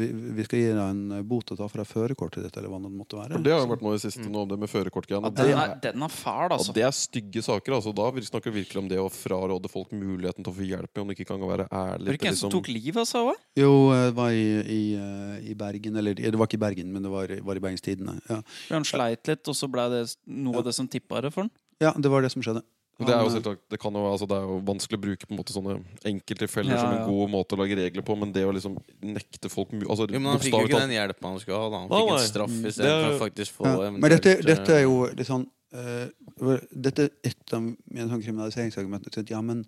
vi, 0.00 0.06
vi 0.38 0.44
skal 0.46 0.58
gi 0.62 0.70
deg 0.72 0.80
en 0.82 1.22
bot 1.28 1.52
og 1.52 1.58
ta 1.60 1.68
fra 1.68 1.82
deg 1.84 1.88
førerkortet 1.90 2.46
ditt, 2.46 2.56
eller 2.56 2.72
hva 2.72 2.78
det 2.84 2.90
måtte 2.96 3.18
være. 3.18 3.36
For 3.36 3.44
det 3.44 3.52
har 3.52 3.60
jo 3.62 3.68
vært 3.74 3.84
noe 3.84 3.92
i 3.92 3.98
det 3.98 4.04
siste 4.06 4.24
nå, 4.32 4.44
det 4.50 4.58
med 4.62 4.72
førerkortgreiene. 4.72 5.30
Ja, 5.36 5.66
den, 5.68 5.74
den 5.84 6.06
er 6.08 6.14
fæl, 6.14 6.54
altså. 6.56 6.72
Og 6.72 6.78
det 6.78 6.86
er 6.88 6.94
stygge 6.96 7.42
saker. 7.44 7.76
altså 7.78 7.92
Da 7.96 8.08
vi 8.16 8.24
snakker 8.26 8.54
vi 8.54 8.62
virkelig 8.64 8.82
om 8.82 8.88
det 8.90 9.00
å 9.02 9.08
fraråde 9.12 9.70
folk 9.72 9.92
muligheten 9.92 10.46
til 10.46 10.52
å 10.54 10.56
få 10.58 10.68
hjelp 10.70 11.02
om 11.04 11.12
de 11.12 11.18
ikke 11.18 11.28
kan 11.28 11.44
være 11.44 11.68
Var 11.68 11.92
ærlige. 11.94 12.08
det 12.08 12.18
ikke 12.22 12.32
en 12.32 12.40
som 12.42 12.54
tok 12.56 12.72
livet 12.72 13.02
av 13.04 13.08
seg 13.12 13.28
òg? 13.32 13.44
Jo, 13.60 13.72
det 13.92 14.16
var 14.18 14.32
i, 14.32 14.48
i, 14.64 14.82
øh, 14.96 15.36
i 15.52 15.58
Bergen. 15.60 16.00
Eller 16.02 16.16
det 16.18 16.34
var 16.40 16.48
ikke 16.50 16.60
i 16.60 16.64
Bergen, 16.66 16.92
men 16.96 17.04
det 17.04 17.12
var, 17.12 17.36
var 17.52 17.60
i 17.60 17.64
Bergenstidene. 17.68 18.18
Ja. 18.32 18.40
Han 18.72 18.88
sleit 18.88 19.28
litt, 19.28 19.44
og 19.48 19.56
så 19.56 19.68
ble 19.72 19.86
det 19.92 20.02
noe 20.26 20.60
av 20.62 20.68
det 20.68 20.76
som 20.76 20.88
tippa 20.88 21.20
det 21.24 21.34
for 21.36 21.44
han. 21.46 21.52
ja, 21.84 21.92
det 21.94 22.10
var 22.10 22.24
det 22.24 22.32
som 22.34 22.42
skjedde. 22.42 22.64
Det 22.98 23.12
er 23.14 23.20
jo 23.22 23.28
øh, 23.28 23.34
selvsagt, 23.36 23.60
det, 23.70 23.78
kan 23.78 23.94
jo, 23.94 24.00
altså, 24.10 24.26
det 24.26 24.34
er 24.34 24.46
jo 24.48 24.56
vanskelig 24.66 24.98
å 24.98 25.02
bruke 25.04 25.26
på 25.28 25.34
en 25.34 25.38
måte 25.38 25.54
sånne 25.54 25.76
enkelttilfeller 26.10 26.74
Ja, 26.74 26.80
som 26.82 26.94
en 26.96 27.04
god 27.06 27.30
måte 27.30 27.54
å 27.54 27.60
lage 27.60 27.76
regler 27.78 28.02
på, 28.02 28.16
men 28.18 28.32
det 28.34 28.42
å 28.42 28.54
liksom 28.56 28.74
nekte 29.06 29.50
folk 29.52 29.70
altså, 29.76 30.08
Jo, 30.10 30.18
men 30.18 30.32
han 30.32 30.42
fikk 30.42 30.56
jo 30.56 30.64
ikke 30.66 30.80
den 30.82 30.94
hjelpen 30.96 31.28
han 31.28 31.38
skulle 31.44 31.60
ha. 31.62 31.68
Da. 31.70 31.82
Han 31.84 31.92
fikk 31.92 32.10
en 32.16 32.26
straff 32.26 32.56
Mm, 32.58 32.64
istedenfor 32.72 33.14
å 33.14 33.20
faktisk 33.20 33.54
få 33.60 33.68
Ja. 33.68 33.92
Men 33.94 34.14
dette, 34.16 34.32
eh, 34.32 34.42
dette 34.48 34.74
er 34.74 34.82
jo 34.82 34.96
litt 35.12 35.28
sånn 35.28 35.46
eh, 35.76 36.58
Dette 36.88 37.06
er 37.06 37.30
et 37.30 37.54
av 37.54 37.62
mine 37.62 38.08
sånn 38.08 38.24
kriminaliseringsargumenter. 38.24 39.22
Ja, 39.30 39.44
men 39.44 39.62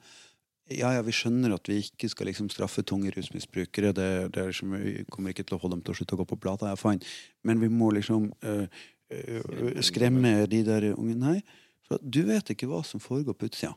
ja, 0.71 0.93
ja, 0.95 1.03
vi 1.03 1.15
skjønner 1.15 1.55
at 1.57 1.67
vi 1.71 1.81
ikke 1.83 2.09
skal 2.11 2.31
liksom 2.31 2.51
straffe 2.53 2.83
tunge 2.87 3.11
rusmisbrukere. 3.15 3.91
Det, 3.97 4.11
det 4.35 4.47
liksom, 4.53 4.75
vi 4.79 5.05
kommer 5.11 5.35
ikke 5.35 5.47
til 5.49 5.59
å 5.59 5.63
få 5.63 5.71
dem 5.73 5.83
til 5.83 5.95
å 5.95 5.99
slutte 5.99 6.15
å 6.15 6.21
gå 6.23 6.29
på 6.31 6.39
plata. 6.39 6.71
Er 6.71 6.79
fine. 6.79 7.03
Men 7.47 7.63
vi 7.63 7.71
må 7.75 7.91
liksom 7.97 8.29
uh, 8.47 8.67
uh, 9.11 9.81
skremme 9.83 10.47
de 10.51 10.63
der 10.67 10.93
unge 10.93 11.17
Nei, 11.19 11.41
for 11.91 12.03
du 12.03 12.23
vet 12.29 12.53
ikke 12.55 12.69
hva 12.71 12.85
som 12.87 13.03
foregår 13.03 13.35
på 13.35 13.51
utsida. 13.51 13.75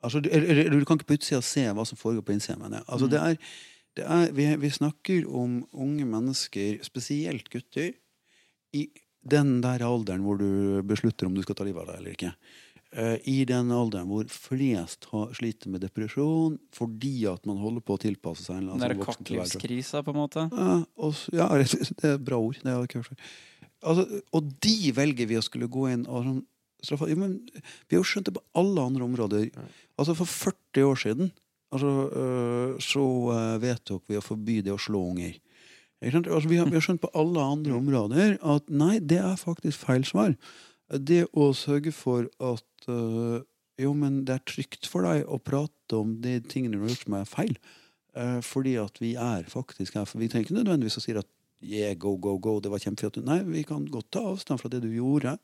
Altså, 0.00 0.22
du, 0.24 0.30
eller, 0.32 0.70
du 0.72 0.86
kan 0.88 0.96
ikke 0.96 1.10
på 1.10 1.18
utsida 1.18 1.42
se 1.44 1.66
hva 1.76 1.84
som 1.84 2.00
foregår 2.00 2.24
på 2.24 2.32
innsida. 2.32 2.56
mener 2.60 2.80
jeg. 2.80 2.88
Altså, 2.88 3.10
det 3.12 3.20
er, 3.20 3.36
det 3.98 4.06
er, 4.06 4.32
vi, 4.32 4.48
vi 4.62 4.72
snakker 4.72 5.28
om 5.28 5.60
unge 5.76 6.08
mennesker, 6.08 6.80
spesielt 6.86 7.52
gutter, 7.52 7.92
i 8.72 8.86
den 9.20 9.58
der 9.60 9.82
alderen 9.84 10.24
hvor 10.24 10.38
du 10.40 10.80
beslutter 10.86 11.28
om 11.28 11.36
du 11.36 11.42
skal 11.44 11.58
ta 11.58 11.66
livet 11.66 11.82
av 11.82 11.90
deg 11.90 12.00
eller 12.00 12.16
ikke. 12.16 12.32
Eh, 12.90 13.16
I 13.28 13.36
den 13.46 13.68
alderen 13.74 14.08
hvor 14.10 14.24
flest 14.32 15.10
har, 15.12 15.28
sliter 15.36 15.70
med 15.70 15.84
depresjon 15.84 16.56
fordi 16.74 17.26
at 17.30 17.44
man 17.46 17.60
holder 17.60 17.84
på 17.84 17.98
å 17.98 18.02
tilpasse 18.02 18.48
seg 18.48 18.64
Den 18.64 18.82
der 18.82 18.96
kakklivskrisa, 18.98 20.00
på 20.06 20.14
en 20.14 20.20
måte. 20.22 20.46
Ja, 20.48 20.80
og, 20.96 21.20
ja, 21.36 21.50
det 21.60 21.68
er 22.00 22.16
et 22.16 22.24
bra 22.24 22.40
ord. 22.40 22.58
Det 22.62 22.72
har 22.72 22.80
jeg 22.80 22.90
ikke 22.90 23.02
hørt 23.04 23.12
før. 23.12 23.36
Altså, 23.80 24.22
og 24.36 24.48
de 24.64 24.92
velger 24.96 25.28
vi 25.28 25.38
å 25.38 25.44
skulle 25.44 25.70
gå 25.72 25.86
inn 25.92 26.02
og 26.04 26.24
sånn 26.26 26.40
straffe. 26.86 27.10
Jo, 27.10 27.18
men 27.20 27.38
vi 27.52 27.96
har 27.96 28.00
jo 28.00 28.08
skjønt 28.08 28.30
det 28.30 28.36
på 28.36 28.44
alle 28.58 28.86
andre 28.90 29.06
områder. 29.06 29.46
Altså 30.00 30.16
For 30.18 30.28
40 30.28 30.88
år 30.88 31.00
siden 31.02 31.32
altså, 31.72 31.92
øh, 32.20 32.80
så 32.82 33.04
øh, 33.36 33.62
vedtok 33.62 34.02
vi 34.08 34.18
å 34.18 34.24
forby 34.24 34.60
det 34.64 34.74
å 34.74 34.80
slå 34.80 35.02
unger. 35.12 35.36
Altså, 36.00 36.48
vi, 36.48 36.56
har, 36.56 36.70
vi 36.70 36.78
har 36.78 36.84
skjønt 36.84 37.02
på 37.02 37.12
alle 37.18 37.44
andre 37.44 37.76
områder 37.76 38.38
at 38.40 38.70
nei, 38.72 38.98
det 39.04 39.20
er 39.20 39.36
faktisk 39.36 39.84
feil 39.84 40.06
svar. 40.08 40.32
Det 40.90 41.26
å 41.36 41.50
sørge 41.54 41.92
for 41.94 42.30
at 42.40 42.88
øh, 42.88 43.42
jo, 43.80 43.92
men 43.96 44.24
det 44.28 44.36
er 44.36 44.48
trygt 44.48 44.88
for 44.90 45.06
deg 45.06 45.28
å 45.28 45.38
prate 45.40 45.96
om 45.96 46.16
de 46.24 46.38
tingene 46.44 46.76
du 46.76 46.84
har 46.84 46.92
gjort 46.92 47.06
som 47.06 47.16
er 47.20 47.28
feil. 47.28 47.54
Eh, 48.18 48.40
fordi 48.44 48.74
at 48.80 48.98
vi 49.00 49.14
er 49.14 49.46
faktisk 49.50 49.96
her. 49.98 50.08
For 50.08 50.20
vi 50.20 50.28
trenger 50.30 50.48
ikke 50.48 50.58
nødvendigvis 50.58 50.98
å 51.00 51.04
si 51.04 51.14
at 51.16 51.28
yeah, 51.60 51.94
go, 51.94 52.16
go, 52.16 52.36
go, 52.42 52.58
det 52.62 52.72
var 52.72 52.82
kjempefint. 52.82 53.22
Nei, 53.26 53.40
vi 53.46 53.64
kan 53.68 53.86
godt 53.88 54.10
ta 54.14 54.24
avstand 54.32 54.62
fra 54.62 54.72
det 54.72 54.82
du 54.84 54.90
gjorde. 54.92 55.36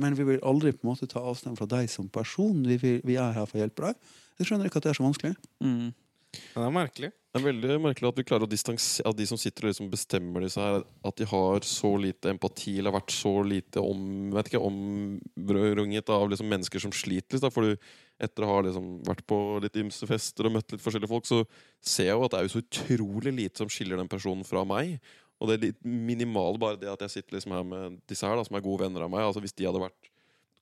Men 0.00 0.16
vi 0.18 0.26
vil 0.26 0.40
aldri 0.46 0.72
på 0.74 0.84
en 0.84 0.92
måte 0.92 1.08
ta 1.10 1.22
avstand 1.22 1.58
fra 1.60 1.68
deg 1.70 1.90
som 1.90 2.08
person. 2.12 2.64
Vi, 2.66 2.78
vil, 2.80 3.02
vi 3.06 3.18
er 3.20 3.34
her 3.36 3.46
for 3.46 3.58
å 3.58 3.64
hjelpe 3.64 3.88
deg. 3.88 4.14
Jeg 4.40 4.48
skjønner 4.48 4.70
ikke 4.70 4.80
at 4.80 4.88
det 4.88 4.94
er 4.94 4.98
så 4.98 5.06
vanskelig. 5.06 5.34
Mm. 5.62 5.92
Det 6.34 6.62
er 6.62 6.74
merkelig. 6.74 7.10
Det 7.34 7.40
er 7.40 7.46
veldig 7.48 7.76
merkelig 7.82 8.08
at 8.08 8.18
vi 8.20 8.24
klarer 8.26 8.46
å 8.46 8.50
distansere 8.50 9.10
At 9.10 9.18
de 9.18 9.24
som 9.26 9.38
sitter 9.38 9.66
og 9.66 9.72
liksom 9.72 9.88
bestemmer 9.90 10.44
disse 10.44 10.62
her, 10.62 10.84
at 10.86 11.16
de 11.18 11.26
har 11.26 11.66
så 11.66 11.90
lite 11.98 12.30
empati 12.30 12.76
eller 12.76 12.92
har 12.92 13.00
vært 13.00 13.14
så 13.14 13.32
lite 13.42 13.82
om, 13.82 14.04
vet 14.34 14.50
ikke, 14.50 14.62
omrunget 14.62 16.12
av 16.14 16.28
liksom 16.30 16.50
mennesker 16.50 16.84
som 16.84 16.94
sliter. 16.94 17.34
Liksom. 17.34 17.54
For 17.54 17.74
etter 18.22 18.46
å 18.46 18.52
ha 18.52 18.60
liksom 18.68 18.86
vært 19.06 19.24
på 19.26 19.40
litt 19.64 19.80
ymse 19.82 20.06
fester 20.06 20.46
og 20.46 20.54
møtt 20.54 20.76
litt 20.76 20.84
forskjellige 20.84 21.10
folk, 21.10 21.26
så 21.26 21.42
ser 21.82 22.12
jeg 22.12 22.14
jo 22.14 22.22
at 22.26 22.36
det 22.36 22.40
er 22.40 22.46
jo 22.46 22.54
så 22.54 22.62
utrolig 22.62 23.34
lite 23.34 23.64
som 23.64 23.72
skiller 23.72 23.98
den 23.98 24.10
personen 24.10 24.46
fra 24.46 24.62
meg. 24.68 25.00
Og 25.44 25.50
det 25.50 25.58
er 25.58 25.66
litt 25.66 25.84
minimal 25.84 26.56
bare 26.60 26.80
det 26.80 26.88
at 26.88 27.04
jeg 27.04 27.18
sitter 27.18 27.36
liksom 27.36 27.52
her 27.52 27.68
med 27.68 28.00
disse 28.08 28.24
her, 28.24 28.38
da, 28.38 28.46
som 28.46 28.56
er 28.56 28.64
gode 28.64 28.86
venner 28.86 29.04
av 29.04 29.12
meg. 29.12 29.26
Altså 29.26 29.42
Hvis 29.44 29.52
de 29.52 29.68
hadde 29.68 29.82
vært 29.82 30.10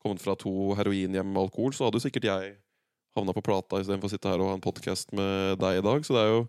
kommet 0.03 0.23
fra 0.23 0.35
to 0.35 0.75
heroinhjem 0.75 1.31
med 1.31 1.45
alkohol, 1.45 1.71
så 1.77 1.87
hadde 1.87 2.01
jo 2.01 2.07
sikkert 2.09 2.27
jeg 2.27 2.57
havna 3.15 3.35
på 3.37 3.45
plata 3.45 3.79
istedenfor 3.79 4.11
å 4.11 4.13
sitte 4.13 4.31
her 4.33 4.43
og 4.43 4.51
ha 4.51 4.59
en 4.59 4.65
podkast 4.65 5.15
med 5.15 5.61
deg 5.63 5.79
i 5.79 5.85
dag. 5.87 6.07
Så 6.07 6.17
det 6.17 6.25
er 6.25 6.33
jo 6.33 6.43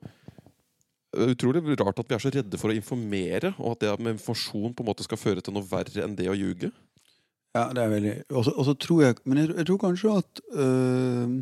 utrolig 1.30 1.78
rart 1.78 2.00
at 2.02 2.10
vi 2.10 2.18
er 2.18 2.24
så 2.24 2.32
redde 2.34 2.58
for 2.58 2.74
å 2.74 2.78
informere, 2.78 3.54
og 3.60 3.76
at 3.76 3.84
det 3.84 3.94
med 4.00 4.16
informasjon 4.18 4.74
på 4.74 4.84
en 4.84 4.90
måte 4.90 5.06
skal 5.06 5.22
føre 5.22 5.44
til 5.46 5.54
noe 5.54 5.68
verre 5.70 6.06
enn 6.06 6.18
det 6.18 6.30
å 6.32 6.38
ljuge. 6.38 6.72
Ja, 7.54 7.68
det 7.70 7.84
er 7.84 7.92
veldig 7.92 8.14
og 8.34 8.64
så 8.66 8.74
tror 8.82 9.02
jeg 9.04 9.20
Men 9.30 9.38
jeg, 9.38 9.52
jeg 9.60 9.68
tror 9.70 9.78
kanskje 9.84 10.14
at 10.18 10.40
øh, 10.58 11.36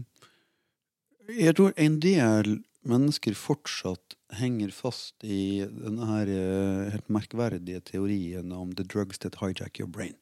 Jeg 1.40 1.56
tror 1.56 1.72
en 1.80 1.94
del 2.04 2.50
mennesker 2.88 3.36
fortsatt 3.38 4.16
henger 4.40 4.72
fast 4.74 5.24
i 5.28 5.62
denne 5.68 6.08
her 6.08 6.30
øh, 6.32 6.90
helt 6.94 7.10
merkverdige 7.12 7.82
teorien 7.92 8.52
om 8.56 8.72
the 8.74 8.84
drugs 8.88 9.20
that 9.22 9.38
hijack 9.42 9.80
your 9.80 9.90
brain. 9.92 10.16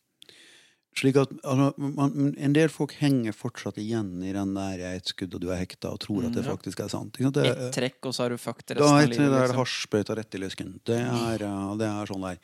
Slik 0.97 1.15
at 1.21 1.29
altså, 1.45 1.69
man, 1.77 2.33
En 2.37 2.55
del 2.55 2.71
folk 2.73 2.95
henger 2.99 3.31
fortsatt 3.37 3.77
igjen 3.79 4.23
i 4.25 4.33
den 4.33 4.55
der 4.57 4.79
'jeg 4.81 4.89
er 4.89 4.97
et 4.97 5.07
skudd, 5.07 5.35
og 5.35 5.41
du 5.41 5.49
er 5.53 5.61
hekta', 5.61 5.91
og 5.93 5.99
tror 5.99 6.25
at 6.25 6.33
det 6.33 6.43
Mm, 6.43 6.49
faktisk 6.49 6.79
er 6.79 6.89
sant. 6.89 7.13
Ikke 7.13 7.23
sant? 7.29 7.35
Det, 7.35 7.45
Ett 7.45 7.73
trekk, 7.73 8.05
og 8.05 8.13
så 8.13 8.23
har 8.23 8.29
du 8.29 8.37
fucked 8.37 8.71
resten 8.75 8.83
av 8.83 8.99
det 8.99 9.09
livet. 9.09 9.31
det 9.31 9.39
Liksom. 9.39 9.59
hasjsprøyta 9.59 10.15
rett 10.17 10.35
i 10.35 10.37
lysken. 10.39 10.79
Det 10.83 10.97
er, 10.99 11.37
det 11.77 11.87
er 11.87 12.05
sånn 12.09 12.21
der. 12.25 12.37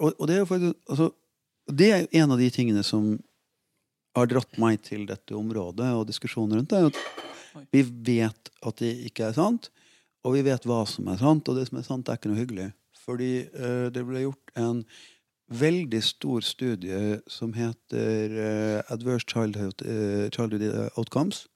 Og, 0.00 0.12
og 0.18 0.26
det 0.26 0.36
er 0.36 0.44
faktisk 0.44 0.74
altså, 0.90 1.12
Det 1.70 1.90
er 1.92 2.08
en 2.12 2.32
av 2.32 2.38
de 2.38 2.50
tingene 2.50 2.82
som 2.82 3.18
har 4.16 4.26
dratt 4.26 4.58
meg 4.58 4.82
til 4.82 5.06
dette 5.06 5.34
området 5.36 5.88
og 5.94 6.06
diskusjonen 6.08 6.58
rundt 6.58 6.70
det. 6.70 6.92
Vi 7.72 7.82
vet 7.82 8.50
at 8.66 8.80
det 8.82 8.94
ikke 9.08 9.28
er 9.28 9.36
sant, 9.36 9.70
og 10.26 10.34
vi 10.34 10.42
vet 10.46 10.66
hva 10.68 10.82
som 10.88 11.08
er 11.10 11.20
sant. 11.20 11.48
Og 11.48 11.58
det 11.58 11.68
som 11.68 11.78
er 11.80 11.86
sant, 11.86 12.08
er 12.08 12.18
ikke 12.18 12.32
noe 12.32 12.40
hyggelig. 12.40 12.70
Fordi 13.08 13.32
uh, 13.56 13.88
det 13.94 14.04
ble 14.06 14.26
gjort 14.26 14.52
en 14.60 14.82
veldig 15.48 16.00
stor 16.04 16.44
studie 16.44 17.20
som 17.30 17.54
heter 17.56 18.34
uh, 18.36 18.92
Adverse 18.92 19.24
Childhood, 19.30 19.84
uh, 19.86 20.28
Childhood 20.34 20.90
Outcomes. 20.96 21.46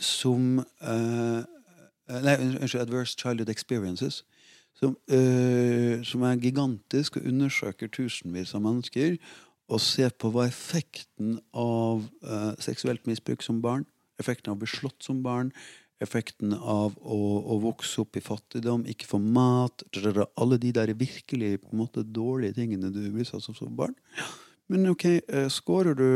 som 0.00 0.64
Nei, 0.82 2.34
unnskyld. 2.34 2.80
Adverse 2.80 3.14
Childhood 3.16 3.48
Experiences. 3.48 4.24
Som, 4.74 4.96
som 6.02 6.22
er 6.26 6.40
gigantisk 6.42 7.16
og 7.16 7.28
undersøker 7.30 7.86
tusenvis 7.86 8.54
av 8.58 8.64
mennesker. 8.64 9.14
Og 9.70 9.80
ser 9.80 10.10
på 10.18 10.32
hva 10.34 10.48
effekten 10.50 11.38
av 11.54 12.02
seksuelt 12.58 13.06
misbruk 13.06 13.46
som 13.46 13.62
barn, 13.62 13.86
effekten 14.20 14.52
av 14.52 14.58
å 14.58 14.62
bli 14.62 14.70
slått 14.70 15.06
som 15.06 15.22
barn, 15.24 15.50
effekten 16.02 16.54
av 16.54 16.96
å, 17.00 17.18
å 17.54 17.58
vokse 17.62 18.02
opp 18.02 18.18
i 18.18 18.22
fattigdom, 18.24 18.84
ikke 18.90 19.08
få 19.08 19.20
mat 19.22 19.84
Alle 20.40 20.58
de 20.60 20.72
der 20.74 20.92
virkelig 20.98 21.60
på 21.62 21.72
en 21.72 21.82
måte 21.84 22.04
dårlige 22.04 22.58
tingene 22.58 22.92
du 22.92 23.02
blir 23.14 23.26
satt 23.28 23.44
som 23.44 23.56
som 23.56 23.74
barn. 23.76 23.94
Men 24.68 24.88
ok, 24.90 25.06
skårer 25.52 25.96
du 25.98 26.08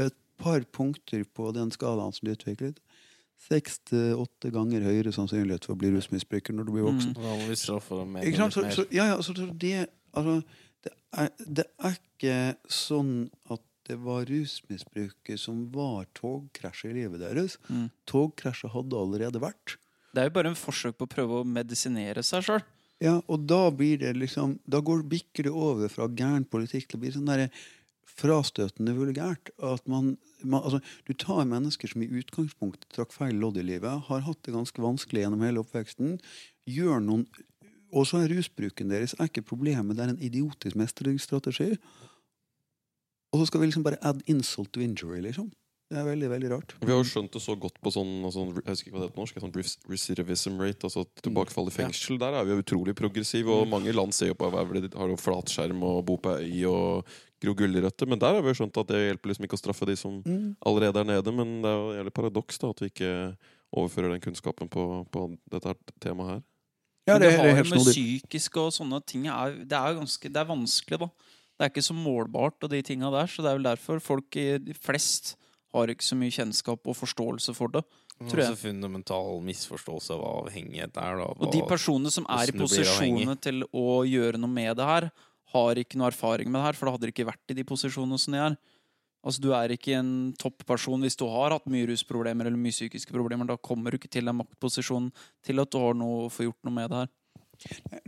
et 0.00 0.16
par 0.40 0.64
punkter 0.72 1.24
på 1.24 1.50
den 1.56 1.72
skalaen 1.74 2.14
som 2.16 2.26
du 2.26 2.32
utviklet, 2.32 2.80
seks 3.40 3.78
til 3.88 4.18
åtte 4.20 4.50
ganger 4.52 4.84
høyere 4.84 5.12
sannsynlighet 5.16 5.64
for 5.64 5.76
å 5.76 5.80
bli 5.80 5.92
rusmisbruker 5.94 6.56
når 6.56 6.68
du 6.68 6.74
blir 6.76 6.88
voksen. 6.88 7.14
Mer. 8.08 8.26
Så, 8.52 8.64
så, 8.76 8.84
ja, 8.92 9.08
ja, 9.14 9.16
så, 9.24 9.34
så 9.36 9.48
det, 9.52 9.86
altså, 10.12 10.40
det, 10.84 10.92
er, 11.16 11.32
det 11.46 11.66
er 11.80 11.96
ikke 11.96 12.38
sånn 12.68 13.14
at 13.52 13.64
det 13.90 13.98
var 13.98 14.28
rusmisbruket 14.28 15.40
som 15.42 15.64
var 15.74 16.06
togkrasjet 16.14 16.92
i 16.92 16.98
livet 17.00 17.22
deres. 17.24 17.58
Mm. 17.66 17.88
Togkrasjet 18.06 18.70
hadde 18.70 18.98
allerede 18.98 19.42
vært. 19.42 19.76
Det 20.14 20.22
er 20.22 20.30
jo 20.30 20.36
bare 20.36 20.52
en 20.52 20.58
forsøk 20.58 20.98
på 20.98 21.08
å 21.08 21.10
prøve 21.10 21.40
å 21.40 21.46
medisinere 21.46 22.22
seg 22.26 22.46
sjøl. 22.46 22.62
Ja, 23.00 23.16
og 23.32 23.46
da 23.48 23.62
blir 23.72 23.96
det 24.02 24.12
liksom 24.18 24.58
Da 24.68 24.82
går, 24.84 25.06
bikker 25.08 25.46
det 25.48 25.52
over 25.56 25.88
fra 25.88 26.04
gæren 26.04 26.44
politikk 26.44 26.90
til 26.90 26.98
å 26.98 27.04
bli 27.04 27.12
sånn 27.14 27.30
derre 27.30 27.48
frastøtende 28.20 28.92
vulgært. 28.92 29.52
At 29.64 29.86
man, 29.88 30.14
man 30.44 30.66
altså, 30.66 30.82
Du 31.08 31.14
tar 31.16 31.48
mennesker 31.48 31.90
som 31.90 32.04
i 32.04 32.10
utgangspunktet 32.20 32.90
trakk 32.94 33.14
feil 33.16 33.40
lodd 33.40 33.56
i 33.56 33.64
livet, 33.64 34.06
har 34.10 34.26
hatt 34.26 34.42
det 34.44 34.54
ganske 34.54 34.84
vanskelig 34.84 35.24
gjennom 35.24 35.46
hele 35.46 35.64
oppveksten, 35.64 36.18
gjør 36.68 37.00
noen 37.06 37.24
Og 37.90 38.04
så 38.06 38.20
er 38.20 38.30
rusbruken 38.30 38.92
deres 38.92 39.16
er 39.16 39.26
ikke 39.26 39.48
problemet, 39.48 39.96
det 39.96 40.04
er 40.04 40.12
en 40.12 40.22
idiotisk 40.22 40.76
mestringsstrategi. 40.78 41.72
Og 43.30 43.40
så 43.40 43.46
skal 43.50 43.62
vi 43.62 43.70
liksom 43.70 43.86
bare 43.86 44.00
add 44.02 44.22
insult 44.30 44.72
to 44.74 44.82
injury, 44.82 45.20
liksom. 45.24 45.50
Det 45.90 45.98
er 45.98 46.04
veldig, 46.06 46.28
veldig 46.30 46.50
rart. 46.52 46.72
Vi 46.78 46.92
har 46.92 47.00
jo 47.00 47.06
skjønt 47.06 47.32
det 47.34 47.40
så 47.42 47.56
godt 47.58 47.80
på 47.82 47.90
sånn, 47.90 48.10
altså, 48.22 48.44
jeg 48.60 48.62
husker 48.68 48.86
ikke 48.86 48.94
hva 48.94 49.00
det 49.00 49.06
heter 49.08 49.16
på 49.16 49.22
norsk, 49.24 49.40
sånn 49.42 49.90
recidivism 49.90 50.60
rate, 50.62 50.86
altså 50.86 51.02
tilbakefall 51.18 51.66
i 51.66 51.72
fengsel. 51.74 52.18
Der 52.22 52.36
er 52.38 52.46
vi 52.46 52.54
jo 52.54 52.62
utrolig 52.62 52.94
progressive, 52.98 53.50
og 53.50 53.66
mange 53.72 53.90
land 53.96 54.14
ser 54.14 54.30
jo 54.30 54.36
på 54.38 54.52
er 54.54 54.70
de 54.76 54.90
har 54.94 55.10
jo 55.10 55.18
flatskjerm 55.18 55.82
og 55.82 56.04
bo 56.06 56.14
på 56.22 56.36
øy 56.38 56.60
og 56.70 57.10
gro 57.42 57.56
gulrøtter, 57.58 58.06
men 58.06 58.22
der 58.22 58.38
har 58.38 58.44
vi 58.46 58.52
jo 58.52 58.60
skjønt 58.60 58.78
at 58.78 58.92
det 58.92 59.00
hjelper 59.02 59.32
liksom 59.32 59.48
ikke 59.48 59.58
å 59.58 59.62
straffe 59.64 59.88
de 59.90 59.96
som 59.98 60.20
Mm. 60.22 60.54
allerede 60.62 61.00
er 61.00 61.10
nede, 61.10 61.32
men 61.34 61.58
det 61.64 61.70
er 61.72 61.80
jo 61.80 61.96
jævlig 61.98 62.14
paradoks 62.20 62.58
da, 62.62 62.70
at 62.70 62.82
vi 62.84 62.92
ikke 62.92 63.36
overfører 63.74 64.14
den 64.14 64.22
kunnskapen 64.22 64.70
på, 64.70 64.86
på 65.10 65.26
dette 65.50 65.74
temaet 65.98 66.30
her. 66.36 66.42
Ja, 67.08 67.18
det, 67.18 67.32
det 67.32 67.34
er 67.34 67.38
har 67.40 67.64
jo 67.64 67.70
med 67.74 67.82
psykisk 67.82 68.28
psykiske 68.28 68.60
og 68.62 68.72
sånne 68.76 69.00
ting 69.02 69.26
er, 69.26 69.58
det, 69.64 69.74
er 69.74 69.98
ganske, 69.98 70.30
det 70.30 70.38
er 70.38 70.46
vanskelig, 70.46 71.00
da. 71.02 71.10
Det 71.60 71.66
er 71.66 71.72
ikke 71.74 71.84
så 71.84 71.92
målbart, 71.92 72.56
og 72.64 72.70
de 72.72 72.80
tinga 72.82 73.10
der, 73.12 73.28
så 73.28 73.42
det 73.44 73.50
er 73.50 73.58
vel 73.58 73.66
derfor 73.68 74.00
folk 74.00 74.36
i- 74.40 74.56
de 74.64 74.72
flest 74.72 75.34
har 75.74 75.86
ikke 75.92 76.02
så 76.06 76.16
mye 76.16 76.32
kjennskap 76.32 76.80
og 76.88 76.96
forståelse 76.96 77.52
for 77.54 77.68
det. 77.68 77.82
tror 78.20 78.36
jeg. 78.40 78.50
Også 78.52 78.56
fundamental 78.68 79.40
misforståelse 79.44 80.10
av 80.12 80.20
hva 80.20 80.30
avhengighet 80.44 80.96
er. 81.00 81.16
Da, 81.20 81.28
Og 81.40 81.52
de 81.52 81.60
personene 81.68 82.10
som 82.12 82.24
er 82.28 82.48
i 82.48 82.52
posisjonene 82.52 83.36
til 83.40 83.62
å 83.72 84.04
gjøre 84.04 84.36
noe 84.40 84.50
med 84.52 84.76
det 84.76 84.84
her, 84.84 85.10
har 85.54 85.74
ikke 85.74 85.96
noe 85.96 86.10
erfaring 86.10 86.46
med 86.50 86.60
det 86.60 86.66
her, 86.66 86.72
for 86.74 86.86
da 86.86 86.92
hadde 86.92 87.06
de 87.08 87.12
ikke 87.12 87.26
vært 87.30 87.48
i 87.50 87.54
de 87.54 87.64
posisjonene 87.64 88.18
som 88.20 88.32
de 88.32 88.38
er. 88.40 88.56
Altså, 89.24 89.40
Du 89.40 89.52
er 89.52 89.68
ikke 89.68 89.98
en 89.98 90.32
topperson 90.38 91.00
hvis 91.00 91.16
du 91.16 91.26
har 91.28 91.50
hatt 91.50 91.64
mye 91.66 91.86
rusproblemer 91.88 92.46
eller 92.46 92.56
mye 92.60 92.72
psykiske 92.72 93.12
problemer. 93.12 93.46
Da 93.46 93.56
kommer 93.56 93.90
du 93.90 93.96
ikke 93.98 94.10
til 94.10 94.24
den 94.24 94.36
maktposisjonen 94.36 95.12
til 95.42 95.58
at 95.60 95.70
du 95.70 95.78
har 95.78 95.94
noe 95.94 96.26
å 96.28 96.30
få 96.32 96.44
gjort 96.48 96.60
noe 96.64 96.72
med 96.74 96.90
det 96.90 96.96
her. 96.96 97.08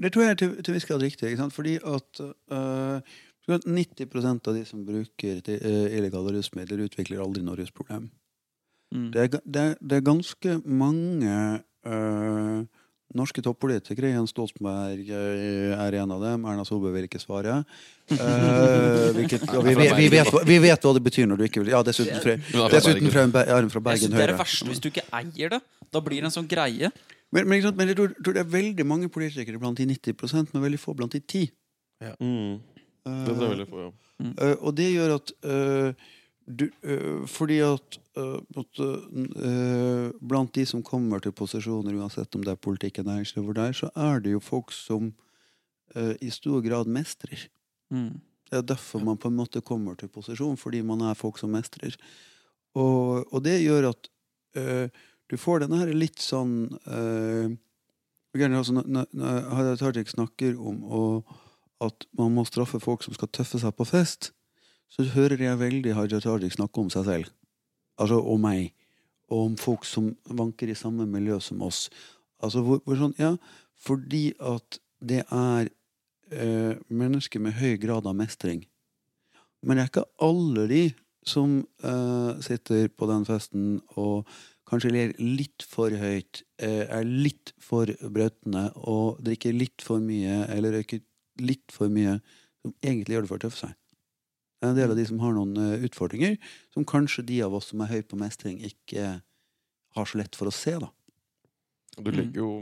Det 0.00 0.12
tror 0.12 0.22
jeg 0.24 0.30
er 0.30 0.34
til, 0.40 0.62
til 0.62 0.74
viss 0.74 0.84
grad 0.88 1.00
riktig. 1.02 1.28
Ikke 1.32 1.38
sant? 1.38 1.52
Fordi 1.52 1.76
at 1.76 2.20
øh, 2.50 3.00
90% 3.48 4.48
av 4.48 4.54
de 4.54 4.64
som 4.64 4.84
bruker 4.86 5.40
øh, 5.50 5.88
illegale 5.90 6.36
rusmidler, 6.36 6.84
utvikler 6.86 7.22
aldri 7.22 7.42
noe 7.42 7.58
rusproblem. 7.58 8.10
Mm. 8.92 9.08
Det 9.12 9.20
er, 9.24 9.40
det 9.42 9.62
er, 9.62 9.74
det 9.80 9.98
er 9.98 10.04
ganske 10.06 10.60
mange 10.68 11.34
øh, 11.86 12.64
norske 13.16 13.42
toppolitikere. 13.42 14.12
Jens 14.12 14.30
Stoltenberg 14.30 15.08
øh, 15.10 15.72
er 15.74 15.96
en 16.02 16.12
av 16.14 16.22
dem. 16.22 16.44
Erna 16.44 16.64
Solberg 16.64 16.94
vil 16.96 17.08
ikke 17.08 17.20
svare. 17.22 17.62
Uh, 18.12 18.18
hvilket, 19.16 19.46
ja, 19.48 19.60
vi, 19.64 19.74
vet- 19.78 19.96
vi, 19.96 20.08
vet, 20.12 20.32
vi 20.48 20.58
vet 20.62 20.84
hva 20.84 20.92
det 20.96 21.02
betyr 21.06 21.26
når 21.30 21.40
du 21.40 21.44
ikke 21.46 21.62
vil 21.62 21.72
Ja, 21.72 21.80
dessuten 21.86 22.20
fra, 22.20 22.36
dessuten 22.72 23.10
fra, 23.14 23.24
en 23.24 23.70
fra 23.72 23.80
Bergen 23.80 24.04
synes 24.04 24.16
det 24.18 24.26
er 24.26 24.34
det 24.34 24.38
verste 24.40 24.68
hvis 24.68 24.82
du 24.82 24.90
ikke 24.92 25.06
eier 25.18 25.56
det. 25.56 25.62
Da 25.92 26.02
blir 26.04 26.20
det 26.20 26.30
en 26.30 26.34
sånn 26.34 26.50
greie. 26.50 26.92
Men, 27.32 27.48
men, 27.48 27.64
men 27.78 27.90
jeg 27.90 27.98
tror, 27.98 28.14
tror 28.20 28.36
det 28.36 28.44
er 28.44 28.52
veldig 28.52 28.86
mange 28.86 29.08
politikere 29.12 29.60
blant 29.60 29.80
de 29.80 29.88
90 29.88 30.52
men 30.52 30.64
veldig 30.66 30.80
få 30.80 30.94
blant 30.98 31.16
de 31.16 31.22
10 31.24 31.50
Mm. 32.18 32.58
Det 33.04 33.34
tror 33.34 33.42
jeg 33.42 33.52
veldig 33.56 33.68
på, 33.70 33.80
ja. 33.82 33.92
Eh, 34.22 34.56
og 34.62 34.74
det 34.78 34.88
gjør 34.92 35.14
at 35.16 35.32
eh, 35.42 35.94
du, 36.46 36.64
eh, 36.82 37.22
Fordi 37.30 37.56
at, 37.66 37.98
eh, 38.18 38.36
eh, 38.82 40.10
blant 40.20 40.52
de 40.54 40.64
som 40.66 40.82
kommer 40.82 41.22
til 41.22 41.32
posisjoner, 41.32 41.94
uansett 41.98 42.34
om 42.38 42.42
det 42.46 42.52
er 42.54 42.60
politikk 42.62 42.98
eller 43.00 43.16
næringsliv, 43.16 43.44
hvor 43.46 43.54
det 43.58 43.64
er, 43.68 43.72
så 43.78 43.90
er 43.96 44.20
det 44.22 44.32
jo 44.36 44.40
folk 44.42 44.70
som 44.74 45.12
eh, 45.94 46.14
i 46.22 46.30
stor 46.30 46.60
grad 46.62 46.86
mestrer. 46.90 47.48
Mm. 47.90 48.20
Det 48.50 48.58
er 48.58 48.66
derfor 48.74 49.00
man 49.04 49.16
på 49.18 49.28
en 49.30 49.38
måte 49.38 49.62
kommer 49.64 49.94
til 49.96 50.08
posisjon, 50.12 50.56
fordi 50.60 50.82
man 50.84 51.00
er 51.08 51.14
folk 51.18 51.38
som 51.40 51.50
mestrer. 51.54 51.94
Og, 52.76 53.26
og 53.32 53.42
det 53.44 53.58
gjør 53.62 53.90
at 53.90 54.08
uh, 54.56 54.88
du 55.28 55.36
får 55.40 55.60
denne 55.62 55.78
her 55.80 55.90
litt 55.96 56.20
sånn 56.20 56.68
uh, 56.86 57.48
når, 58.36 58.70
når- 58.88 59.08
når 59.12 59.40
Hadia 59.56 59.76
Tajik 59.80 60.08
snakker 60.12 60.56
om 60.60 60.82
å, 60.84 61.00
at 61.82 62.06
man 62.18 62.32
må 62.36 62.44
straffe 62.48 62.80
folk 62.82 63.04
som 63.04 63.14
skal 63.16 63.30
tøffe 63.34 63.60
seg 63.62 63.74
på 63.76 63.86
fest, 63.88 64.30
så 64.92 65.06
hører 65.14 65.40
jeg 65.40 65.60
veldig 65.60 65.94
Haja 65.96 66.20
Tajik 66.20 66.56
snakke 66.56 66.82
om 66.82 66.90
seg 66.92 67.06
selv. 67.08 67.30
Altså 68.00 68.20
om 68.20 68.42
meg. 68.44 68.72
Og 69.32 69.46
om 69.46 69.54
folk 69.56 69.86
som 69.88 70.10
vanker 70.28 70.68
i 70.68 70.76
samme 70.76 71.06
miljø 71.08 71.38
som 71.40 71.62
oss. 71.64 71.86
Altså 72.42 72.60
hvor, 72.66 72.82
hvor 72.84 72.98
sånn, 73.00 73.14
ja, 73.20 73.36
fordi 73.80 74.32
at 74.36 74.78
det 75.02 75.22
er 75.24 75.70
eh, 76.30 76.74
mennesker 76.92 77.40
med 77.42 77.56
høy 77.56 77.78
grad 77.80 78.06
av 78.06 78.18
mestring. 78.18 78.66
Men 79.62 79.78
det 79.78 79.84
er 79.84 79.92
ikke 79.92 80.10
alle 80.26 80.66
de 80.70 80.82
som 81.26 81.60
eh, 81.86 82.42
sitter 82.42 82.90
på 82.90 83.08
den 83.10 83.24
festen 83.28 83.78
og 83.94 84.28
kanskje 84.68 84.92
ler 84.94 85.14
litt 85.20 85.64
for 85.68 85.92
høyt, 85.94 86.42
eh, 86.62 86.84
er 86.88 87.06
litt 87.06 87.52
for 87.62 87.90
brøtende, 88.02 88.70
og 88.76 89.20
drikker 89.24 89.54
litt 89.54 89.84
for 89.84 90.02
mye 90.02 90.42
eller 90.52 90.78
røyker 90.78 91.02
litt 91.40 91.72
for 91.72 91.88
mye, 91.92 92.20
som 92.62 92.74
egentlig 92.82 93.16
gjør 93.16 93.22
det 93.26 93.28
for 93.32 93.40
å 93.40 93.44
tøffe 93.46 93.62
seg. 93.66 93.74
Det 94.62 94.68
er 94.68 94.74
en 94.74 94.78
del 94.78 94.90
av 94.94 94.96
de 94.96 95.06
som 95.08 95.18
har 95.18 95.32
noen 95.34 95.56
eh, 95.58 95.86
utfordringer, 95.88 96.36
som 96.70 96.84
kanskje 96.86 97.24
de 97.26 97.40
av 97.42 97.54
oss 97.54 97.72
som 97.72 97.80
er 97.82 97.90
høy 97.96 98.02
på 98.06 98.18
mestring, 98.20 98.60
ikke 98.62 99.22
har 99.96 100.04
så 100.06 100.18
lett 100.20 100.36
for 100.38 100.46
å 100.46 100.54
se. 100.54 100.78
da. 100.78 100.92
Du 101.98 102.10
legger 102.14 102.40
jo 102.44 102.52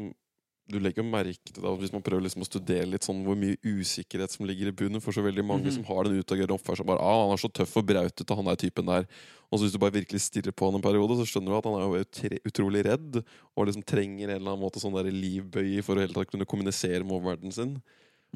du 0.71 0.79
legger 0.79 1.03
merke 1.03 1.51
til 1.51 1.63
det, 1.65 1.71
Hvis 1.81 1.93
man 1.93 2.03
prøver 2.03 2.23
liksom 2.23 2.45
å 2.45 2.47
studere 2.47 2.87
litt 2.87 3.03
sånn 3.03 3.25
hvor 3.27 3.35
mye 3.39 3.59
usikkerhet 3.67 4.31
som 4.31 4.47
ligger 4.47 4.71
i 4.71 4.75
bunnen 4.77 5.03
for 5.03 5.11
så 5.13 5.23
veldig 5.25 5.43
mange 5.45 5.67
Mhm. 5.67 5.75
som 5.75 5.85
har 5.85 6.05
den 6.05 6.23
utagerende 6.23 6.55
oppførselen. 6.55 6.87
Bare, 6.87 7.03
ah, 7.03 7.27
'Han 7.27 7.33
er 7.33 7.43
så 7.43 7.53
tøff 7.53 7.77
og 7.77 7.87
brautete, 7.87 8.37
han 8.37 8.47
er 8.47 8.55
typen 8.57 8.87
der.' 8.87 9.09
Og 9.51 9.59
så 9.59 9.65
Hvis 9.65 9.73
du 9.73 9.79
bare 9.79 9.99
virkelig 9.99 10.21
stirrer 10.21 10.53
på 10.53 10.67
han 10.71 10.77
en 10.77 10.83
periode, 10.83 11.19
så 11.19 11.27
skjønner 11.27 11.51
du 11.51 11.59
at 11.59 11.65
han 11.65 11.75
er 11.75 11.87
jo 11.91 12.41
utrolig 12.47 12.85
redd 12.85 13.25
og 13.57 13.67
liksom 13.67 13.85
trenger 13.85 14.31
en 14.31 14.37
eller 14.37 14.53
annen 14.53 14.63
måte 14.63 14.79
sånn 14.79 14.95
livbøye 14.95 15.83
for 15.83 15.97
å 15.97 16.01
hele 16.01 16.15
tatt 16.15 16.31
kunne 16.31 16.47
kommunisere 16.47 17.03
med 17.05 17.21
omverdenen 17.21 17.53
sin. 17.53 17.83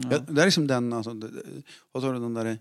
Ja, 0.02 0.18
det 0.18 0.38
er 0.38 0.48
liksom 0.48 0.66
den 0.66 0.90
altså, 0.92 1.12
det- 1.14 1.32
det- 1.34 1.64
Og 1.94 2.02
du 2.02 2.18
den 2.18 2.34
derre 2.34 2.58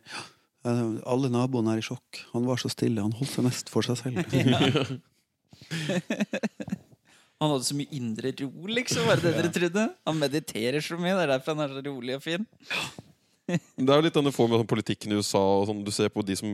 Alle 0.63 1.29
naboene 1.29 1.73
er 1.73 1.77
i 1.79 1.81
sjokk. 1.81 2.21
Han 2.33 2.45
var 2.45 2.55
så 2.57 2.69
stille. 2.69 3.01
Han 3.01 3.11
holdt 3.11 3.31
seg 3.33 3.43
mest 3.43 3.69
for 3.69 3.81
seg 3.81 3.97
selv. 3.97 4.21
Han 7.43 7.51
hadde 7.51 7.65
så 7.67 7.75
mye 7.75 7.91
indre 7.91 8.31
ro, 8.39 8.51
liksom. 8.71 9.03
Var 9.07 9.19
det 9.19 9.33
det 9.33 9.39
dere 9.41 9.51
trodde? 9.57 9.87
Han 10.07 10.19
mediterer 10.21 10.83
så 10.83 10.95
mye. 10.99 11.15
Det 11.17 11.25
er 11.25 11.33
derfor 11.33 11.57
han 11.57 11.65
er 11.65 11.73
så 11.75 11.83
rolig 11.89 12.15
og 12.15 12.23
fin. 12.23 12.45
Det 13.43 13.89
er 13.89 13.97
jo 13.99 14.05
litt 14.05 14.15
denne 14.15 14.31
formen 14.31 14.53
med 14.55 14.61
sånn 14.63 14.69
politikken 14.71 15.11
i 15.11 15.17
USA. 15.19 15.41
Og 15.59 15.65
sånn, 15.67 15.81
du 15.83 15.91
ser 15.91 16.07
på 16.13 16.23
de 16.23 16.37
som 16.39 16.53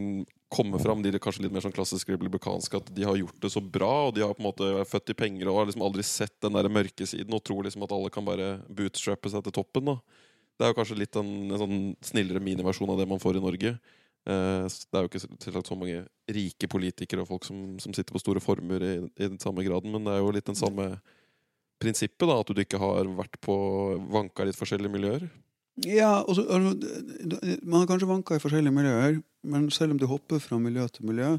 kommer 0.49 0.81
fram, 0.81 1.03
de 1.05 1.11
er 1.13 1.21
kanskje 1.21 1.45
litt 1.45 1.53
mer 1.53 1.61
sånn 1.61 1.75
klassisk 1.75 2.09
republikanske, 2.09 2.81
at 2.81 2.89
de 2.95 3.05
har 3.05 3.19
gjort 3.19 3.37
det 3.43 3.51
så 3.53 3.61
bra, 3.61 3.91
og 4.07 4.15
de 4.15 4.23
har 4.25 4.33
på 4.33 4.41
en 4.41 4.47
måte 4.49 4.71
vært 4.79 4.89
født 4.89 5.13
i 5.13 5.17
penger 5.19 5.51
og 5.51 5.59
har 5.59 5.69
liksom 5.69 5.85
aldri 5.85 6.05
sett 6.09 6.33
den 6.41 6.57
der 6.57 6.71
mørke 6.73 7.05
siden 7.05 7.37
og 7.37 7.43
tror 7.45 7.67
liksom 7.67 7.85
at 7.85 7.93
alle 7.93 8.09
kan 8.13 8.25
bare 8.25 8.55
bootstrappe 8.65 9.29
seg 9.29 9.45
til 9.45 9.55
toppen. 9.59 9.91
da 9.93 9.99
Det 10.59 10.67
er 10.67 10.73
jo 10.73 10.75
kanskje 10.75 10.99
litt 10.99 11.15
en, 11.15 11.31
en 11.47 11.61
sånn 11.61 11.79
snillere 12.03 12.43
miniversjon 12.43 12.91
av 12.91 12.99
det 12.99 13.07
man 13.07 13.21
får 13.23 13.39
i 13.39 13.43
Norge. 13.43 13.69
Eh, 14.27 14.65
det 14.67 14.97
er 14.99 15.05
jo 15.05 15.09
ikke 15.09 15.21
selvsagt 15.23 15.69
så 15.71 15.77
mange 15.79 16.01
rike 16.35 16.67
politikere 16.69 17.23
og 17.23 17.29
folk 17.29 17.47
som, 17.47 17.77
som 17.79 17.95
sitter 17.95 18.11
på 18.11 18.21
store 18.21 18.43
formuer 18.43 18.83
i, 18.83 18.95
i 19.07 19.29
den 19.29 19.39
samme 19.39 19.63
graden, 19.63 19.93
men 19.93 20.03
det 20.03 20.17
er 20.17 20.19
jo 20.19 20.33
litt 20.35 20.49
den 20.49 20.59
samme 20.59 20.91
prinsippet, 21.79 22.27
da, 22.27 22.35
at 22.41 22.51
du 22.51 22.59
ikke 22.59 22.81
har 22.81 23.07
vært 23.15 23.39
på 23.43 23.55
vanka 24.11 24.43
i 24.43 24.49
litt 24.49 24.59
forskjellige 24.59 24.91
miljøer. 24.91 25.29
Ja, 25.87 26.17
og 26.25 26.35
så, 26.35 26.43
altså, 26.51 26.75
Man 27.63 27.79
har 27.79 27.87
kanskje 27.87 28.09
vanka 28.09 28.35
i 28.35 28.43
forskjellige 28.43 28.75
miljøer, 28.75 29.21
men 29.47 29.69
selv 29.71 29.95
om 29.95 30.01
du 30.01 30.09
hopper 30.11 30.43
fra 30.43 30.59
miljø 30.59 30.89
til 30.91 31.07
miljø, 31.07 31.37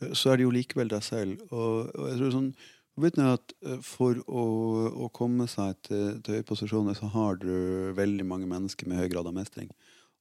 eh, 0.00 0.16
så 0.16 0.32
er 0.32 0.40
det 0.40 0.48
jo 0.48 0.54
likevel 0.56 0.88
deg 0.88 1.04
selv. 1.04 1.44
Og, 1.50 1.92
og 1.92 2.08
jeg 2.08 2.22
tror 2.22 2.34
sånn 2.38 2.50
at 2.96 3.52
eh, 3.66 3.80
For 3.84 4.16
å, 4.24 4.44
å 5.06 5.10
komme 5.12 5.46
seg 5.50 5.76
til, 5.86 6.16
til 6.24 6.38
høye 6.38 6.46
posisjoner, 6.48 6.96
så 6.96 7.10
har 7.12 7.36
du 7.42 7.92
veldig 7.96 8.24
mange 8.24 8.48
mennesker 8.50 8.88
med 8.88 8.98
høy 9.02 9.08
grad 9.12 9.28
av 9.28 9.36
mestring. 9.36 9.68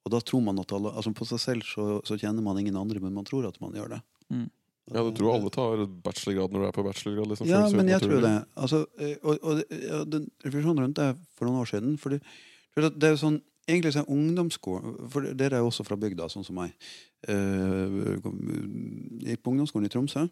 Og 0.05 0.11
da 0.13 0.19
tror 0.21 0.43
man 0.45 0.59
at 0.61 0.73
alle, 0.75 0.91
altså 0.91 1.13
På 1.15 1.25
seg 1.25 1.41
selv 1.41 1.65
så, 1.65 2.01
så 2.05 2.19
kjenner 2.19 2.43
man 2.45 2.59
ingen 2.59 2.77
andre, 2.77 2.99
men 2.99 3.15
man 3.15 3.25
tror 3.25 3.47
at 3.47 3.57
man 3.63 3.73
gjør 3.73 3.95
det. 3.95 4.01
Mm. 4.29 4.49
Ja, 4.93 5.01
du 5.01 5.15
tror 5.17 5.33
alle 5.33 5.49
tar 5.49 5.81
bachelorgrad 6.05 6.53
når 6.53 6.61
du 6.61 6.67
er 6.67 6.75
på 6.75 6.83
bachelorgrad? 6.85 7.31
Liksom, 7.31 7.49
Ja, 7.49 7.63
men 7.73 7.89
jeg 7.89 8.03
tror 8.03 8.21
det. 8.21 8.35
Altså, 8.53 8.85
eh, 9.01 9.15
og, 9.23 9.39
og 9.41 9.63
ja, 9.73 10.03
den 10.05 10.27
refleksjonen 10.45 10.83
rundt 10.83 10.99
det 10.99 11.09
for 11.33 11.49
noen 11.49 11.63
år 11.63 11.71
siden 11.71 11.97
for 11.97 12.13
det 12.13 13.07
er 13.07 13.15
jo 13.15 13.21
sånn, 13.23 13.41
Egentlig 13.65 13.95
så 13.95 14.03
er 14.03 14.11
ungdomsskolen 14.13 15.09
For 15.09 15.25
dere 15.33 15.57
er 15.57 15.63
jo 15.63 15.71
også 15.71 15.85
fra 15.87 15.97
bygda, 15.97 16.27
sånn 16.29 16.45
som 16.45 16.57
meg. 16.59 16.75
Uh, 17.25 18.19
gikk 19.25 19.41
på 19.41 19.53
ungdomsskolen 19.53 19.87
i 19.87 19.93
Tromsø. 19.93 20.27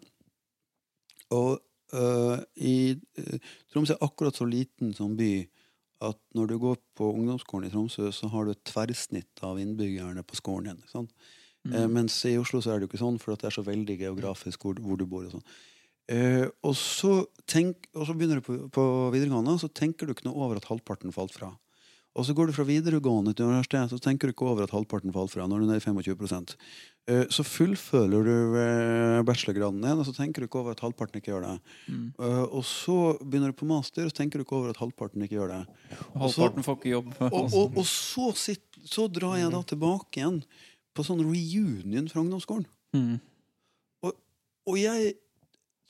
Og 1.34 1.56
eh, 1.92 2.38
i 2.56 2.76
uh, 3.20 3.52
Tromsø 3.72 3.96
er 3.96 4.06
akkurat 4.06 4.36
så 4.36 4.46
liten 4.48 4.94
som 4.96 5.16
by 5.18 5.32
at 6.04 6.18
når 6.36 6.50
du 6.50 6.58
går 6.60 6.80
på 6.98 7.10
ungdomsskolen 7.14 7.68
i 7.68 7.72
Tromsø, 7.72 8.10
så 8.12 8.28
har 8.32 8.44
du 8.44 8.52
et 8.52 8.64
tverrsnitt 8.68 9.42
av 9.46 9.60
innbyggerne 9.60 10.24
på 10.26 10.38
skolen 10.38 10.68
igjen. 10.68 10.82
ikke 10.82 10.96
sant? 10.96 11.14
Eh, 11.72 11.86
mens 11.88 12.16
i 12.28 12.34
Oslo 12.36 12.60
så 12.60 12.74
er 12.74 12.80
det 12.80 12.86
jo 12.86 12.92
ikke 12.92 13.00
sånn, 13.00 13.20
for 13.20 13.32
det 13.32 13.48
er 13.48 13.56
så 13.56 13.64
veldig 13.64 13.96
geografisk 14.02 14.66
hvor, 14.66 14.80
hvor 14.84 15.00
du 15.00 15.06
bor. 15.08 15.24
og 15.24 15.36
sånn. 15.36 15.46
Eh, 16.12 16.44
og, 16.60 16.74
så 16.76 17.22
tenk, 17.48 17.88
og 17.96 18.08
så 18.08 18.16
begynner 18.16 18.42
du 18.42 18.44
på, 18.44 18.56
på 18.74 18.84
videregående, 19.14 19.54
og 19.56 19.62
så 19.62 19.70
tenker 19.72 20.06
du 20.06 20.12
ikke 20.12 20.28
noe 20.28 20.44
over 20.44 20.60
at 20.60 20.68
halvparten 20.68 21.14
falt 21.14 21.32
fra. 21.36 21.54
Og 22.14 22.26
så 22.26 22.34
går 22.36 22.46
du 22.46 22.54
fra 22.54 22.66
videregående 22.68 23.32
til 23.34 23.48
universitet, 23.48 23.90
så 23.90 23.98
tenker 23.98 24.30
du 24.30 24.34
ikke 24.34 24.46
over 24.46 24.62
at 24.64 24.74
halvparten 24.74 25.12
faller 25.14 25.32
fra. 25.32 25.46
når 25.50 25.62
du 25.62 25.64
er 25.64 25.70
nede 25.72 25.80
i 25.80 25.84
25 25.84 26.54
eh, 27.10 27.24
Så 27.28 27.42
fullfører 27.42 28.28
du 28.28 28.54
eh, 28.60 29.22
bachelorgraden 29.26 29.82
din, 29.82 29.98
og 29.98 30.06
så 30.06 30.14
tenker 30.14 30.40
du 30.40 30.46
ikke 30.46 30.60
over 30.60 30.76
at 30.76 30.84
halvparten 30.84 31.18
ikke 31.18 31.32
gjør 31.32 31.48
det. 31.48 31.56
Mm. 31.88 32.12
Eh, 32.14 32.44
og 32.44 32.62
så 32.64 33.18
begynner 33.18 33.50
du 33.50 33.58
på 33.58 33.66
master, 33.66 34.06
og 34.06 34.14
så 34.14 34.20
tenker 34.22 34.38
du 34.38 34.46
ikke 34.46 34.60
over 34.60 34.70
at 34.70 34.78
halvparten 34.78 35.26
ikke 35.26 35.40
gjør 35.40 35.56
det. 35.56 35.60
Og 36.12 36.22
Halvparten 36.28 36.68
får 36.68 36.78
ikke 36.78 36.94
jobb. 36.94 37.10
og, 37.34 37.42
og, 37.50 37.82
og 37.82 37.86
så, 37.90 38.30
sitt, 38.38 38.80
så 38.86 39.08
drar 39.10 39.36
jeg 39.42 39.50
da 39.50 39.64
tilbake 39.74 40.22
igjen 40.22 40.40
på 40.94 41.02
sånn 41.02 41.26
reunion 41.26 42.10
fra 42.12 42.22
ungdomsskolen. 42.22 42.68
Mm. 42.94 43.18
Og 44.64 44.78
jeg 44.80 45.16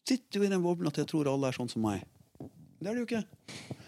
sitter 0.09 0.41
jo 0.41 0.47
i 0.47 0.53
den 0.53 0.65
boblen 0.65 0.91
at 0.91 0.99
jeg 0.99 1.09
tror 1.11 1.29
alle 1.31 1.51
er 1.51 1.57
sånn 1.57 1.71
som 1.71 1.85
meg. 1.85 2.03
Det 2.81 2.91
er 2.91 2.97
det 2.97 3.05
jo 3.05 3.09
ikke. 3.09 3.83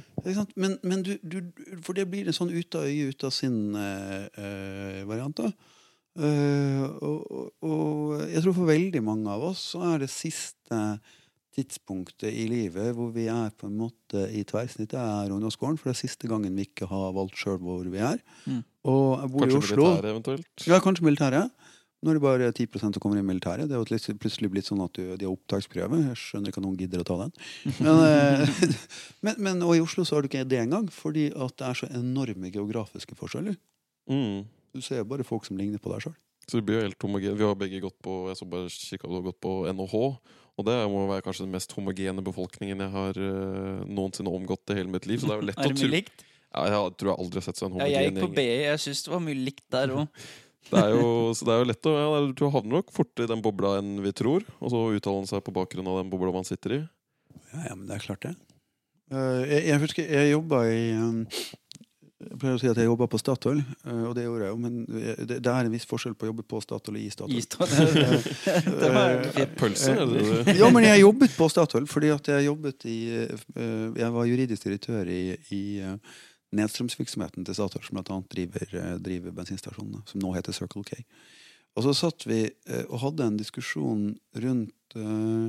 Men, 0.56 0.78
men 0.82 1.04
du, 1.06 1.14
du, 1.22 1.38
for 1.86 1.96
det 1.96 2.08
blir 2.10 2.26
en 2.26 2.36
sånn 2.36 2.50
ut 2.50 2.78
av 2.78 2.88
øye, 2.88 3.10
ut 3.12 3.26
av 3.26 3.32
sinn-variant. 3.34 5.44
Uh, 5.44 5.50
uh, 6.18 6.84
og, 7.04 7.20
og, 7.30 7.46
og 7.62 8.24
jeg 8.32 8.42
tror 8.42 8.56
for 8.56 8.72
veldig 8.72 9.02
mange 9.06 9.28
av 9.30 9.40
oss 9.52 9.62
så 9.74 9.84
er 9.92 9.96
det 10.02 10.10
siste 10.10 10.80
tidspunktet 11.56 12.28
i 12.28 12.44
livet 12.50 12.92
hvor 12.96 13.12
vi 13.14 13.26
er 13.32 13.52
på 13.56 13.68
en 13.68 13.78
måte 13.78 14.26
i 14.34 14.42
tverrsnittet, 14.48 14.98
er 14.98 15.32
ungdomsskolen. 15.32 15.78
For 15.80 15.90
det 15.90 15.96
er 15.96 16.02
siste 16.02 16.30
gangen 16.30 16.56
vi 16.58 16.66
ikke 16.68 16.88
har 16.90 17.14
valgt 17.16 17.38
sjøl 17.40 17.58
hvor 17.62 17.86
vi 17.92 18.02
er. 18.02 18.20
Mm. 18.44 18.62
Og 18.90 19.06
jeg 19.22 19.32
bor 19.32 19.46
i 19.46 19.46
Kanskje 19.46 19.62
Oslo. 19.62 19.86
Militære, 19.86 20.12
eventuelt? 20.14 20.66
Ja, 20.68 20.80
kanskje 20.84 21.06
militæret. 21.06 21.65
Nå 22.06 22.12
er 22.12 22.20
det 22.20 22.22
bare 22.22 22.48
10% 22.54 22.94
som 22.94 23.02
kommer 23.02 23.18
i 23.18 23.24
militæret. 23.26 23.66
Det 23.66 23.74
er 23.74 23.80
jo 23.82 24.14
plutselig 24.22 24.46
blitt 24.52 24.68
sånn 24.68 24.84
at 24.84 24.94
du, 24.94 25.16
de 25.18 25.26
har 25.26 25.32
opptaksprøve. 25.32 25.98
Jeg 26.04 26.18
skjønner 26.20 26.52
ikke 26.52 26.60
at 26.62 26.66
noen 26.68 26.76
gidder 26.78 27.02
å 27.02 27.06
ta 27.08 27.16
den. 27.24 27.32
Men, 27.80 28.02
eh, 28.06 28.60
men, 29.26 29.40
men 29.42 29.64
og 29.66 29.74
i 29.74 29.82
Oslo 29.82 30.04
så 30.06 30.14
har 30.14 30.22
du 30.22 30.30
ikke 30.30 30.44
det 30.46 30.60
engang, 30.62 30.86
fordi 30.94 31.32
at 31.34 31.56
det 31.58 31.66
er 31.66 31.80
så 31.80 31.88
enorme 31.90 32.52
geografiske 32.54 33.18
forskjeller. 33.18 33.58
Mm. 34.06 34.46
Du 34.76 34.84
ser 34.86 35.02
bare 35.10 35.26
folk 35.26 35.48
som 35.48 35.58
ligner 35.58 35.82
på 35.82 35.90
deg 35.90 36.06
sjøl. 36.06 36.14
Så 36.46 36.60
vi 36.60 36.68
blir 36.68 36.78
jo 36.78 36.86
helt 36.86 37.02
homogene. 37.02 37.34
Vi 37.40 37.46
har 37.48 37.58
begge 37.58 37.82
gått 37.82 37.96
på 38.06 38.28
Jeg 38.30 38.38
så 38.38 38.46
bare 38.46 38.70
kikket, 38.70 39.08
du 39.10 39.18
har 39.18 39.26
gått 39.26 39.42
på 39.42 39.56
NHH. 39.66 40.04
Og 40.56 40.64
det 40.64 40.76
må 40.88 41.02
være 41.10 41.26
kanskje 41.26 41.44
den 41.44 41.52
mest 41.52 41.74
homogene 41.76 42.22
befolkningen 42.24 42.86
jeg 42.86 42.92
har 42.94 43.18
uh, 43.18 43.82
noensinne 43.84 44.30
omgått 44.32 44.72
i 44.72 44.78
hele 44.78 44.94
mitt 44.94 45.10
liv. 45.10 45.20
Så 45.20 45.28
det 45.28 45.34
er 45.34 45.42
jo 45.42 45.50
lett 45.50 45.60
Er 45.66 45.74
å 45.74 45.76
tro 45.76 45.90
ja, 46.56 46.62
Jeg 46.70 46.94
tror 46.96 47.10
jeg 47.10 47.20
aldri 47.26 47.40
har 47.40 47.44
sett 47.44 47.58
sånn 47.60 47.74
homogen 47.74 47.90
gjeng. 47.90 47.98
Ja, 47.98 48.04
jeg 48.06 48.14
gikk 48.14 48.22
på. 48.22 48.34
BI. 48.38 48.46
Jeg 48.62 48.82
syns 48.86 49.02
det 49.04 49.12
var 49.12 49.22
mye 49.26 49.40
likt 49.48 49.66
der 49.74 49.92
òg. 49.92 50.26
Det 50.70 50.80
er 50.82 50.94
jo, 50.96 51.10
så 51.36 51.46
det 51.46 51.54
er 51.54 51.62
jo 51.62 51.68
lett 51.70 51.88
å 51.88 51.94
ja, 51.94 52.22
Du 52.34 52.46
havner 52.50 52.80
nok 52.80 52.90
fortere 52.94 53.28
i 53.28 53.30
den 53.30 53.44
bobla 53.44 53.76
enn 53.80 54.00
vi 54.04 54.12
tror. 54.16 54.46
Og 54.58 54.72
så 54.72 54.82
uttaler 54.96 55.22
han 55.22 55.30
seg 55.30 55.44
på 55.46 55.54
bakgrunn 55.54 55.86
av 55.92 56.00
den 56.02 56.10
bobla 56.12 56.34
man 56.34 56.48
sitter 56.48 56.80
i. 56.80 56.82
Ja, 57.52 57.68
ja, 57.70 57.76
men 57.76 57.86
det 57.88 57.98
er 57.98 58.08
klart, 58.08 58.26
det. 58.26 58.34
Eh, 59.14 59.42
jeg, 59.46 59.62
jeg 59.70 59.82
husker 59.84 60.10
jeg 60.16 60.32
jobba 60.32 60.64
i 60.66 60.80
um, 60.98 61.20
Jeg 62.26 62.38
pleier 62.40 62.56
å 62.56 62.58
si 62.58 62.66
at 62.66 62.78
jeg 62.80 62.88
jobba 62.88 63.06
på 63.12 63.20
Statoil, 63.20 63.60
eh, 63.86 64.00
og 64.08 64.16
det 64.16 64.24
gjorde 64.24 64.48
jeg 64.48 64.50
jo, 64.50 64.58
men 64.64 64.78
det, 64.88 65.36
det 65.44 65.52
er 65.52 65.68
en 65.68 65.74
viss 65.76 65.86
forskjell 65.86 66.16
på 66.18 66.26
å 66.26 66.30
jobbe 66.32 66.46
på 66.48 66.62
Statoil 66.64 66.98
og 66.98 67.04
i 67.04 67.10
Statoil. 67.44 68.08
Det 68.82 68.90
var 68.96 69.20
fint. 69.36 69.54
Pølse? 69.60 69.92
er 69.94 70.02
det 70.10 70.24
det? 70.24 70.56
Ja, 70.60 70.70
men 70.74 70.88
jeg 70.88 71.04
jobbet 71.04 71.36
på 71.38 71.50
Statoil 71.52 71.86
fordi 71.90 72.10
at 72.16 72.32
jeg 72.32 72.48
jobbet 72.48 72.88
i 72.90 72.96
eh, 73.20 73.44
Jeg 74.00 74.10
var 74.16 74.30
juridisk 74.32 74.66
direktør 74.66 75.12
i, 75.12 75.22
i 75.54 75.62
eh, 75.84 76.18
nedstrømsvirksomheten 76.56 77.46
til 77.46 77.56
Statoil, 77.56 77.84
som 77.86 77.98
bl.a. 77.98 78.20
Driver, 78.32 78.76
eh, 78.80 78.94
driver 79.02 79.34
bensinstasjonene, 79.36 80.04
som 80.08 80.22
nå 80.22 80.32
heter 80.36 80.56
Circle 80.56 80.84
K. 80.86 81.02
Og 81.76 81.84
så 81.84 81.92
satt 81.96 82.24
vi 82.28 82.42
eh, 82.46 82.84
og 82.88 83.00
hadde 83.02 83.28
en 83.28 83.38
diskusjon 83.40 84.08
rundt 84.42 84.96
øh, 84.96 85.48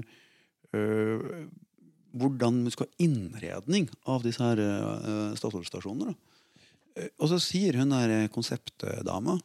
øh, 0.75 1.45
hvordan 2.17 2.63
vi 2.65 2.73
skal 2.73 2.89
ha 2.89 3.05
innredning 3.05 3.87
av 4.09 4.25
disse 4.25 4.43
her 4.43 4.59
øh, 4.63 5.37
Statoil-stasjonene. 5.39 6.15
Og 7.21 7.29
så 7.29 7.37
sier 7.41 7.77
hun 7.77 7.91
der 7.93 8.25
konseptdama 8.33 9.35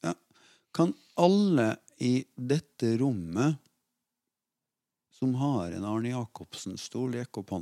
ja, 0.00 0.14
Kan 0.72 0.94
alle 1.20 1.74
i 2.00 2.22
dette 2.32 2.94
rommet 2.96 3.58
som 5.20 5.34
har 5.36 5.74
en 5.76 5.84
Arne 5.84 6.14
Jacobsen-stol, 6.14 7.18
rekke 7.18 7.42
opp? 7.42 7.52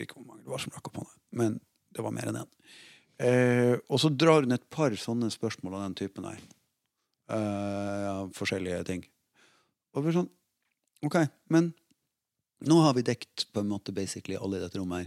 Husker 0.00 0.08
ikke 0.08 0.20
hvor 0.20 0.30
mange 0.32 0.44
det 0.44 0.50
var 0.52 0.62
som 0.62 0.72
rakk 0.72 0.88
opp 0.88 0.96
hånda, 1.02 1.16
men 1.36 1.56
det 1.92 2.04
var 2.04 2.12
mer 2.14 2.30
enn 2.30 2.38
én. 2.40 2.50
Eh, 3.20 3.74
og 3.90 4.00
så 4.00 4.08
drar 4.16 4.46
hun 4.46 4.52
et 4.56 4.64
par 4.72 4.94
sånne 4.96 5.28
spørsmål 5.30 5.76
av 5.76 5.82
den 5.84 5.96
typen 5.98 6.24
her. 6.24 6.40
Eh, 7.30 8.20
forskjellige 8.32 8.84
ting. 8.88 9.04
Og 9.94 10.04
blir 10.06 10.16
sånn 10.16 10.30
Ok, 11.02 11.14
men 11.48 11.70
nå 12.68 12.76
har 12.84 12.92
vi 12.92 13.02
dekt 13.02 13.46
på 13.54 13.62
en 13.62 13.70
måte 13.70 13.92
basically 13.96 14.36
alle 14.36 14.58
i 14.58 14.60
dette 14.60 14.76
rommet 14.76 15.06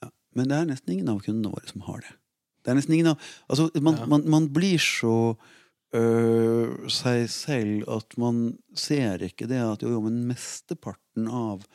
Ja, 0.00 0.08
men 0.32 0.48
det 0.48 0.56
er 0.56 0.70
nesten 0.70 0.94
ingen 0.94 1.10
av 1.12 1.20
kundene 1.20 1.52
våre 1.52 1.68
som 1.68 1.84
har 1.84 2.00
det. 2.00 2.14
Det 2.64 2.72
er 2.72 2.78
nesten 2.78 2.94
ingen 2.96 3.10
av 3.12 3.26
Altså, 3.50 3.68
man, 3.80 3.98
Ja. 3.98 4.06
man, 4.08 4.24
man 4.32 4.48
blir 4.48 4.80
så 4.80 5.36
øh, 5.92 6.88
seg 6.88 7.28
selv 7.28 7.84
at 7.92 8.16
man 8.16 8.58
ser 8.74 9.20
ikke 9.28 9.46
det 9.48 9.60
at 9.60 9.84
jo, 9.84 9.92
jo, 9.92 10.00
men 10.00 10.24
mesteparten 10.32 11.28
av 11.28 11.66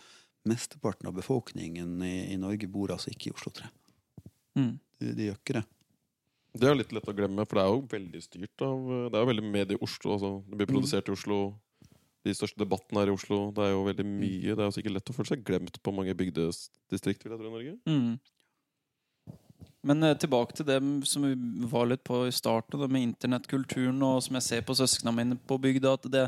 Mesteparten 0.48 1.10
av 1.10 1.18
befolkningen 1.18 1.98
i, 2.06 2.16
i 2.34 2.38
Norge 2.40 2.70
bor 2.72 2.94
altså 2.95 3.11
ikke 3.11 3.32
i 3.32 3.36
Oslo 3.36 3.52
3. 3.57 3.68
Mm. 4.60 4.72
De, 4.99 5.11
de 5.18 5.28
gjør 5.30 5.40
ikke 5.41 5.57
det. 5.60 5.66
Det 6.60 6.66
er 6.66 6.78
litt 6.80 6.94
lett 6.95 7.10
å 7.10 7.14
glemme, 7.14 7.45
for 7.45 7.60
det 7.60 7.64
er 7.64 7.74
jo 7.74 7.82
veldig 7.91 8.22
styrt 8.26 8.64
av 8.66 8.88
Det 9.11 9.18
er 9.18 9.22
jo 9.22 9.30
veldig 9.30 9.49
medie 9.53 9.78
i 9.78 9.84
Oslo. 9.86 10.16
Altså. 10.16 10.32
Det 10.49 10.57
blir 10.57 10.72
produsert 10.72 11.11
i 11.11 11.14
Oslo. 11.14 11.40
De 12.26 12.34
største 12.36 12.60
debattene 12.60 13.03
er 13.03 13.11
i 13.11 13.14
Oslo. 13.14 13.44
Det 13.56 13.68
er 13.68 13.72
jo 13.76 13.86
veldig 13.86 14.06
mye. 14.07 14.56
Det 14.56 14.57
er 14.57 14.66
jo 14.66 14.76
sikkert 14.80 14.98
lett 14.98 15.11
å 15.14 15.16
føle 15.16 15.32
seg 15.32 15.45
glemt 15.45 15.80
på 15.84 15.94
mange 15.95 16.16
bygdedistrikt, 16.18 17.24
vil 17.24 17.36
jeg 17.36 17.41
tro, 17.41 17.52
i 17.52 17.53
Norge. 17.53 17.76
Mm. 17.86 19.38
Men 19.90 20.03
eh, 20.03 20.18
tilbake 20.20 20.57
til 20.57 20.68
det 20.68 20.80
som 21.07 21.24
vi 21.24 21.36
var 21.72 21.88
litt 21.88 22.03
på 22.07 22.26
i 22.28 22.34
starten, 22.36 22.82
det 22.82 22.90
med 22.91 23.06
internettkulturen, 23.11 24.02
og 24.03 24.24
som 24.26 24.36
jeg 24.40 24.48
ser 24.48 24.66
på 24.68 24.76
søsknene 24.76 25.16
mine 25.16 25.40
på 25.48 25.60
bygda, 25.61 25.94
at 25.95 26.10
det, 26.11 26.26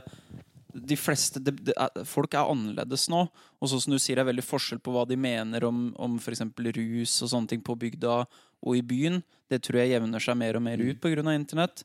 de 0.73 0.97
fleste 0.99 1.41
de, 1.43 1.53
er, 1.73 2.03
Folk 2.07 2.35
er 2.37 2.49
annerledes 2.51 3.07
nå. 3.11 3.25
Og 3.61 3.69
så 3.69 3.79
som 3.81 3.93
du 3.93 3.99
sier, 3.99 4.17
det 4.17 4.25
er 4.25 4.31
veldig 4.31 4.45
forskjell 4.45 4.81
på 4.83 4.93
hva 4.95 5.05
de 5.09 5.17
mener 5.19 5.65
om, 5.67 5.89
om 6.01 6.17
f.eks. 6.19 6.43
rus 6.77 7.17
og 7.25 7.31
sånne 7.33 7.51
ting 7.51 7.63
på 7.65 7.77
bygda 7.79 8.21
og 8.21 8.77
i 8.77 8.83
byen. 8.85 9.21
Det 9.51 9.61
tror 9.65 9.81
jeg 9.81 9.95
jevner 9.95 10.23
seg 10.23 10.39
mer 10.39 10.59
og 10.59 10.65
mer 10.65 10.81
ut 10.81 11.01
pga. 11.03 11.23
internett. 11.33 11.83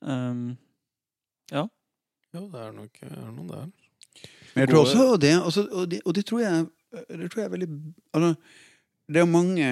Um, 0.00 0.56
ja. 1.52 1.66
Jo, 2.34 2.46
det 2.50 2.60
er 2.60 2.72
nok 2.74 3.02
er 3.06 3.32
noe 3.32 3.48
der. 3.50 3.66
Men 4.54 4.62
jeg 4.62 4.70
tror 4.70 4.84
også 4.84 5.16
det, 5.18 5.34
også, 5.38 5.66
og, 5.70 5.88
det 5.90 6.00
og 6.04 6.14
det 6.14 6.24
tror 6.26 6.40
jeg, 6.40 6.66
det 6.92 7.30
tror 7.30 7.40
jeg 7.42 7.48
er 7.48 7.54
veldig 7.54 7.68
altså, 8.14 8.28
Det 9.10 9.20
er 9.20 9.26
mange 9.26 9.66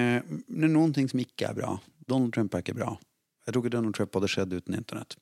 Det 0.48 0.66
er 0.66 0.72
noen 0.72 0.92
ting 0.94 1.06
som 1.10 1.22
ikke 1.22 1.50
er 1.50 1.58
bra. 1.58 1.76
Donald 2.08 2.32
Trump 2.34 2.54
er 2.54 2.64
ikke 2.64 2.76
bra. 2.78 2.96
Jeg 3.46 3.54
tror 3.54 3.62
ikke 3.62 3.76
Donald 3.76 3.94
Trump 3.94 4.14
hadde 4.18 4.30
skjedd 4.30 4.54
uten 4.54 4.74
internett. 4.78 5.16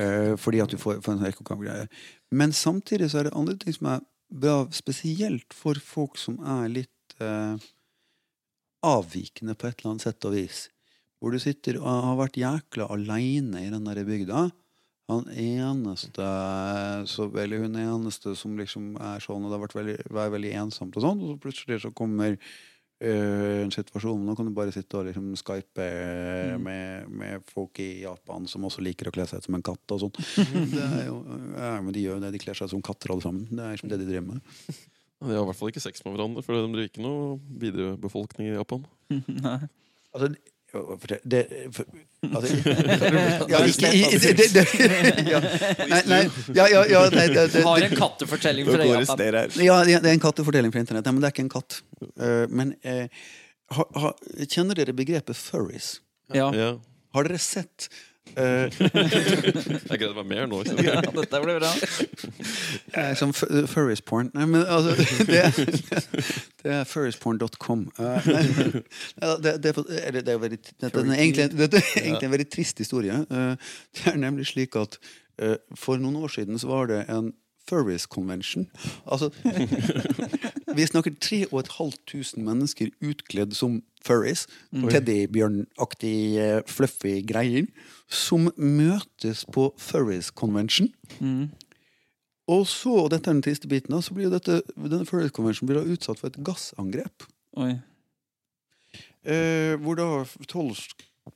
Eh, 0.00 0.34
fordi 0.40 0.62
at 0.64 0.72
du 0.72 0.78
får, 0.80 1.02
får 1.04 1.18
en 1.18 1.34
sånn. 1.34 1.90
Men 2.30 2.54
samtidig 2.56 3.10
så 3.10 3.20
er 3.20 3.28
det 3.28 3.36
andre 3.36 3.58
ting 3.60 3.76
som 3.76 3.90
er 3.92 4.06
bra, 4.30 4.62
spesielt 4.72 5.56
for 5.56 5.78
folk 5.82 6.18
som 6.20 6.38
er 6.40 6.70
litt 6.72 7.16
eh, 7.20 7.56
avvikende 8.86 9.56
på 9.58 9.68
et 9.68 9.80
eller 9.80 9.94
annet 9.94 10.06
sett 10.06 10.28
og 10.28 10.36
vis. 10.38 10.68
Hvor 11.20 11.34
du 11.34 11.42
sitter 11.42 11.76
og 11.82 12.06
har 12.06 12.16
vært 12.22 12.40
jækla 12.40 12.88
aleine 12.94 13.66
i 13.66 13.72
den 13.72 13.84
der 13.84 14.00
bygda. 14.08 14.48
Han 15.10 15.26
eneste 15.34 16.26
så, 17.10 17.26
Eller 17.42 17.64
hun 17.64 17.76
eneste 17.76 18.36
som 18.38 18.54
liksom 18.56 18.94
er 19.02 19.20
sånn, 19.20 19.42
og 19.42 19.50
det 19.50 19.56
har 19.56 19.64
vært 19.64 19.78
veldig, 19.80 19.96
veldig 20.36 20.52
ensomt 20.62 20.96
og 20.96 21.04
sånn, 21.04 21.24
og 21.24 21.32
så 21.32 21.40
plutselig 21.42 21.80
så 21.82 21.90
kommer 21.90 22.38
eh, 23.00 23.62
en 23.64 23.72
situasjon 23.74 24.22
Nå 24.26 24.36
kan 24.38 24.48
du 24.48 24.52
bare 24.56 24.72
sitte 24.74 25.00
og 25.00 25.08
liksom 25.08 25.32
skype 25.40 25.86
mm. 25.86 26.62
med, 26.64 27.10
med 27.22 27.50
folk 27.50 27.80
i 27.82 28.04
Japan 28.04 28.48
som 28.50 28.64
også 28.68 28.84
liker 28.84 29.10
å 29.10 29.14
kle 29.14 29.26
seg 29.28 29.42
ut 29.42 29.48
som 29.48 29.58
en 29.58 29.66
katt 29.66 29.96
og 29.96 30.00
sånt. 30.04 30.22
Det 30.36 30.86
er 30.86 31.04
jo, 31.08 31.18
ja, 31.56 31.74
men 31.80 31.92
de 31.96 32.06
gjør 32.06 32.18
jo 32.18 32.24
det. 32.26 32.32
De 32.36 32.42
kler 32.42 32.58
seg 32.58 32.70
ut 32.70 32.76
som 32.76 32.86
katter 32.86 33.14
alle 33.14 33.26
sammen. 33.26 33.48
Det 33.50 33.64
er 33.64 33.76
liksom 33.76 33.92
det 33.92 34.00
de 34.02 34.08
driver 34.12 34.28
med. 34.32 34.56
De 35.20 35.34
har 35.34 35.42
i 35.42 35.48
hvert 35.50 35.58
fall 35.58 35.72
ikke 35.72 35.82
sex 35.84 36.00
med 36.06 36.14
hverandre, 36.14 36.44
for 36.44 36.56
de 36.56 36.62
driver 36.64 36.88
ikke 36.88 37.04
noe 37.04 37.34
viderebefolkning 37.60 38.48
i 38.48 38.56
Japan. 38.56 38.86
Nei. 39.44 39.58
Altså, 40.10 40.32
det, 40.72 41.18
det 41.24 41.40
for, 41.74 41.84
altså, 42.36 42.56
ja, 43.50 43.60
ikke, 43.66 43.90
i- 43.96 44.18
det, 44.22 44.34
det, 44.38 44.46
det, 44.54 44.64
ja, 45.32 45.40
nei, 45.90 46.00
nei, 46.10 46.20
ja, 46.54 46.66
ja, 46.70 46.84
ja, 46.92 47.02
nei, 47.14 47.26
det, 47.32 47.46
det, 47.54 47.62
Har 47.66 47.86
en 47.86 47.96
kattefortelling 47.96 48.68
fra 48.68 48.86
Japan. 48.86 49.24
ja, 49.64 49.78
det 49.88 49.98
er 50.04 50.12
en 50.12 50.22
kattefortelling 50.22 50.74
fra 50.74 50.82
internett. 50.84 51.08
Nei, 51.08 51.14
men 51.16 51.24
det 51.24 51.30
er 51.30 51.34
ikke 51.34 51.46
en 51.48 51.52
katt. 51.56 51.80
Eh, 52.20 52.44
men 52.60 52.74
eh, 52.86 53.24
ha, 53.76 53.86
ha, 54.04 54.12
kjenner 54.46 54.78
dere 54.78 54.94
begrepet 54.96 55.38
furries? 55.38 55.96
Ja. 56.34 56.50
Ja. 56.54 56.70
Har 57.16 57.26
dere 57.26 57.40
sett 57.42 57.88
Jeg 59.90 59.98
gleder 59.98 60.14
meg 60.20 60.28
mer 60.30 60.46
nå. 60.50 60.62
jeg. 60.66 60.84
ja, 60.86 61.00
dette 61.02 61.40
blir 61.44 61.58
bra. 61.60 61.70
eh, 62.94 63.12
som 63.18 63.32
furries 63.34 64.02
porn? 64.06 64.30
Nei, 64.36 64.46
men 64.50 64.64
altså 64.66 64.94
Det, 65.30 65.42
det 66.62 66.74
er 66.74 66.84
furriesporn.com. 66.88 67.86
Eh, 67.98 68.30
det, 69.42 69.56
det, 69.64 69.74
det 69.74 70.34
er 70.34 70.42
veldig, 70.42 70.58
er 70.82 71.14
egentlig, 71.16 71.50
dette 71.58 71.82
er 71.82 72.02
egentlig 72.04 72.28
en 72.28 72.34
veldig 72.36 72.50
trist 72.52 72.82
historie. 72.82 73.20
Eh, 73.30 73.76
det 73.98 74.14
er 74.14 74.18
nemlig 74.20 74.50
slik 74.52 74.76
at 74.80 74.98
eh, 75.40 75.56
for 75.78 76.00
noen 76.00 76.20
år 76.20 76.32
siden 76.36 76.60
så 76.60 76.70
var 76.70 76.90
det 76.92 77.04
en 77.08 77.32
Furries 77.68 78.06
Convention. 78.06 78.66
Altså 79.06 79.30
Vi 80.76 80.86
snakker 80.86 81.14
3500 81.20 82.44
mennesker 82.44 82.90
utkledd 83.02 83.54
som 83.58 83.80
furries. 84.04 84.46
Teddybjørnaktige, 84.72 86.62
fluffy 86.66 87.20
greier. 87.26 87.66
Som 88.08 88.50
møtes 88.56 89.44
på 89.52 89.70
Furries 89.78 90.30
Convention. 90.30 90.88
Mm. 91.18 91.50
Og 92.50 92.66
så, 92.66 92.90
og 93.04 93.10
dette 93.12 93.30
er 93.30 93.36
den 93.36 93.44
triste 93.46 93.68
biten, 93.70 93.94
så 94.02 94.14
blir 94.14 94.30
dette, 94.32 94.62
denne 94.74 95.06
Furries 95.06 95.34
Convention 95.34 95.68
blir 95.70 95.86
utsatt 95.86 96.18
for 96.18 96.30
et 96.30 96.40
gassangrep. 96.46 97.28
Oi. 97.60 97.76
Eh, 99.20 99.76
hvor 99.82 99.98
da 100.00 100.24
tolv 100.48 100.78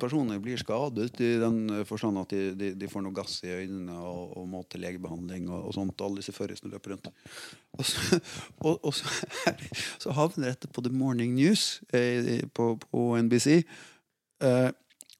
personer 0.01 0.41
blir 0.43 0.61
skadet 0.61 1.21
i 1.23 1.33
den 1.41 1.59
forstand 1.89 2.21
at 2.21 2.35
de, 2.35 2.53
de, 2.59 2.71
de 2.79 2.91
får 2.91 3.05
noe 3.05 3.17
gass 3.17 3.39
i 3.47 3.53
øynene 3.55 3.97
og, 3.97 4.37
og 4.41 4.47
må 4.51 4.63
til 4.69 4.85
legebehandling 4.85 5.49
og, 5.51 5.71
og 5.71 5.77
sånt. 5.77 6.05
Alle 6.05 6.23
disse 6.23 6.35
førrisene 6.37 6.73
løper 6.73 6.95
rundt. 6.95 7.11
Og 7.79 7.89
så, 7.89 8.21
og, 8.67 8.79
og 8.79 8.95
så, 8.95 9.11
så 10.03 10.15
havner 10.17 10.53
dette 10.53 10.71
på 10.71 10.85
The 10.85 10.93
Morning 10.95 11.35
News 11.39 11.83
eh, 11.95 12.45
på, 12.55 12.75
på 12.85 13.11
NBC. 13.25 13.63
Eh, 14.45 14.71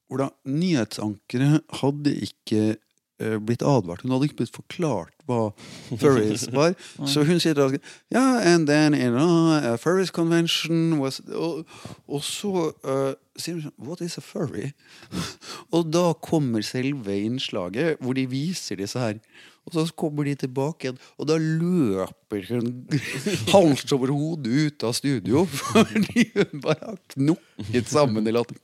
hvor 0.05 0.21
da 0.21 0.29
nyhetsankere 0.45 1.61
hadde 1.81 2.13
ikke 2.27 2.75
blitt 3.17 3.63
advart. 3.63 4.03
Hun 4.03 4.11
hadde 4.11 4.27
ikke 4.29 4.41
blitt 4.43 4.55
forklart 4.55 5.15
hva 5.25 5.51
furries 5.97 6.47
var. 6.57 6.75
Så 7.09 7.25
hun 7.25 7.39
sier 7.41 7.55
skriver 7.55 7.79
Ja, 8.13 8.41
and 8.43 8.67
then 8.67 8.93
in 8.93 9.15
a 9.15 9.77
furries 9.77 10.11
convention 10.11 10.99
was 10.99 11.19
Og, 11.29 11.65
og 12.07 12.23
så 12.23 12.71
uh, 12.85 13.13
sier 13.37 13.57
hun 13.57 13.65
sånn 13.67 13.87
What 13.87 14.01
is 14.05 14.17
a 14.17 14.23
furry? 14.23 14.73
og 15.75 15.91
da 15.93 16.13
kommer 16.21 16.65
selve 16.65 17.17
innslaget 17.25 18.01
hvor 18.03 18.17
de 18.17 18.27
viser 18.29 18.79
disse 18.81 18.99
her. 18.99 19.19
Og 19.65 19.73
så 19.73 19.87
kommer 19.97 20.27
de 20.27 20.35
tilbake 20.37 20.85
igjen, 20.85 20.97
og 21.17 21.25
da 21.25 21.39
løper 21.41 22.43
hun 22.51 22.67
hals 23.53 23.85
over 23.95 24.13
hodet 24.13 24.67
ut 24.67 24.85
av 24.85 24.93
studio. 24.93 25.41
Fordi 25.49 26.27
hun 26.35 26.61
bare 26.61 26.91
har 26.91 26.99
knokket 27.15 27.89
sammen 27.89 28.29
i 28.29 28.35
latter. 28.35 28.61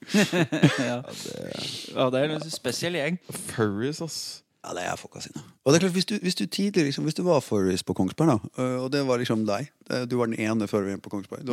Ja. 0.77 0.99
ja, 1.01 2.05
det 2.13 2.21
er 2.21 2.35
en 2.35 2.45
spesiell 2.53 2.99
gjeng. 2.99 3.17
Furries, 3.33 4.03
ass. 4.05 4.21
Ja, 4.61 4.75
det 4.77 4.83
er 4.85 4.97
folka 4.99 5.21
sine. 5.23 5.41
Og 5.65 5.73
det 5.73 5.79
er 5.79 5.87
klart, 5.87 5.95
hvis 5.95 6.05
du, 6.05 6.15
hvis 6.21 6.37
du 6.37 6.45
tidlig, 6.45 6.83
liksom, 6.91 7.03
Hvis 7.07 7.17
du 7.17 7.23
var 7.25 7.39
furries 7.41 7.83
på 7.83 7.95
Kongsberg, 7.97 8.27
da, 8.29 8.63
øh, 8.63 8.83
og 8.83 8.91
det 8.93 9.01
var 9.07 9.17
liksom 9.17 9.45
deg 9.47 9.71
Du 10.09 10.17
var 10.19 10.29
den 10.29 10.37
ene 10.39 10.67
furryen 10.69 11.01
på 11.01 11.09
Kongsberg. 11.09 11.41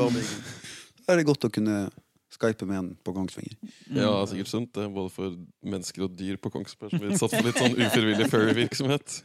Da 1.09 1.15
er 1.15 1.23
det 1.23 1.25
godt 1.25 1.47
å 1.47 1.49
kunne 1.49 1.89
skype 2.29 2.67
med 2.69 2.77
en 2.77 2.89
på 3.01 3.15
Kongsvinger. 3.17 3.55
Ja, 3.97 4.11
sikkert 4.29 4.51
sunt. 4.51 4.75
det 4.77 4.91
Både 4.93 5.09
for 5.09 5.33
mennesker 5.65 6.05
og 6.05 6.19
dyr 6.19 6.37
på 6.37 6.53
Kongsberg 6.53 6.93
som 6.93 7.01
vil 7.01 7.17
satse 7.17 7.41
for 7.41 7.49
litt 7.49 7.57
sånn 7.57 7.79
ufrivillig 7.81 8.29
furry-virksomhet. 8.29 9.17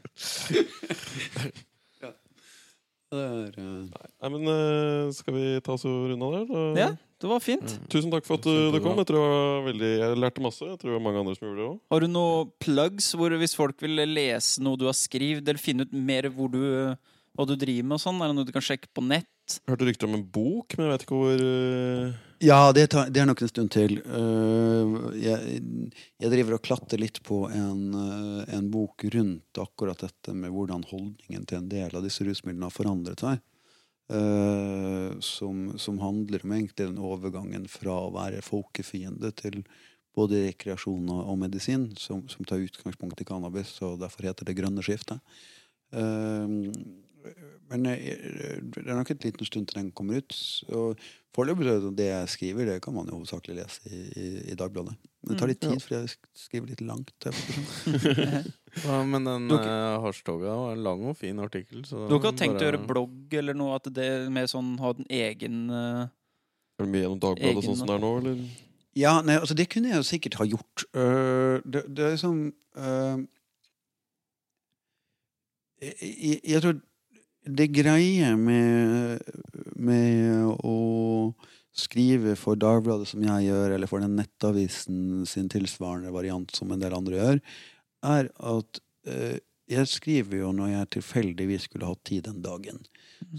Det 3.14 3.22
er, 3.22 3.50
øh, 3.62 3.82
Nei, 3.94 4.30
men 4.34 4.48
eh, 4.50 5.12
Skal 5.14 5.36
vi 5.36 5.44
ta 5.62 5.76
oss 5.76 5.84
og 5.86 6.08
runde 6.10 6.26
av 6.26 6.48
der? 6.50 6.80
Ja, 6.80 6.88
det 7.24 7.32
var 7.32 7.44
fint. 7.44 7.76
Tusen 7.92 8.12
takk 8.12 8.28
for 8.28 8.36
at 8.36 8.46
du, 8.46 8.72
du 8.74 8.80
kom. 8.84 9.00
Jeg 9.00 9.16
var 9.16 9.64
veldig 9.70 9.92
Jeg 9.94 10.20
lærte 10.20 10.44
masse. 10.44 10.68
Jeg 10.68 10.80
tror 10.80 10.92
det 10.92 10.98
var 10.98 11.06
mange 11.06 11.22
andre 11.24 11.36
som 11.38 11.48
gjorde 11.48 11.62
det 11.62 11.68
òg. 11.70 11.78
Har 11.94 12.04
du 12.04 12.10
noen 12.12 12.54
plugs 12.64 13.12
hvor 13.16 13.36
hvis 13.40 13.56
folk 13.56 13.84
vil 13.86 14.04
lese 14.12 14.64
noe 14.64 14.80
du 14.80 14.90
har 14.90 14.98
skrevet, 14.98 15.46
eller 15.48 15.62
finne 15.62 15.88
ut 15.88 15.94
mer 15.96 16.28
hvor 16.34 16.52
du, 16.52 16.60
hva 17.34 17.48
du 17.48 17.56
driver 17.56 17.88
med 17.88 17.96
og 17.96 18.04
sånn? 18.04 18.20
Er 18.20 18.34
det 18.34 18.38
noe 18.40 18.50
du 18.50 18.54
kan 18.56 18.66
sjekke 18.66 18.92
på 18.92 19.06
nett? 19.08 19.30
Hørte 19.68 19.88
rykter 19.88 20.08
om 20.08 20.18
en 20.18 20.28
bok, 20.36 20.76
men 20.78 20.86
jeg 20.86 20.94
vet 20.94 21.06
ikke 21.06 21.20
hvor 21.20 21.42
eh, 21.48 22.20
Ja, 22.44 22.60
det, 22.76 22.86
tar, 22.94 23.10
det 23.12 23.24
er 23.24 23.28
nok 23.28 23.42
en 23.44 23.52
stund 23.52 23.72
til. 23.76 23.98
Uh, 24.08 25.12
jeg, 25.20 25.64
jeg 26.24 26.32
driver 26.32 26.58
og 26.58 26.64
klatter 26.64 27.00
litt 27.00 27.20
på 27.28 27.46
en, 27.52 27.82
uh, 27.96 28.44
en 28.48 28.70
bok 28.72 29.04
rundt 29.16 29.64
akkurat 29.64 30.00
dette 30.04 30.36
med 30.36 30.52
hvordan 30.52 30.86
holdningen 30.92 31.48
til 31.48 31.60
en 31.60 31.72
del 31.72 31.96
av 31.96 32.04
disse 32.04 32.28
rusmidlene 32.28 32.68
har 32.68 32.76
forandret 32.76 33.24
seg. 33.24 33.44
Uh, 34.14 35.20
som, 35.26 35.72
som 35.82 35.98
handler 35.98 36.44
om 36.46 36.52
egentlig 36.54 36.86
den 36.86 37.00
overgangen 37.02 37.64
fra 37.72 37.96
å 38.06 38.12
være 38.14 38.44
folkefiende 38.46 39.32
til 39.40 39.64
både 40.14 40.44
rekreasjon 40.52 41.08
og, 41.10 41.22
og 41.32 41.40
medisin, 41.42 41.88
som, 41.98 42.22
som 42.30 42.46
tar 42.46 42.62
utgangspunkt 42.62 43.24
i 43.24 43.26
cannabis, 43.26 43.72
og 43.82 43.98
derfor 44.04 44.30
heter 44.30 44.46
det 44.46 44.58
grønne 44.60 44.86
skiftet. 44.86 45.18
Uh, 45.90 46.70
men 47.72 47.88
jeg, 47.90 48.18
det 48.76 48.84
er 48.84 49.00
nok 49.00 49.14
et 49.16 49.26
liten 49.26 49.50
stund 49.50 49.72
til 49.72 49.80
den 49.80 49.92
kommer 49.96 50.22
ut. 50.22 50.38
Og 50.76 51.02
foreløpig 51.34 51.96
det 51.98 52.10
jeg 52.12 52.34
skriver, 52.36 52.70
det 52.70 52.82
kan 52.86 52.94
man 52.94 53.10
jo 53.10 53.18
hovedsakelig 53.18 53.64
lese 53.64 53.90
i, 53.90 54.04
i, 54.20 54.28
i 54.54 54.60
Dagbladet. 54.60 54.98
Det 55.24 55.38
tar 55.40 55.48
litt 55.48 55.62
tid, 55.64 55.80
for 55.80 55.96
jeg 55.96 56.10
skriver 56.36 56.74
litt 56.74 56.84
langt. 56.84 57.14
sånn. 57.24 58.52
Ja, 58.84 59.04
men 59.06 59.28
den 59.28 59.44
Dere- 59.52 59.70
uh, 59.70 60.02
hasjtoga 60.02 60.56
var 60.58 60.72
en 60.74 60.80
lang 60.82 61.04
og 61.06 61.14
fin 61.20 61.38
artikkel. 61.40 61.84
Så 61.86 62.08
Du 62.10 62.16
har 62.16 62.20
ikke 62.24 62.32
tenkt 62.42 62.58
å 62.58 62.66
gjøre 62.66 62.80
blogg 62.90 63.36
eller 63.38 63.54
noe? 63.54 63.76
At 63.78 63.86
det 63.94 64.08
med 64.34 64.50
sånn 64.50 64.72
ha 64.82 64.96
den 64.98 65.06
egen 65.14 65.60
uh... 65.70 66.08
Er 66.80 66.88
det 66.88 66.90
mye 66.90 67.04
gjennom 67.04 67.20
Dagbladet 67.22 67.52
Egen 67.52 67.68
sånn 67.68 67.78
som 67.84 67.92
det 67.92 67.96
er 68.00 68.02
nå, 68.02 68.10
eller? 68.24 68.42
Ja, 68.98 69.14
nei, 69.26 69.36
altså 69.38 69.56
det 69.58 69.68
kunne 69.74 69.92
jeg 69.92 70.02
jo 70.02 70.08
sikkert 70.10 70.40
ha 70.42 70.48
gjort. 70.50 70.86
Uh, 70.90 71.62
det, 71.70 71.86
det 71.94 72.08
er 72.08 72.16
liksom 72.18 72.42
uh, 72.82 73.22
jeg, 75.84 75.94
jeg, 76.02 76.42
jeg 76.56 76.66
tror 76.66 76.82
det 77.44 77.70
greie 77.76 78.34
med, 78.40 79.20
med 79.76 80.52
å 80.64 80.76
skrive 81.74 82.36
for 82.40 82.60
Dagbladet 82.60 83.10
som 83.10 83.24
jeg 83.26 83.48
gjør, 83.50 83.76
eller 83.76 83.90
for 83.90 84.04
den 84.04 84.18
nettavisen 84.20 85.26
sin 85.30 85.50
tilsvarende 85.52 86.14
variant 86.14 86.54
som 86.56 86.72
en 86.72 86.82
del 86.82 86.96
andre 86.96 87.20
gjør, 87.20 87.42
er 88.14 88.30
at 88.54 88.82
øh, 89.10 89.38
jeg 89.72 89.90
skriver 89.90 90.42
jo 90.44 90.52
når 90.56 90.74
jeg 90.74 90.90
tilfeldigvis 90.98 91.70
skulle 91.70 91.88
hatt 91.88 92.04
tid 92.06 92.28
den 92.28 92.42
dagen. 92.44 92.82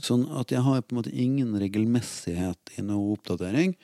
Sånn 0.03 0.25
at 0.35 0.55
jeg 0.55 0.65
har 0.65 0.81
på 0.83 0.95
en 0.95 1.03
måte 1.03 1.13
ingen 1.13 1.53
regelmessighet 1.61 2.79
i 2.79 2.85
noe 2.87 3.13
oppdatering. 3.15 3.77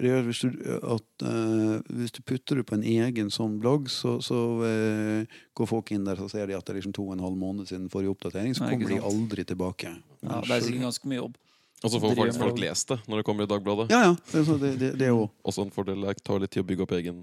Det 0.00 0.08
gjør 0.08 0.22
hvis, 0.30 0.38
du, 0.40 0.62
at, 0.94 1.24
eh, 1.28 1.96
hvis 1.98 2.14
du 2.16 2.22
putter 2.24 2.60
det 2.60 2.64
på 2.70 2.78
en 2.78 2.86
egen 2.88 3.28
sånn 3.34 3.58
blogg, 3.60 3.90
så, 3.92 4.14
så 4.24 4.38
eh, 4.64 5.40
går 5.58 5.68
folk 5.68 5.92
inn 5.92 6.06
der 6.06 6.16
så 6.16 6.30
ser 6.32 6.48
de 6.48 6.56
at 6.56 6.64
det 6.64 6.72
er 6.72 6.78
liksom 6.78 6.94
to 6.96 7.04
og 7.10 7.18
en 7.18 7.26
halv 7.26 7.36
måned 7.36 7.68
siden 7.68 7.90
forrige 7.92 8.14
oppdatering. 8.14 8.56
Så 8.56 8.70
kommer 8.70 8.88
de 8.88 9.02
aldri 9.10 9.44
tilbake. 9.44 9.92
Ja, 10.22 10.40
det 10.46 10.56
er 10.56 10.64
sikkert 10.64 10.88
ganske 10.88 11.10
mye 11.10 11.20
jobb. 11.20 11.36
Og 11.80 11.92
så 11.92 12.00
får 12.00 12.16
faktisk 12.18 12.42
folk 12.42 12.58
lest 12.60 12.90
det 12.92 12.98
når 13.08 13.20
det 13.20 13.26
kommer 13.28 13.46
i 13.46 13.50
Dagbladet. 13.50 13.86
Ja, 13.92 14.00
ja. 14.10 14.16
Det, 14.32 14.42
det, 14.60 14.72
det, 14.80 14.90
det 15.00 15.06
er 15.08 15.14
jo 15.14 15.28
Også 15.48 15.64
en 15.64 15.72
fordel. 15.72 16.02
Det 16.04 16.20
tar 16.26 16.42
litt 16.42 16.52
tid 16.52 16.64
å 16.64 16.68
bygge 16.68 16.84
opp 16.84 16.92
egen, 16.98 17.22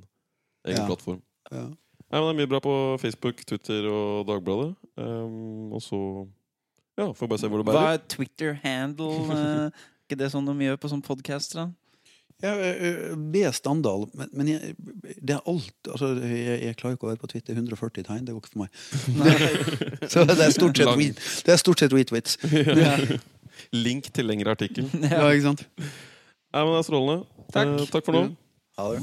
egen 0.66 0.82
Ja. 0.82 0.88
plattform. 0.90 1.22
ja. 1.52 1.68
Nei, 2.08 2.22
men 2.24 2.28
Det 2.30 2.32
er 2.32 2.40
mye 2.40 2.50
bra 2.54 2.60
på 2.64 2.74
Facebook, 3.02 3.42
Twitter 3.46 3.84
og 3.92 4.28
Dagbladet. 4.30 4.76
Um, 4.96 5.74
og 5.76 5.82
så 5.84 6.00
Ja, 6.98 7.12
får 7.14 7.28
bare 7.28 7.40
se 7.40 7.48
hvor 7.52 7.60
det 7.62 7.68
bærer. 7.68 7.84
Hva 7.84 7.94
er 7.94 8.06
Twitter-handle? 8.10 9.10
eh, 9.38 9.84
ikke 10.08 10.18
det 10.18 10.32
sånn 10.32 10.48
de 10.48 10.66
gjør 10.66 10.80
på 10.82 10.90
sånn 10.90 11.04
podcaster? 11.04 11.60
da? 11.60 11.68
Ja, 12.42 12.54
eh, 12.54 13.16
B. 13.18 13.44
Standal, 13.54 14.08
men, 14.14 14.30
men 14.32 14.48
jeg, 14.48 14.76
det 15.22 15.36
er 15.36 15.42
alt 15.50 15.90
altså, 15.92 16.14
jeg, 16.22 16.58
jeg 16.64 16.78
klarer 16.78 16.98
ikke 16.98 17.08
å 17.08 17.12
være 17.12 17.22
på 17.22 17.30
Twitter 17.34 17.58
140 17.58 18.08
tegn. 18.08 18.26
Det 18.26 18.34
går 18.34 18.42
ikke 18.42 18.54
for 18.56 18.64
meg. 18.64 18.70
så 20.14 20.26
det 20.26 20.40
er 20.40 20.54
stort 20.56 20.78
sett, 20.80 21.94
retweets. 21.94 22.38
tweet, 22.42 23.20
Link 23.74 24.14
til 24.14 24.26
lengre 24.30 24.52
artikkel. 24.58 24.86
Ja, 25.12 25.30
ikke 25.30 25.48
sant? 25.50 25.62
Nei, 25.78 26.62
men 26.64 26.72
det 26.74 26.80
er 26.80 26.88
strålende. 26.88 27.26
Takk, 27.54 27.68
eh, 27.68 27.86
takk 27.92 28.06
for 28.08 28.14
nå. 28.16 28.22
Ha 28.78 28.84
det. 28.94 29.02